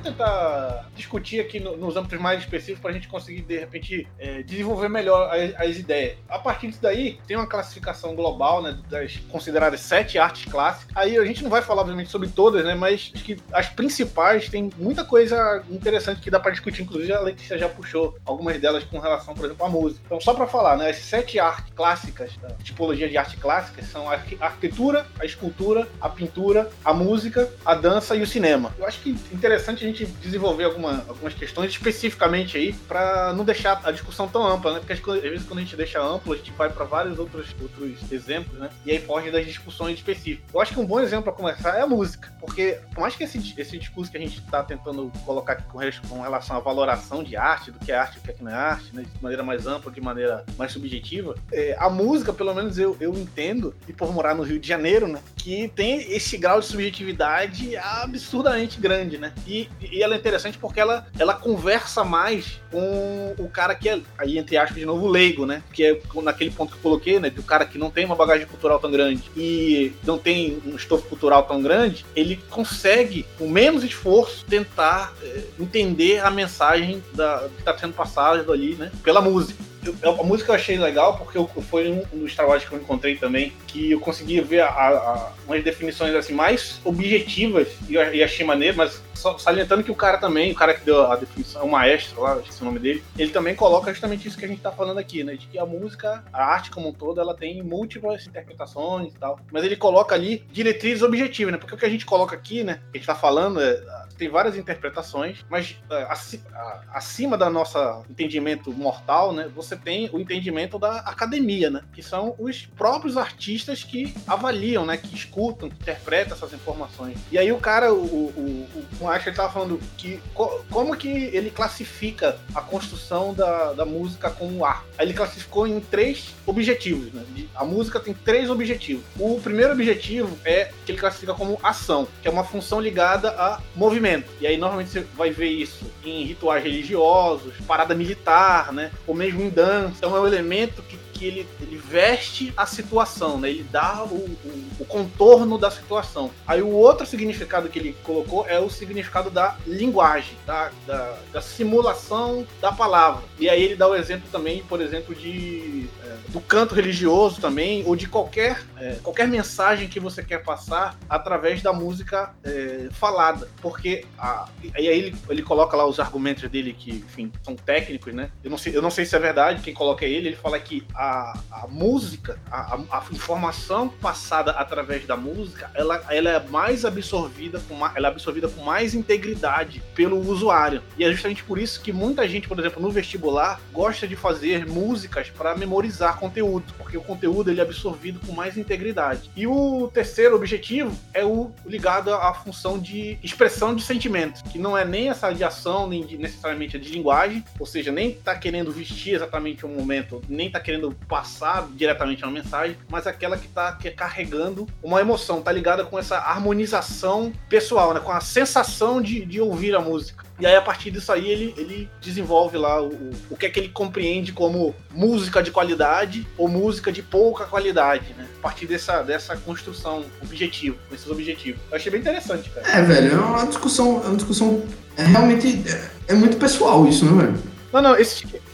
Tentar 0.02 0.90
discutir 0.94 1.40
aqui 1.40 1.60
no, 1.60 1.76
nos 1.76 1.96
âmbitos 1.96 2.20
mais 2.20 2.40
específicos 2.40 2.80
para 2.80 2.90
a 2.90 2.94
gente 2.94 3.08
conseguir, 3.08 3.42
de 3.42 3.58
repente, 3.58 4.08
é, 4.18 4.42
desenvolver 4.42 4.88
melhor 4.88 5.30
as, 5.32 5.54
as, 5.54 5.76
ideias. 5.76 6.18
A 6.28 6.38
partir 6.38 6.68
disso 6.68 6.80
daí, 6.82 7.18
tem 7.26 7.36
uma 7.36 7.46
classificação 7.46 8.14
global, 8.14 8.62
né, 8.62 8.78
das 8.88 9.16
consideradas 9.30 9.80
sete 9.80 10.18
artes 10.18 10.50
clássicas. 10.50 10.94
Aí 10.96 11.16
a 11.16 11.24
gente 11.24 11.42
não 11.42 11.50
vai 11.50 11.62
falar, 11.62 11.82
obviamente, 11.82 12.10
sobre 12.10 12.28
todas, 12.28 12.64
né, 12.64 12.74
mas 12.74 13.12
acho 13.14 13.24
que 13.24 13.36
as 13.52 13.68
principais 13.68 14.48
tem 14.48 14.70
muita 14.76 15.04
coisa 15.04 15.62
interessante 15.70 16.20
que 16.20 16.30
dá 16.30 16.40
para 16.40 16.50
discutir. 16.50 16.82
Inclusive, 16.82 17.12
a 17.12 17.20
Letícia 17.20 17.58
já 17.58 17.68
puxou 17.68 18.16
algumas 18.24 18.60
delas 18.60 18.84
com 18.84 18.98
relação, 18.98 19.34
por 19.34 19.44
exemplo, 19.44 19.64
à 19.64 19.68
música. 19.68 20.02
Então, 20.06 20.20
só 20.20 20.34
para 20.34 20.46
falar, 20.46 20.76
né, 20.76 20.90
as 20.90 20.96
sete 20.96 21.38
artes 21.38 21.72
clássicas, 21.74 22.32
tipologia 22.62 23.08
de 23.08 23.16
arte 23.16 23.36
clássicas, 23.36 23.86
são 23.86 24.10
a 24.10 24.18
arquitetura, 24.40 25.06
a 25.18 25.24
escultura, 25.24 25.88
a 26.00 26.08
pintura, 26.08 26.70
a 26.84 26.92
música, 26.92 27.48
a 27.64 27.74
dança 27.74 28.16
e 28.16 28.22
o 28.22 28.26
cinema. 28.26 28.74
Eu 28.78 28.86
acho 28.86 29.00
que 29.00 29.10
interessante 29.32 29.84
a 29.84 29.86
gente 29.86 29.91
desenvolver 29.92 30.64
alguma, 30.64 31.04
algumas 31.08 31.34
questões 31.34 31.70
especificamente 31.70 32.56
aí, 32.56 32.72
para 32.72 33.32
não 33.32 33.44
deixar 33.44 33.80
a 33.84 33.90
discussão 33.90 34.28
tão 34.28 34.46
ampla, 34.46 34.74
né? 34.74 34.78
Porque 34.80 34.92
às 34.92 35.22
vezes 35.22 35.46
quando 35.46 35.58
a 35.58 35.62
gente 35.62 35.76
deixa 35.76 36.02
amplo, 36.02 36.32
a 36.32 36.36
gente 36.36 36.50
vai 36.52 36.70
para 36.70 36.84
vários 36.84 37.18
outros, 37.18 37.54
outros 37.60 38.10
exemplos, 38.10 38.58
né? 38.58 38.70
E 38.84 38.90
aí 38.90 38.98
foge 38.98 39.30
das 39.30 39.46
discussões 39.46 39.96
específicas. 39.96 40.44
Eu 40.52 40.60
acho 40.60 40.74
que 40.74 40.80
um 40.80 40.86
bom 40.86 41.00
exemplo 41.00 41.24
para 41.24 41.32
começar 41.32 41.76
é 41.76 41.82
a 41.82 41.86
música, 41.86 42.32
porque 42.40 42.78
por 42.94 43.00
mais 43.00 43.14
que 43.14 43.24
esse, 43.24 43.54
esse 43.56 43.78
discurso 43.78 44.10
que 44.10 44.16
a 44.16 44.20
gente 44.20 44.38
está 44.38 44.62
tentando 44.62 45.10
colocar 45.24 45.54
aqui 45.54 45.64
com, 46.08 46.22
relação 46.22 46.56
à 46.56 46.60
valoração 46.60 47.22
de 47.22 47.36
arte, 47.36 47.70
do 47.70 47.78
que 47.78 47.92
é 47.92 47.96
arte 47.96 48.16
e 48.16 48.18
o 48.18 48.22
que, 48.22 48.30
é 48.30 48.34
não 48.40 48.50
é 48.50 48.54
arte, 48.54 48.94
né? 48.94 49.02
De 49.02 49.22
maneira 49.22 49.42
mais 49.42 49.66
ampla, 49.66 49.90
de 49.90 50.00
maneira 50.00 50.44
mais 50.56 50.72
subjetiva, 50.72 51.34
é, 51.52 51.76
a 51.78 51.88
música, 51.88 52.32
pelo 52.32 52.54
menos 52.54 52.78
eu, 52.78 52.96
eu 53.00 53.12
entendo, 53.14 53.74
e 53.88 53.92
por 53.92 54.12
morar 54.12 54.34
no 54.34 54.42
Rio 54.42 54.58
de 54.58 54.66
Janeiro, 54.66 55.06
né? 55.06 55.20
Que 55.36 55.68
tem 55.68 56.12
esse 56.12 56.36
grau 56.36 56.60
de 56.60 56.66
subjetividade 56.66 57.76
absurdamente 57.76 58.80
grande, 58.80 59.18
né? 59.18 59.32
E 59.46 59.68
E 59.90 60.02
ela 60.02 60.14
é 60.14 60.18
interessante 60.18 60.58
porque 60.58 60.80
ela, 60.80 61.06
ela 61.18 61.34
conversa 61.34 62.04
mais 62.04 62.60
com 62.70 63.34
o 63.38 63.48
cara 63.48 63.74
que 63.74 63.88
é, 63.88 64.00
aí 64.18 64.38
entre 64.38 64.56
aspas, 64.56 64.78
de 64.78 64.86
novo, 64.86 65.06
leigo, 65.06 65.46
né? 65.46 65.62
Que 65.72 65.84
é 65.84 66.00
naquele 66.22 66.50
ponto 66.50 66.72
que 66.72 66.78
eu 66.78 66.82
coloquei, 66.82 67.18
né? 67.18 67.30
Do 67.30 67.42
cara 67.42 67.64
que 67.64 67.78
não 67.78 67.90
tem 67.90 68.04
uma 68.04 68.16
bagagem 68.16 68.46
cultural 68.46 68.78
tão 68.78 68.90
grande 68.90 69.30
e 69.36 69.92
não 70.04 70.18
tem 70.18 70.62
um 70.66 70.76
estofo 70.76 71.08
cultural 71.08 71.42
tão 71.44 71.62
grande, 71.62 72.04
ele 72.14 72.36
consegue, 72.50 73.26
com 73.38 73.48
menos 73.48 73.84
esforço, 73.84 74.44
tentar 74.44 75.12
é, 75.22 75.42
entender 75.58 76.20
a 76.20 76.30
mensagem 76.30 77.02
da, 77.14 77.48
que 77.54 77.60
está 77.60 77.76
sendo 77.76 77.94
passada 77.94 78.52
ali, 78.52 78.74
né? 78.74 78.90
Pela 79.02 79.20
música 79.20 79.71
eu, 79.84 80.20
a 80.20 80.24
música 80.24 80.52
eu 80.52 80.54
achei 80.54 80.78
legal 80.78 81.16
porque 81.16 81.36
eu, 81.36 81.46
foi 81.46 81.90
um, 81.90 82.02
dos 82.18 82.34
trabalhos 82.34 82.64
que 82.64 82.72
eu 82.72 82.78
encontrei 82.78 83.16
também 83.16 83.52
que 83.66 83.90
eu 83.90 84.00
consegui 84.00 84.40
ver 84.40 84.60
a, 84.60 84.68
a, 84.68 85.32
umas 85.46 85.62
definições 85.62 86.14
assim 86.14 86.32
mais 86.32 86.80
objetivas 86.84 87.68
e, 87.88 87.94
e 87.94 88.22
achei 88.22 88.44
maneiro, 88.44 88.76
mas 88.76 89.02
só, 89.14 89.38
salientando 89.38 89.84
que 89.84 89.90
o 89.90 89.94
cara 89.94 90.18
também, 90.18 90.50
o 90.50 90.54
cara 90.54 90.74
que 90.74 90.84
deu 90.84 91.10
a 91.10 91.16
definição, 91.16 91.64
o 91.64 91.70
maestro 91.70 92.20
lá, 92.20 92.38
esqueci 92.38 92.60
o 92.60 92.64
nome 92.64 92.80
dele, 92.80 93.04
ele 93.16 93.30
também 93.30 93.54
coloca 93.54 93.92
justamente 93.92 94.26
isso 94.26 94.36
que 94.36 94.44
a 94.44 94.48
gente 94.48 94.60
tá 94.60 94.72
falando 94.72 94.98
aqui, 94.98 95.22
né? 95.22 95.34
De 95.34 95.46
que 95.46 95.58
a 95.58 95.64
música, 95.64 96.24
a 96.32 96.44
arte 96.44 96.70
como 96.70 96.88
um 96.88 96.92
todo, 96.92 97.20
ela 97.20 97.34
tem 97.34 97.62
múltiplas 97.62 98.26
interpretações 98.26 99.14
e 99.14 99.18
tal. 99.18 99.38
Mas 99.52 99.64
ele 99.64 99.76
coloca 99.76 100.14
ali 100.14 100.44
diretrizes 100.50 101.02
objetivas, 101.02 101.52
né? 101.52 101.58
Porque 101.58 101.74
o 101.74 101.78
que 101.78 101.86
a 101.86 101.90
gente 101.90 102.04
coloca 102.04 102.34
aqui, 102.34 102.64
né? 102.64 102.80
Que 102.90 102.96
a 102.96 102.98
gente 102.98 103.06
tá 103.06 103.14
falando 103.14 103.60
é 103.60 103.80
tem 104.22 104.28
várias 104.28 104.56
interpretações, 104.56 105.44
mas 105.48 105.72
uh, 105.90 106.52
acima 106.92 107.36
da 107.36 107.50
nossa 107.50 108.02
entendimento 108.08 108.72
mortal, 108.72 109.32
né, 109.32 109.50
você 109.52 109.71
tem 109.76 110.10
o 110.12 110.18
entendimento 110.18 110.78
da 110.78 110.98
academia, 110.98 111.70
né, 111.70 111.82
que 111.92 112.02
são 112.02 112.34
os 112.38 112.66
próprios 112.76 113.16
artistas 113.16 113.82
que 113.84 114.14
avaliam, 114.26 114.84
né, 114.84 114.96
que 114.96 115.14
escutam, 115.14 115.68
que 115.68 115.76
interpretam 115.76 116.36
essas 116.36 116.52
informações. 116.52 117.18
E 117.30 117.38
aí 117.38 117.52
o 117.52 117.58
cara, 117.58 117.92
o, 117.92 118.04
o, 118.04 118.68
o, 118.76 119.04
o 119.04 119.18
que 119.18 119.28
ele 119.28 119.30
estava 119.30 119.52
falando 119.52 119.80
que 119.96 120.20
co, 120.34 120.64
como 120.70 120.96
que 120.96 121.08
ele 121.08 121.50
classifica 121.50 122.38
a 122.54 122.60
construção 122.60 123.34
da, 123.34 123.72
da 123.72 123.84
música 123.84 124.30
como 124.30 124.64
arte. 124.64 124.84
Aí 124.98 125.06
ele 125.06 125.14
classificou 125.14 125.66
em 125.66 125.80
três 125.80 126.34
objetivos, 126.46 127.12
né, 127.12 127.22
a 127.54 127.64
música 127.64 128.00
tem 128.00 128.14
três 128.14 128.50
objetivos. 128.50 129.04
O 129.18 129.40
primeiro 129.40 129.72
objetivo 129.72 130.36
é 130.44 130.70
que 130.84 130.92
ele 130.92 130.98
classifica 130.98 131.34
como 131.34 131.58
ação, 131.62 132.08
que 132.20 132.28
é 132.28 132.30
uma 132.30 132.44
função 132.44 132.80
ligada 132.80 133.30
a 133.30 133.60
movimento 133.74 133.92
movimento. 133.92 134.30
E 134.40 134.46
aí 134.46 134.56
normalmente 134.56 134.90
você 134.90 135.00
vai 135.16 135.30
ver 135.30 135.48
isso 135.48 135.84
em 136.04 136.24
rituais 136.24 136.62
religiosos, 136.62 137.54
parada 137.66 137.94
militar, 137.94 138.72
né? 138.72 138.90
Ou 139.06 139.14
mesmo 139.14 139.42
em 139.42 139.48
dança. 139.48 139.61
Então 139.96 140.16
é 140.16 140.20
um 140.20 140.26
elemento 140.26 140.82
que 140.82 140.98
que 141.22 141.26
ele, 141.28 141.48
ele 141.60 141.76
veste 141.76 142.52
a 142.56 142.66
situação, 142.66 143.38
né? 143.38 143.48
Ele 143.48 143.64
dá 143.70 144.02
o, 144.02 144.16
o, 144.16 144.70
o, 144.80 144.84
contorno 144.84 145.56
da 145.56 145.70
situação. 145.70 146.32
Aí 146.44 146.60
o 146.60 146.70
outro 146.70 147.06
significado 147.06 147.68
que 147.68 147.78
ele 147.78 147.96
colocou 148.02 148.44
é 148.48 148.58
o 148.58 148.68
significado 148.68 149.30
da 149.30 149.56
linguagem, 149.64 150.36
da, 150.44 150.72
da, 150.84 151.16
da 151.32 151.40
simulação 151.40 152.44
da 152.60 152.72
palavra. 152.72 153.22
E 153.38 153.48
aí 153.48 153.62
ele 153.62 153.76
dá 153.76 153.86
o 153.86 153.94
exemplo 153.94 154.28
também, 154.32 154.64
por 154.64 154.80
exemplo, 154.80 155.14
de 155.14 155.88
é, 156.04 156.16
do 156.30 156.40
canto 156.40 156.74
religioso 156.74 157.40
também, 157.40 157.84
ou 157.86 157.94
de 157.94 158.08
qualquer, 158.08 158.60
é, 158.76 158.96
qualquer 159.00 159.28
mensagem 159.28 159.88
que 159.88 160.00
você 160.00 160.24
quer 160.24 160.42
passar 160.42 160.98
através 161.08 161.62
da 161.62 161.72
música 161.72 162.34
é, 162.42 162.88
falada. 162.90 163.48
Porque 163.60 164.04
a, 164.18 164.48
aí 164.74 164.88
ele, 164.88 165.14
ele 165.28 165.42
coloca 165.42 165.76
lá 165.76 165.86
os 165.86 166.00
argumentos 166.00 166.50
dele 166.50 166.72
que, 166.72 166.90
enfim, 166.90 167.30
são 167.44 167.54
técnicos, 167.54 168.12
né? 168.12 168.32
Eu 168.42 168.50
não 168.50 168.58
sei, 168.58 168.76
eu 168.76 168.82
não 168.82 168.90
sei 168.90 169.04
se 169.04 169.14
é 169.14 169.20
verdade, 169.20 169.62
quem 169.62 169.72
coloca 169.72 170.04
é 170.04 170.08
ele, 170.08 170.30
ele 170.30 170.36
fala 170.36 170.58
que 170.58 170.84
a 170.92 171.11
a, 171.50 171.66
música, 171.68 172.38
a, 172.50 172.78
a, 172.90 173.04
informação 173.12 173.88
passada 173.88 174.52
através 174.52 175.06
da 175.06 175.16
música, 175.16 175.70
ela, 175.74 176.02
ela 176.08 176.30
é 176.30 176.40
mais 176.48 176.84
absorvida 176.84 177.60
com 177.68 177.82
ela 177.86 178.08
é 178.08 178.10
absorvida 178.10 178.48
com 178.48 178.62
mais 178.62 178.94
integridade 178.94 179.82
pelo 179.94 180.18
usuário. 180.18 180.82
E 180.96 181.04
é 181.04 181.10
justamente 181.10 181.42
por 181.42 181.58
isso 181.58 181.80
que 181.80 181.92
muita 181.92 182.26
gente, 182.28 182.48
por 182.48 182.58
exemplo, 182.58 182.80
no 182.82 182.90
vestibular, 182.90 183.60
gosta 183.72 184.06
de 184.06 184.16
fazer 184.16 184.66
músicas 184.66 185.30
para 185.30 185.56
memorizar 185.56 186.18
conteúdo, 186.18 186.72
porque 186.78 186.96
o 186.96 187.02
conteúdo 187.02 187.50
ele 187.50 187.60
é 187.60 187.62
absorvido 187.62 188.20
com 188.24 188.32
mais 188.32 188.56
integridade. 188.56 189.30
E 189.36 189.46
o 189.46 189.90
terceiro 189.92 190.36
objetivo 190.36 190.96
é 191.12 191.24
o 191.24 191.50
ligado 191.66 192.12
à 192.12 192.32
função 192.34 192.78
de 192.78 193.18
expressão 193.22 193.74
de 193.74 193.82
sentimentos, 193.82 194.42
que 194.42 194.58
não 194.58 194.76
é 194.76 194.84
nem 194.84 195.10
essa 195.10 195.32
de 195.32 195.44
ação, 195.44 195.88
nem 195.88 196.04
necessariamente 196.16 196.78
de 196.78 196.90
linguagem, 196.90 197.44
ou 197.58 197.66
seja, 197.66 197.90
nem 197.90 198.14
tá 198.14 198.34
querendo 198.34 198.70
vestir 198.70 199.14
exatamente 199.14 199.64
um 199.66 199.74
momento, 199.74 200.22
nem 200.28 200.50
tá 200.50 200.60
querendo 200.60 200.96
passar 201.08 201.68
diretamente 201.74 202.22
uma 202.24 202.32
mensagem, 202.32 202.76
mas 202.88 203.06
aquela 203.06 203.36
que 203.36 203.46
está 203.46 203.72
que 203.72 203.88
é 203.88 203.90
carregando 203.90 204.66
uma 204.82 205.00
emoção, 205.00 205.42
tá 205.42 205.52
ligada 205.52 205.84
com 205.84 205.98
essa 205.98 206.16
harmonização 206.16 207.32
pessoal, 207.48 207.94
né? 207.94 208.00
Com 208.00 208.12
a 208.12 208.20
sensação 208.20 209.00
de, 209.00 209.24
de 209.24 209.40
ouvir 209.40 209.74
a 209.74 209.80
música. 209.80 210.24
E 210.40 210.46
aí, 210.46 210.56
a 210.56 210.62
partir 210.62 210.90
disso 210.90 211.12
aí, 211.12 211.28
ele, 211.28 211.54
ele 211.56 211.88
desenvolve 212.00 212.56
lá 212.56 212.82
o, 212.82 213.10
o 213.30 213.36
que 213.36 213.46
é 213.46 213.50
que 213.50 213.60
ele 213.60 213.68
compreende 213.68 214.32
como 214.32 214.74
música 214.90 215.42
de 215.42 215.52
qualidade 215.52 216.26
ou 216.36 216.48
música 216.48 216.90
de 216.90 217.02
pouca 217.02 217.44
qualidade, 217.44 218.12
né? 218.14 218.26
A 218.38 218.42
partir 218.42 218.66
dessa, 218.66 219.02
dessa 219.02 219.36
construção 219.36 220.04
objetiva, 220.20 220.76
esses 220.90 221.08
objetivos. 221.08 221.60
Eu 221.70 221.76
achei 221.76 221.92
bem 221.92 222.00
interessante, 222.00 222.50
cara. 222.50 222.66
É, 222.68 222.82
velho, 222.82 223.12
é 223.12 223.16
uma 223.16 223.46
discussão, 223.46 224.02
é 224.02 224.08
uma 224.08 224.16
discussão 224.16 224.62
é 224.96 225.04
realmente 225.04 225.62
é, 225.68 225.90
é 226.08 226.14
muito 226.14 226.36
pessoal 226.36 226.86
isso, 226.86 227.04
né, 227.06 227.22
velho? 227.22 227.52
Não, 227.72 227.80
não, 227.80 227.96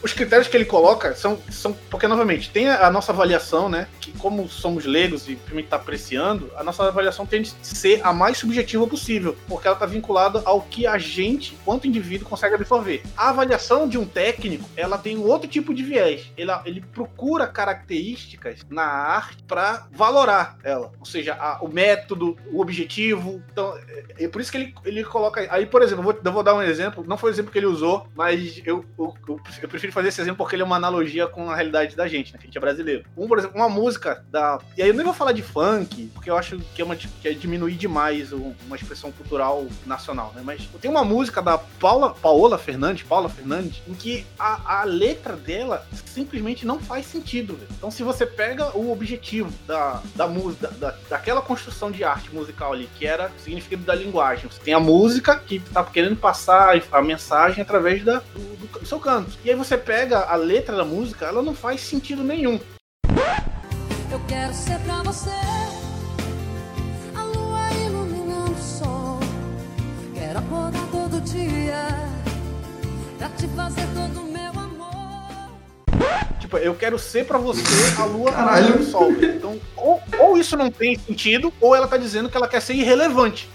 os 0.01 0.13
critérios 0.13 0.47
que 0.47 0.55
ele 0.55 0.65
coloca 0.65 1.13
são, 1.13 1.37
são. 1.49 1.73
Porque, 1.89 2.07
novamente, 2.07 2.49
tem 2.49 2.69
a, 2.69 2.87
a 2.87 2.91
nossa 2.91 3.11
avaliação, 3.11 3.67
né? 3.67 3.87
Que, 3.99 4.11
como 4.13 4.47
somos 4.47 4.85
leigos 4.85 5.27
e 5.27 5.37
a 5.45 5.49
gente 5.49 5.65
está 5.65 5.75
apreciando, 5.75 6.49
a 6.55 6.63
nossa 6.63 6.87
avaliação 6.87 7.25
tem 7.25 7.41
de 7.41 7.53
ser 7.61 7.99
a 8.03 8.13
mais 8.13 8.37
subjetiva 8.37 8.87
possível, 8.87 9.35
porque 9.47 9.67
ela 9.67 9.75
está 9.75 9.85
vinculada 9.85 10.41
ao 10.45 10.61
que 10.61 10.87
a 10.87 10.97
gente, 10.97 11.57
quanto 11.65 11.87
indivíduo, 11.87 12.29
consegue 12.29 12.55
absorver. 12.55 13.03
A 13.17 13.29
avaliação 13.29 13.87
de 13.87 13.97
um 13.97 14.05
técnico, 14.05 14.69
ela 14.75 14.97
tem 14.97 15.17
um 15.17 15.25
outro 15.25 15.49
tipo 15.49 15.73
de 15.73 15.83
viés. 15.83 16.31
Ele, 16.37 16.51
ele 16.65 16.81
procura 16.81 17.45
características 17.45 18.59
na 18.69 18.83
arte 18.83 19.43
para 19.43 19.87
valorar 19.91 20.57
ela. 20.63 20.91
Ou 20.97 21.05
seja, 21.05 21.33
a, 21.33 21.61
o 21.61 21.67
método, 21.67 22.37
o 22.51 22.61
objetivo. 22.61 23.43
Então, 23.51 23.77
é, 23.87 24.23
é, 24.23 24.27
por 24.27 24.39
isso 24.39 24.51
que 24.51 24.57
ele, 24.57 24.75
ele 24.85 25.03
coloca. 25.03 25.45
Aí, 25.49 25.65
por 25.65 25.81
exemplo, 25.81 26.01
eu 26.01 26.13
vou, 26.13 26.21
eu 26.23 26.31
vou 26.31 26.43
dar 26.43 26.55
um 26.55 26.61
exemplo. 26.61 27.03
Não 27.05 27.17
foi 27.17 27.31
o 27.31 27.33
exemplo 27.33 27.51
que 27.51 27.57
ele 27.57 27.65
usou, 27.65 28.07
mas 28.15 28.61
eu, 28.65 28.85
eu 28.97 29.08
eu, 29.27 29.39
eu, 29.61 29.69
prefiro 29.69 29.93
fazer 29.93 30.09
esse 30.09 30.21
exemplo 30.21 30.37
porque 30.37 30.55
ele 30.55 30.63
é 30.63 30.65
uma 30.65 30.75
analogia 30.75 31.27
com 31.27 31.49
a 31.49 31.55
realidade 31.55 31.95
da 31.95 32.07
gente, 32.07 32.33
né? 32.33 32.39
Que 32.39 32.45
a 32.45 32.47
gente 32.47 32.57
é 32.57 32.61
brasileiro. 32.61 33.05
Um, 33.17 33.27
por 33.27 33.37
exemplo, 33.37 33.55
uma 33.55 33.69
música 33.69 34.23
da. 34.29 34.59
E 34.77 34.81
aí 34.81 34.89
eu 34.89 34.93
nem 34.93 35.03
vou 35.03 35.13
falar 35.13 35.31
de 35.31 35.41
funk, 35.41 36.11
porque 36.13 36.29
eu 36.29 36.37
acho 36.37 36.59
que 36.75 36.81
é, 36.81 36.85
uma, 36.85 36.95
que 36.95 37.27
é 37.27 37.31
diminuir 37.31 37.75
demais 37.75 38.31
uma 38.31 38.75
expressão 38.75 39.11
cultural 39.11 39.67
nacional, 39.85 40.31
né? 40.35 40.41
Mas 40.43 40.67
tem 40.81 40.89
uma 40.89 41.03
música 41.03 41.41
da 41.41 41.57
Paula, 41.57 42.13
Paola 42.13 42.57
Fernandes, 42.57 43.03
Paula 43.03 43.29
Fernandes, 43.29 43.81
em 43.87 43.93
que 43.93 44.25
a, 44.37 44.81
a 44.81 44.83
letra 44.83 45.35
dela 45.35 45.85
simplesmente 46.05 46.65
não 46.65 46.79
faz 46.79 47.05
sentido. 47.05 47.55
Véio. 47.55 47.69
Então, 47.77 47.91
se 47.91 48.03
você 48.03 48.25
pega 48.25 48.75
o 48.77 48.91
objetivo 48.91 49.51
da, 49.65 50.01
da 50.15 50.27
música, 50.27 50.67
da, 50.79 50.95
daquela 51.09 51.41
construção 51.41 51.91
de 51.91 52.03
arte 52.03 52.33
musical 52.33 52.73
ali, 52.73 52.89
que 52.97 53.05
era 53.05 53.31
o 53.37 53.41
significado 53.41 53.83
da 53.83 53.95
linguagem, 53.95 54.49
você 54.49 54.59
tem 54.59 54.73
a 54.73 54.79
música 54.79 55.37
que 55.37 55.59
tá 55.59 55.83
querendo 55.83 56.15
passar 56.15 56.79
a 56.91 57.01
mensagem 57.01 57.61
através 57.61 58.03
da, 58.03 58.19
do, 58.33 58.79
do 58.79 58.85
seu 58.85 58.98
canto. 58.99 59.37
E 59.43 59.49
aí 59.49 59.55
você 59.55 59.77
pega 59.77 60.25
a 60.25 60.35
letra 60.35 60.75
da 60.75 60.85
música, 60.85 61.25
ela 61.25 61.41
não 61.41 61.53
faz 61.53 61.81
sentido 61.81 62.23
nenhum. 62.23 62.59
Eu 64.11 64.19
quero 64.27 64.53
ser 64.53 64.79
pra 64.79 65.03
você 65.03 65.29
a 67.15 67.23
lua 67.23 67.71
iluminando 67.85 68.51
o 68.51 68.61
sol. 68.61 69.19
Quero 70.13 70.39
acordar 70.39 70.87
todo 70.91 71.21
dia 71.21 71.87
pra 73.17 73.29
te 73.29 73.47
fazer 73.49 73.87
todo 73.93 74.21
o 74.21 74.31
meu 74.31 74.51
amor. 74.51 75.51
Tipo, 76.39 76.57
eu 76.57 76.75
quero 76.75 76.97
ser 76.97 77.25
pra 77.25 77.37
você 77.37 77.61
a 77.99 78.05
lua 78.05 78.31
iluminando 78.31 78.83
o 78.83 78.85
sol. 78.85 79.11
Então, 79.11 79.59
ou, 79.75 80.01
ou 80.19 80.37
isso 80.37 80.57
não 80.57 80.71
tem 80.71 80.97
sentido, 80.97 81.53
ou 81.61 81.75
ela 81.75 81.87
tá 81.87 81.97
dizendo 81.97 82.29
que 82.29 82.37
ela 82.37 82.47
quer 82.47 82.61
ser 82.61 82.73
irrelevante. 82.73 83.49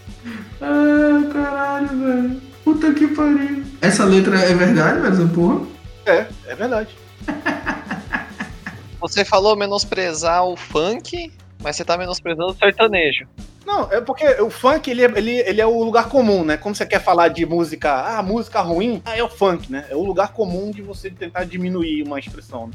Ah, 0.60 1.32
caralho, 1.32 1.88
velho. 1.88 2.53
Puta 2.64 2.92
que 2.94 3.06
pariu. 3.08 3.62
Essa 3.80 4.04
letra 4.04 4.38
é 4.38 4.54
verdade, 4.54 5.00
mas 5.00 5.30
porra? 5.30 5.66
É, 6.06 6.26
é 6.46 6.54
verdade. 6.54 6.96
Você 9.00 9.22
falou 9.22 9.54
menosprezar 9.54 10.46
o 10.46 10.56
funk, 10.56 11.30
mas 11.62 11.76
você 11.76 11.84
tá 11.84 11.98
menosprezando 11.98 12.52
o 12.52 12.54
sertanejo. 12.54 13.26
Não, 13.66 13.90
é 13.92 14.00
porque 14.00 14.24
o 14.40 14.48
funk, 14.48 14.90
ele 14.90 15.04
é, 15.04 15.12
ele, 15.14 15.30
ele 15.40 15.60
é 15.60 15.66
o 15.66 15.82
lugar 15.82 16.08
comum, 16.08 16.42
né? 16.42 16.56
Como 16.56 16.74
você 16.74 16.86
quer 16.86 17.00
falar 17.00 17.28
de 17.28 17.44
música, 17.44 17.92
ah, 17.92 18.22
música 18.22 18.62
ruim, 18.62 19.02
ah, 19.04 19.14
é 19.14 19.22
o 19.22 19.28
funk, 19.28 19.70
né? 19.70 19.84
É 19.90 19.94
o 19.94 20.02
lugar 20.02 20.32
comum 20.32 20.70
de 20.70 20.80
você 20.80 21.10
tentar 21.10 21.44
diminuir 21.44 22.02
uma 22.02 22.18
expressão. 22.18 22.68
Né? 22.68 22.72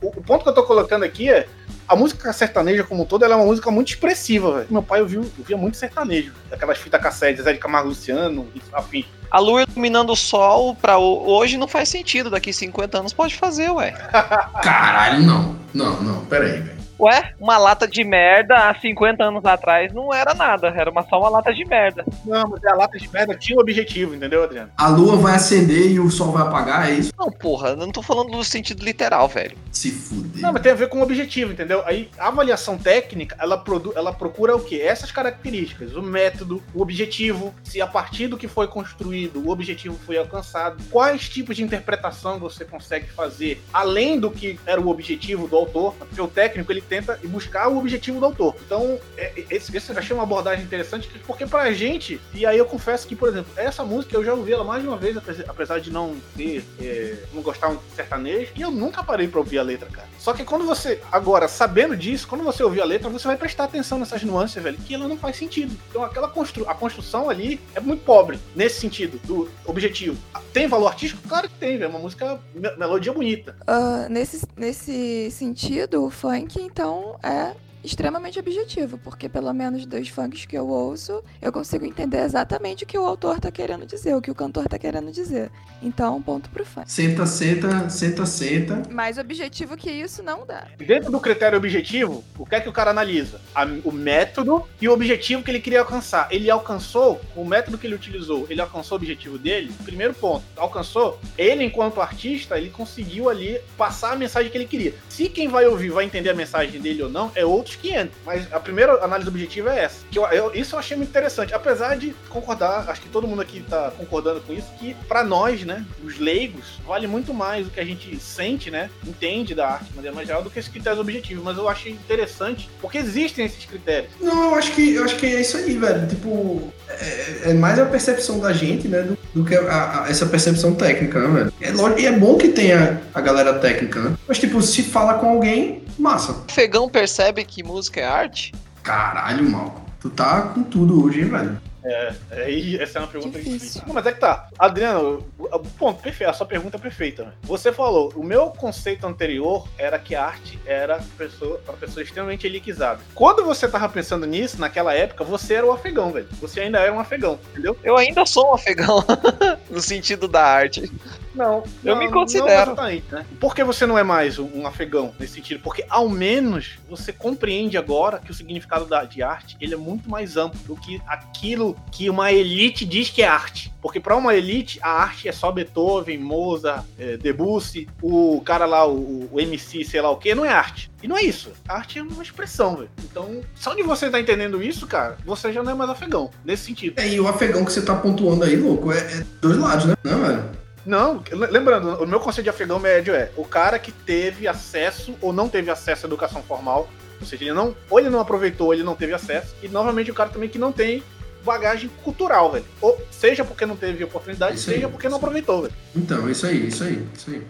O, 0.00 0.08
o, 0.08 0.22
ponto 0.22 0.42
que 0.42 0.48
eu 0.48 0.54
tô 0.54 0.62
colocando 0.62 1.04
aqui 1.04 1.28
é 1.28 1.46
a 1.88 1.96
música 1.96 2.32
sertaneja 2.32 2.84
como 2.84 3.02
um 3.02 3.06
todo, 3.06 3.24
ela 3.24 3.34
é 3.34 3.36
uma 3.36 3.46
música 3.46 3.70
muito 3.70 3.88
expressiva, 3.88 4.58
velho. 4.58 4.66
Meu 4.70 4.82
pai 4.82 5.00
ouviu, 5.00 5.28
ouvia 5.38 5.56
muito 5.56 5.76
sertanejo. 5.76 6.32
Aquelas 6.52 6.78
fitas 6.78 7.00
cassete, 7.00 7.42
Zé 7.42 7.52
de 7.52 7.58
Camargo 7.58 7.88
Luciano, 7.88 8.46
afim. 8.72 9.04
A 9.30 9.38
lua 9.40 9.62
iluminando 9.62 10.12
o 10.12 10.16
sol 10.16 10.74
pra 10.74 10.98
hoje 10.98 11.56
não 11.56 11.68
faz 11.68 11.88
sentido. 11.88 12.30
Daqui 12.30 12.52
50 12.52 12.98
anos 12.98 13.12
pode 13.12 13.36
fazer, 13.36 13.70
ué. 13.70 13.92
Caralho, 14.62 15.22
não. 15.22 15.56
Não, 15.74 16.02
não, 16.02 16.24
pera 16.26 16.44
aí, 16.44 16.60
velho. 16.60 16.77
Ué, 17.00 17.32
uma 17.38 17.56
lata 17.56 17.86
de 17.86 18.02
merda 18.02 18.56
há 18.68 18.74
50 18.74 19.22
anos 19.22 19.44
atrás 19.44 19.92
não 19.92 20.12
era 20.12 20.34
nada, 20.34 20.66
era 20.68 20.90
uma, 20.90 21.06
só 21.08 21.20
uma 21.20 21.28
lata 21.28 21.54
de 21.54 21.64
merda. 21.64 22.04
Não, 22.24 22.48
mas 22.48 22.64
a 22.64 22.74
lata 22.74 22.98
de 22.98 23.08
merda 23.08 23.36
tinha 23.36 23.56
um 23.56 23.60
objetivo, 23.60 24.16
entendeu, 24.16 24.42
Adriano? 24.42 24.70
A 24.76 24.88
lua 24.88 25.16
vai 25.16 25.36
acender 25.36 25.92
e 25.92 26.00
o 26.00 26.10
sol 26.10 26.32
vai 26.32 26.42
apagar, 26.42 26.90
é 26.90 26.94
isso? 26.94 27.12
Não, 27.16 27.30
porra, 27.30 27.70
eu 27.70 27.76
não 27.76 27.92
tô 27.92 28.02
falando 28.02 28.30
no 28.32 28.42
sentido 28.42 28.84
literal, 28.84 29.28
velho. 29.28 29.56
Se 29.70 29.92
fuder. 29.92 30.42
Não, 30.42 30.52
mas 30.52 30.60
tem 30.60 30.72
a 30.72 30.74
ver 30.74 30.88
com 30.88 30.98
o 30.98 31.02
objetivo, 31.02 31.52
entendeu? 31.52 31.84
Aí 31.86 32.10
a 32.18 32.28
avaliação 32.28 32.76
técnica, 32.76 33.36
ela, 33.38 33.56
produ 33.56 33.92
ela 33.94 34.12
procura 34.12 34.56
o 34.56 34.60
quê? 34.60 34.82
Essas 34.82 35.12
características, 35.12 35.94
o 35.94 36.02
método, 36.02 36.60
o 36.74 36.82
objetivo, 36.82 37.54
se 37.62 37.80
a 37.80 37.86
partir 37.86 38.26
do 38.26 38.36
que 38.36 38.48
foi 38.48 38.66
construído, 38.66 39.40
o 39.46 39.50
objetivo 39.50 39.96
foi 40.04 40.18
alcançado, 40.18 40.82
quais 40.90 41.28
tipos 41.28 41.54
de 41.54 41.62
interpretação 41.62 42.40
você 42.40 42.64
consegue 42.64 43.08
fazer, 43.08 43.62
além 43.72 44.18
do 44.18 44.32
que 44.32 44.58
era 44.66 44.80
o 44.80 44.88
objetivo 44.88 45.46
do 45.46 45.56
autor, 45.56 45.94
porque 45.94 46.20
o 46.20 46.26
técnico 46.26 46.72
ele 46.72 46.87
tenta 46.88 47.18
buscar 47.24 47.68
o 47.68 47.78
objetivo 47.78 48.18
do 48.18 48.26
autor. 48.26 48.56
Então, 48.64 48.98
é, 49.16 49.44
esse, 49.50 49.76
esse 49.76 49.90
eu 49.90 49.98
achei 49.98 50.14
uma 50.14 50.22
abordagem 50.22 50.64
interessante, 50.64 51.08
porque 51.26 51.46
pra 51.46 51.72
gente, 51.72 52.20
e 52.34 52.46
aí 52.46 52.58
eu 52.58 52.66
confesso 52.66 53.06
que, 53.06 53.14
por 53.14 53.28
exemplo, 53.28 53.52
essa 53.56 53.84
música 53.84 54.16
eu 54.16 54.24
já 54.24 54.34
ouvi 54.34 54.52
ela 54.52 54.64
mais 54.64 54.82
de 54.82 54.88
uma 54.88 54.96
vez, 54.96 55.16
apesar 55.46 55.78
de 55.80 55.90
não 55.90 56.16
ter, 56.36 56.64
é, 56.80 57.16
não 57.32 57.42
gostar 57.42 57.68
um 57.68 57.78
sertanejo, 57.94 58.52
e 58.56 58.62
eu 58.62 58.70
nunca 58.70 59.02
parei 59.02 59.28
pra 59.28 59.40
ouvir 59.40 59.58
a 59.58 59.62
letra, 59.62 59.88
cara. 59.88 60.08
Só 60.18 60.32
que 60.32 60.44
quando 60.44 60.64
você, 60.64 61.00
agora, 61.12 61.48
sabendo 61.48 61.96
disso, 61.96 62.26
quando 62.26 62.44
você 62.44 62.62
ouvir 62.62 62.80
a 62.80 62.84
letra, 62.84 63.08
você 63.08 63.26
vai 63.26 63.36
prestar 63.36 63.64
atenção 63.64 63.98
nessas 63.98 64.22
nuances, 64.22 64.62
velho, 64.62 64.78
que 64.78 64.94
ela 64.94 65.08
não 65.08 65.16
faz 65.16 65.36
sentido. 65.36 65.76
Então, 65.90 66.02
aquela 66.02 66.28
constru 66.28 66.68
a 66.68 66.74
construção 66.74 67.28
ali 67.30 67.60
é 67.74 67.80
muito 67.80 68.04
pobre, 68.04 68.38
nesse 68.54 68.80
sentido, 68.80 69.20
do 69.24 69.48
objetivo. 69.64 70.16
Tem 70.52 70.66
valor 70.66 70.88
artístico? 70.88 71.26
Claro 71.28 71.48
que 71.48 71.54
tem, 71.54 71.76
velho. 71.76 71.84
É 71.84 71.88
uma 71.88 71.98
música, 71.98 72.38
melodia 72.76 73.12
bonita. 73.12 73.56
Uh, 73.62 74.10
nesse, 74.10 74.46
nesse 74.56 75.30
sentido, 75.30 76.04
o 76.04 76.10
funk, 76.10 76.70
então, 76.78 77.18
é 77.24 77.56
extremamente 77.82 78.38
objetivo, 78.38 78.98
porque 78.98 79.28
pelo 79.28 79.52
menos 79.52 79.86
dos 79.86 80.08
funks 80.08 80.44
que 80.44 80.56
eu 80.56 80.68
ouço, 80.68 81.22
eu 81.40 81.52
consigo 81.52 81.84
entender 81.84 82.20
exatamente 82.22 82.84
o 82.84 82.86
que 82.86 82.98
o 82.98 83.04
autor 83.04 83.40
tá 83.40 83.50
querendo 83.50 83.86
dizer, 83.86 84.14
o 84.14 84.20
que 84.20 84.30
o 84.30 84.34
cantor 84.34 84.68
tá 84.68 84.78
querendo 84.78 85.10
dizer. 85.10 85.50
Então, 85.82 86.20
ponto 86.20 86.50
pro 86.50 86.64
funk. 86.64 86.90
Senta, 86.90 87.24
senta, 87.24 87.88
senta, 87.88 88.26
senta. 88.26 88.82
Mais 88.90 89.16
objetivo 89.16 89.76
que 89.76 89.90
isso 89.90 90.22
não 90.22 90.44
dá. 90.44 90.66
Dentro 90.76 91.10
do 91.10 91.20
critério 91.20 91.56
objetivo, 91.56 92.24
o 92.36 92.44
que 92.44 92.56
é 92.56 92.60
que 92.60 92.68
o 92.68 92.72
cara 92.72 92.90
analisa? 92.90 93.40
A, 93.54 93.64
o 93.84 93.92
método 93.92 94.64
e 94.80 94.88
o 94.88 94.92
objetivo 94.92 95.42
que 95.42 95.50
ele 95.50 95.60
queria 95.60 95.80
alcançar. 95.80 96.28
Ele 96.32 96.50
alcançou 96.50 97.20
o 97.36 97.44
método 97.44 97.78
que 97.78 97.86
ele 97.86 97.94
utilizou, 97.94 98.46
ele 98.50 98.60
alcançou 98.60 98.96
o 98.96 99.00
objetivo 99.00 99.38
dele? 99.38 99.72
Primeiro 99.84 100.14
ponto, 100.14 100.44
alcançou? 100.56 101.20
Ele, 101.36 101.64
enquanto 101.64 102.00
artista, 102.00 102.58
ele 102.58 102.70
conseguiu 102.70 103.28
ali 103.28 103.60
passar 103.76 104.12
a 104.12 104.16
mensagem 104.16 104.50
que 104.50 104.58
ele 104.58 104.66
queria. 104.66 104.94
Se 105.08 105.28
quem 105.28 105.48
vai 105.48 105.66
ouvir 105.66 105.90
vai 105.90 106.04
entender 106.04 106.30
a 106.30 106.34
mensagem 106.34 106.80
dele 106.80 107.02
ou 107.02 107.08
não, 107.08 107.30
é 107.34 107.44
outros 107.68 107.76
500. 107.76 108.16
Mas 108.24 108.52
a 108.52 108.58
primeira 108.58 109.04
análise 109.04 109.28
objetiva 109.28 109.74
é 109.74 109.84
essa. 109.84 109.98
Que 110.10 110.18
eu, 110.18 110.26
eu, 110.26 110.54
isso 110.54 110.74
eu 110.74 110.78
achei 110.78 110.96
muito 110.96 111.10
interessante. 111.10 111.54
Apesar 111.54 111.96
de 111.96 112.14
concordar, 112.28 112.88
acho 112.88 113.00
que 113.02 113.08
todo 113.08 113.28
mundo 113.28 113.42
aqui 113.42 113.62
tá 113.68 113.92
concordando 113.96 114.40
com 114.40 114.52
isso, 114.52 114.66
que 114.78 114.94
para 115.06 115.22
nós, 115.22 115.64
né, 115.64 115.84
os 116.02 116.18
leigos, 116.18 116.80
vale 116.86 117.06
muito 117.06 117.34
mais 117.34 117.66
o 117.66 117.70
que 117.70 117.80
a 117.80 117.84
gente 117.84 118.18
sente, 118.18 118.70
né, 118.70 118.90
entende 119.06 119.54
da 119.54 119.68
arte 119.68 119.84
de 119.86 119.96
maneira 119.96 120.14
mais 120.14 120.26
geral 120.26 120.42
do 120.42 120.50
que 120.50 120.58
esses 120.58 120.70
critérios 120.70 121.00
objetivos. 121.00 121.44
Mas 121.44 121.56
eu 121.56 121.68
achei 121.68 121.92
interessante 121.92 122.68
porque 122.80 122.98
existem 122.98 123.44
esses 123.44 123.64
critérios. 123.64 124.10
Não, 124.20 124.50
eu 124.50 124.54
acho 124.54 124.72
que, 124.72 124.94
eu 124.94 125.04
acho 125.04 125.16
que 125.16 125.26
é 125.26 125.40
isso 125.40 125.56
aí, 125.56 125.76
velho. 125.76 126.06
Tipo, 126.08 126.72
é, 126.88 127.50
é 127.50 127.54
mais 127.54 127.78
a 127.78 127.86
percepção 127.86 128.40
da 128.40 128.52
gente, 128.52 128.88
né, 128.88 129.02
do, 129.02 129.18
do 129.34 129.44
que 129.44 129.54
a, 129.54 130.04
a, 130.04 130.08
essa 130.08 130.26
percepção 130.26 130.74
técnica, 130.74 131.20
né, 131.20 131.38
velho? 131.38 131.52
É, 131.60 131.70
lógico, 131.70 132.00
e 132.00 132.06
é 132.06 132.12
bom 132.12 132.36
que 132.36 132.48
tenha 132.48 133.00
a 133.14 133.20
galera 133.20 133.54
técnica, 133.54 134.00
né? 134.00 134.16
Mas, 134.26 134.38
tipo, 134.38 134.60
se 134.62 134.82
fala 134.82 135.14
com 135.14 135.28
alguém, 135.28 135.82
massa. 135.98 136.32
O 136.32 136.52
Fegão 136.52 136.88
percebe 136.88 137.44
que 137.44 137.57
música 137.62 138.00
é 138.00 138.04
arte? 138.04 138.52
Caralho, 138.82 139.48
mal. 139.50 139.84
Tu 140.00 140.10
tá 140.10 140.42
com 140.42 140.62
tudo 140.62 141.04
hoje, 141.04 141.20
hein, 141.22 141.28
velho? 141.28 141.60
É, 141.84 142.12
é, 142.30 142.82
essa 142.82 142.98
é 142.98 143.02
uma 143.02 143.08
pergunta 143.08 143.38
difícil. 143.38 143.58
difícil. 143.58 143.82
Não, 143.86 143.94
mas 143.94 144.04
é 144.06 144.12
que 144.12 144.20
tá. 144.20 144.48
Adriano, 144.58 145.26
o 145.38 145.58
ponto 145.78 146.02
perfeito, 146.02 146.28
a 146.28 146.32
sua 146.32 146.46
pergunta 146.46 146.76
é 146.76 146.80
perfeita. 146.80 147.34
Você 147.42 147.72
falou, 147.72 148.12
o 148.14 148.22
meu 148.22 148.50
conceito 148.50 149.06
anterior 149.06 149.66
era 149.78 149.98
que 149.98 150.14
a 150.14 150.24
arte 150.24 150.58
era 150.66 151.00
pessoa, 151.16 151.58
para 151.64 151.74
pessoa 151.74 152.02
extremamente 152.02 152.46
elitizada. 152.46 153.00
Quando 153.14 153.44
você 153.44 153.66
tava 153.66 153.88
pensando 153.88 154.26
nisso, 154.26 154.60
naquela 154.60 154.92
época, 154.92 155.24
você 155.24 155.54
era 155.54 155.66
o 155.66 155.72
afegão, 155.72 156.12
velho. 156.12 156.28
Você 156.40 156.60
ainda 156.60 156.78
era 156.78 156.92
um 156.92 157.00
afegão, 157.00 157.38
entendeu? 157.52 157.76
Eu 157.82 157.96
ainda 157.96 158.26
sou 158.26 158.50
um 158.50 158.54
afegão, 158.54 159.02
no 159.70 159.80
sentido 159.80 160.28
da 160.28 160.44
arte. 160.44 160.92
Não, 161.34 161.62
eu 161.84 161.94
não, 161.94 162.02
me 162.02 162.10
considero. 162.10 162.74
Não 162.74 162.84
né? 162.84 163.26
Por 163.40 163.54
que 163.54 163.62
você 163.62 163.86
não 163.86 163.98
é 163.98 164.02
mais 164.02 164.38
um 164.38 164.66
afegão 164.66 165.12
nesse 165.18 165.34
sentido? 165.34 165.60
Porque 165.62 165.84
ao 165.88 166.08
menos 166.08 166.78
você 166.88 167.12
compreende 167.12 167.76
agora 167.76 168.18
que 168.18 168.30
o 168.30 168.34
significado 168.34 168.84
da, 168.84 169.04
de 169.04 169.22
arte 169.22 169.56
ele 169.60 169.74
é 169.74 169.76
muito 169.76 170.08
mais 170.08 170.36
amplo 170.36 170.58
do 170.66 170.76
que 170.76 171.00
aquilo 171.06 171.76
que 171.92 172.08
uma 172.10 172.32
elite 172.32 172.84
diz 172.84 173.10
que 173.10 173.22
é 173.22 173.28
arte. 173.28 173.72
Porque 173.80 174.00
para 174.00 174.16
uma 174.16 174.34
elite 174.34 174.78
a 174.82 174.90
arte 174.90 175.28
é 175.28 175.32
só 175.32 175.52
Beethoven, 175.52 176.18
Mozart, 176.18 176.84
é, 176.98 177.16
Debussy, 177.16 177.88
o 178.02 178.40
cara 178.44 178.66
lá, 178.66 178.86
o, 178.86 179.28
o 179.30 179.40
MC, 179.40 179.84
sei 179.84 180.00
lá 180.00 180.10
o 180.10 180.16
que, 180.16 180.34
não 180.34 180.44
é 180.44 180.50
arte. 180.50 180.90
E 181.02 181.06
não 181.06 181.16
é 181.16 181.22
isso. 181.22 181.52
A 181.68 181.76
arte 181.76 181.98
é 181.98 182.02
uma 182.02 182.22
expressão, 182.22 182.76
velho. 182.76 182.90
Então, 183.04 183.40
só 183.54 183.74
de 183.74 183.82
você 183.82 184.10
tá 184.10 184.20
entendendo 184.20 184.62
isso, 184.62 184.86
cara, 184.86 185.16
você 185.24 185.52
já 185.52 185.62
não 185.62 185.72
é 185.72 185.74
mais 185.74 185.90
afegão, 185.90 186.30
nesse 186.44 186.64
sentido. 186.64 186.98
É, 186.98 187.08
e 187.08 187.20
o 187.20 187.28
afegão 187.28 187.64
que 187.64 187.72
você 187.72 187.82
tá 187.82 187.94
pontuando 187.94 188.44
aí, 188.44 188.56
louco, 188.56 188.92
é, 188.92 188.98
é 188.98 189.24
dois 189.40 189.56
lados, 189.56 189.86
né? 189.86 189.94
Não, 190.02 190.20
velho. 190.20 190.44
Não, 190.88 191.22
lembrando, 191.30 192.02
o 192.02 192.06
meu 192.06 192.18
conceito 192.18 192.44
de 192.44 192.48
afegão 192.48 192.78
médio 192.78 193.14
é 193.14 193.30
o 193.36 193.44
cara 193.44 193.78
que 193.78 193.92
teve 193.92 194.48
acesso 194.48 195.14
ou 195.20 195.34
não 195.34 195.46
teve 195.46 195.70
acesso 195.70 196.06
à 196.06 196.08
educação 196.08 196.42
formal, 196.42 196.88
ou 197.20 197.26
seja, 197.26 197.44
ele 197.44 197.52
não, 197.52 197.76
ou 197.90 198.00
ele 198.00 198.08
não 198.08 198.20
aproveitou, 198.20 198.68
ou 198.68 198.72
ele 198.72 198.82
não 198.82 198.94
teve 198.94 199.12
acesso, 199.12 199.54
e 199.62 199.68
novamente 199.68 200.10
o 200.10 200.14
cara 200.14 200.30
também 200.30 200.48
que 200.48 200.56
não 200.58 200.72
tem 200.72 201.02
bagagem 201.44 201.90
cultural, 202.02 202.52
velho. 202.52 202.64
Ou 202.80 202.98
seja 203.10 203.44
porque 203.44 203.66
não 203.66 203.76
teve 203.76 204.02
oportunidade, 204.02 204.56
isso 204.56 204.64
seja 204.64 204.86
aí, 204.86 204.90
porque 204.90 205.10
não 205.10 205.18
aproveitou, 205.18 205.60
velho. 205.60 205.74
Então, 205.94 206.26
isso 206.30 206.46
aí, 206.46 206.68
isso 206.68 206.82
aí, 206.82 207.06
isso 207.14 207.30
aí. 207.32 207.46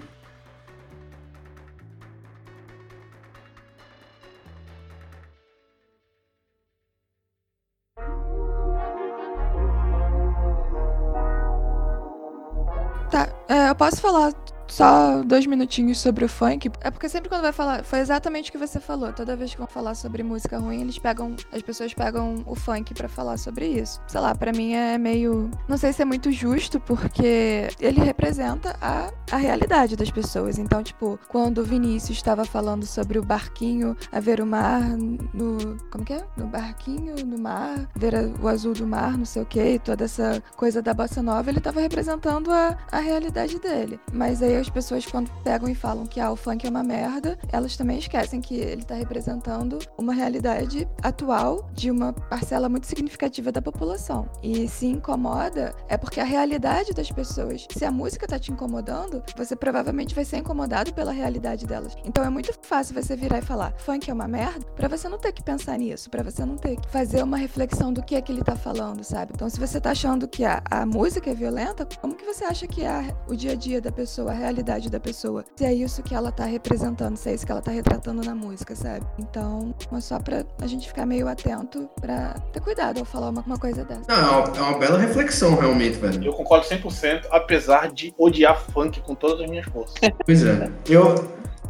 Tá, 13.10 13.28
é, 13.48 13.70
eu 13.70 13.74
posso 13.74 14.00
falar 14.00 14.32
só 14.68 15.22
dois 15.22 15.46
minutinhos 15.46 15.98
sobre 15.98 16.24
o 16.24 16.28
funk. 16.28 16.70
É 16.80 16.90
porque 16.90 17.08
sempre 17.08 17.28
quando 17.28 17.42
vai 17.42 17.52
falar. 17.52 17.82
Foi 17.84 17.98
exatamente 17.98 18.50
o 18.50 18.52
que 18.52 18.58
você 18.58 18.78
falou. 18.78 19.12
Toda 19.12 19.34
vez 19.34 19.52
que 19.52 19.58
vão 19.58 19.66
falar 19.66 19.94
sobre 19.94 20.22
música 20.22 20.58
ruim, 20.58 20.82
eles 20.82 20.98
pegam. 20.98 21.34
As 21.52 21.62
pessoas 21.62 21.94
pegam 21.94 22.42
o 22.46 22.54
funk 22.54 22.94
para 22.94 23.08
falar 23.08 23.38
sobre 23.38 23.66
isso. 23.66 24.00
Sei 24.06 24.20
lá, 24.20 24.34
para 24.34 24.52
mim 24.52 24.74
é 24.74 24.98
meio. 24.98 25.50
Não 25.66 25.76
sei 25.76 25.92
se 25.92 26.02
é 26.02 26.04
muito 26.04 26.30
justo, 26.30 26.78
porque 26.78 27.68
ele 27.80 28.00
representa 28.00 28.76
a, 28.80 29.10
a 29.32 29.36
realidade 29.36 29.96
das 29.96 30.10
pessoas. 30.10 30.58
Então, 30.58 30.82
tipo, 30.82 31.18
quando 31.28 31.58
o 31.58 31.64
Vinícius 31.64 32.18
estava 32.18 32.44
falando 32.44 32.84
sobre 32.86 33.18
o 33.18 33.24
barquinho 33.24 33.96
a 34.12 34.20
ver 34.20 34.40
o 34.40 34.46
mar 34.46 34.82
no. 35.32 35.78
Como 35.90 36.04
que 36.04 36.12
é? 36.12 36.24
No 36.36 36.46
barquinho, 36.46 37.14
no 37.24 37.38
mar, 37.38 37.88
ver 37.96 38.14
o 38.40 38.48
azul 38.48 38.74
do 38.74 38.86
mar, 38.86 39.16
não 39.16 39.24
sei 39.24 39.42
o 39.42 39.46
que, 39.46 39.78
toda 39.78 40.04
essa 40.04 40.42
coisa 40.56 40.82
da 40.82 40.92
bossa 40.92 41.22
nova, 41.22 41.50
ele 41.50 41.58
estava 41.58 41.80
representando 41.80 42.50
a, 42.52 42.76
a 42.90 42.98
realidade 42.98 43.58
dele. 43.58 43.98
Mas 44.12 44.42
aí 44.42 44.57
as 44.60 44.68
pessoas, 44.68 45.06
quando 45.06 45.30
pegam 45.42 45.68
e 45.68 45.74
falam 45.74 46.06
que 46.06 46.20
ah, 46.20 46.30
o 46.30 46.36
funk 46.36 46.66
é 46.66 46.70
uma 46.70 46.82
merda, 46.82 47.38
elas 47.52 47.76
também 47.76 47.98
esquecem 47.98 48.40
que 48.40 48.56
ele 48.56 48.82
está 48.82 48.94
representando 48.94 49.78
uma 49.96 50.12
realidade 50.12 50.88
atual 51.02 51.68
de 51.72 51.90
uma 51.90 52.12
parcela 52.12 52.68
muito 52.68 52.86
significativa 52.86 53.52
da 53.52 53.62
população. 53.62 54.28
E 54.42 54.68
se 54.68 54.86
incomoda, 54.86 55.74
é 55.88 55.96
porque 55.96 56.20
a 56.20 56.24
realidade 56.24 56.92
das 56.92 57.10
pessoas. 57.10 57.66
Se 57.70 57.84
a 57.84 57.90
música 57.90 58.26
tá 58.26 58.38
te 58.38 58.52
incomodando, 58.52 59.22
você 59.36 59.56
provavelmente 59.56 60.14
vai 60.14 60.24
ser 60.24 60.38
incomodado 60.38 60.92
pela 60.92 61.12
realidade 61.12 61.66
delas. 61.66 61.96
Então 62.04 62.24
é 62.24 62.30
muito 62.30 62.52
fácil 62.62 62.94
você 62.94 63.16
virar 63.16 63.38
e 63.38 63.42
falar 63.42 63.74
funk 63.78 64.10
é 64.10 64.14
uma 64.14 64.28
merda, 64.28 64.64
para 64.76 64.88
você 64.88 65.08
não 65.08 65.18
ter 65.18 65.32
que 65.32 65.42
pensar 65.42 65.78
nisso, 65.78 66.10
para 66.10 66.22
você 66.22 66.44
não 66.44 66.56
ter 66.56 66.76
que 66.76 66.88
fazer 66.88 67.22
uma 67.22 67.36
reflexão 67.36 67.92
do 67.92 68.02
que 68.02 68.14
é 68.14 68.20
que 68.20 68.32
ele 68.32 68.42
tá 68.42 68.56
falando, 68.56 69.02
sabe? 69.02 69.32
Então 69.34 69.48
se 69.48 69.58
você 69.58 69.80
tá 69.80 69.90
achando 69.90 70.28
que 70.28 70.44
a, 70.44 70.62
a 70.70 70.86
música 70.86 71.30
é 71.30 71.34
violenta, 71.34 71.86
como 72.00 72.14
que 72.14 72.24
você 72.24 72.44
acha 72.44 72.66
que 72.66 72.84
é 72.84 73.14
o 73.28 73.34
dia 73.34 73.52
a 73.52 73.54
dia 73.54 73.80
da 73.80 73.92
pessoa, 73.92 74.30
a 74.30 74.34
realidade 74.48 74.90
da 74.90 74.98
pessoa. 74.98 75.44
Se 75.56 75.64
é 75.64 75.72
isso 75.72 76.02
que 76.02 76.14
ela 76.14 76.32
tá 76.32 76.44
representando, 76.44 77.16
se 77.16 77.30
é 77.30 77.34
isso 77.34 77.46
que 77.46 77.52
ela 77.52 77.62
tá 77.62 77.70
retratando 77.70 78.22
na 78.22 78.34
música, 78.34 78.74
sabe? 78.74 79.06
Então, 79.18 79.74
mas 79.90 80.04
só 80.04 80.18
pra 80.18 80.44
a 80.60 80.66
gente 80.66 80.88
ficar 80.88 81.06
meio 81.06 81.28
atento 81.28 81.88
pra 82.00 82.34
ter 82.52 82.60
cuidado 82.60 82.98
ao 82.98 83.04
falar 83.04 83.30
uma, 83.30 83.42
uma 83.42 83.58
coisa 83.58 83.84
dessa. 83.84 84.02
Não, 84.08 84.16
é 84.16 84.46
uma, 84.46 84.56
é 84.56 84.60
uma 84.62 84.78
bela 84.78 84.98
reflexão, 84.98 85.54
realmente, 85.54 85.98
velho. 85.98 86.24
Eu 86.24 86.32
concordo 86.32 86.66
100%, 86.66 87.26
apesar 87.30 87.92
de 87.92 88.14
odiar 88.18 88.60
funk 88.72 89.00
com 89.02 89.14
todas 89.14 89.42
as 89.42 89.50
minhas 89.50 89.66
forças. 89.66 89.96
Pois 90.24 90.44
é. 90.44 90.70
Eu, 90.88 91.14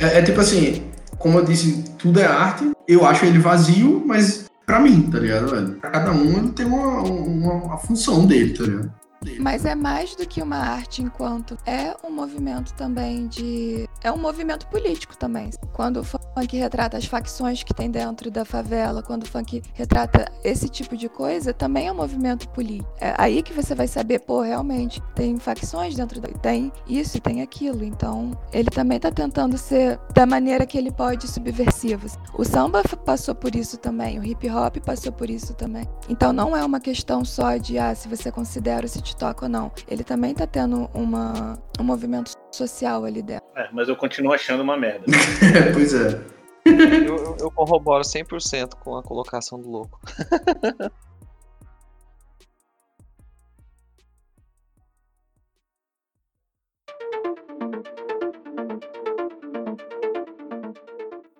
é, 0.00 0.18
é 0.18 0.22
tipo 0.22 0.40
assim, 0.40 0.90
como 1.18 1.38
eu 1.38 1.44
disse, 1.44 1.84
tudo 1.96 2.18
é 2.20 2.26
arte. 2.26 2.72
Eu 2.86 3.06
acho 3.06 3.24
ele 3.24 3.38
vazio, 3.38 4.02
mas 4.04 4.46
pra 4.66 4.80
mim, 4.80 5.02
tá 5.10 5.18
ligado, 5.18 5.48
velho? 5.48 5.74
Pra 5.74 5.90
cada 5.90 6.12
um 6.12 6.38
ele 6.38 6.50
tem 6.50 6.66
uma, 6.66 7.02
uma, 7.02 7.52
uma 7.54 7.78
função 7.78 8.26
dele, 8.26 8.56
tá 8.56 8.64
ligado? 8.64 8.92
Mas 9.38 9.64
é 9.64 9.74
mais 9.74 10.14
do 10.14 10.26
que 10.26 10.42
uma 10.42 10.56
arte 10.56 11.02
enquanto 11.02 11.58
é 11.66 11.94
um 12.04 12.10
movimento 12.10 12.72
também 12.74 13.26
de. 13.26 13.88
É 14.02 14.12
um 14.12 14.18
movimento 14.18 14.66
político 14.68 15.16
também. 15.16 15.50
Quando 15.72 16.00
o 16.00 16.04
funk 16.38 16.56
retrata 16.56 16.96
as 16.96 17.04
facções 17.04 17.64
que 17.64 17.74
tem 17.74 17.90
dentro 17.90 18.30
da 18.30 18.44
favela, 18.44 19.02
quando 19.02 19.24
o 19.24 19.26
funk 19.26 19.62
retrata 19.74 20.30
esse 20.44 20.68
tipo 20.68 20.96
de 20.96 21.08
coisa, 21.08 21.52
também 21.52 21.88
é 21.88 21.92
um 21.92 21.96
movimento 21.96 22.48
político. 22.50 22.88
É 23.00 23.14
aí 23.18 23.42
que 23.42 23.52
você 23.52 23.74
vai 23.74 23.88
saber, 23.88 24.20
pô, 24.20 24.40
realmente, 24.40 25.02
tem 25.14 25.36
facções 25.38 25.96
dentro 25.96 26.20
da. 26.20 26.28
Tem 26.28 26.70
isso 26.86 27.16
e 27.16 27.20
tem 27.20 27.42
aquilo. 27.42 27.84
Então, 27.84 28.38
ele 28.52 28.70
também 28.70 29.00
tá 29.00 29.10
tentando 29.10 29.58
ser 29.58 29.98
da 30.14 30.24
maneira 30.26 30.64
que 30.64 30.78
ele 30.78 30.92
pode 30.92 31.26
subversivo. 31.26 32.06
O 32.34 32.44
samba 32.44 32.82
passou 33.04 33.34
por 33.34 33.56
isso 33.56 33.76
também, 33.76 34.18
o 34.18 34.24
hip 34.24 34.48
hop 34.48 34.76
passou 34.78 35.10
por 35.10 35.28
isso 35.28 35.54
também. 35.54 35.88
Então, 36.08 36.32
não 36.32 36.56
é 36.56 36.64
uma 36.64 36.78
questão 36.78 37.24
só 37.24 37.56
de, 37.56 37.78
ah, 37.78 37.94
se 37.94 38.06
você 38.06 38.30
considera 38.30 38.86
o 38.86 38.88
City 38.88 39.16
Talk 39.16 39.42
ou 39.42 39.48
não. 39.48 39.72
Ele 39.88 40.04
também 40.04 40.34
tá 40.34 40.46
tendo 40.46 40.88
uma, 40.94 41.58
um 41.80 41.84
movimento 41.84 42.30
social 42.52 43.04
ali 43.04 43.22
dentro. 43.22 43.46
É, 43.56 43.68
mas 43.72 43.88
eu 43.88 43.96
continuo 43.96 44.32
achando 44.32 44.62
uma 44.62 44.76
merda. 44.76 45.04
pois 45.74 45.94
é. 45.94 46.20
Eu, 46.66 47.16
eu- 47.16 47.36
eu 47.40 47.50
corroboro 47.50 48.02
100% 48.04 48.74
com 48.76 48.96
a 48.96 49.02
colocação 49.02 49.60
do 49.60 49.70
louco. 49.70 49.98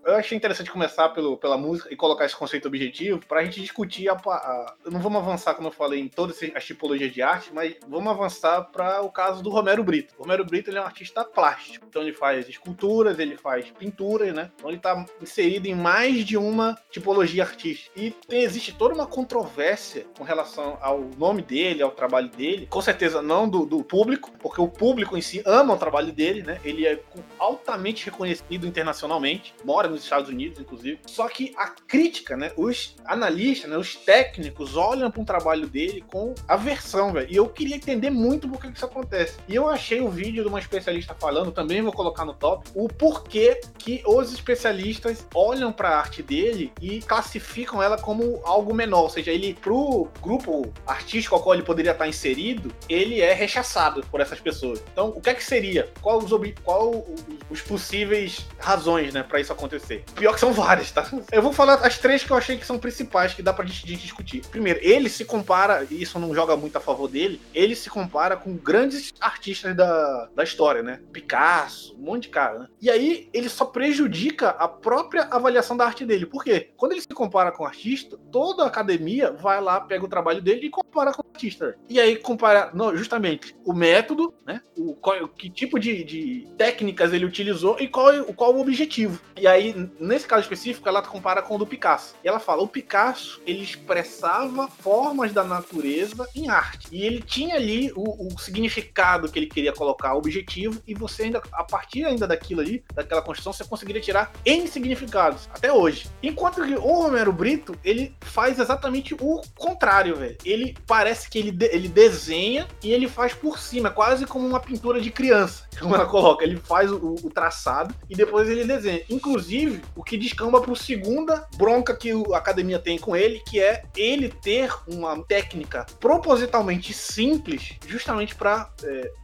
Eu 0.08 0.16
achei 0.16 0.36
interessante 0.36 0.70
começar 0.70 1.10
pelo, 1.10 1.36
pela 1.36 1.58
música 1.58 1.92
e 1.92 1.96
colocar 1.96 2.24
esse 2.24 2.34
conceito 2.34 2.66
objetivo 2.66 3.20
pra 3.26 3.44
gente 3.44 3.60
discutir 3.60 4.08
a, 4.08 4.14
a- 4.14 4.74
Não 4.90 5.00
vamos 5.00 5.20
avançar, 5.22 5.54
como 5.54 5.68
eu 5.68 5.72
falei, 5.72 6.00
em 6.00 6.08
todas 6.08 6.38
as 6.54 6.64
tipologias 6.64 7.12
de 7.12 7.20
arte, 7.20 7.50
mas 7.52 7.76
vamos 7.86 8.10
avançar 8.10 8.62
para 8.72 9.02
o 9.02 9.10
caso 9.10 9.42
do 9.42 9.50
Romero 9.50 9.84
Brito. 9.84 10.14
O 10.18 10.22
Romero 10.22 10.44
Brito 10.46 10.70
é 10.70 10.80
um 10.80 10.84
artista 10.84 11.24
plástico. 11.24 11.84
Então 11.88 12.00
ele 12.00 12.14
faz 12.14 12.48
esculturas, 12.48 13.18
ele 13.18 13.36
faz 13.36 13.70
pinturas, 13.78 14.32
né? 14.34 14.50
Então 14.56 14.70
ele 14.70 14.78
tá 14.78 15.04
inserido 15.20 15.66
em 15.66 15.74
mais 15.74 16.24
de 16.24 16.36
uma 16.38 16.78
tipologia 16.90 17.42
artística. 17.42 17.90
E 17.94 18.10
tem- 18.10 18.42
existe 18.42 18.72
toda 18.74 18.94
uma 18.94 19.06
controvérsia 19.06 20.06
com 20.16 20.24
relação 20.24 20.78
ao 20.80 21.00
nome 21.18 21.42
dele, 21.42 21.82
ao 21.82 21.90
trabalho 21.90 22.28
dele. 22.30 22.66
Com 22.70 22.80
certeza 22.80 23.20
não 23.20 23.46
do, 23.46 23.66
do 23.66 23.84
público, 23.84 24.30
porque 24.38 24.60
o 24.60 24.68
público 24.68 25.18
em 25.18 25.20
si 25.22 25.42
ama 25.44 25.74
o 25.74 25.78
trabalho 25.78 26.12
dele, 26.12 26.42
né? 26.42 26.58
Ele 26.64 26.86
é 26.86 26.98
altamente 27.38 28.06
reconhecido 28.06 28.66
internacionalmente, 28.66 29.54
mora 29.64 29.88
nos 29.88 29.97
Estados 30.02 30.28
Unidos, 30.28 30.60
inclusive. 30.60 30.98
Só 31.06 31.28
que 31.28 31.52
a 31.56 31.68
crítica, 31.68 32.36
né? 32.36 32.52
Os 32.56 32.96
analistas, 33.04 33.70
né? 33.70 33.76
Os 33.76 33.94
técnicos 33.96 34.76
olham 34.76 35.10
para 35.10 35.20
um 35.20 35.24
trabalho 35.24 35.66
dele 35.66 36.04
com 36.10 36.34
aversão, 36.46 37.12
velho. 37.12 37.28
E 37.30 37.36
eu 37.36 37.48
queria 37.48 37.76
entender 37.76 38.10
muito 38.10 38.48
por 38.48 38.60
que 38.60 38.68
isso 38.68 38.84
acontece. 38.84 39.38
E 39.48 39.54
eu 39.54 39.68
achei 39.68 40.00
o 40.00 40.08
vídeo 40.08 40.42
de 40.42 40.48
uma 40.48 40.58
especialista 40.58 41.14
falando, 41.14 41.52
também 41.52 41.82
vou 41.82 41.92
colocar 41.92 42.24
no 42.24 42.34
top, 42.34 42.68
o 42.74 42.88
porquê 42.88 43.60
que 43.78 44.02
os 44.06 44.32
especialistas 44.32 45.26
olham 45.34 45.72
para 45.72 45.90
a 45.90 45.98
arte 45.98 46.22
dele 46.22 46.72
e 46.80 47.00
classificam 47.00 47.82
ela 47.82 47.98
como 47.98 48.40
algo 48.44 48.74
menor. 48.74 49.02
Ou 49.02 49.10
seja, 49.10 49.30
ele, 49.30 49.54
pro 49.54 50.08
grupo 50.20 50.72
artístico 50.86 51.34
ao 51.34 51.42
qual 51.42 51.54
ele 51.54 51.62
poderia 51.62 51.92
estar 51.92 52.08
inserido, 52.08 52.72
ele 52.88 53.20
é 53.20 53.32
rechaçado 53.32 54.04
por 54.10 54.20
essas 54.20 54.40
pessoas. 54.40 54.82
Então, 54.92 55.08
o 55.08 55.20
que 55.20 55.30
é 55.30 55.34
que 55.34 55.44
seria? 55.44 55.90
Qual 56.00 56.18
os, 56.18 56.30
qual 56.62 57.06
os 57.50 57.60
possíveis 57.60 58.46
razões, 58.58 59.14
né, 59.14 59.22
para 59.22 59.40
isso 59.40 59.52
acontecer? 59.52 59.87
Pior 59.96 60.34
que 60.34 60.40
são 60.40 60.52
várias, 60.52 60.90
tá? 60.90 61.08
Eu 61.32 61.42
vou 61.42 61.52
falar 61.52 61.74
as 61.74 61.98
três 61.98 62.22
que 62.22 62.30
eu 62.30 62.36
achei 62.36 62.56
que 62.56 62.66
são 62.66 62.78
principais, 62.78 63.34
que 63.34 63.42
dá 63.42 63.52
pra 63.52 63.64
gente, 63.64 63.86
discutir. 63.96 64.42
Primeiro, 64.50 64.80
ele 64.82 65.08
se 65.08 65.24
compara, 65.24 65.86
e 65.90 66.02
isso 66.02 66.18
não 66.18 66.34
joga 66.34 66.56
muito 66.56 66.76
a 66.76 66.80
favor 66.80 67.08
dele, 67.08 67.40
ele 67.54 67.74
se 67.74 67.88
compara 67.90 68.36
com 68.36 68.56
grandes 68.56 69.12
artistas 69.20 69.74
da, 69.74 70.28
da 70.34 70.44
história, 70.44 70.82
né? 70.82 71.00
Picasso, 71.12 71.96
um 71.96 72.02
monte 72.02 72.24
de 72.24 72.28
cara, 72.28 72.58
né? 72.60 72.68
E 72.80 72.90
aí, 72.90 73.28
ele 73.32 73.48
só 73.48 73.64
prejudica 73.64 74.50
a 74.50 74.68
própria 74.68 75.24
avaliação 75.24 75.76
da 75.76 75.84
arte 75.84 76.04
dele. 76.04 76.26
Por 76.26 76.44
quê? 76.44 76.70
Quando 76.76 76.92
ele 76.92 77.00
se 77.00 77.08
compara 77.08 77.52
com 77.52 77.62
o 77.62 77.66
artista, 77.66 78.18
toda 78.30 78.64
a 78.64 78.66
academia 78.66 79.32
vai 79.32 79.60
lá, 79.60 79.80
pega 79.80 80.04
o 80.04 80.08
trabalho 80.08 80.42
dele 80.42 80.66
e 80.66 80.70
compara 80.70 81.12
com 81.12 81.22
o 81.22 81.26
artista. 81.32 81.76
E 81.88 82.00
aí, 82.00 82.16
compara, 82.16 82.70
não, 82.74 82.96
justamente, 82.96 83.56
o 83.64 83.72
método, 83.72 84.34
né? 84.46 84.60
O, 84.76 84.94
qual, 84.94 85.28
que 85.28 85.50
tipo 85.50 85.78
de, 85.78 86.04
de 86.04 86.48
técnicas 86.56 87.12
ele 87.12 87.24
utilizou 87.24 87.76
e 87.80 87.88
qual, 87.88 88.24
qual 88.34 88.54
o 88.54 88.60
objetivo. 88.60 89.20
E 89.36 89.46
aí, 89.46 89.72
nesse 89.98 90.26
caso 90.26 90.42
específico, 90.42 90.88
ela 90.88 91.02
compara 91.02 91.42
com 91.42 91.54
o 91.54 91.58
do 91.58 91.66
Picasso. 91.66 92.14
E 92.24 92.28
ela 92.28 92.38
fala: 92.40 92.62
o 92.62 92.68
Picasso 92.68 93.40
ele 93.46 93.62
expressava 93.62 94.68
formas 94.68 95.32
da 95.32 95.44
natureza 95.44 96.28
em 96.34 96.48
arte. 96.48 96.88
E 96.92 97.02
ele 97.04 97.20
tinha 97.20 97.56
ali 97.56 97.92
o, 97.94 98.34
o 98.34 98.38
significado 98.38 99.30
que 99.30 99.38
ele 99.38 99.46
queria 99.46 99.72
colocar, 99.72 100.14
o 100.14 100.18
objetivo, 100.18 100.80
e 100.86 100.94
você 100.94 101.24
ainda, 101.24 101.42
a 101.52 101.64
partir 101.64 102.04
ainda 102.04 102.26
daquilo 102.26 102.60
ali, 102.60 102.82
daquela 102.94 103.22
construção, 103.22 103.52
você 103.52 103.64
conseguiria 103.64 104.00
tirar 104.00 104.32
N 104.44 104.66
significados, 104.68 105.48
até 105.52 105.72
hoje. 105.72 106.08
Enquanto 106.22 106.64
que 106.64 106.74
o 106.74 107.02
Romero 107.02 107.32
Brito, 107.32 107.74
ele 107.84 108.14
faz 108.20 108.58
exatamente 108.58 109.14
o 109.14 109.42
contrário, 109.56 110.16
velho. 110.16 110.36
Ele 110.44 110.76
parece 110.86 111.28
que 111.28 111.38
ele, 111.38 111.50
de- 111.50 111.66
ele 111.72 111.88
desenha 111.88 112.66
e 112.82 112.92
ele 112.92 113.08
faz 113.08 113.34
por 113.34 113.58
cima, 113.58 113.90
quase 113.90 114.26
como 114.26 114.46
uma 114.46 114.60
pintura 114.60 115.00
de 115.00 115.10
criança, 115.10 115.64
como 115.78 115.94
ela 115.94 116.06
coloca. 116.06 116.44
Ele 116.44 116.56
faz 116.56 116.90
o, 116.90 117.16
o 117.22 117.30
traçado 117.30 117.94
e 118.08 118.14
depois 118.14 118.48
ele 118.48 118.64
desenha. 118.64 119.02
Inclusive, 119.10 119.67
o 119.94 120.02
que 120.02 120.16
descamba 120.16 120.60
pro 120.60 120.74
segunda 120.76 121.46
bronca 121.56 121.94
que 121.96 122.12
o- 122.14 122.34
a 122.34 122.38
academia 122.38 122.78
tem 122.78 122.98
com 122.98 123.16
ele, 123.16 123.42
que 123.48 123.60
é 123.60 123.82
ele 123.96 124.28
ter 124.28 124.72
uma 124.86 125.22
técnica 125.24 125.86
propositalmente 126.00 126.92
simples, 126.92 127.74
justamente 127.86 128.34
para 128.34 128.70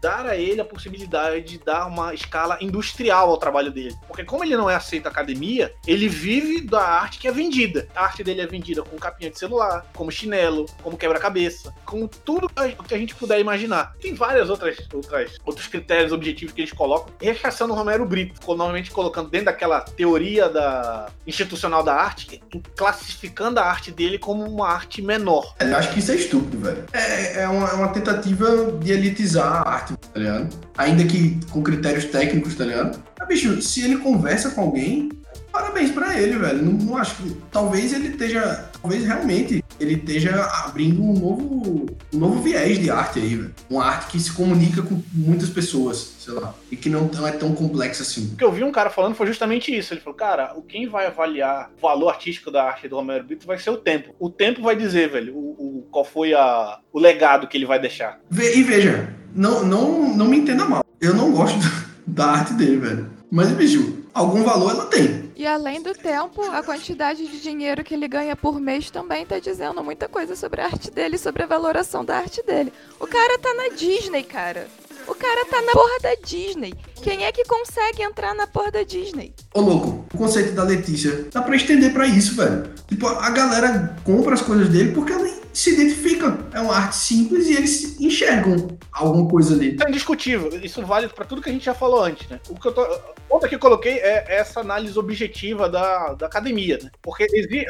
dar 0.00 0.26
a 0.26 0.36
ele 0.36 0.60
a 0.60 0.64
possibilidade 0.64 1.40
de 1.42 1.58
dar 1.58 1.86
uma 1.86 2.14
escala 2.14 2.58
industrial 2.60 3.30
ao 3.30 3.36
trabalho 3.36 3.70
dele. 3.70 3.94
Porque 4.06 4.24
como 4.24 4.44
ele 4.44 4.56
não 4.56 4.68
é 4.70 4.74
aceito 4.74 5.04
na 5.04 5.10
academia, 5.10 5.72
ele 5.86 6.08
vive 6.08 6.60
da 6.62 6.80
arte 6.80 7.18
que 7.18 7.28
é 7.28 7.32
vendida. 7.32 7.88
A 7.94 8.04
arte 8.04 8.22
dele 8.24 8.40
é 8.40 8.46
vendida 8.46 8.82
com 8.82 8.96
capinha 8.96 9.30
de 9.30 9.38
celular, 9.38 9.86
como 9.94 10.10
chinelo, 10.10 10.66
como 10.82 10.96
quebra-cabeça, 10.96 11.74
com 11.84 12.06
tudo 12.06 12.48
que 12.48 12.94
a 12.94 12.98
gente 12.98 13.14
puder 13.14 13.40
imaginar. 13.40 13.94
Tem 14.00 14.14
várias 14.14 14.50
outras, 14.50 14.76
outras 14.92 15.36
outros 15.44 15.66
critérios 15.66 16.12
objetivos 16.12 16.54
que 16.54 16.60
eles 16.62 16.72
colocam, 16.72 17.12
rechaçando 17.20 17.72
o 17.72 17.76
Romero 17.76 18.06
Brito, 18.06 18.40
normalmente 18.46 18.90
colocando 18.90 19.28
dentro 19.28 19.46
daquela 19.46 19.80
teoria 19.80 20.33
da 20.42 21.08
institucional 21.26 21.82
da 21.82 21.94
arte, 21.94 22.42
classificando 22.76 23.60
a 23.60 23.64
arte 23.64 23.90
dele 23.90 24.18
como 24.18 24.44
uma 24.44 24.68
arte 24.68 25.00
menor. 25.00 25.54
Eu 25.60 25.76
acho 25.76 25.92
que 25.92 26.00
isso 26.00 26.12
é 26.12 26.16
estúpido, 26.16 26.58
velho. 26.58 26.84
É, 26.92 27.42
é, 27.42 27.48
uma, 27.48 27.68
é 27.68 27.72
uma 27.74 27.88
tentativa 27.88 28.72
de 28.80 28.92
elitizar 28.92 29.46
a 29.46 29.68
arte, 29.68 29.94
tá 29.96 30.20
ligado? 30.20 30.48
Ainda 30.76 31.04
que 31.04 31.40
com 31.50 31.62
critérios 31.62 32.06
técnicos, 32.06 32.54
tá 32.54 32.64
ligado? 32.64 33.00
Mas, 33.18 33.28
bicho, 33.28 33.62
se 33.62 33.82
ele 33.82 33.96
conversa 33.98 34.50
com 34.50 34.60
alguém, 34.62 35.10
parabéns 35.50 35.90
pra 35.92 36.18
ele, 36.20 36.36
velho. 36.36 36.62
Não, 36.62 36.72
não 36.72 36.96
acho 36.96 37.14
que. 37.16 37.36
Talvez 37.50 37.92
ele 37.92 38.08
esteja. 38.08 38.68
Talvez 38.82 39.04
realmente 39.04 39.63
ele 39.80 39.94
esteja 39.94 40.44
abrindo 40.64 41.02
um 41.02 41.12
novo, 41.12 41.86
um 42.12 42.18
novo 42.18 42.42
viés 42.42 42.78
de 42.78 42.90
arte 42.90 43.18
aí, 43.18 43.34
velho. 43.36 43.54
Uma 43.68 43.84
arte 43.84 44.10
que 44.12 44.20
se 44.20 44.32
comunica 44.32 44.82
com 44.82 45.02
muitas 45.12 45.48
pessoas, 45.48 46.14
sei 46.20 46.34
lá. 46.34 46.54
E 46.70 46.76
que 46.76 46.88
não, 46.88 47.08
é 47.26 47.32
tão 47.32 47.54
complexa 47.54 48.02
assim. 48.02 48.30
O 48.34 48.36
que 48.36 48.44
eu 48.44 48.52
vi 48.52 48.62
um 48.64 48.72
cara 48.72 48.90
falando 48.90 49.14
foi 49.14 49.26
justamente 49.26 49.76
isso. 49.76 49.92
Ele 49.94 50.00
falou, 50.00 50.16
cara, 50.16 50.52
o 50.56 50.62
quem 50.62 50.88
vai 50.88 51.06
avaliar 51.06 51.70
o 51.76 51.80
valor 51.80 52.08
artístico 52.10 52.50
da 52.50 52.64
arte 52.64 52.88
do 52.88 52.96
Romero 52.96 53.24
Brito 53.24 53.46
vai 53.46 53.58
ser 53.58 53.70
o 53.70 53.76
tempo. 53.76 54.14
O 54.18 54.30
tempo 54.30 54.62
vai 54.62 54.76
dizer, 54.76 55.10
velho, 55.10 55.34
o, 55.34 55.38
o- 55.80 55.88
qual 55.90 56.04
foi 56.04 56.34
a, 56.34 56.78
o 56.92 56.98
legado 56.98 57.46
que 57.48 57.56
ele 57.56 57.66
vai 57.66 57.78
deixar. 57.78 58.20
E 58.30 58.62
veja, 58.62 59.12
não, 59.34 59.64
não, 59.64 60.16
não 60.16 60.26
me 60.26 60.38
entenda 60.38 60.64
mal. 60.64 60.84
Eu 61.00 61.14
não 61.14 61.32
gosto 61.32 61.58
da 62.06 62.26
arte 62.26 62.52
dele, 62.54 62.76
velho. 62.76 63.10
Mas, 63.30 63.50
bicho, 63.50 63.98
algum 64.14 64.42
valor 64.44 64.70
ela 64.70 64.86
tem. 64.86 65.23
E 65.36 65.46
além 65.46 65.82
do 65.82 65.92
tempo, 65.92 66.42
a 66.42 66.62
quantidade 66.62 67.26
de 67.26 67.40
dinheiro 67.40 67.82
que 67.82 67.94
ele 67.94 68.06
ganha 68.06 68.36
por 68.36 68.60
mês 68.60 68.90
também 68.90 69.26
tá 69.26 69.38
dizendo 69.38 69.82
muita 69.82 70.08
coisa 70.08 70.36
sobre 70.36 70.60
a 70.60 70.66
arte 70.66 70.90
dele, 70.90 71.18
sobre 71.18 71.42
a 71.42 71.46
valoração 71.46 72.04
da 72.04 72.18
arte 72.18 72.42
dele. 72.42 72.72
O 73.00 73.06
cara 73.06 73.38
tá 73.38 73.52
na 73.54 73.68
Disney, 73.70 74.22
cara. 74.22 74.68
O 75.06 75.14
cara 75.14 75.44
tá 75.46 75.60
na 75.60 75.72
porra 75.72 75.98
da 76.00 76.14
Disney. 76.24 76.74
Quem 77.04 77.22
é 77.26 77.30
que 77.30 77.44
consegue 77.44 78.02
entrar 78.02 78.34
na 78.34 78.46
porra 78.46 78.70
da 78.70 78.82
Disney? 78.82 79.34
Ô, 79.52 79.60
louco, 79.60 80.06
o 80.14 80.16
conceito 80.16 80.52
da 80.52 80.62
Letícia 80.64 81.26
dá 81.30 81.42
pra 81.42 81.54
estender 81.54 81.92
pra 81.92 82.06
isso, 82.06 82.34
velho. 82.34 82.72
Tipo, 82.88 83.06
a 83.08 83.28
galera 83.28 83.94
compra 84.04 84.32
as 84.32 84.40
coisas 84.40 84.70
dele 84.70 84.92
porque 84.92 85.12
ela 85.12 85.28
se 85.52 85.74
identifica. 85.74 86.38
É 86.54 86.60
uma 86.60 86.74
arte 86.74 86.96
simples 86.96 87.46
e 87.46 87.52
eles 87.54 88.00
enxergam 88.00 88.76
alguma 88.90 89.28
coisa 89.28 89.54
ali. 89.54 89.76
É 89.84 89.88
indiscutível. 89.88 90.48
Isso 90.64 90.84
vale 90.84 91.06
pra 91.08 91.26
tudo 91.26 91.42
que 91.42 91.50
a 91.50 91.52
gente 91.52 91.66
já 91.66 91.74
falou 91.74 92.02
antes, 92.02 92.26
né? 92.28 92.40
O 92.48 92.58
que 92.58 92.66
eu 92.68 92.72
tô. 92.72 92.86
Outra 93.28 93.48
que 93.48 93.54
eu 93.54 93.58
coloquei 93.60 93.94
é 93.98 94.36
essa 94.36 94.60
análise 94.60 94.96
objetiva 94.98 95.68
da, 95.68 96.14
da 96.14 96.26
academia, 96.26 96.78
né? 96.82 96.90
Porque 97.02 97.26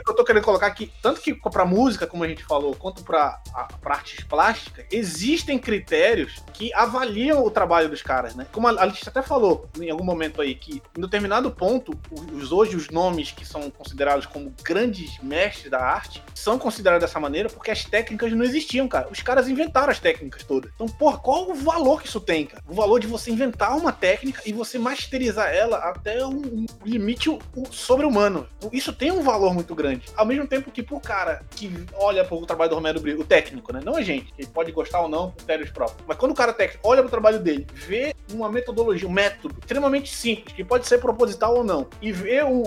eu 0.06 0.14
tô 0.14 0.22
querendo 0.24 0.42
colocar 0.42 0.66
aqui, 0.66 0.90
tanto 1.00 1.20
que 1.22 1.32
pra 1.34 1.64
música, 1.64 2.06
como 2.06 2.22
a 2.24 2.28
gente 2.28 2.44
falou, 2.44 2.74
quanto 2.74 3.02
pra, 3.02 3.40
a- 3.54 3.68
pra 3.80 3.94
artes 3.94 4.22
plásticas, 4.24 4.84
existem 4.90 5.58
critérios 5.58 6.42
que 6.52 6.72
avaliam 6.74 7.42
o 7.42 7.50
trabalho 7.50 7.88
dos 7.88 8.02
caras, 8.02 8.34
né? 8.34 8.46
Como 8.52 8.68
a 8.68 8.70
a 8.74 8.84
Letícia 8.84 9.08
até 9.08 9.22
falou 9.24 9.68
em 9.80 9.90
algum 9.90 10.04
momento 10.04 10.40
aí, 10.40 10.54
que 10.54 10.82
em 10.96 11.00
determinado 11.00 11.50
ponto, 11.50 11.92
os, 12.32 12.52
hoje 12.52 12.76
os 12.76 12.88
nomes 12.90 13.30
que 13.30 13.44
são 13.44 13.70
considerados 13.70 14.26
como 14.26 14.52
grandes 14.62 15.18
mestres 15.22 15.70
da 15.70 15.80
arte 15.80 16.22
são 16.34 16.58
considerados 16.58 17.06
dessa 17.06 17.20
maneira 17.20 17.48
porque 17.48 17.70
as 17.70 17.84
técnicas 17.84 18.32
não 18.32 18.44
existiam, 18.44 18.88
cara. 18.88 19.08
Os 19.10 19.20
caras 19.20 19.48
inventaram 19.48 19.90
as 19.90 19.98
técnicas 19.98 20.44
todas. 20.44 20.70
Então, 20.74 20.86
porra, 20.86 21.18
qual 21.18 21.50
o 21.50 21.54
valor 21.54 22.02
que 22.02 22.08
isso 22.08 22.20
tem, 22.20 22.46
cara? 22.46 22.62
O 22.68 22.74
valor 22.74 23.00
de 23.00 23.06
você 23.06 23.30
inventar 23.30 23.76
uma 23.76 23.92
técnica 23.92 24.42
e 24.44 24.52
você 24.52 24.78
masterizar 24.78 25.52
ela 25.52 25.78
até 25.78 26.24
um, 26.24 26.66
limite 26.84 27.36
sobre-humano. 27.70 28.46
Isso 28.72 28.92
tem 28.92 29.10
um 29.10 29.22
valor 29.22 29.54
muito 29.54 29.74
grande. 29.74 30.06
Ao 30.16 30.26
mesmo 30.26 30.46
tempo 30.46 30.70
que 30.70 30.82
pro 30.82 31.00
cara 31.00 31.44
que 31.50 31.72
olha 31.94 32.24
pro 32.24 32.44
trabalho 32.46 32.70
do 32.70 32.76
Romero 32.76 33.00
Brito, 33.00 33.20
o 33.20 33.24
técnico, 33.24 33.72
né? 33.72 33.80
Não 33.84 33.96
a 33.96 34.02
gente, 34.02 34.32
que 34.32 34.46
pode 34.46 34.72
gostar 34.72 35.00
ou 35.00 35.08
não, 35.08 35.30
critérios 35.30 35.70
próprios. 35.70 36.04
Mas 36.06 36.16
quando 36.16 36.32
o 36.32 36.34
cara 36.34 36.52
técnico 36.52 36.86
olha 36.86 37.02
pro 37.02 37.10
trabalho 37.10 37.38
dele, 37.38 37.66
vê 37.72 38.14
uma 38.32 38.48
metodologia, 38.48 39.03
um 39.04 39.10
método 39.10 39.54
extremamente 39.60 40.14
simples, 40.14 40.54
que 40.54 40.64
pode 40.64 40.86
ser 40.86 40.98
proposital 40.98 41.56
ou 41.56 41.64
não, 41.64 41.86
e 42.00 42.12
vê 42.12 42.42
o, 42.42 42.62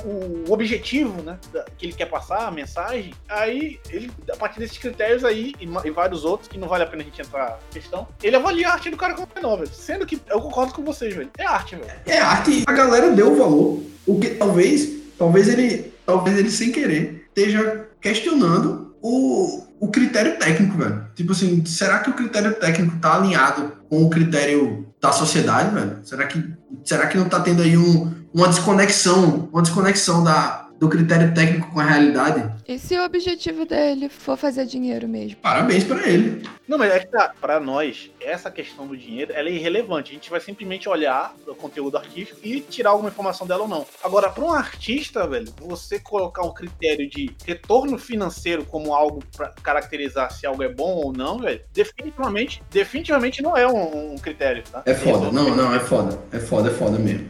o 0.48 0.52
objetivo, 0.52 1.22
né, 1.22 1.38
que 1.78 1.86
ele 1.86 1.94
quer 1.94 2.08
passar, 2.08 2.48
a 2.48 2.52
mensagem, 2.52 3.14
aí 3.28 3.80
ele, 3.90 4.12
a 4.32 4.36
partir 4.36 4.60
desses 4.60 4.78
critérios 4.78 5.24
aí, 5.24 5.54
e, 5.60 5.66
e 5.66 5.92
vários 5.92 6.26
outros, 6.26 6.48
que 6.48 6.58
não 6.58 6.68
vale 6.68 6.84
a 6.84 6.88
pena 6.88 7.02
a 7.02 7.06
gente 7.06 7.22
entrar 7.22 7.50
na 7.50 7.58
questão, 7.72 8.08
ele 8.22 8.36
avalia 8.36 8.70
a 8.70 8.74
arte 8.74 8.90
do 8.90 8.98
cara 8.98 9.14
como 9.14 9.28
velho. 9.58 9.70
Sendo 9.72 10.06
que 10.06 10.20
eu 10.30 10.42
concordo 10.42 10.74
com 10.74 10.84
vocês, 10.84 11.14
velho. 11.14 11.30
É 11.38 11.46
arte, 11.46 11.76
velho. 11.76 11.92
É 12.06 12.18
arte 12.18 12.64
a 12.66 12.74
galera 12.74 13.12
deu 13.12 13.36
valor. 13.36 13.82
O 14.06 14.20
que 14.20 14.32
talvez, 14.32 14.90
talvez 15.18 15.48
ele, 15.48 15.94
talvez 16.06 16.38
ele 16.38 16.50
sem 16.50 16.72
querer 16.72 17.28
esteja 17.36 17.88
questionando 18.02 18.96
o, 19.02 19.67
o 19.80 19.90
critério 19.90 20.38
técnico, 20.38 20.78
velho. 20.78 21.06
Tipo 21.16 21.32
assim, 21.32 21.64
será 21.66 22.00
que 22.00 22.10
o 22.10 22.14
critério 22.14 22.54
técnico 22.56 22.98
tá 22.98 23.16
alinhado 23.16 23.74
com 23.90 24.04
o 24.04 24.10
critério 24.10 24.88
da 25.02 25.12
sociedade, 25.12 25.74
velho? 25.74 26.00
Será 26.04 26.26
que, 26.26 26.44
será 26.84 27.08
que 27.08 27.18
não 27.18 27.30
tá 27.30 27.40
tendo 27.40 27.62
aí 27.62 27.78
um, 27.78 28.14
uma 28.34 28.48
desconexão, 28.48 29.50
uma 29.52 29.62
desconexão 29.62 30.24
da, 30.24 30.67
do 30.80 30.90
critério 30.90 31.34
técnico 31.34 31.72
com 31.72 31.80
a 31.80 31.86
realidade? 31.86 32.52
E 32.68 32.78
se 32.78 32.98
o 32.98 33.04
objetivo 33.04 33.66
dele 33.66 34.10
for 34.10 34.38
fazer 34.38 34.66
dinheiro 34.66 35.08
mesmo? 35.08 35.38
Parabéns 35.38 35.84
para 35.84 36.08
ele. 36.08 36.44
Não, 36.68 36.78
mas 36.78 36.92
é 36.92 37.00
que 37.00 37.08
tá, 37.08 37.34
pra 37.40 37.60
nós, 37.60 38.12
essa 38.20 38.52
questão 38.52 38.86
do 38.86 38.96
dinheiro, 38.96 39.32
ela 39.34 39.48
é 39.48 39.54
irrelevante. 39.54 40.12
A 40.12 40.14
gente 40.14 40.30
vai 40.30 40.40
simplesmente 40.40 40.90
olhar 40.90 41.34
o 41.48 41.56
conteúdo 41.56 41.98
artístico 41.98 42.40
e 42.44 42.60
tirar 42.60 42.92
alguma 42.92 43.10
informação 43.10 43.48
dela 43.48 43.64
ou 43.64 43.68
não. 43.68 43.86
Agora, 44.04 44.30
para 44.30 44.44
um 44.44 44.52
artista, 44.52 45.26
velho, 45.26 45.52
você 45.60 46.00
colocar 46.00 46.44
um 46.44 46.54
critério 46.54 47.10
de 47.10 47.32
retorno 47.46 47.98
financeiro 47.98 48.66
como 48.66 48.94
algo 48.94 49.24
para 49.36 49.50
caracterizar 49.64 50.32
se 50.32 50.46
algo 50.46 50.62
é 50.62 50.70
bom 50.70 50.96
ou 50.96 51.14
não, 51.14 51.40
velho, 51.40 51.62
definitivamente, 51.74 52.62
definitivamente 52.70 53.42
não 53.42 53.56
é 53.56 53.66
um, 53.68 54.14
um 54.14 54.18
critério, 54.18 54.64
tá? 54.70 54.84
É 54.86 54.94
foda, 54.94 55.32
não, 55.32 55.56
não, 55.56 55.74
é 55.74 55.80
foda. 55.80 56.20
É 56.32 56.40
foda, 56.40 56.70
é 56.70 56.74
foda 56.74 57.00
mesmo. 57.00 57.30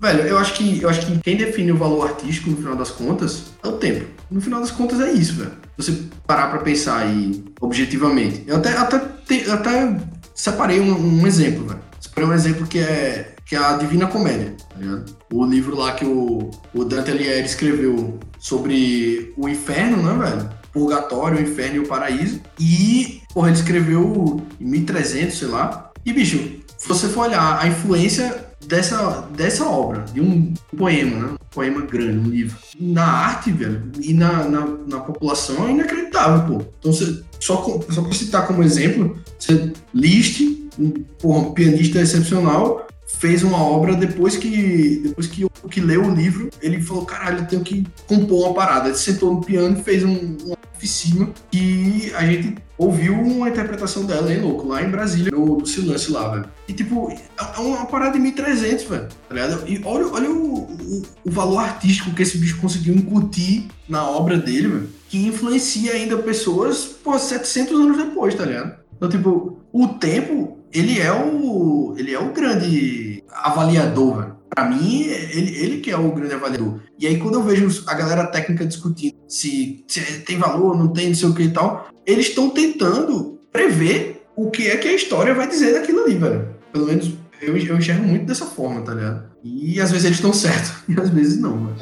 Velho, 0.00 0.22
eu 0.22 0.38
acho 0.38 0.54
que 0.54 0.80
eu 0.80 0.88
acho 0.88 1.06
que 1.06 1.18
quem 1.18 1.36
define 1.36 1.72
o 1.72 1.76
valor 1.76 2.08
artístico 2.08 2.48
no 2.48 2.56
final 2.56 2.74
das 2.74 2.90
contas 2.90 3.52
é 3.62 3.68
o 3.68 3.72
tempo. 3.72 4.06
No 4.30 4.40
final 4.40 4.58
das 4.58 4.70
contas 4.70 4.98
é 4.98 5.12
isso, 5.12 5.34
velho. 5.34 5.52
Você 5.76 5.94
parar 6.26 6.48
para 6.48 6.60
pensar 6.60 7.00
aí 7.00 7.44
objetivamente. 7.60 8.42
Eu 8.46 8.56
até 8.56 8.74
até, 8.76 8.98
te, 8.98 9.50
até 9.50 10.00
separei 10.34 10.80
um, 10.80 11.20
um 11.20 11.26
exemplo, 11.26 11.66
velho. 11.66 11.80
Separei 12.00 12.30
um 12.30 12.32
exemplo 12.32 12.66
que 12.66 12.78
é 12.78 13.34
que 13.44 13.56
é 13.56 13.58
a 13.58 13.76
Divina 13.76 14.06
Comédia, 14.06 14.54
tá 14.68 14.78
ligado? 14.78 15.16
O 15.32 15.44
livro 15.44 15.76
lá 15.76 15.92
que 15.92 16.04
o, 16.04 16.50
o 16.72 16.84
Dante 16.84 17.10
Alighieri 17.10 17.44
escreveu 17.44 18.18
sobre 18.38 19.34
o 19.36 19.48
inferno, 19.48 19.96
né, 20.00 20.24
velho? 20.24 20.48
Purgatório, 20.72 21.36
o 21.36 21.42
inferno 21.42 21.76
e 21.76 21.78
o 21.80 21.86
paraíso. 21.86 22.40
E, 22.60 23.20
porra, 23.34 23.48
ele 23.48 23.56
escreveu 23.56 24.40
em 24.60 24.64
1300, 24.64 25.36
sei 25.36 25.48
lá. 25.48 25.90
E, 26.06 26.12
bicho, 26.12 26.38
se 26.78 26.86
você 26.86 27.08
for 27.08 27.26
olhar 27.26 27.58
a 27.60 27.66
influência 27.66 28.49
dessa, 28.70 29.28
dessa 29.36 29.68
obra, 29.68 30.04
de 30.12 30.20
um 30.20 30.54
poema, 30.76 31.16
né? 31.16 31.32
Um 31.32 31.50
poema 31.50 31.80
grande, 31.82 32.18
um 32.18 32.30
livro. 32.30 32.56
Na 32.78 33.04
arte, 33.04 33.50
velho, 33.50 33.82
e 34.00 34.14
na, 34.14 34.44
na, 34.44 34.66
na 34.86 35.00
população 35.00 35.66
é 35.66 35.72
inacreditável, 35.72 36.46
pô. 36.46 36.64
Então, 36.78 36.92
você, 36.92 37.20
só, 37.40 37.56
só 37.90 38.02
pra 38.02 38.12
citar 38.12 38.46
como 38.46 38.62
exemplo, 38.62 39.18
você 39.36 39.72
Liszt, 39.92 40.42
um, 40.78 40.94
um 41.24 41.52
pianista 41.52 42.00
excepcional, 42.00 42.86
fez 43.18 43.42
uma 43.42 43.62
obra 43.62 43.94
depois 43.94 44.36
que 44.36 45.00
depois 45.04 45.26
que, 45.26 45.46
que 45.70 45.80
leu 45.80 46.04
o 46.04 46.14
livro, 46.14 46.50
ele 46.62 46.80
falou, 46.80 47.04
caralho, 47.04 47.40
eu 47.40 47.46
tenho 47.46 47.62
que 47.62 47.86
compor 48.06 48.46
uma 48.46 48.54
parada. 48.54 48.88
Ele 48.88 48.96
sentou 48.96 49.34
no 49.34 49.40
piano 49.40 49.78
e 49.78 49.82
fez 49.82 50.04
um, 50.04 50.36
uma 50.44 50.56
oficina 50.74 51.28
que 51.50 52.12
a 52.14 52.24
gente 52.24 52.56
ouviu 52.78 53.12
uma 53.12 53.50
interpretação 53.50 54.06
dela, 54.06 54.32
hein, 54.32 54.40
louco, 54.40 54.66
lá 54.66 54.82
em 54.82 54.90
Brasília, 54.90 55.30
no, 55.30 55.58
no 55.58 55.66
Silêncio 55.66 56.14
lá, 56.14 56.30
velho. 56.30 56.48
E, 56.66 56.72
tipo, 56.72 57.12
é 57.38 57.60
uma 57.60 57.84
parada 57.84 58.12
de 58.12 58.20
1300, 58.20 58.84
velho, 58.84 59.08
tá 59.28 59.34
ligado? 59.34 59.68
E 59.68 59.82
olha, 59.84 60.06
olha 60.06 60.30
o, 60.30 60.60
o, 60.62 61.02
o, 61.26 61.30
valor 61.30 61.58
artístico 61.58 62.14
que 62.14 62.22
esse 62.22 62.38
bicho 62.38 62.58
conseguiu 62.58 62.94
incutir 62.94 63.68
na 63.86 64.08
obra 64.08 64.38
dele, 64.38 64.68
velho, 64.68 64.88
que 65.10 65.26
influencia 65.26 65.92
ainda 65.92 66.16
pessoas, 66.16 66.84
pô, 66.84 67.18
700 67.18 67.78
anos 67.78 67.98
depois, 67.98 68.34
tá 68.34 68.46
ligado? 68.46 68.80
Então, 68.96 69.10
tipo, 69.10 69.58
o 69.72 69.88
tempo, 69.88 70.59
ele 70.72 71.00
é 71.00 71.12
o, 71.12 71.94
ele 71.96 72.12
é 72.12 72.18
o 72.18 72.32
grande 72.32 73.22
avaliador, 73.30 74.16
velho. 74.18 74.40
Pra 74.50 74.68
mim, 74.68 75.04
ele, 75.04 75.56
ele 75.56 75.80
que 75.80 75.90
é 75.90 75.96
o 75.96 76.10
grande 76.10 76.34
avaliador. 76.34 76.80
E 76.98 77.06
aí, 77.06 77.18
quando 77.18 77.34
eu 77.34 77.42
vejo 77.42 77.84
a 77.86 77.94
galera 77.94 78.26
técnica 78.26 78.66
discutindo 78.66 79.14
se, 79.28 79.84
se 79.86 80.00
tem 80.22 80.38
valor, 80.38 80.76
não 80.76 80.88
tem, 80.88 81.08
não 81.08 81.14
sei 81.14 81.28
o 81.28 81.34
que 81.34 81.44
e 81.44 81.50
tal, 81.50 81.88
eles 82.04 82.28
estão 82.28 82.50
tentando 82.50 83.38
prever 83.52 84.24
o 84.34 84.50
que 84.50 84.68
é 84.68 84.76
que 84.76 84.88
a 84.88 84.92
história 84.92 85.34
vai 85.34 85.48
dizer 85.48 85.74
daquilo 85.74 86.04
ali, 86.04 86.14
velho. 86.16 86.48
Pelo 86.72 86.86
menos 86.86 87.12
eu, 87.40 87.56
eu 87.56 87.76
enxergo 87.78 88.02
muito 88.02 88.26
dessa 88.26 88.46
forma, 88.46 88.82
tá 88.82 88.94
ligado? 88.94 89.30
E 89.42 89.80
às 89.80 89.90
vezes 89.90 90.04
eles 90.04 90.18
estão 90.18 90.32
certos, 90.32 90.72
e 90.88 91.00
às 91.00 91.08
vezes 91.08 91.40
não? 91.40 91.74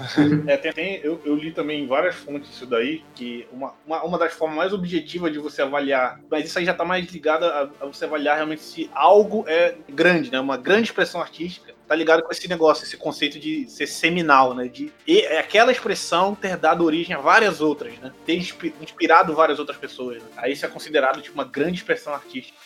É, 0.47 0.57
tem, 0.57 0.73
tem, 0.73 1.01
eu, 1.03 1.21
eu, 1.25 1.35
li 1.35 1.51
também 1.51 1.83
em 1.83 1.87
várias 1.87 2.15
fontes 2.15 2.51
isso 2.51 2.67
daí, 2.67 3.03
que 3.15 3.47
uma, 3.53 3.75
uma, 3.87 4.03
uma, 4.05 4.19
das 4.19 4.33
formas 4.33 4.57
mais 4.57 4.73
objetivas 4.73 5.33
de 5.33 5.39
você 5.39 5.63
avaliar, 5.63 6.21
mas 6.31 6.47
isso 6.47 6.59
aí 6.59 6.65
já 6.65 6.75
tá 6.75 6.85
mais 6.85 7.11
ligado 7.11 7.45
a, 7.45 7.71
a, 7.81 7.87
você 7.87 8.05
avaliar 8.05 8.37
realmente 8.37 8.63
se 8.63 8.89
algo 8.95 9.45
é 9.49 9.75
grande, 9.89 10.31
né? 10.31 10.39
Uma 10.39 10.57
grande 10.57 10.85
expressão 10.85 11.21
artística, 11.21 11.75
tá 11.89 11.95
ligado 11.95 12.23
com 12.23 12.31
esse 12.31 12.47
negócio, 12.49 12.85
esse 12.85 12.97
conceito 12.97 13.41
de 13.41 13.69
ser 13.69 13.87
seminal, 13.87 14.55
né? 14.55 14.69
De 14.69 14.93
e, 15.07 15.21
é 15.23 15.41
aquela 15.41 15.73
expressão 15.73 16.35
ter 16.35 16.57
dado 16.57 16.85
origem 16.85 17.17
a 17.17 17.19
várias 17.19 17.61
outras, 17.61 17.99
né? 17.99 18.13
Ter 18.25 18.37
inspirado 18.37 19.35
várias 19.35 19.59
outras 19.59 19.79
pessoas. 19.79 20.23
Né? 20.23 20.29
Aí 20.37 20.53
isso 20.53 20.65
é 20.65 20.69
considerado 20.69 21.21
tipo 21.21 21.35
uma 21.35 21.45
grande 21.45 21.79
expressão 21.79 22.15
artística. 22.15 22.57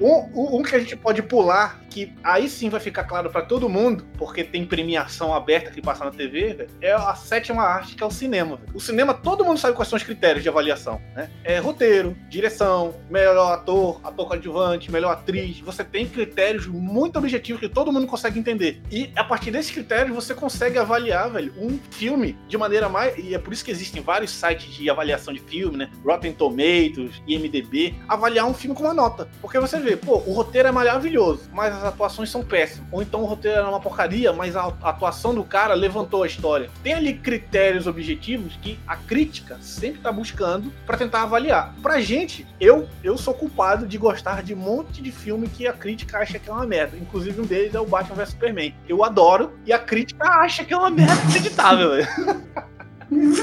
Um, 0.00 0.58
um, 0.58 0.62
que 0.62 0.74
a 0.74 0.78
gente 0.78 0.96
pode 0.96 1.22
pular, 1.22 1.80
que 1.90 2.12
aí 2.22 2.48
sim 2.48 2.68
vai 2.68 2.80
ficar 2.80 3.04
claro 3.04 3.30
para 3.30 3.42
todo 3.42 3.68
mundo, 3.68 4.06
porque 4.16 4.44
tem 4.44 4.64
premiação 4.64 5.34
aberta 5.34 5.70
que 5.70 5.82
passa 5.82 6.04
na 6.04 6.10
TV, 6.10 6.68
é 6.80 6.92
a 6.92 7.14
sétima 7.14 7.62
arte, 7.62 7.94
que 7.96 8.02
é 8.02 8.06
o 8.06 8.10
cinema. 8.10 8.60
O 8.74 8.80
cinema, 8.80 9.14
todo 9.14 9.44
mundo 9.44 9.58
sabe 9.58 9.74
quais 9.74 9.88
são 9.88 9.96
os 9.96 10.02
critérios 10.02 10.42
de 10.42 10.48
avaliação, 10.48 11.00
né? 11.14 11.30
É 11.42 11.58
roteiro, 11.58 12.16
direção, 12.28 12.94
melhor 13.10 13.52
ator, 13.52 14.00
ator 14.04 14.28
coadjuvante, 14.28 14.90
melhor 14.90 15.12
atriz. 15.12 15.60
Você 15.60 15.82
tem 15.82 16.06
critérios 16.06 16.66
muito 16.66 17.18
objetivos 17.18 17.60
que 17.60 17.68
todo 17.68 17.92
mundo 17.92 18.06
consegue 18.06 18.38
entender. 18.38 18.80
E 18.90 19.10
a 19.16 19.24
partir 19.24 19.50
desses 19.50 19.70
critérios 19.70 20.14
você 20.14 20.34
consegue 20.34 20.78
avaliar, 20.78 21.30
velho, 21.30 21.52
um 21.58 21.78
filme 21.90 22.38
de 22.46 22.56
maneira 22.56 22.88
mais. 22.88 23.16
E 23.18 23.34
é 23.34 23.38
por 23.38 23.52
isso 23.52 23.64
que 23.64 23.70
existem 23.70 24.02
vários 24.02 24.30
sites 24.30 24.72
de 24.74 24.88
avaliação 24.88 25.32
de 25.32 25.40
filme, 25.40 25.76
né? 25.76 25.90
Rotten 26.04 26.32
Tomatoes, 26.32 27.22
IMDB, 27.26 27.94
avaliar 28.06 28.46
um 28.46 28.54
filme 28.54 28.76
com 28.76 28.84
uma 28.84 28.94
nota. 28.94 29.28
Porque 29.40 29.58
você 29.58 29.78
vê 29.78 29.87
vê, 29.88 29.96
pô, 29.96 30.22
o 30.26 30.32
roteiro 30.32 30.68
é 30.68 30.72
maravilhoso, 30.72 31.48
mas 31.52 31.74
as 31.74 31.84
atuações 31.84 32.30
são 32.30 32.44
péssimas. 32.44 32.86
Ou 32.92 33.02
então 33.02 33.22
o 33.22 33.24
roteiro 33.24 33.58
era 33.58 33.68
uma 33.68 33.80
porcaria, 33.80 34.32
mas 34.32 34.56
a 34.56 34.66
atuação 34.82 35.34
do 35.34 35.42
cara 35.42 35.74
levantou 35.74 36.22
a 36.22 36.26
história. 36.26 36.70
Tem 36.82 36.94
ali 36.94 37.14
critérios 37.14 37.86
objetivos 37.86 38.56
que 38.60 38.78
a 38.86 38.96
crítica 38.96 39.58
sempre 39.60 40.00
tá 40.00 40.12
buscando 40.12 40.72
para 40.86 40.96
tentar 40.96 41.22
avaliar. 41.22 41.74
Pra 41.82 42.00
gente, 42.00 42.46
eu, 42.60 42.88
eu 43.02 43.16
sou 43.16 43.34
culpado 43.34 43.86
de 43.86 43.96
gostar 43.96 44.42
de 44.42 44.54
um 44.54 44.58
monte 44.58 45.00
de 45.00 45.10
filme 45.10 45.48
que 45.48 45.66
a 45.66 45.72
crítica 45.72 46.18
acha 46.18 46.38
que 46.38 46.48
é 46.48 46.52
uma 46.52 46.66
merda. 46.66 46.96
Inclusive 46.96 47.40
um 47.40 47.44
deles 47.44 47.74
é 47.74 47.80
o 47.80 47.86
Batman 47.86 48.16
vs 48.16 48.30
Superman. 48.30 48.74
Eu 48.88 49.04
adoro 49.04 49.58
e 49.64 49.72
a 49.72 49.78
crítica 49.78 50.28
acha 50.28 50.64
que 50.64 50.72
é 50.72 50.76
uma 50.76 50.90
merda 50.90 51.14
acreditável, 51.14 51.90
velho. 51.90 52.08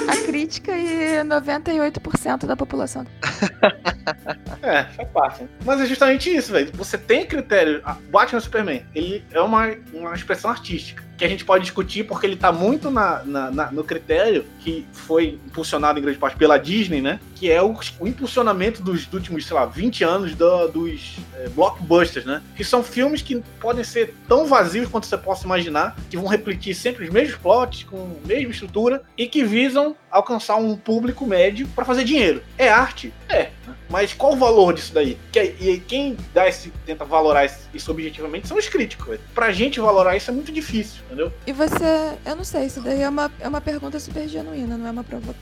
A 0.07 0.25
crítica 0.25 0.71
e 0.77 1.23
98% 1.23 2.45
da 2.45 2.55
população. 2.55 3.05
é, 4.61 4.83
faz 4.83 5.09
parte. 5.09 5.47
Mas 5.65 5.81
é 5.81 5.85
justamente 5.85 6.33
isso, 6.33 6.51
velho. 6.51 6.71
Você 6.73 6.97
tem 6.97 7.25
critério. 7.25 7.81
Batman 8.11 8.39
Superman, 8.39 8.85
ele 8.93 9.23
é 9.31 9.41
uma, 9.41 9.75
uma 9.93 10.13
expressão 10.13 10.51
artística 10.51 11.03
que 11.17 11.23
a 11.23 11.27
gente 11.27 11.45
pode 11.45 11.63
discutir 11.63 12.03
porque 12.03 12.25
ele 12.25 12.35
tá 12.35 12.51
muito 12.51 12.91
na, 12.91 13.23
na, 13.23 13.51
na, 13.51 13.71
no 13.71 13.83
critério 13.83 14.45
que 14.59 14.85
foi 14.91 15.39
impulsionado 15.45 15.99
em 15.99 16.01
grande 16.01 16.17
parte 16.17 16.37
pela 16.37 16.57
Disney, 16.57 17.01
né? 17.01 17.19
Que 17.35 17.51
é 17.51 17.61
o, 17.61 17.77
o 17.99 18.07
impulsionamento 18.07 18.81
dos, 18.81 19.05
dos, 19.05 19.13
últimos, 19.13 19.45
sei 19.45 19.55
lá, 19.55 19.65
20 19.65 20.03
anos 20.03 20.35
do, 20.35 20.67
dos 20.67 21.17
é, 21.35 21.49
blockbusters, 21.49 22.25
né? 22.25 22.41
Que 22.55 22.63
são 22.63 22.83
filmes 22.83 23.21
que 23.21 23.41
podem 23.59 23.83
ser 23.83 24.13
tão 24.27 24.45
vazios 24.45 24.89
quanto 24.89 25.07
você 25.07 25.17
possa 25.17 25.45
imaginar, 25.45 25.95
que 26.09 26.17
vão 26.17 26.27
repetir 26.27 26.75
sempre 26.75 27.05
os 27.05 27.09
mesmos 27.09 27.37
plots, 27.37 27.83
com 27.83 28.17
a 28.23 28.27
mesma 28.27 28.51
estrutura, 28.51 29.03
e 29.17 29.27
que 29.27 29.43
visam 29.43 29.95
alcançar 30.15 30.55
um 30.55 30.77
público 30.77 31.25
médio 31.25 31.67
para 31.75 31.83
fazer 31.83 32.03
dinheiro. 32.03 32.41
É 32.57 32.69
arte? 32.69 33.13
É. 33.27 33.49
Mas 33.89 34.13
qual 34.13 34.33
o 34.33 34.37
valor 34.37 34.73
disso 34.73 34.93
daí? 34.93 35.17
E 35.59 35.77
quem 35.79 36.17
dá 36.33 36.47
esse, 36.47 36.71
tenta 36.85 37.05
valorar 37.05 37.45
isso 37.73 37.91
objetivamente 37.91 38.47
são 38.47 38.57
os 38.57 38.67
críticos, 38.67 39.07
velho. 39.07 39.21
Pra 39.33 39.51
gente 39.51 39.79
valorar 39.79 40.15
isso 40.15 40.31
é 40.31 40.33
muito 40.33 40.51
difícil, 40.51 41.01
entendeu? 41.05 41.31
E 41.45 41.51
você, 41.51 42.17
eu 42.25 42.35
não 42.35 42.43
sei, 42.43 42.65
isso 42.65 42.81
daí 42.81 43.01
é 43.01 43.09
uma, 43.09 43.31
é 43.39 43.47
uma 43.47 43.61
pergunta 43.61 43.99
super 43.99 44.27
genuína, 44.27 44.77
não 44.77 44.87
é 44.87 44.91
uma 44.91 45.03
provocação. 45.03 45.35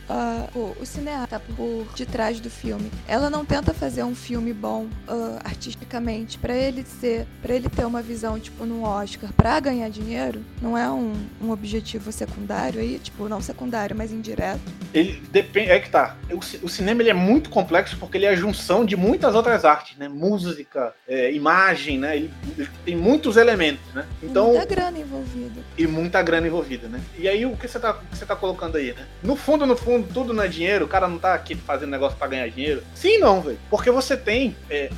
Uh, 0.53 0.75
o 0.79 0.85
cineasta 0.85 1.39
por 1.39 1.87
detrás 1.95 2.39
do 2.39 2.49
filme, 2.49 2.91
ela 3.07 3.29
não 3.29 3.45
tenta 3.45 3.73
fazer 3.73 4.03
um 4.03 4.15
filme 4.15 4.53
bom 4.53 4.85
uh, 5.07 5.39
artisticamente 5.43 6.37
para 6.37 6.55
ele 6.55 6.83
ser, 6.83 7.27
para 7.41 7.53
ele 7.53 7.69
ter 7.69 7.85
uma 7.85 8.01
visão 8.01 8.39
tipo 8.39 8.65
num 8.65 8.83
Oscar, 8.83 9.31
para 9.33 9.59
ganhar 9.59 9.89
dinheiro, 9.89 10.43
não 10.61 10.77
é 10.77 10.89
um, 10.89 11.13
um 11.41 11.51
objetivo 11.51 12.11
secundário 12.11 12.81
aí, 12.81 12.99
tipo 12.99 13.29
não 13.29 13.41
secundário, 13.41 13.95
mas 13.95 14.11
indireto. 14.11 14.62
Ele 14.93 15.21
depende, 15.31 15.71
é 15.71 15.79
que 15.79 15.89
tá. 15.89 16.15
O, 16.61 16.69
cinema 16.69 17.01
ele 17.01 17.09
é 17.09 17.13
muito 17.13 17.49
complexo 17.49 17.97
porque 17.97 18.17
ele 18.17 18.25
é 18.25 18.29
a 18.29 18.35
junção 18.35 18.85
de 18.85 18.95
muitas 18.95 19.33
outras 19.33 19.65
artes, 19.65 19.97
né? 19.97 20.07
Música, 20.07 20.93
é, 21.07 21.31
imagem, 21.33 21.97
né? 21.97 22.15
Ele, 22.15 22.33
ele, 22.55 22.69
tem 22.85 22.95
muitos 22.95 23.35
elementos, 23.35 23.91
né? 23.93 24.05
Então 24.21 24.49
muita 24.49 24.65
grana 24.65 24.99
envolvida. 24.99 25.61
E 25.75 25.87
muita 25.87 26.21
grana 26.21 26.45
envolvida, 26.45 26.87
né? 26.87 27.01
E 27.17 27.27
aí 27.27 27.43
o 27.43 27.57
que 27.57 27.67
você 27.67 27.79
tá, 27.79 27.93
que 27.93 28.17
você 28.17 28.25
tá 28.25 28.35
colocando 28.35 28.77
aí, 28.77 28.93
né? 28.93 29.07
No 29.23 29.35
fundo, 29.35 29.65
no 29.65 29.75
fundo, 29.75 30.07
tudo 30.13 30.31
não 30.31 30.43
é 30.43 30.47
dinheiro. 30.47 30.85
O 30.85 30.87
cara 30.87 31.07
não 31.07 31.17
tá 31.17 31.33
aqui 31.33 31.55
fazendo 31.55 31.89
negócio 31.89 32.17
para 32.17 32.27
ganhar 32.27 32.47
dinheiro. 32.49 32.83
Sim, 32.93 33.17
não, 33.17 33.41
velho. 33.41 33.57
Porque 33.71 33.89
você 33.89 34.15
tem 34.15 34.55
é, 34.69 34.91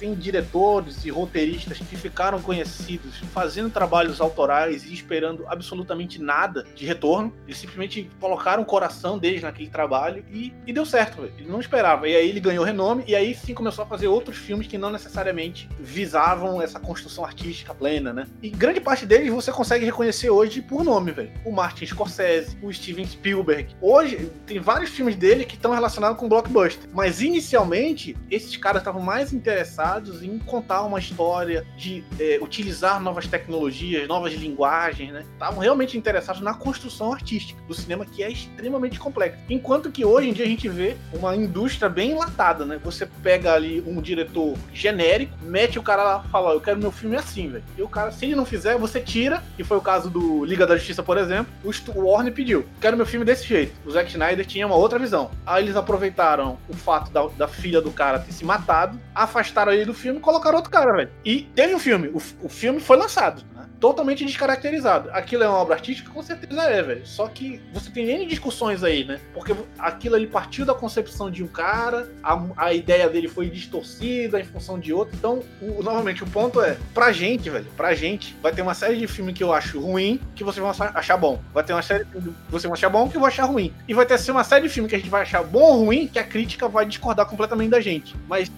tem 0.00 0.14
diretores 0.14 1.04
e 1.04 1.10
roteiristas 1.10 1.76
que 1.78 1.94
ficaram 1.94 2.40
conhecidos 2.40 3.18
fazendo 3.34 3.70
trabalhos 3.70 4.18
autorais 4.18 4.84
e 4.84 4.94
esperando 4.94 5.44
absolutamente 5.46 6.20
nada 6.20 6.66
de 6.74 6.86
retorno. 6.86 7.30
Eles 7.46 7.58
simplesmente 7.58 8.10
colocaram 8.18 8.62
o 8.62 8.66
coração 8.66 8.89
deles 9.18 9.42
naquele 9.42 9.68
trabalho 9.68 10.24
e, 10.30 10.52
e 10.66 10.72
deu 10.72 10.84
certo. 10.84 11.22
Véio. 11.22 11.32
Ele 11.38 11.48
não 11.48 11.60
esperava. 11.60 12.08
E 12.08 12.16
aí 12.16 12.28
ele 12.28 12.40
ganhou 12.40 12.64
renome 12.64 13.04
e 13.06 13.14
aí 13.14 13.34
sim 13.34 13.54
começou 13.54 13.84
a 13.84 13.86
fazer 13.86 14.08
outros 14.08 14.36
filmes 14.36 14.66
que 14.66 14.78
não 14.78 14.90
necessariamente 14.90 15.68
visavam 15.78 16.60
essa 16.60 16.78
construção 16.78 17.24
artística 17.24 17.74
plena, 17.74 18.12
né? 18.12 18.26
E 18.42 18.50
grande 18.50 18.80
parte 18.80 19.06
deles 19.06 19.30
você 19.30 19.52
consegue 19.52 19.84
reconhecer 19.84 20.30
hoje 20.30 20.60
por 20.62 20.84
nome, 20.84 21.12
velho. 21.12 21.32
O 21.44 21.52
Martin 21.52 21.86
Scorsese, 21.86 22.56
o 22.62 22.72
Steven 22.72 23.06
Spielberg. 23.06 23.74
Hoje 23.80 24.30
tem 24.46 24.58
vários 24.58 24.90
filmes 24.90 25.16
dele 25.16 25.44
que 25.44 25.54
estão 25.54 25.72
relacionados 25.72 26.18
com 26.18 26.28
blockbuster. 26.28 26.88
Mas 26.92 27.20
inicialmente 27.20 28.16
esses 28.30 28.56
caras 28.56 28.80
estavam 28.82 29.00
mais 29.00 29.32
interessados 29.32 29.50
interessados 29.60 30.22
em 30.22 30.38
contar 30.38 30.82
uma 30.82 30.98
história, 30.98 31.66
de 31.76 32.04
é, 32.18 32.38
utilizar 32.40 33.00
novas 33.00 33.26
tecnologias, 33.26 34.06
novas 34.06 34.32
linguagens, 34.34 35.12
né? 35.12 35.24
Estavam 35.32 35.60
realmente 35.60 35.98
interessados 35.98 36.40
na 36.40 36.54
construção 36.54 37.12
artística 37.12 37.60
do 37.62 37.74
cinema, 37.74 38.04
que 38.04 38.22
é 38.22 38.30
extremamente 38.30 38.69
complexo. 38.98 39.38
Enquanto 39.48 39.90
que 39.90 40.04
hoje 40.04 40.28
em 40.28 40.32
dia 40.32 40.44
a 40.44 40.48
gente 40.48 40.68
vê 40.68 40.96
uma 41.12 41.34
indústria 41.34 41.88
bem 41.88 42.12
enlatada, 42.12 42.64
né? 42.64 42.78
Você 42.84 43.06
pega 43.22 43.52
ali 43.52 43.82
um 43.86 44.00
diretor 44.00 44.56
genérico, 44.72 45.36
mete 45.42 45.78
o 45.78 45.82
cara 45.82 46.02
lá 46.02 46.24
e 46.26 46.30
fala: 46.30 46.52
Eu 46.52 46.60
quero 46.60 46.78
meu 46.78 46.92
filme 46.92 47.16
assim, 47.16 47.48
velho. 47.48 47.64
E 47.76 47.82
o 47.82 47.88
cara, 47.88 48.10
se 48.12 48.24
ele 48.26 48.34
não 48.34 48.44
fizer, 48.44 48.76
você 48.76 49.00
tira, 49.00 49.42
que 49.56 49.64
foi 49.64 49.76
o 49.76 49.80
caso 49.80 50.10
do 50.10 50.44
Liga 50.44 50.66
da 50.66 50.76
Justiça, 50.76 51.02
por 51.02 51.18
exemplo. 51.18 51.52
O 51.94 52.00
Warner 52.00 52.32
pediu: 52.32 52.66
Quero 52.80 52.96
meu 52.96 53.06
filme 53.06 53.24
desse 53.24 53.46
jeito. 53.46 53.72
O 53.86 53.90
Zack 53.90 54.10
Snyder 54.10 54.46
tinha 54.46 54.66
uma 54.66 54.76
outra 54.76 54.98
visão. 54.98 55.30
Aí 55.46 55.64
eles 55.64 55.76
aproveitaram 55.76 56.58
o 56.68 56.74
fato 56.74 57.10
da, 57.10 57.26
da 57.36 57.48
filha 57.48 57.80
do 57.80 57.90
cara 57.90 58.18
ter 58.18 58.32
se 58.32 58.44
matado, 58.44 58.98
afastaram 59.14 59.72
ele 59.72 59.84
do 59.84 59.94
filme 59.94 60.18
e 60.18 60.22
colocaram 60.22 60.56
outro 60.56 60.70
cara, 60.70 60.92
velho. 60.92 61.10
E 61.24 61.42
teve 61.54 61.74
um 61.74 61.78
filme. 61.78 62.08
O, 62.08 62.20
o 62.42 62.48
filme 62.48 62.80
foi 62.80 62.96
lançado 62.96 63.42
totalmente 63.80 64.24
descaracterizado. 64.24 65.10
Aquilo 65.12 65.42
é 65.42 65.48
uma 65.48 65.58
obra 65.58 65.74
artística? 65.74 66.10
Com 66.10 66.22
certeza 66.22 66.62
é, 66.62 66.82
velho. 66.82 67.06
Só 67.06 67.26
que 67.26 67.60
você 67.72 67.90
tem 67.90 68.08
N 68.10 68.26
discussões 68.26 68.84
aí, 68.84 69.04
né? 69.04 69.18
Porque 69.32 69.54
aquilo 69.78 70.14
ali 70.14 70.26
partiu 70.26 70.64
da 70.64 70.74
concepção 70.74 71.30
de 71.30 71.42
um 71.42 71.48
cara, 71.48 72.08
a, 72.22 72.38
a 72.56 72.72
ideia 72.74 73.08
dele 73.08 73.28
foi 73.28 73.48
distorcida 73.48 74.38
em 74.38 74.44
função 74.44 74.78
de 74.78 74.92
outro. 74.92 75.16
Então, 75.16 75.42
o, 75.60 75.82
novamente, 75.82 76.22
o 76.22 76.26
ponto 76.26 76.60
é, 76.60 76.76
pra 76.92 77.10
gente, 77.12 77.48
velho, 77.48 77.66
pra 77.76 77.94
gente, 77.94 78.36
vai 78.42 78.52
ter 78.52 78.62
uma 78.62 78.74
série 78.74 78.96
de 78.96 79.06
filmes 79.06 79.34
que 79.34 79.42
eu 79.42 79.52
acho 79.52 79.80
ruim 79.80 80.20
que 80.34 80.44
vocês 80.44 80.62
vão 80.62 80.70
achar 80.94 81.16
bom. 81.16 81.40
Vai 81.52 81.64
ter 81.64 81.72
uma 81.72 81.82
série 81.82 82.04
que 82.04 82.18
vocês 82.50 82.64
vão 82.64 82.74
achar 82.74 82.90
bom 82.90 83.08
que 83.08 83.16
eu 83.16 83.20
vou 83.20 83.28
achar 83.28 83.44
ruim. 83.44 83.72
E 83.88 83.94
vai 83.94 84.04
ter 84.04 84.14
assim, 84.14 84.30
uma 84.30 84.44
série 84.44 84.68
de 84.68 84.68
filmes 84.68 84.90
que 84.90 84.96
a 84.96 84.98
gente 84.98 85.10
vai 85.10 85.22
achar 85.22 85.42
bom 85.42 85.60
ou 85.60 85.84
ruim 85.84 86.06
que 86.06 86.18
a 86.18 86.24
crítica 86.24 86.68
vai 86.68 86.84
discordar 86.84 87.26
completamente 87.26 87.70
da 87.70 87.80
gente. 87.80 88.14
Mas, 88.28 88.50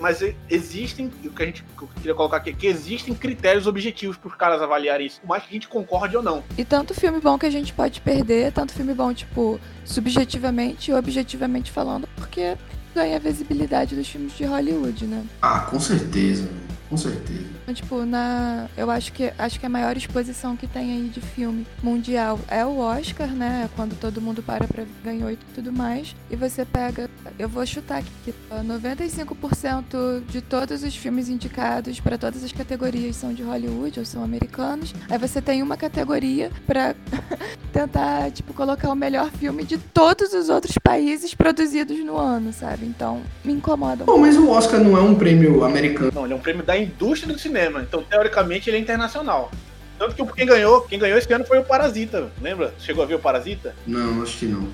mas 0.00 0.22
existem, 0.48 1.10
o 1.24 1.30
que 1.30 1.42
a 1.42 1.46
gente 1.46 1.64
queria 1.96 2.14
colocar 2.14 2.38
aqui, 2.38 2.54
que 2.54 2.66
existem 2.66 3.14
critérios 3.14 3.66
objetivos 3.66 4.16
pros 4.16 4.34
caras 4.34 4.62
avaliar 4.70 5.00
isso, 5.00 5.20
por 5.20 5.28
mais 5.28 5.42
que 5.42 5.50
a 5.50 5.52
gente 5.52 5.68
concorde 5.68 6.16
ou 6.16 6.22
não. 6.22 6.42
E 6.56 6.64
tanto 6.64 6.94
filme 6.94 7.20
bom 7.20 7.36
que 7.38 7.46
a 7.46 7.50
gente 7.50 7.72
pode 7.72 8.00
perder, 8.00 8.52
tanto 8.52 8.72
filme 8.72 8.94
bom, 8.94 9.12
tipo, 9.12 9.60
subjetivamente 9.84 10.90
e 10.90 10.94
objetivamente 10.94 11.70
falando, 11.70 12.08
porque 12.16 12.56
ganha 12.94 13.16
a 13.16 13.20
visibilidade 13.20 13.94
dos 13.94 14.08
filmes 14.08 14.36
de 14.36 14.44
Hollywood, 14.44 15.06
né? 15.06 15.24
Ah, 15.42 15.60
com 15.60 15.78
certeza. 15.78 16.48
Com 16.90 16.96
certeza. 16.96 17.44
Então, 17.62 17.72
tipo, 17.72 18.04
na. 18.04 18.66
Eu 18.76 18.90
acho 18.90 19.12
que 19.12 19.32
acho 19.38 19.60
que 19.60 19.64
a 19.64 19.68
maior 19.68 19.96
exposição 19.96 20.56
que 20.56 20.66
tem 20.66 20.90
aí 20.92 21.08
de 21.08 21.20
filme 21.20 21.64
mundial 21.80 22.38
é 22.48 22.66
o 22.66 22.78
Oscar, 22.78 23.28
né? 23.28 23.70
Quando 23.76 23.96
todo 23.98 24.20
mundo 24.20 24.42
para 24.42 24.66
pra 24.66 24.84
ganhar 25.04 25.32
e 25.32 25.38
tudo 25.54 25.72
mais. 25.72 26.16
E 26.28 26.34
você 26.34 26.64
pega. 26.64 27.08
Eu 27.38 27.48
vou 27.48 27.64
chutar 27.64 27.98
aqui 27.98 28.10
que 28.24 28.34
95% 28.52 30.24
de 30.28 30.40
todos 30.40 30.82
os 30.82 30.96
filmes 30.96 31.28
indicados 31.28 32.00
para 32.00 32.18
todas 32.18 32.42
as 32.42 32.50
categorias 32.50 33.14
são 33.14 33.32
de 33.32 33.42
Hollywood 33.44 34.00
ou 34.00 34.04
são 34.04 34.24
americanos. 34.24 34.92
Aí 35.08 35.18
você 35.18 35.40
tem 35.40 35.62
uma 35.62 35.76
categoria 35.76 36.50
para 36.66 36.96
tentar, 37.72 38.32
tipo, 38.32 38.52
colocar 38.52 38.90
o 38.90 38.96
melhor 38.96 39.30
filme 39.30 39.64
de 39.64 39.78
todos 39.78 40.32
os 40.32 40.48
outros 40.48 40.76
países 40.82 41.34
produzidos 41.34 42.04
no 42.04 42.16
ano, 42.16 42.52
sabe? 42.52 42.84
Então, 42.84 43.22
me 43.44 43.52
incomoda. 43.52 44.04
Bom, 44.04 44.18
mas 44.18 44.36
o 44.36 44.48
Oscar 44.50 44.80
não 44.80 44.96
é 44.96 45.00
um 45.00 45.14
prêmio 45.14 45.62
americano. 45.62 46.10
Não, 46.12 46.24
ele 46.24 46.32
é 46.32 46.36
um 46.36 46.40
prêmio 46.40 46.64
da 46.64 46.79
indústria 46.80 47.32
do 47.32 47.38
cinema. 47.38 47.80
Então, 47.80 48.02
teoricamente, 48.02 48.68
ele 48.68 48.76
é 48.76 48.80
internacional. 48.80 49.50
Tanto 49.98 50.14
que 50.14 50.32
quem 50.32 50.46
ganhou, 50.46 50.80
quem 50.82 50.98
ganhou 50.98 51.18
esse 51.18 51.30
ano 51.32 51.44
foi 51.44 51.58
o 51.58 51.64
Parasita, 51.64 52.30
lembra? 52.40 52.72
Chegou 52.78 53.04
a 53.04 53.06
ver 53.06 53.16
o 53.16 53.18
Parasita? 53.18 53.74
Não, 53.86 54.22
acho 54.22 54.38
que 54.38 54.46
não. 54.46 54.68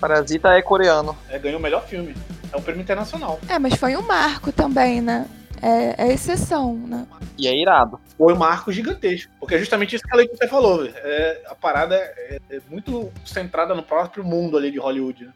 Parasita 0.00 0.48
é 0.48 0.62
coreano. 0.62 1.16
É, 1.28 1.38
ganhou 1.38 1.58
o 1.58 1.62
melhor 1.62 1.86
filme. 1.86 2.14
É 2.52 2.56
um 2.56 2.62
prêmio 2.62 2.82
internacional. 2.82 3.38
É, 3.48 3.58
mas 3.58 3.74
foi 3.74 3.96
um 3.96 4.02
marco 4.02 4.50
também, 4.50 5.00
né? 5.00 5.26
É, 5.60 6.06
é 6.06 6.12
exceção, 6.12 6.74
né? 6.74 7.06
E 7.38 7.46
é 7.46 7.54
irado. 7.54 8.00
Foi 8.18 8.32
um 8.32 8.36
marco 8.36 8.72
gigantesco. 8.72 9.30
Porque 9.38 9.54
é 9.54 9.58
justamente 9.58 9.94
isso 9.94 10.04
que 10.04 10.12
a 10.12 10.16
Leite 10.16 10.48
falou. 10.48 10.84
É, 10.84 11.42
a 11.46 11.54
parada 11.54 11.94
é, 11.94 12.40
é, 12.50 12.60
muito 12.68 13.12
centrada 13.24 13.74
no 13.74 13.82
próprio 13.82 14.24
mundo 14.24 14.56
ali 14.56 14.70
de 14.70 14.78
Hollywood. 14.78 15.26
Né? 15.26 15.32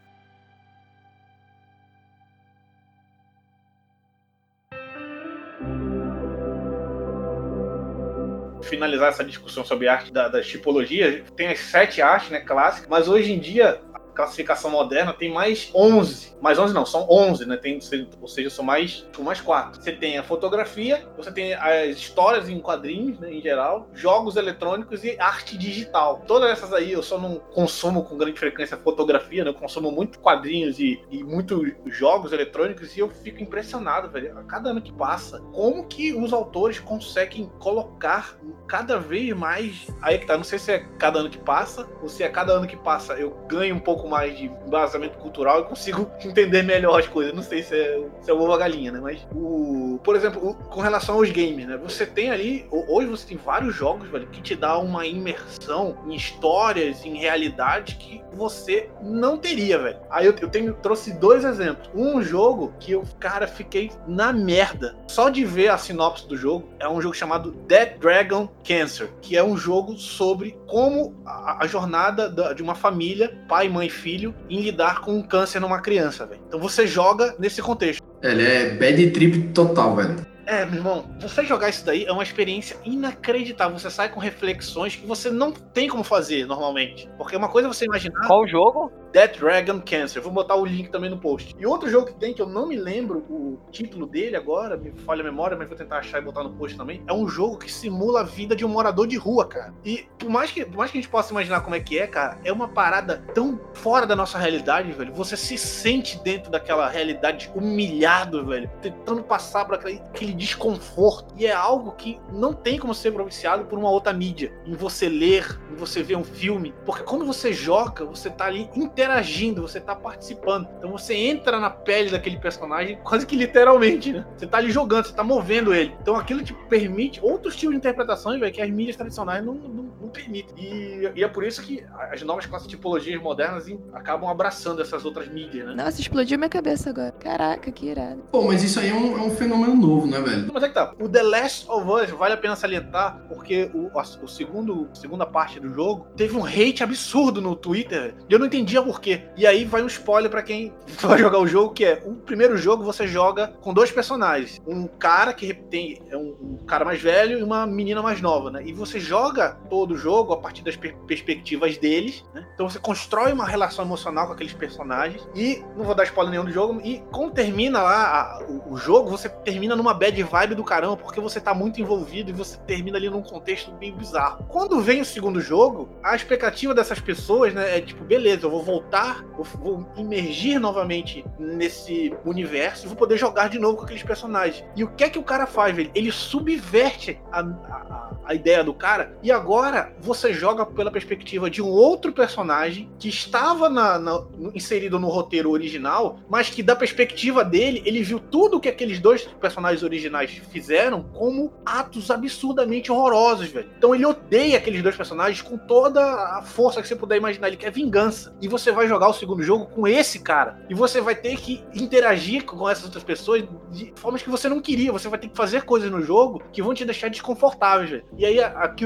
Finalizar 8.66 9.08
essa 9.08 9.24
discussão 9.24 9.64
sobre 9.64 9.88
arte 9.88 10.12
da, 10.12 10.28
das 10.28 10.46
tipologias, 10.46 11.22
tem 11.36 11.48
as 11.48 11.58
sete 11.60 12.02
artes 12.02 12.30
né, 12.30 12.40
clássicas, 12.40 12.88
mas 12.88 13.08
hoje 13.08 13.32
em 13.32 13.38
dia 13.38 13.80
classificação 14.16 14.70
moderna 14.70 15.12
tem 15.12 15.32
mais 15.32 15.70
11. 15.74 16.36
Mais 16.40 16.58
11 16.58 16.74
não, 16.74 16.86
são 16.86 17.06
11, 17.08 17.46
né? 17.46 17.56
Tem, 17.56 17.78
ou 18.20 18.26
seja, 18.26 18.50
são 18.50 18.64
mais, 18.64 19.06
são 19.14 19.24
mais 19.24 19.40
quatro. 19.40 19.80
Você 19.80 19.92
tem 19.92 20.18
a 20.18 20.22
fotografia, 20.22 21.06
você 21.16 21.30
tem 21.30 21.54
as 21.54 21.96
histórias 21.96 22.48
em 22.48 22.58
quadrinhos, 22.58 23.20
né, 23.20 23.32
em 23.32 23.40
geral, 23.40 23.88
jogos 23.92 24.36
eletrônicos 24.36 25.04
e 25.04 25.16
arte 25.20 25.56
digital. 25.56 26.22
Todas 26.26 26.50
essas 26.50 26.72
aí 26.72 26.92
eu 26.92 27.02
só 27.02 27.18
não 27.18 27.36
consumo 27.36 28.04
com 28.04 28.16
grande 28.16 28.38
frequência 28.38 28.76
fotografia, 28.76 29.44
né? 29.44 29.50
Eu 29.50 29.54
consumo 29.54 29.92
muito 29.92 30.18
quadrinhos 30.18 30.78
e, 30.78 31.02
e 31.10 31.22
muitos 31.22 31.72
jogos 31.86 32.32
eletrônicos 32.32 32.96
e 32.96 33.00
eu 33.00 33.10
fico 33.10 33.42
impressionado, 33.42 34.08
velho. 34.08 34.38
A 34.38 34.42
cada 34.44 34.70
ano 34.70 34.80
que 34.80 34.92
passa, 34.92 35.40
como 35.52 35.86
que 35.86 36.14
os 36.14 36.32
autores 36.32 36.78
conseguem 36.78 37.50
colocar 37.58 38.38
cada 38.66 38.98
vez 38.98 39.36
mais. 39.36 39.86
Aí 40.00 40.18
que 40.18 40.26
tá, 40.26 40.36
não 40.36 40.44
sei 40.44 40.58
se 40.58 40.72
é 40.72 40.78
cada 40.98 41.18
ano 41.18 41.28
que 41.28 41.38
passa 41.38 41.86
ou 42.02 42.08
se 42.08 42.22
é 42.22 42.28
cada 42.28 42.52
ano 42.52 42.66
que 42.66 42.76
passa 42.76 43.14
eu 43.14 43.30
ganho 43.46 43.74
um 43.74 43.80
pouco 43.80 44.05
pouco 44.06 44.08
mais 44.08 44.38
de 44.38 44.46
embasamento 44.46 45.18
cultural, 45.18 45.58
eu 45.58 45.64
consigo 45.64 46.10
entender 46.24 46.62
melhor 46.62 46.98
as 46.98 47.08
coisas. 47.08 47.34
Não 47.34 47.42
sei 47.42 47.62
se 47.62 47.74
é, 47.74 48.02
se 48.22 48.30
é 48.30 48.34
ovo 48.34 48.50
ou 48.50 48.56
galinha, 48.56 48.92
né? 48.92 49.00
Mas, 49.02 49.26
o, 49.34 49.98
por 50.02 50.16
exemplo, 50.16 50.48
o, 50.48 50.54
com 50.54 50.80
relação 50.80 51.16
aos 51.16 51.30
games, 51.30 51.66
né? 51.66 51.76
Você 51.76 52.06
tem 52.06 52.30
ali, 52.30 52.66
hoje 52.70 53.08
você 53.08 53.26
tem 53.26 53.36
vários 53.36 53.74
jogos, 53.74 54.08
velho, 54.08 54.26
que 54.28 54.40
te 54.40 54.54
dá 54.54 54.78
uma 54.78 55.04
imersão 55.04 55.96
em 56.06 56.14
histórias, 56.14 57.04
em 57.04 57.16
realidade 57.16 57.96
que 57.96 58.22
você 58.32 58.88
não 59.02 59.36
teria, 59.36 59.78
velho. 59.78 59.98
Aí 60.10 60.26
eu, 60.26 60.34
eu 60.40 60.48
tenho, 60.48 60.74
trouxe 60.74 61.12
dois 61.12 61.44
exemplos. 61.44 61.90
Um 61.94 62.22
jogo 62.22 62.72
que 62.78 62.92
eu, 62.92 63.02
cara, 63.18 63.46
fiquei 63.46 63.90
na 64.06 64.32
merda. 64.32 64.96
Só 65.08 65.28
de 65.28 65.44
ver 65.44 65.68
a 65.68 65.78
sinopse 65.78 66.28
do 66.28 66.36
jogo, 66.36 66.68
é 66.78 66.88
um 66.88 67.00
jogo 67.00 67.14
chamado 67.14 67.52
Dead 67.66 67.98
Dragon 67.98 68.48
Cancer, 68.64 69.10
que 69.20 69.36
é 69.36 69.42
um 69.42 69.56
jogo 69.56 69.96
sobre 69.96 70.56
como 70.66 71.16
a, 71.24 71.64
a 71.64 71.66
jornada 71.66 72.28
da, 72.28 72.52
de 72.52 72.62
uma 72.62 72.74
família, 72.74 73.36
pai, 73.48 73.68
mãe 73.68 73.88
filho 73.96 74.34
em 74.48 74.60
lidar 74.60 75.00
com 75.00 75.16
um 75.18 75.22
câncer 75.22 75.60
numa 75.60 75.80
criança, 75.80 76.24
velho. 76.26 76.40
Então 76.46 76.60
você 76.60 76.86
joga 76.86 77.34
nesse 77.38 77.60
contexto. 77.60 78.02
Ele 78.22 78.42
é 78.42 78.70
bad 78.74 79.10
trip 79.10 79.48
total, 79.48 79.96
velho. 79.96 80.35
É, 80.46 80.64
meu 80.64 80.76
irmão, 80.76 81.04
você 81.20 81.44
jogar 81.44 81.68
isso 81.70 81.84
daí 81.84 82.04
é 82.04 82.12
uma 82.12 82.22
experiência 82.22 82.76
inacreditável. 82.84 83.76
Você 83.76 83.90
sai 83.90 84.08
com 84.08 84.20
reflexões 84.20 84.94
que 84.94 85.04
você 85.04 85.28
não 85.28 85.50
tem 85.50 85.88
como 85.88 86.04
fazer 86.04 86.46
normalmente. 86.46 87.10
Porque 87.18 87.36
uma 87.36 87.48
coisa 87.48 87.66
é 87.66 87.72
você 87.72 87.84
imaginar. 87.84 88.26
Qual 88.28 88.46
jogo? 88.46 88.92
Dead 89.12 89.38
Dragon 89.38 89.80
Cancer. 89.80 90.22
Vou 90.22 90.30
botar 90.30 90.54
o 90.54 90.64
link 90.64 90.90
também 90.90 91.10
no 91.10 91.18
post. 91.18 91.56
E 91.58 91.66
outro 91.66 91.88
jogo 91.88 92.06
que 92.06 92.14
tem, 92.14 92.32
que 92.32 92.40
eu 92.40 92.46
não 92.46 92.68
me 92.68 92.76
lembro 92.76 93.24
o 93.30 93.58
título 93.72 94.06
dele 94.06 94.36
agora, 94.36 94.76
me 94.76 94.92
falha 94.92 95.22
a 95.22 95.24
memória, 95.24 95.56
mas 95.56 95.66
vou 95.66 95.76
tentar 95.76 95.98
achar 95.98 96.20
e 96.20 96.24
botar 96.24 96.44
no 96.44 96.52
post 96.52 96.76
também. 96.76 97.02
É 97.08 97.12
um 97.12 97.26
jogo 97.26 97.58
que 97.58 97.72
simula 97.72 98.20
a 98.20 98.24
vida 98.24 98.54
de 98.54 98.64
um 98.64 98.68
morador 98.68 99.06
de 99.06 99.16
rua, 99.16 99.48
cara. 99.48 99.74
E 99.84 100.06
por 100.18 100.28
mais 100.28 100.52
que, 100.52 100.64
por 100.64 100.76
mais 100.76 100.90
que 100.90 100.98
a 100.98 101.00
gente 101.00 101.10
possa 101.10 101.32
imaginar 101.32 101.62
como 101.62 101.74
é 101.74 101.80
que 101.80 101.98
é, 101.98 102.06
cara, 102.06 102.38
é 102.44 102.52
uma 102.52 102.68
parada 102.68 103.24
tão 103.34 103.58
fora 103.74 104.06
da 104.06 104.14
nossa 104.14 104.38
realidade, 104.38 104.92
velho. 104.92 105.12
Você 105.14 105.36
se 105.36 105.56
sente 105.56 106.22
dentro 106.22 106.50
daquela 106.50 106.88
realidade 106.88 107.50
humilhado, 107.54 108.46
velho, 108.46 108.70
tentando 108.80 109.24
passar 109.24 109.64
por 109.64 109.74
aquele, 109.74 110.00
aquele 110.10 110.35
desconforto. 110.36 111.34
E 111.36 111.46
é 111.46 111.52
algo 111.52 111.92
que 111.92 112.20
não 112.32 112.52
tem 112.52 112.78
como 112.78 112.94
ser 112.94 113.12
provinciado 113.12 113.64
por 113.64 113.78
uma 113.78 113.90
outra 113.90 114.12
mídia. 114.12 114.52
Em 114.66 114.74
você 114.74 115.08
ler, 115.08 115.58
em 115.72 115.74
você 115.74 116.02
ver 116.02 116.16
um 116.16 116.24
filme. 116.24 116.74
Porque 116.84 117.02
quando 117.02 117.24
você 117.24 117.52
joga, 117.52 118.04
você 118.04 118.30
tá 118.30 118.46
ali 118.46 118.68
interagindo, 118.74 119.62
você 119.62 119.80
tá 119.80 119.94
participando. 119.94 120.68
Então 120.78 120.90
você 120.90 121.14
entra 121.14 121.58
na 121.58 121.70
pele 121.70 122.10
daquele 122.10 122.38
personagem 122.38 122.98
quase 123.02 123.26
que 123.26 123.36
literalmente, 123.36 124.12
né? 124.12 124.26
Você 124.36 124.46
tá 124.46 124.58
ali 124.58 124.70
jogando, 124.70 125.06
você 125.06 125.14
tá 125.14 125.24
movendo 125.24 125.74
ele. 125.74 125.94
Então 126.00 126.16
aquilo 126.16 126.42
te 126.42 126.52
permite 126.68 127.20
outros 127.22 127.56
tipos 127.56 127.72
de 127.72 127.78
interpretações, 127.78 128.38
velho, 128.40 128.52
que 128.52 128.60
as 128.60 128.70
mídias 128.70 128.96
tradicionais 128.96 129.44
não, 129.44 129.54
não, 129.54 129.82
não 130.00 130.08
permitem. 130.08 130.54
E, 130.56 131.12
e, 131.14 131.24
é 131.24 131.28
por 131.28 131.44
isso 131.44 131.62
que 131.62 131.84
as 132.10 132.22
novas 132.22 132.46
classes 132.46 132.68
tipologias 132.68 133.20
modernas 133.20 133.66
acabam 133.92 134.28
abraçando 134.28 134.80
essas 134.80 135.04
outras 135.04 135.28
mídias, 135.28 135.66
né? 135.66 135.74
Nossa, 135.74 136.00
explodiu 136.00 136.38
minha 136.38 136.48
cabeça 136.48 136.90
agora. 136.90 137.12
Caraca, 137.12 137.70
que 137.70 137.86
irado. 137.86 138.22
Pô, 138.30 138.42
mas 138.42 138.62
isso 138.62 138.80
aí 138.80 138.90
é 138.90 138.94
um, 138.94 139.16
é 139.18 139.22
um 139.22 139.30
fenômeno 139.30 139.74
novo, 139.74 140.06
né, 140.06 140.20
velho? 140.26 140.50
Mas 140.52 140.62
é 140.62 140.68
que 140.68 140.74
tá. 140.74 140.94
O 141.00 141.08
The 141.08 141.22
Last 141.22 141.70
of 141.70 141.88
Us 141.88 142.10
vale 142.10 142.34
a 142.34 142.36
pena 142.36 142.56
salientar, 142.56 143.20
porque 143.28 143.70
o, 143.74 143.90
o 144.22 144.28
segundo, 144.28 144.88
segunda 144.94 145.26
parte 145.26 145.60
do 145.60 145.72
jogo 145.72 146.06
teve 146.16 146.36
um 146.36 146.44
hate 146.44 146.82
absurdo 146.82 147.40
no 147.40 147.54
Twitter. 147.54 148.14
E 148.28 148.32
eu 148.32 148.38
não 148.38 148.46
entendia 148.46 148.82
por 148.82 149.00
quê. 149.00 149.22
E 149.36 149.46
aí 149.46 149.64
vai 149.64 149.82
um 149.82 149.86
spoiler 149.86 150.30
para 150.30 150.42
quem 150.42 150.72
vai 151.00 151.18
jogar 151.18 151.38
o 151.38 151.46
jogo, 151.46 151.72
que 151.72 151.84
é 151.84 152.02
o 152.04 152.14
primeiro 152.14 152.56
jogo 152.56 152.82
você 152.82 153.06
joga 153.06 153.48
com 153.60 153.72
dois 153.72 153.90
personagens. 153.90 154.60
Um 154.66 154.86
cara 154.86 155.32
que 155.32 155.52
tem 155.54 156.02
é 156.10 156.16
um, 156.16 156.36
um 156.40 156.66
cara 156.66 156.84
mais 156.84 157.00
velho 157.00 157.38
e 157.38 157.42
uma 157.42 157.66
menina 157.66 158.02
mais 158.02 158.20
nova, 158.20 158.50
né? 158.50 158.62
E 158.64 158.72
você 158.72 158.98
joga 158.98 159.58
todo 159.68 159.92
o 159.92 159.96
jogo 159.96 160.32
a 160.32 160.38
partir 160.38 160.62
das 160.62 160.76
per 160.76 160.96
perspectivas 161.06 161.76
deles, 161.78 162.24
né? 162.34 162.46
Então 162.54 162.68
você 162.68 162.78
constrói 162.78 163.32
uma 163.32 163.46
relação 163.46 163.84
emocional 163.84 164.26
com 164.26 164.32
aqueles 164.32 164.52
personagens. 164.52 165.26
E 165.34 165.62
não 165.76 165.84
vou 165.84 165.94
dar 165.94 166.04
spoiler 166.04 166.30
nenhum 166.30 166.44
do 166.44 166.52
jogo. 166.52 166.80
E 166.82 167.02
quando 167.12 167.32
termina 167.32 167.82
lá 167.82 168.38
a, 168.40 168.44
o, 168.44 168.74
o, 168.74 168.76
jogo, 168.76 169.10
você 169.10 169.28
termina 169.28 169.76
numa 169.76 169.94
bad 169.94 170.15
vibe 170.22 170.54
do 170.54 170.64
caramba, 170.64 170.96
porque 170.96 171.20
você 171.20 171.40
tá 171.40 171.54
muito 171.54 171.80
envolvido 171.80 172.30
e 172.30 172.32
você 172.32 172.56
termina 172.58 172.96
ali 172.96 173.08
num 173.08 173.22
contexto 173.22 173.70
bem 173.72 173.92
bizarro. 173.92 174.44
Quando 174.48 174.80
vem 174.80 175.00
o 175.00 175.04
segundo 175.04 175.40
jogo, 175.40 175.88
a 176.02 176.14
expectativa 176.14 176.74
dessas 176.74 177.00
pessoas, 177.00 177.52
né, 177.54 177.78
é 177.78 177.80
tipo, 177.80 178.04
beleza, 178.04 178.46
eu 178.46 178.50
vou 178.50 178.62
voltar, 178.62 179.24
vou 179.58 179.86
imergir 179.96 180.58
novamente 180.60 181.24
nesse 181.38 182.14
universo 182.24 182.86
e 182.86 182.88
vou 182.88 182.96
poder 182.96 183.16
jogar 183.16 183.48
de 183.48 183.58
novo 183.58 183.76
com 183.76 183.84
aqueles 183.84 184.02
personagens. 184.02 184.64
E 184.74 184.84
o 184.84 184.88
que 184.88 185.04
é 185.04 185.10
que 185.10 185.18
o 185.18 185.22
cara 185.22 185.46
faz, 185.46 185.74
velho? 185.74 185.90
Ele 185.94 186.10
subverte 186.12 187.20
a, 187.30 187.40
a, 187.40 188.10
a 188.24 188.34
ideia 188.34 188.62
do 188.62 188.74
cara 188.74 189.16
e 189.22 189.30
agora 189.30 189.92
você 190.00 190.32
joga 190.32 190.64
pela 190.64 190.90
perspectiva 190.90 191.50
de 191.50 191.62
um 191.62 191.68
outro 191.68 192.12
personagem 192.12 192.90
que 192.98 193.08
estava 193.08 193.68
na, 193.68 193.98
na, 193.98 194.24
inserido 194.54 194.98
no 194.98 195.08
roteiro 195.08 195.50
original, 195.50 196.18
mas 196.28 196.50
que 196.50 196.62
da 196.62 196.74
perspectiva 196.74 197.44
dele, 197.44 197.82
ele 197.84 198.02
viu 198.02 198.18
tudo 198.18 198.60
que 198.60 198.68
aqueles 198.68 198.98
dois 198.98 199.22
personagens 199.22 199.82
originais 199.82 200.05
fizeram 200.50 201.02
como 201.02 201.52
atos 201.64 202.10
absurdamente 202.10 202.90
horrorosos, 202.90 203.48
velho. 203.48 203.70
Então 203.76 203.94
ele 203.94 204.06
odeia 204.06 204.58
aqueles 204.58 204.82
dois 204.82 204.96
personagens 204.96 205.42
com 205.42 205.56
toda 205.56 206.02
a 206.38 206.42
força 206.42 206.80
que 206.80 206.88
você 206.88 206.96
puder 206.96 207.16
imaginar. 207.16 207.48
Ele 207.48 207.56
quer 207.56 207.70
vingança. 207.70 208.36
E 208.40 208.48
você 208.48 208.72
vai 208.72 208.88
jogar 208.88 209.08
o 209.08 209.12
segundo 209.12 209.42
jogo 209.42 209.66
com 209.66 209.86
esse 209.86 210.18
cara. 210.20 210.64
E 210.68 210.74
você 210.74 211.00
vai 211.00 211.14
ter 211.14 211.36
que 211.36 211.64
interagir 211.74 212.44
com 212.44 212.68
essas 212.68 212.84
outras 212.84 213.04
pessoas 213.04 213.44
de 213.70 213.92
formas 213.96 214.22
que 214.22 214.30
você 214.30 214.48
não 214.48 214.60
queria. 214.60 214.92
Você 214.92 215.08
vai 215.08 215.18
ter 215.18 215.28
que 215.28 215.36
fazer 215.36 215.62
coisas 215.62 215.90
no 215.90 216.02
jogo 216.02 216.42
que 216.52 216.62
vão 216.62 216.74
te 216.74 216.84
deixar 216.84 217.08
desconfortável, 217.08 217.86
velho. 217.88 218.04
E 218.16 218.24
aí, 218.24 218.42
aqui, 218.42 218.84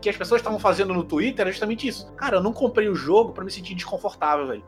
que 0.00 0.08
as 0.08 0.16
pessoas 0.16 0.40
estavam 0.40 0.58
fazendo 0.58 0.94
no 0.94 1.04
Twitter 1.04 1.42
era 1.42 1.50
justamente 1.50 1.86
isso. 1.86 2.12
Cara, 2.14 2.36
eu 2.36 2.42
não 2.42 2.52
comprei 2.52 2.88
o 2.88 2.94
jogo 2.94 3.32
para 3.32 3.44
me 3.44 3.50
sentir 3.50 3.74
desconfortável, 3.74 4.46
velho. 4.46 4.64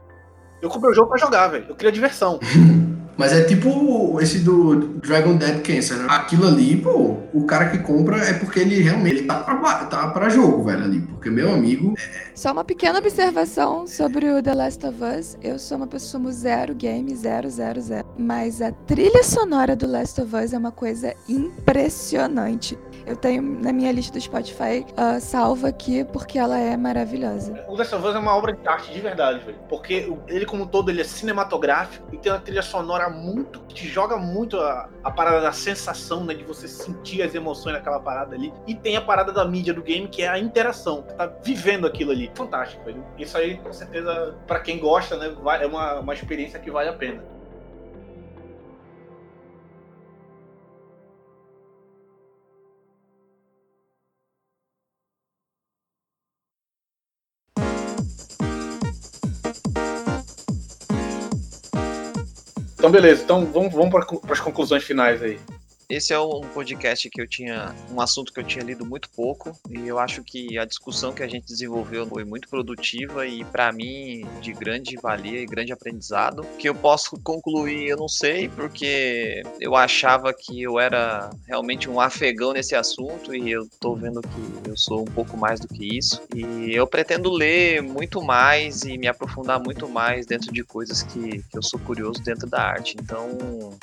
Eu 0.64 0.70
comprei 0.70 0.92
o 0.92 0.94
jogo 0.94 1.08
para 1.08 1.18
jogar, 1.18 1.48
velho. 1.48 1.66
Eu 1.68 1.74
queria 1.74 1.92
diversão. 1.92 2.40
Mas 3.16 3.32
é 3.32 3.44
tipo 3.44 4.18
esse 4.20 4.40
do 4.40 4.76
Dragon 4.98 5.36
Dead 5.36 5.62
Cancer, 5.62 5.98
né? 5.98 6.06
Aquilo 6.08 6.48
ali, 6.48 6.76
pô, 6.76 7.16
o 7.32 7.44
cara 7.46 7.68
que 7.68 7.78
compra 7.78 8.16
é 8.16 8.32
porque 8.32 8.58
ele 8.58 8.80
realmente 8.80 9.18
ele 9.18 9.26
tá, 9.26 9.36
pra, 9.36 9.84
tá 9.84 10.08
pra 10.08 10.28
jogo, 10.28 10.64
velho, 10.64 10.82
ali. 10.82 11.00
Porque 11.00 11.30
meu 11.30 11.52
amigo. 11.52 11.94
É... 11.96 12.32
Só 12.34 12.50
uma 12.50 12.64
pequena 12.64 12.98
observação 12.98 13.86
sobre 13.86 14.28
o 14.28 14.42
The 14.42 14.54
Last 14.54 14.84
of 14.84 14.98
Us. 15.04 15.38
Eu 15.40 15.60
sou 15.60 15.76
uma 15.76 15.86
pessoa 15.86 16.32
zero 16.32 16.74
game, 16.74 17.14
zero, 17.14 17.48
zero, 17.50 17.80
zero. 17.80 18.06
Mas 18.18 18.60
a 18.60 18.72
trilha 18.72 19.22
sonora 19.22 19.76
do 19.76 19.86
Last 19.86 20.20
of 20.20 20.34
Us 20.34 20.52
é 20.52 20.58
uma 20.58 20.72
coisa 20.72 21.14
impressionante. 21.28 22.76
Eu 23.06 23.16
tenho 23.16 23.42
na 23.42 23.72
minha 23.72 23.92
lista 23.92 24.12
do 24.12 24.20
Spotify 24.20 24.86
uh, 24.92 25.20
salva 25.20 25.68
aqui 25.68 26.04
porque 26.04 26.38
ela 26.38 26.58
é 26.58 26.76
maravilhosa. 26.76 27.64
O 27.68 27.76
Last 27.76 27.94
Us 27.94 28.14
é 28.14 28.18
uma 28.18 28.34
obra 28.34 28.52
de 28.54 28.66
arte 28.66 28.92
de 28.92 29.00
verdade, 29.00 29.44
velho. 29.44 29.58
Porque 29.68 30.12
ele, 30.26 30.46
como 30.46 30.64
um 30.64 30.66
todo, 30.66 30.90
ele 30.90 31.00
é 31.00 31.04
cinematográfico 31.04 32.06
e 32.12 32.18
tem 32.18 32.32
uma 32.32 32.40
trilha 32.40 32.62
sonora 32.62 33.10
muito. 33.10 33.60
que 33.60 33.74
te 33.74 33.88
joga 33.88 34.16
muito 34.16 34.58
a, 34.58 34.88
a 35.02 35.10
parada 35.10 35.40
da 35.40 35.52
sensação, 35.52 36.24
né? 36.24 36.34
De 36.34 36.44
você 36.44 36.66
sentir 36.66 37.22
as 37.22 37.34
emoções 37.34 37.74
naquela 37.74 38.00
parada 38.00 38.34
ali. 38.34 38.52
E 38.66 38.74
tem 38.74 38.96
a 38.96 39.00
parada 39.00 39.32
da 39.32 39.44
mídia 39.44 39.74
do 39.74 39.82
game, 39.82 40.08
que 40.08 40.22
é 40.22 40.28
a 40.28 40.38
interação. 40.38 41.04
Você 41.06 41.14
tá 41.14 41.30
vivendo 41.42 41.86
aquilo 41.86 42.10
ali. 42.10 42.30
Fantástico, 42.34 42.84
velho. 42.84 43.04
Isso 43.18 43.36
aí, 43.36 43.58
com 43.58 43.72
certeza, 43.72 44.34
para 44.46 44.60
quem 44.60 44.78
gosta, 44.78 45.16
né? 45.16 45.34
É 45.60 45.66
uma, 45.66 46.00
uma 46.00 46.14
experiência 46.14 46.58
que 46.58 46.70
vale 46.70 46.88
a 46.88 46.94
pena. 46.94 47.33
Então, 62.84 62.92
beleza. 62.92 63.22
Então, 63.24 63.46
vamos, 63.46 63.72
vamos 63.72 63.88
para 63.88 64.34
as 64.34 64.40
conclusões 64.40 64.84
finais 64.84 65.22
aí. 65.22 65.40
Esse 65.88 66.12
é 66.14 66.18
um 66.18 66.40
podcast 66.40 67.08
que 67.10 67.20
eu 67.20 67.26
tinha, 67.26 67.74
um 67.92 68.00
assunto 68.00 68.32
que 68.32 68.40
eu 68.40 68.44
tinha 68.44 68.64
lido 68.64 68.86
muito 68.86 69.10
pouco 69.10 69.56
e 69.68 69.86
eu 69.86 69.98
acho 69.98 70.22
que 70.22 70.58
a 70.58 70.64
discussão 70.64 71.12
que 71.12 71.22
a 71.22 71.28
gente 71.28 71.46
desenvolveu 71.46 72.06
foi 72.06 72.24
muito 72.24 72.48
produtiva 72.48 73.26
e 73.26 73.44
para 73.44 73.70
mim 73.70 74.24
de 74.40 74.52
grande 74.52 74.96
valia 74.96 75.40
e 75.40 75.46
grande 75.46 75.72
aprendizado. 75.72 76.44
Que 76.58 76.68
eu 76.68 76.74
posso 76.74 77.20
concluir, 77.22 77.88
eu 77.88 77.96
não 77.96 78.08
sei, 78.08 78.48
porque 78.48 79.42
eu 79.60 79.74
achava 79.74 80.32
que 80.32 80.62
eu 80.62 80.80
era 80.80 81.30
realmente 81.46 81.88
um 81.90 82.00
afegão 82.00 82.52
nesse 82.52 82.74
assunto 82.74 83.34
e 83.34 83.50
eu 83.50 83.68
tô 83.78 83.94
vendo 83.94 84.22
que 84.22 84.68
eu 84.68 84.76
sou 84.76 85.02
um 85.02 85.12
pouco 85.12 85.36
mais 85.36 85.60
do 85.60 85.68
que 85.68 85.96
isso. 85.96 86.22
E 86.34 86.74
eu 86.74 86.86
pretendo 86.86 87.30
ler 87.30 87.82
muito 87.82 88.22
mais 88.22 88.82
e 88.82 88.96
me 88.96 89.06
aprofundar 89.06 89.60
muito 89.60 89.88
mais 89.88 90.24
dentro 90.26 90.50
de 90.52 90.64
coisas 90.64 91.02
que, 91.02 91.42
que 91.42 91.58
eu 91.58 91.62
sou 91.62 91.78
curioso 91.80 92.22
dentro 92.22 92.48
da 92.48 92.62
arte. 92.62 92.96
Então, 92.98 93.28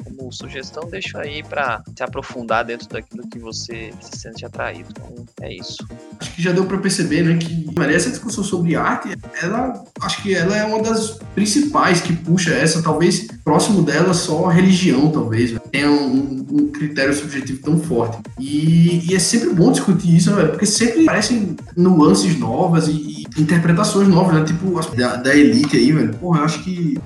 como 0.03 0.32
sugestão, 0.32 0.90
deixo 0.90 1.18
aí 1.18 1.44
para 1.44 1.84
se 2.02 2.03
aprofundar 2.03 2.65
dentro 2.65 2.90
daquilo 2.90 3.28
que 3.28 3.38
você 3.38 3.94
se 4.02 4.19
sente 4.19 4.45
atraído. 4.45 4.90
Então, 4.90 5.26
é 5.41 5.53
isso. 5.53 5.86
Acho 6.19 6.34
que 6.34 6.41
já 6.41 6.52
deu 6.52 6.65
para 6.65 6.78
perceber, 6.80 7.23
né, 7.23 7.38
que 7.38 7.69
essa 7.94 8.10
discussão 8.10 8.44
sobre 8.44 8.76
arte, 8.76 9.10
ela, 9.41 9.84
acho 10.02 10.22
que 10.23 10.34
ela 10.34 10.56
é 10.57 10.65
uma 10.65 10.82
das 10.82 11.19
principais 11.36 12.02
que 12.02 12.14
puxa 12.14 12.52
essa, 12.52 12.82
talvez 12.82 13.28
próximo 13.44 13.84
dela 13.84 14.14
só 14.14 14.45
a 14.45 14.52
religião, 14.52 15.11
talvez, 15.11 15.52
né? 15.52 15.60
tenha 15.72 15.91
um, 15.91 16.45
um, 16.49 16.68
critério 16.68 17.14
subjetivo 17.14 17.61
tão 17.61 17.80
forte. 17.80 18.18
E, 18.40 19.07
e, 19.10 19.15
é 19.15 19.19
sempre 19.19 19.53
bom 19.53 19.72
discutir 19.72 20.15
isso, 20.15 20.34
né, 20.34 20.45
porque 20.45 20.65
sempre 20.65 21.03
aparecem 21.03 21.56
nuances 21.76 22.38
novas 22.40 22.88
e, 22.88 23.26
e 23.38 23.41
interpretações 23.41 24.07
novas, 24.07 24.36
né, 24.36 24.44
tipo 24.45 24.80
da, 24.95 25.18
da 25.18 25.36
elite 25.36 25.78
aí, 25.78 25.91
velho. 25.91 26.14
Porra, 26.15 26.40
eu 26.40 26.45
acho 26.45 26.64
que 26.64 26.98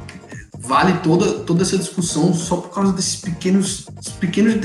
vale 0.67 0.99
toda, 1.03 1.39
toda 1.39 1.61
essa 1.61 1.77
discussão 1.77 2.33
só 2.33 2.57
por 2.57 2.73
causa 2.73 2.93
desses 2.93 3.21
pequenos, 3.21 3.87
pequenos 4.19 4.55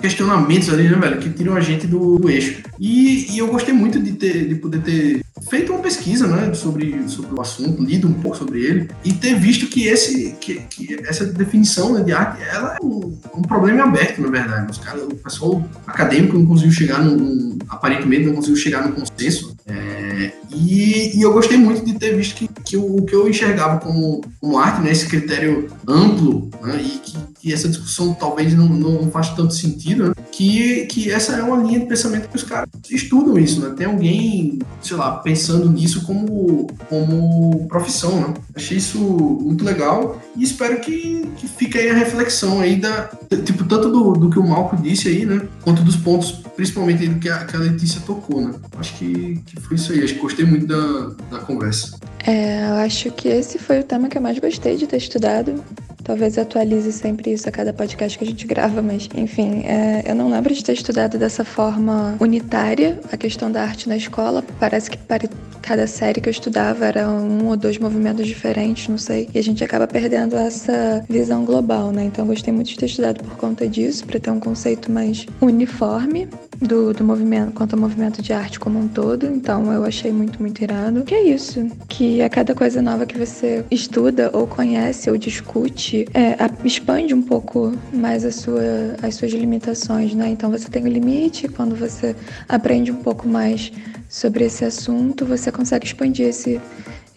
questionamentos 0.00 0.68
ali, 0.68 0.88
né, 0.88 0.96
velho, 0.96 1.20
que 1.20 1.30
tiram 1.30 1.54
a 1.54 1.60
gente 1.60 1.86
do, 1.86 2.18
do 2.18 2.30
eixo. 2.30 2.62
E, 2.78 3.32
e, 3.32 3.38
eu 3.38 3.46
gostei 3.48 3.72
muito 3.72 4.00
de, 4.00 4.12
ter, 4.12 4.48
de 4.48 4.54
poder 4.56 4.82
ter 4.82 5.24
feito 5.48 5.72
uma 5.72 5.80
pesquisa, 5.80 6.26
né, 6.26 6.52
sobre, 6.54 7.08
sobre 7.08 7.34
o 7.34 7.40
assunto, 7.40 7.82
lido 7.82 8.08
um 8.08 8.14
pouco 8.14 8.36
sobre 8.36 8.60
ele, 8.60 8.88
e 9.04 9.12
ter 9.12 9.38
visto 9.38 9.66
que, 9.66 9.86
esse, 9.86 10.34
que, 10.40 10.54
que 10.70 10.94
essa 11.06 11.24
definição 11.26 11.92
né, 11.92 12.02
de 12.02 12.12
arte, 12.12 12.42
ela 12.42 12.76
é 12.80 12.84
um, 12.84 13.18
um 13.34 13.42
problema 13.42 13.84
aberto, 13.84 14.20
na 14.20 14.28
verdade. 14.28 14.70
Os 14.70 14.78
caras, 14.78 15.02
o 15.02 15.14
pessoal 15.14 15.68
acadêmico 15.86 16.38
não 16.38 16.46
conseguiu 16.46 16.72
chegar 16.72 17.02
num, 17.02 17.58
aparentemente 17.68 18.26
não 18.26 18.34
conseguiu 18.34 18.56
chegar 18.56 18.86
no 18.86 18.94
consenso. 18.94 19.54
É, 19.66 20.32
e, 20.50 21.18
e, 21.18 21.22
eu 21.22 21.32
gostei 21.32 21.56
muito 21.56 21.84
de 21.84 21.94
ter 21.94 22.16
visto 22.16 22.34
que, 22.34 22.48
que 22.48 22.76
o, 22.76 23.02
que 23.02 23.14
eu 23.14 23.28
enxergava 23.28 23.78
como, 23.78 24.20
como 24.40 24.58
arte, 24.58 24.82
né, 24.82 24.90
esse 24.90 25.06
critério 25.06 25.68
amplo, 25.86 26.50
né, 26.62 26.82
e 26.82 26.98
que, 26.98 27.18
que, 27.40 27.52
essa 27.52 27.68
discussão 27.68 28.12
talvez 28.12 28.54
não, 28.54 28.68
não 28.68 29.10
faz 29.10 29.30
tanto 29.30 29.54
sentido, 29.54 30.08
né, 30.08 30.14
que, 30.32 30.86
que 30.86 31.10
essa 31.10 31.34
é 31.36 31.42
uma 31.42 31.62
linha 31.62 31.80
de 31.80 31.86
pensamento 31.86 32.28
que 32.28 32.36
os 32.36 32.42
caras 32.42 32.68
estudam 32.90 33.38
isso, 33.38 33.60
né? 33.60 33.74
Tem 33.76 33.86
alguém, 33.86 34.58
sei 34.80 34.96
lá, 34.96 35.18
pensando 35.18 35.70
nisso 35.70 36.04
como, 36.04 36.66
como 36.88 37.68
profissão, 37.68 38.20
né? 38.20 38.34
Achei 38.54 38.78
isso 38.78 38.98
muito 38.98 39.64
legal 39.64 40.20
e 40.36 40.42
espero 40.42 40.80
que, 40.80 41.28
que 41.36 41.46
fique 41.46 41.78
aí 41.78 41.90
a 41.90 41.94
reflexão 41.94 42.60
aí 42.60 42.76
da, 42.76 43.10
tipo, 43.44 43.64
tanto 43.64 43.90
do, 43.90 44.12
do 44.14 44.30
que 44.30 44.38
o 44.38 44.46
Malco 44.46 44.76
disse 44.76 45.08
aí, 45.08 45.26
né? 45.26 45.46
Quanto 45.62 45.82
dos 45.82 45.96
pontos, 45.96 46.32
principalmente 46.56 47.06
do 47.06 47.18
que 47.18 47.28
a, 47.28 47.44
que 47.44 47.54
a 47.54 47.60
Letícia 47.60 48.00
tocou, 48.00 48.40
né? 48.40 48.54
Acho 48.78 48.94
que, 48.94 49.40
que 49.54 49.60
foi 49.60 49.76
isso 49.76 49.92
aí. 49.92 50.02
Acho 50.02 50.14
que 50.14 50.20
gostei 50.20 50.44
muito 50.44 50.66
da, 50.66 51.38
da 51.38 51.44
conversa. 51.44 51.98
É, 52.26 52.68
eu 52.70 52.74
acho 52.74 53.10
que 53.10 53.28
esse 53.28 53.58
foi 53.58 53.80
o 53.80 53.84
tema 53.84 54.08
que 54.08 54.16
eu 54.16 54.22
mais 54.22 54.38
gostei 54.38 54.76
de 54.76 54.86
ter 54.86 54.96
estudado. 54.96 55.62
Talvez 56.04 56.36
atualize 56.38 56.92
sempre 56.92 57.32
isso 57.32 57.48
a 57.48 57.52
cada 57.52 57.72
podcast 57.72 58.18
que 58.18 58.24
a 58.24 58.26
gente 58.26 58.46
grava, 58.46 58.82
mas 58.82 59.08
enfim, 59.14 59.62
é, 59.64 60.02
eu 60.06 60.14
não 60.14 60.30
lembro 60.30 60.52
de 60.52 60.62
ter 60.62 60.72
estudado 60.72 61.18
dessa 61.18 61.44
forma 61.44 62.16
unitária 62.20 62.98
a 63.10 63.16
questão 63.16 63.50
da 63.50 63.62
arte 63.62 63.88
na 63.88 63.96
escola. 63.96 64.44
Parece 64.58 64.90
que 64.90 64.98
para 64.98 65.28
cada 65.62 65.86
série 65.86 66.20
que 66.20 66.28
eu 66.28 66.30
estudava 66.32 66.84
era 66.84 67.08
um 67.08 67.46
ou 67.46 67.56
dois 67.56 67.78
movimentos 67.78 68.26
diferentes, 68.26 68.88
não 68.88 68.98
sei. 68.98 69.28
E 69.32 69.38
a 69.38 69.42
gente 69.42 69.62
acaba 69.62 69.86
perdendo 69.86 70.36
essa 70.36 71.04
visão 71.08 71.44
global, 71.44 71.92
né? 71.92 72.04
Então 72.04 72.24
eu 72.24 72.28
gostei 72.28 72.52
muito 72.52 72.68
de 72.68 72.76
ter 72.76 72.86
estudado 72.86 73.22
por 73.22 73.36
conta 73.36 73.66
disso, 73.68 74.04
para 74.04 74.18
ter 74.18 74.30
um 74.30 74.40
conceito 74.40 74.90
mais 74.90 75.24
uniforme 75.40 76.28
do, 76.60 76.92
do 76.92 77.04
movimento, 77.04 77.52
quanto 77.52 77.74
ao 77.74 77.80
movimento 77.80 78.20
de 78.20 78.32
arte 78.32 78.58
como 78.58 78.78
um 78.78 78.88
todo. 78.88 79.26
Então 79.26 79.72
eu 79.72 79.84
achei 79.84 80.12
muito, 80.12 80.40
muito 80.40 80.60
irado. 80.62 81.02
Que 81.04 81.14
é 81.14 81.22
isso. 81.22 81.66
Que 81.88 82.22
a 82.22 82.28
cada 82.28 82.54
coisa 82.54 82.82
nova 82.82 83.06
que 83.06 83.16
você 83.16 83.64
estuda, 83.70 84.30
ou 84.32 84.46
conhece, 84.46 85.10
ou 85.10 85.16
discute, 85.16 85.91
é, 86.14 86.36
expande 86.64 87.14
um 87.14 87.22
pouco 87.22 87.72
mais 87.92 88.22
sua, 88.34 88.62
as 89.02 89.14
suas 89.14 89.32
limitações, 89.32 90.14
né? 90.14 90.28
Então 90.28 90.50
você 90.50 90.68
tem 90.68 90.82
um 90.84 90.88
limite, 90.88 91.48
quando 91.48 91.74
você 91.76 92.16
aprende 92.48 92.90
um 92.90 93.02
pouco 93.02 93.28
mais 93.28 93.72
sobre 94.08 94.44
esse 94.44 94.64
assunto, 94.64 95.24
você 95.24 95.50
consegue 95.50 95.86
expandir 95.86 96.26
esse, 96.26 96.60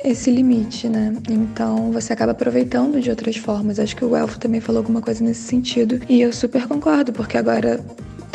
esse 0.04 0.30
limite, 0.32 0.88
né? 0.88 1.14
Então 1.30 1.92
você 1.92 2.14
acaba 2.14 2.32
aproveitando 2.32 3.02
de 3.02 3.10
outras 3.10 3.36
formas. 3.38 3.80
Acho 3.80 3.96
que 3.96 4.06
o 4.06 4.16
Elfo 4.16 4.40
também 4.40 4.62
falou 4.62 4.80
alguma 4.80 5.02
coisa 5.02 5.24
nesse 5.24 5.42
sentido. 5.42 6.00
E 6.08 6.22
eu 6.22 6.32
super 6.32 6.68
concordo, 6.68 7.12
porque 7.12 7.38
agora 7.38 7.84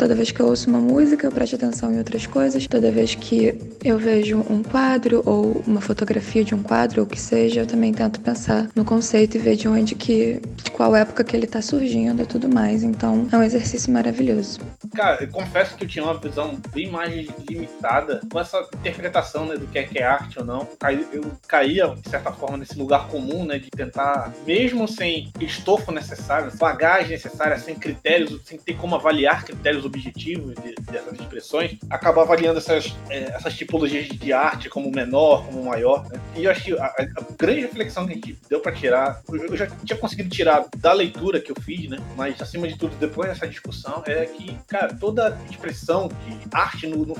Toda 0.01 0.15
vez 0.15 0.31
que 0.31 0.39
eu 0.39 0.47
ouço 0.47 0.67
uma 0.67 0.79
música, 0.79 1.27
eu 1.27 1.31
presto 1.31 1.57
atenção 1.57 1.93
em 1.93 1.99
outras 1.99 2.25
coisas. 2.25 2.65
Toda 2.65 2.89
vez 2.89 3.13
que 3.13 3.55
eu 3.83 3.99
vejo 3.99 4.43
um 4.49 4.63
quadro 4.63 5.21
ou 5.27 5.61
uma 5.67 5.79
fotografia 5.79 6.43
de 6.43 6.55
um 6.55 6.63
quadro, 6.63 7.01
ou 7.01 7.05
que 7.05 7.21
seja, 7.21 7.61
eu 7.61 7.67
também 7.67 7.93
tento 7.93 8.19
pensar 8.19 8.67
no 8.75 8.83
conceito 8.83 9.37
e 9.37 9.39
ver 9.39 9.55
de 9.57 9.67
onde 9.67 9.93
que, 9.93 10.41
de 10.63 10.71
qual 10.71 10.95
época 10.95 11.23
que 11.23 11.35
ele 11.35 11.45
está 11.45 11.61
surgindo 11.61 12.19
e 12.23 12.25
tudo 12.25 12.49
mais. 12.49 12.81
Então, 12.81 13.27
é 13.31 13.37
um 13.37 13.43
exercício 13.43 13.93
maravilhoso. 13.93 14.59
Cara, 14.95 15.23
eu 15.23 15.27
confesso 15.27 15.77
que 15.77 15.83
eu 15.83 15.87
tinha 15.87 16.03
uma 16.03 16.17
visão 16.17 16.57
bem 16.73 16.89
mais 16.89 17.27
limitada 17.47 18.21
com 18.31 18.39
essa 18.39 18.59
interpretação 18.79 19.45
né, 19.45 19.55
do 19.55 19.67
que 19.67 19.77
é, 19.77 19.83
que 19.83 19.99
é 19.99 20.03
arte 20.03 20.39
ou 20.39 20.45
não. 20.45 20.67
Eu 21.13 21.31
caía, 21.47 21.87
de 21.89 22.09
certa 22.09 22.31
forma, 22.31 22.57
nesse 22.57 22.75
lugar 22.75 23.07
comum, 23.07 23.45
né, 23.45 23.59
de 23.59 23.69
tentar, 23.69 24.33
mesmo 24.47 24.87
sem 24.87 25.31
estofo 25.39 25.91
necessário, 25.91 26.51
bagagem 26.57 27.11
necessária, 27.11 27.59
sem 27.59 27.75
critérios, 27.75 28.41
sem 28.45 28.57
ter 28.57 28.73
como 28.73 28.95
avaliar 28.95 29.45
critérios 29.45 29.90
objetivos 29.91 30.55
de, 30.55 30.73
dessas 30.91 31.19
expressões, 31.19 31.77
acaba 31.89 32.21
avaliando 32.21 32.57
essas, 32.57 32.95
é, 33.09 33.23
essas 33.35 33.53
tipologias 33.55 34.07
de 34.07 34.33
arte 34.33 34.69
como 34.69 34.89
menor, 34.89 35.45
como 35.45 35.63
maior. 35.63 36.07
Né? 36.09 36.19
E 36.35 36.45
eu 36.45 36.51
acho 36.51 36.63
que 36.63 36.73
a, 36.73 36.85
a, 36.85 37.05
grande 37.37 37.61
reflexão 37.61 38.05
que 38.05 38.13
a 38.13 38.15
gente 38.15 38.37
deu 38.49 38.59
para 38.59 38.71
tirar, 38.71 39.21
eu 39.29 39.55
já 39.55 39.67
tinha 39.67 39.97
conseguido 39.97 40.29
tirar 40.29 40.65
da 40.77 40.93
leitura 40.93 41.39
que 41.39 41.51
eu 41.51 41.55
fiz, 41.61 41.89
né? 41.89 41.97
Mas 42.15 42.41
acima 42.41 42.67
de 42.67 42.77
tudo, 42.77 42.95
depois 42.97 43.29
dessa 43.29 43.47
discussão, 43.47 44.03
é 44.05 44.25
que, 44.25 44.57
cara, 44.67 44.93
toda 44.93 45.37
expressão 45.49 46.07
de 46.07 46.37
arte, 46.51 46.87
no, 46.87 46.97
no, 46.97 47.07
no 47.07 47.15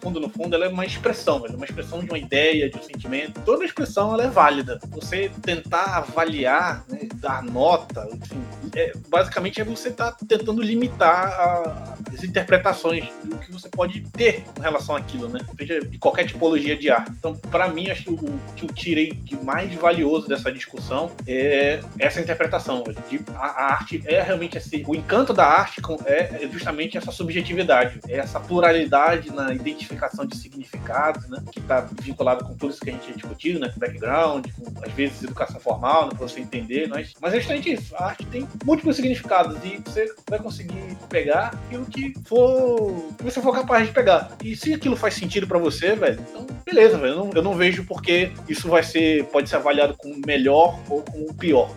fundo, 0.00 0.20
no 0.20 0.28
fundo, 0.28 0.54
ela 0.54 0.66
é 0.66 0.68
uma 0.68 0.86
expressão, 0.86 1.44
é 1.46 1.50
uma 1.50 1.64
expressão 1.64 2.00
de 2.00 2.06
uma 2.06 2.18
ideia, 2.18 2.70
de 2.70 2.78
um 2.78 2.82
sentimento. 2.82 3.40
Toda 3.44 3.64
expressão 3.64 4.12
ela 4.14 4.24
é 4.24 4.28
válida. 4.28 4.78
Você 4.88 5.30
tentar 5.42 5.98
avaliar, 5.98 6.84
né, 6.88 7.00
dar 7.16 7.42
nota, 7.42 8.08
enfim, 8.12 8.42
é, 8.74 8.92
basicamente 9.08 9.60
é 9.60 9.64
você 9.64 9.88
estar 9.88 10.12
tá 10.12 10.26
tentando 10.26 10.62
limitar 10.62 11.28
a, 11.28 11.96
as 12.12 12.24
interpretações 12.24 13.04
do 13.24 13.38
que 13.38 13.52
você 13.52 13.68
pode 13.68 14.00
ter 14.12 14.44
em 14.58 14.62
relação 14.62 14.96
àquilo, 14.96 15.28
né? 15.28 15.40
Seja 15.58 15.80
de 15.80 15.98
qualquer 15.98 16.26
tipologia 16.26 16.76
de 16.76 16.90
arte. 16.90 17.12
Então, 17.12 17.34
para 17.34 17.68
mim, 17.68 17.90
acho 17.90 18.04
que 18.04 18.10
o 18.10 18.40
que 18.56 18.64
eu 18.64 18.68
tirei 18.72 19.12
de 19.12 19.36
mais 19.36 19.72
valioso 19.74 20.28
dessa 20.28 20.50
discussão 20.52 21.10
é 21.26 21.80
essa 21.98 22.20
interpretação. 22.20 22.84
De, 23.10 23.20
a, 23.34 23.46
a, 23.46 23.72
arte 23.72 24.02
é 24.06 24.22
realmente 24.22 24.58
assim. 24.58 24.84
O 24.86 24.94
encanto 24.94 25.32
da 25.32 25.46
arte 25.46 25.80
é 26.06 26.48
justamente 26.50 26.96
essa 26.96 27.10
subjetividade, 27.10 28.00
é 28.08 28.18
essa 28.18 28.40
pluralidade 28.40 29.30
na 29.30 29.52
identificação 29.52 30.26
de 30.26 30.36
significados, 30.36 31.28
né? 31.28 31.42
Que 31.50 31.60
está 31.60 31.86
vinculado 32.02 32.44
com 32.44 32.54
tudo 32.54 32.70
isso 32.72 32.80
que 32.80 32.90
a 32.90 32.92
gente 32.92 33.12
discutiu, 33.12 33.58
né? 33.58 33.68
Com 33.68 33.80
background, 33.80 34.46
com, 34.52 34.84
às 34.84 34.92
vezes 34.92 35.22
educação 35.22 35.60
formal, 35.60 36.04
né? 36.04 36.10
para 36.16 36.28
você 36.28 36.40
entender. 36.40 36.88
Mas, 36.88 37.14
mas 37.20 37.34
é 37.34 37.38
justamente 37.38 37.72
isso. 37.72 37.94
A 37.96 38.06
arte 38.06 38.24
tem 38.26 38.46
múltiplos 38.64 38.96
significados 38.96 39.56
e 39.64 39.78
você 39.84 40.14
vai 40.28 40.38
conseguir 40.38 40.96
pegar 41.08 41.48
aquilo 41.66 41.86
que 41.86 41.95
que 41.96 42.14
for. 42.26 42.92
que 43.16 43.24
você 43.24 43.40
for 43.40 43.52
capaz 43.52 43.86
de 43.86 43.92
pegar. 43.92 44.36
E 44.44 44.54
se 44.54 44.74
aquilo 44.74 44.96
faz 44.96 45.14
sentido 45.14 45.46
para 45.46 45.58
você, 45.58 45.94
velho, 45.94 46.20
então 46.28 46.46
beleza, 46.64 46.98
velho. 46.98 47.14
Eu 47.14 47.16
não, 47.16 47.30
eu 47.34 47.42
não 47.42 47.54
vejo 47.54 47.84
porque 47.84 48.30
isso 48.48 48.68
vai 48.68 48.82
ser. 48.82 49.24
pode 49.26 49.48
ser 49.48 49.56
avaliado 49.56 49.94
como 49.96 50.14
melhor 50.26 50.78
ou 50.88 51.02
como 51.02 51.34
pior. 51.34 51.70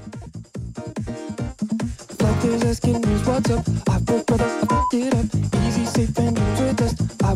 Easy, 5.70 5.86
safe, 5.86 6.18
and 6.18 6.40
I 6.40 7.36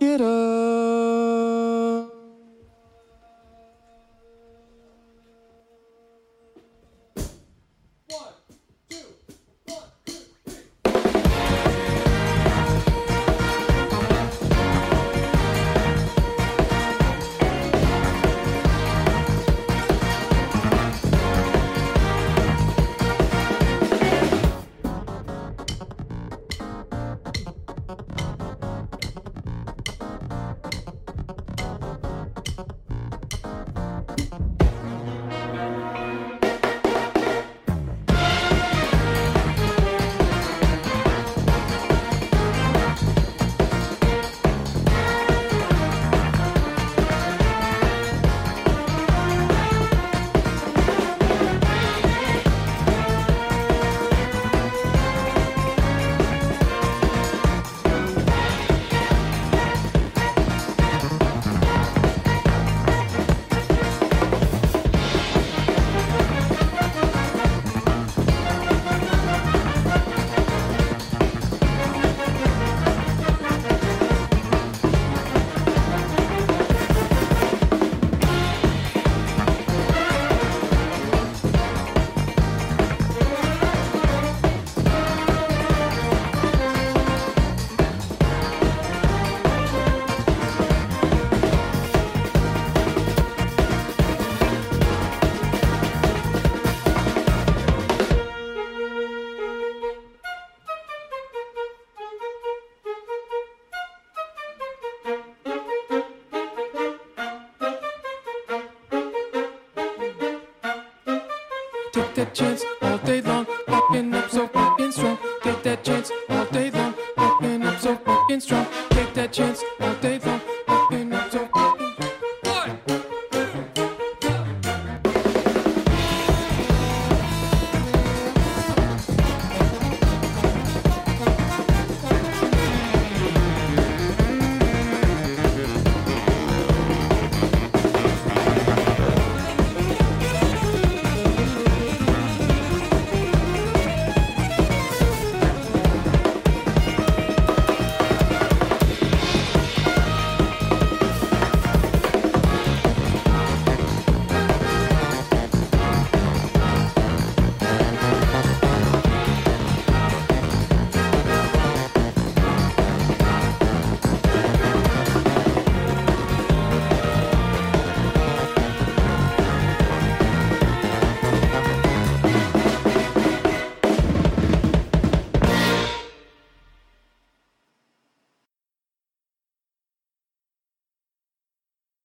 it 0.00 0.20
up. 0.20 2.06
Up 2.06 2.11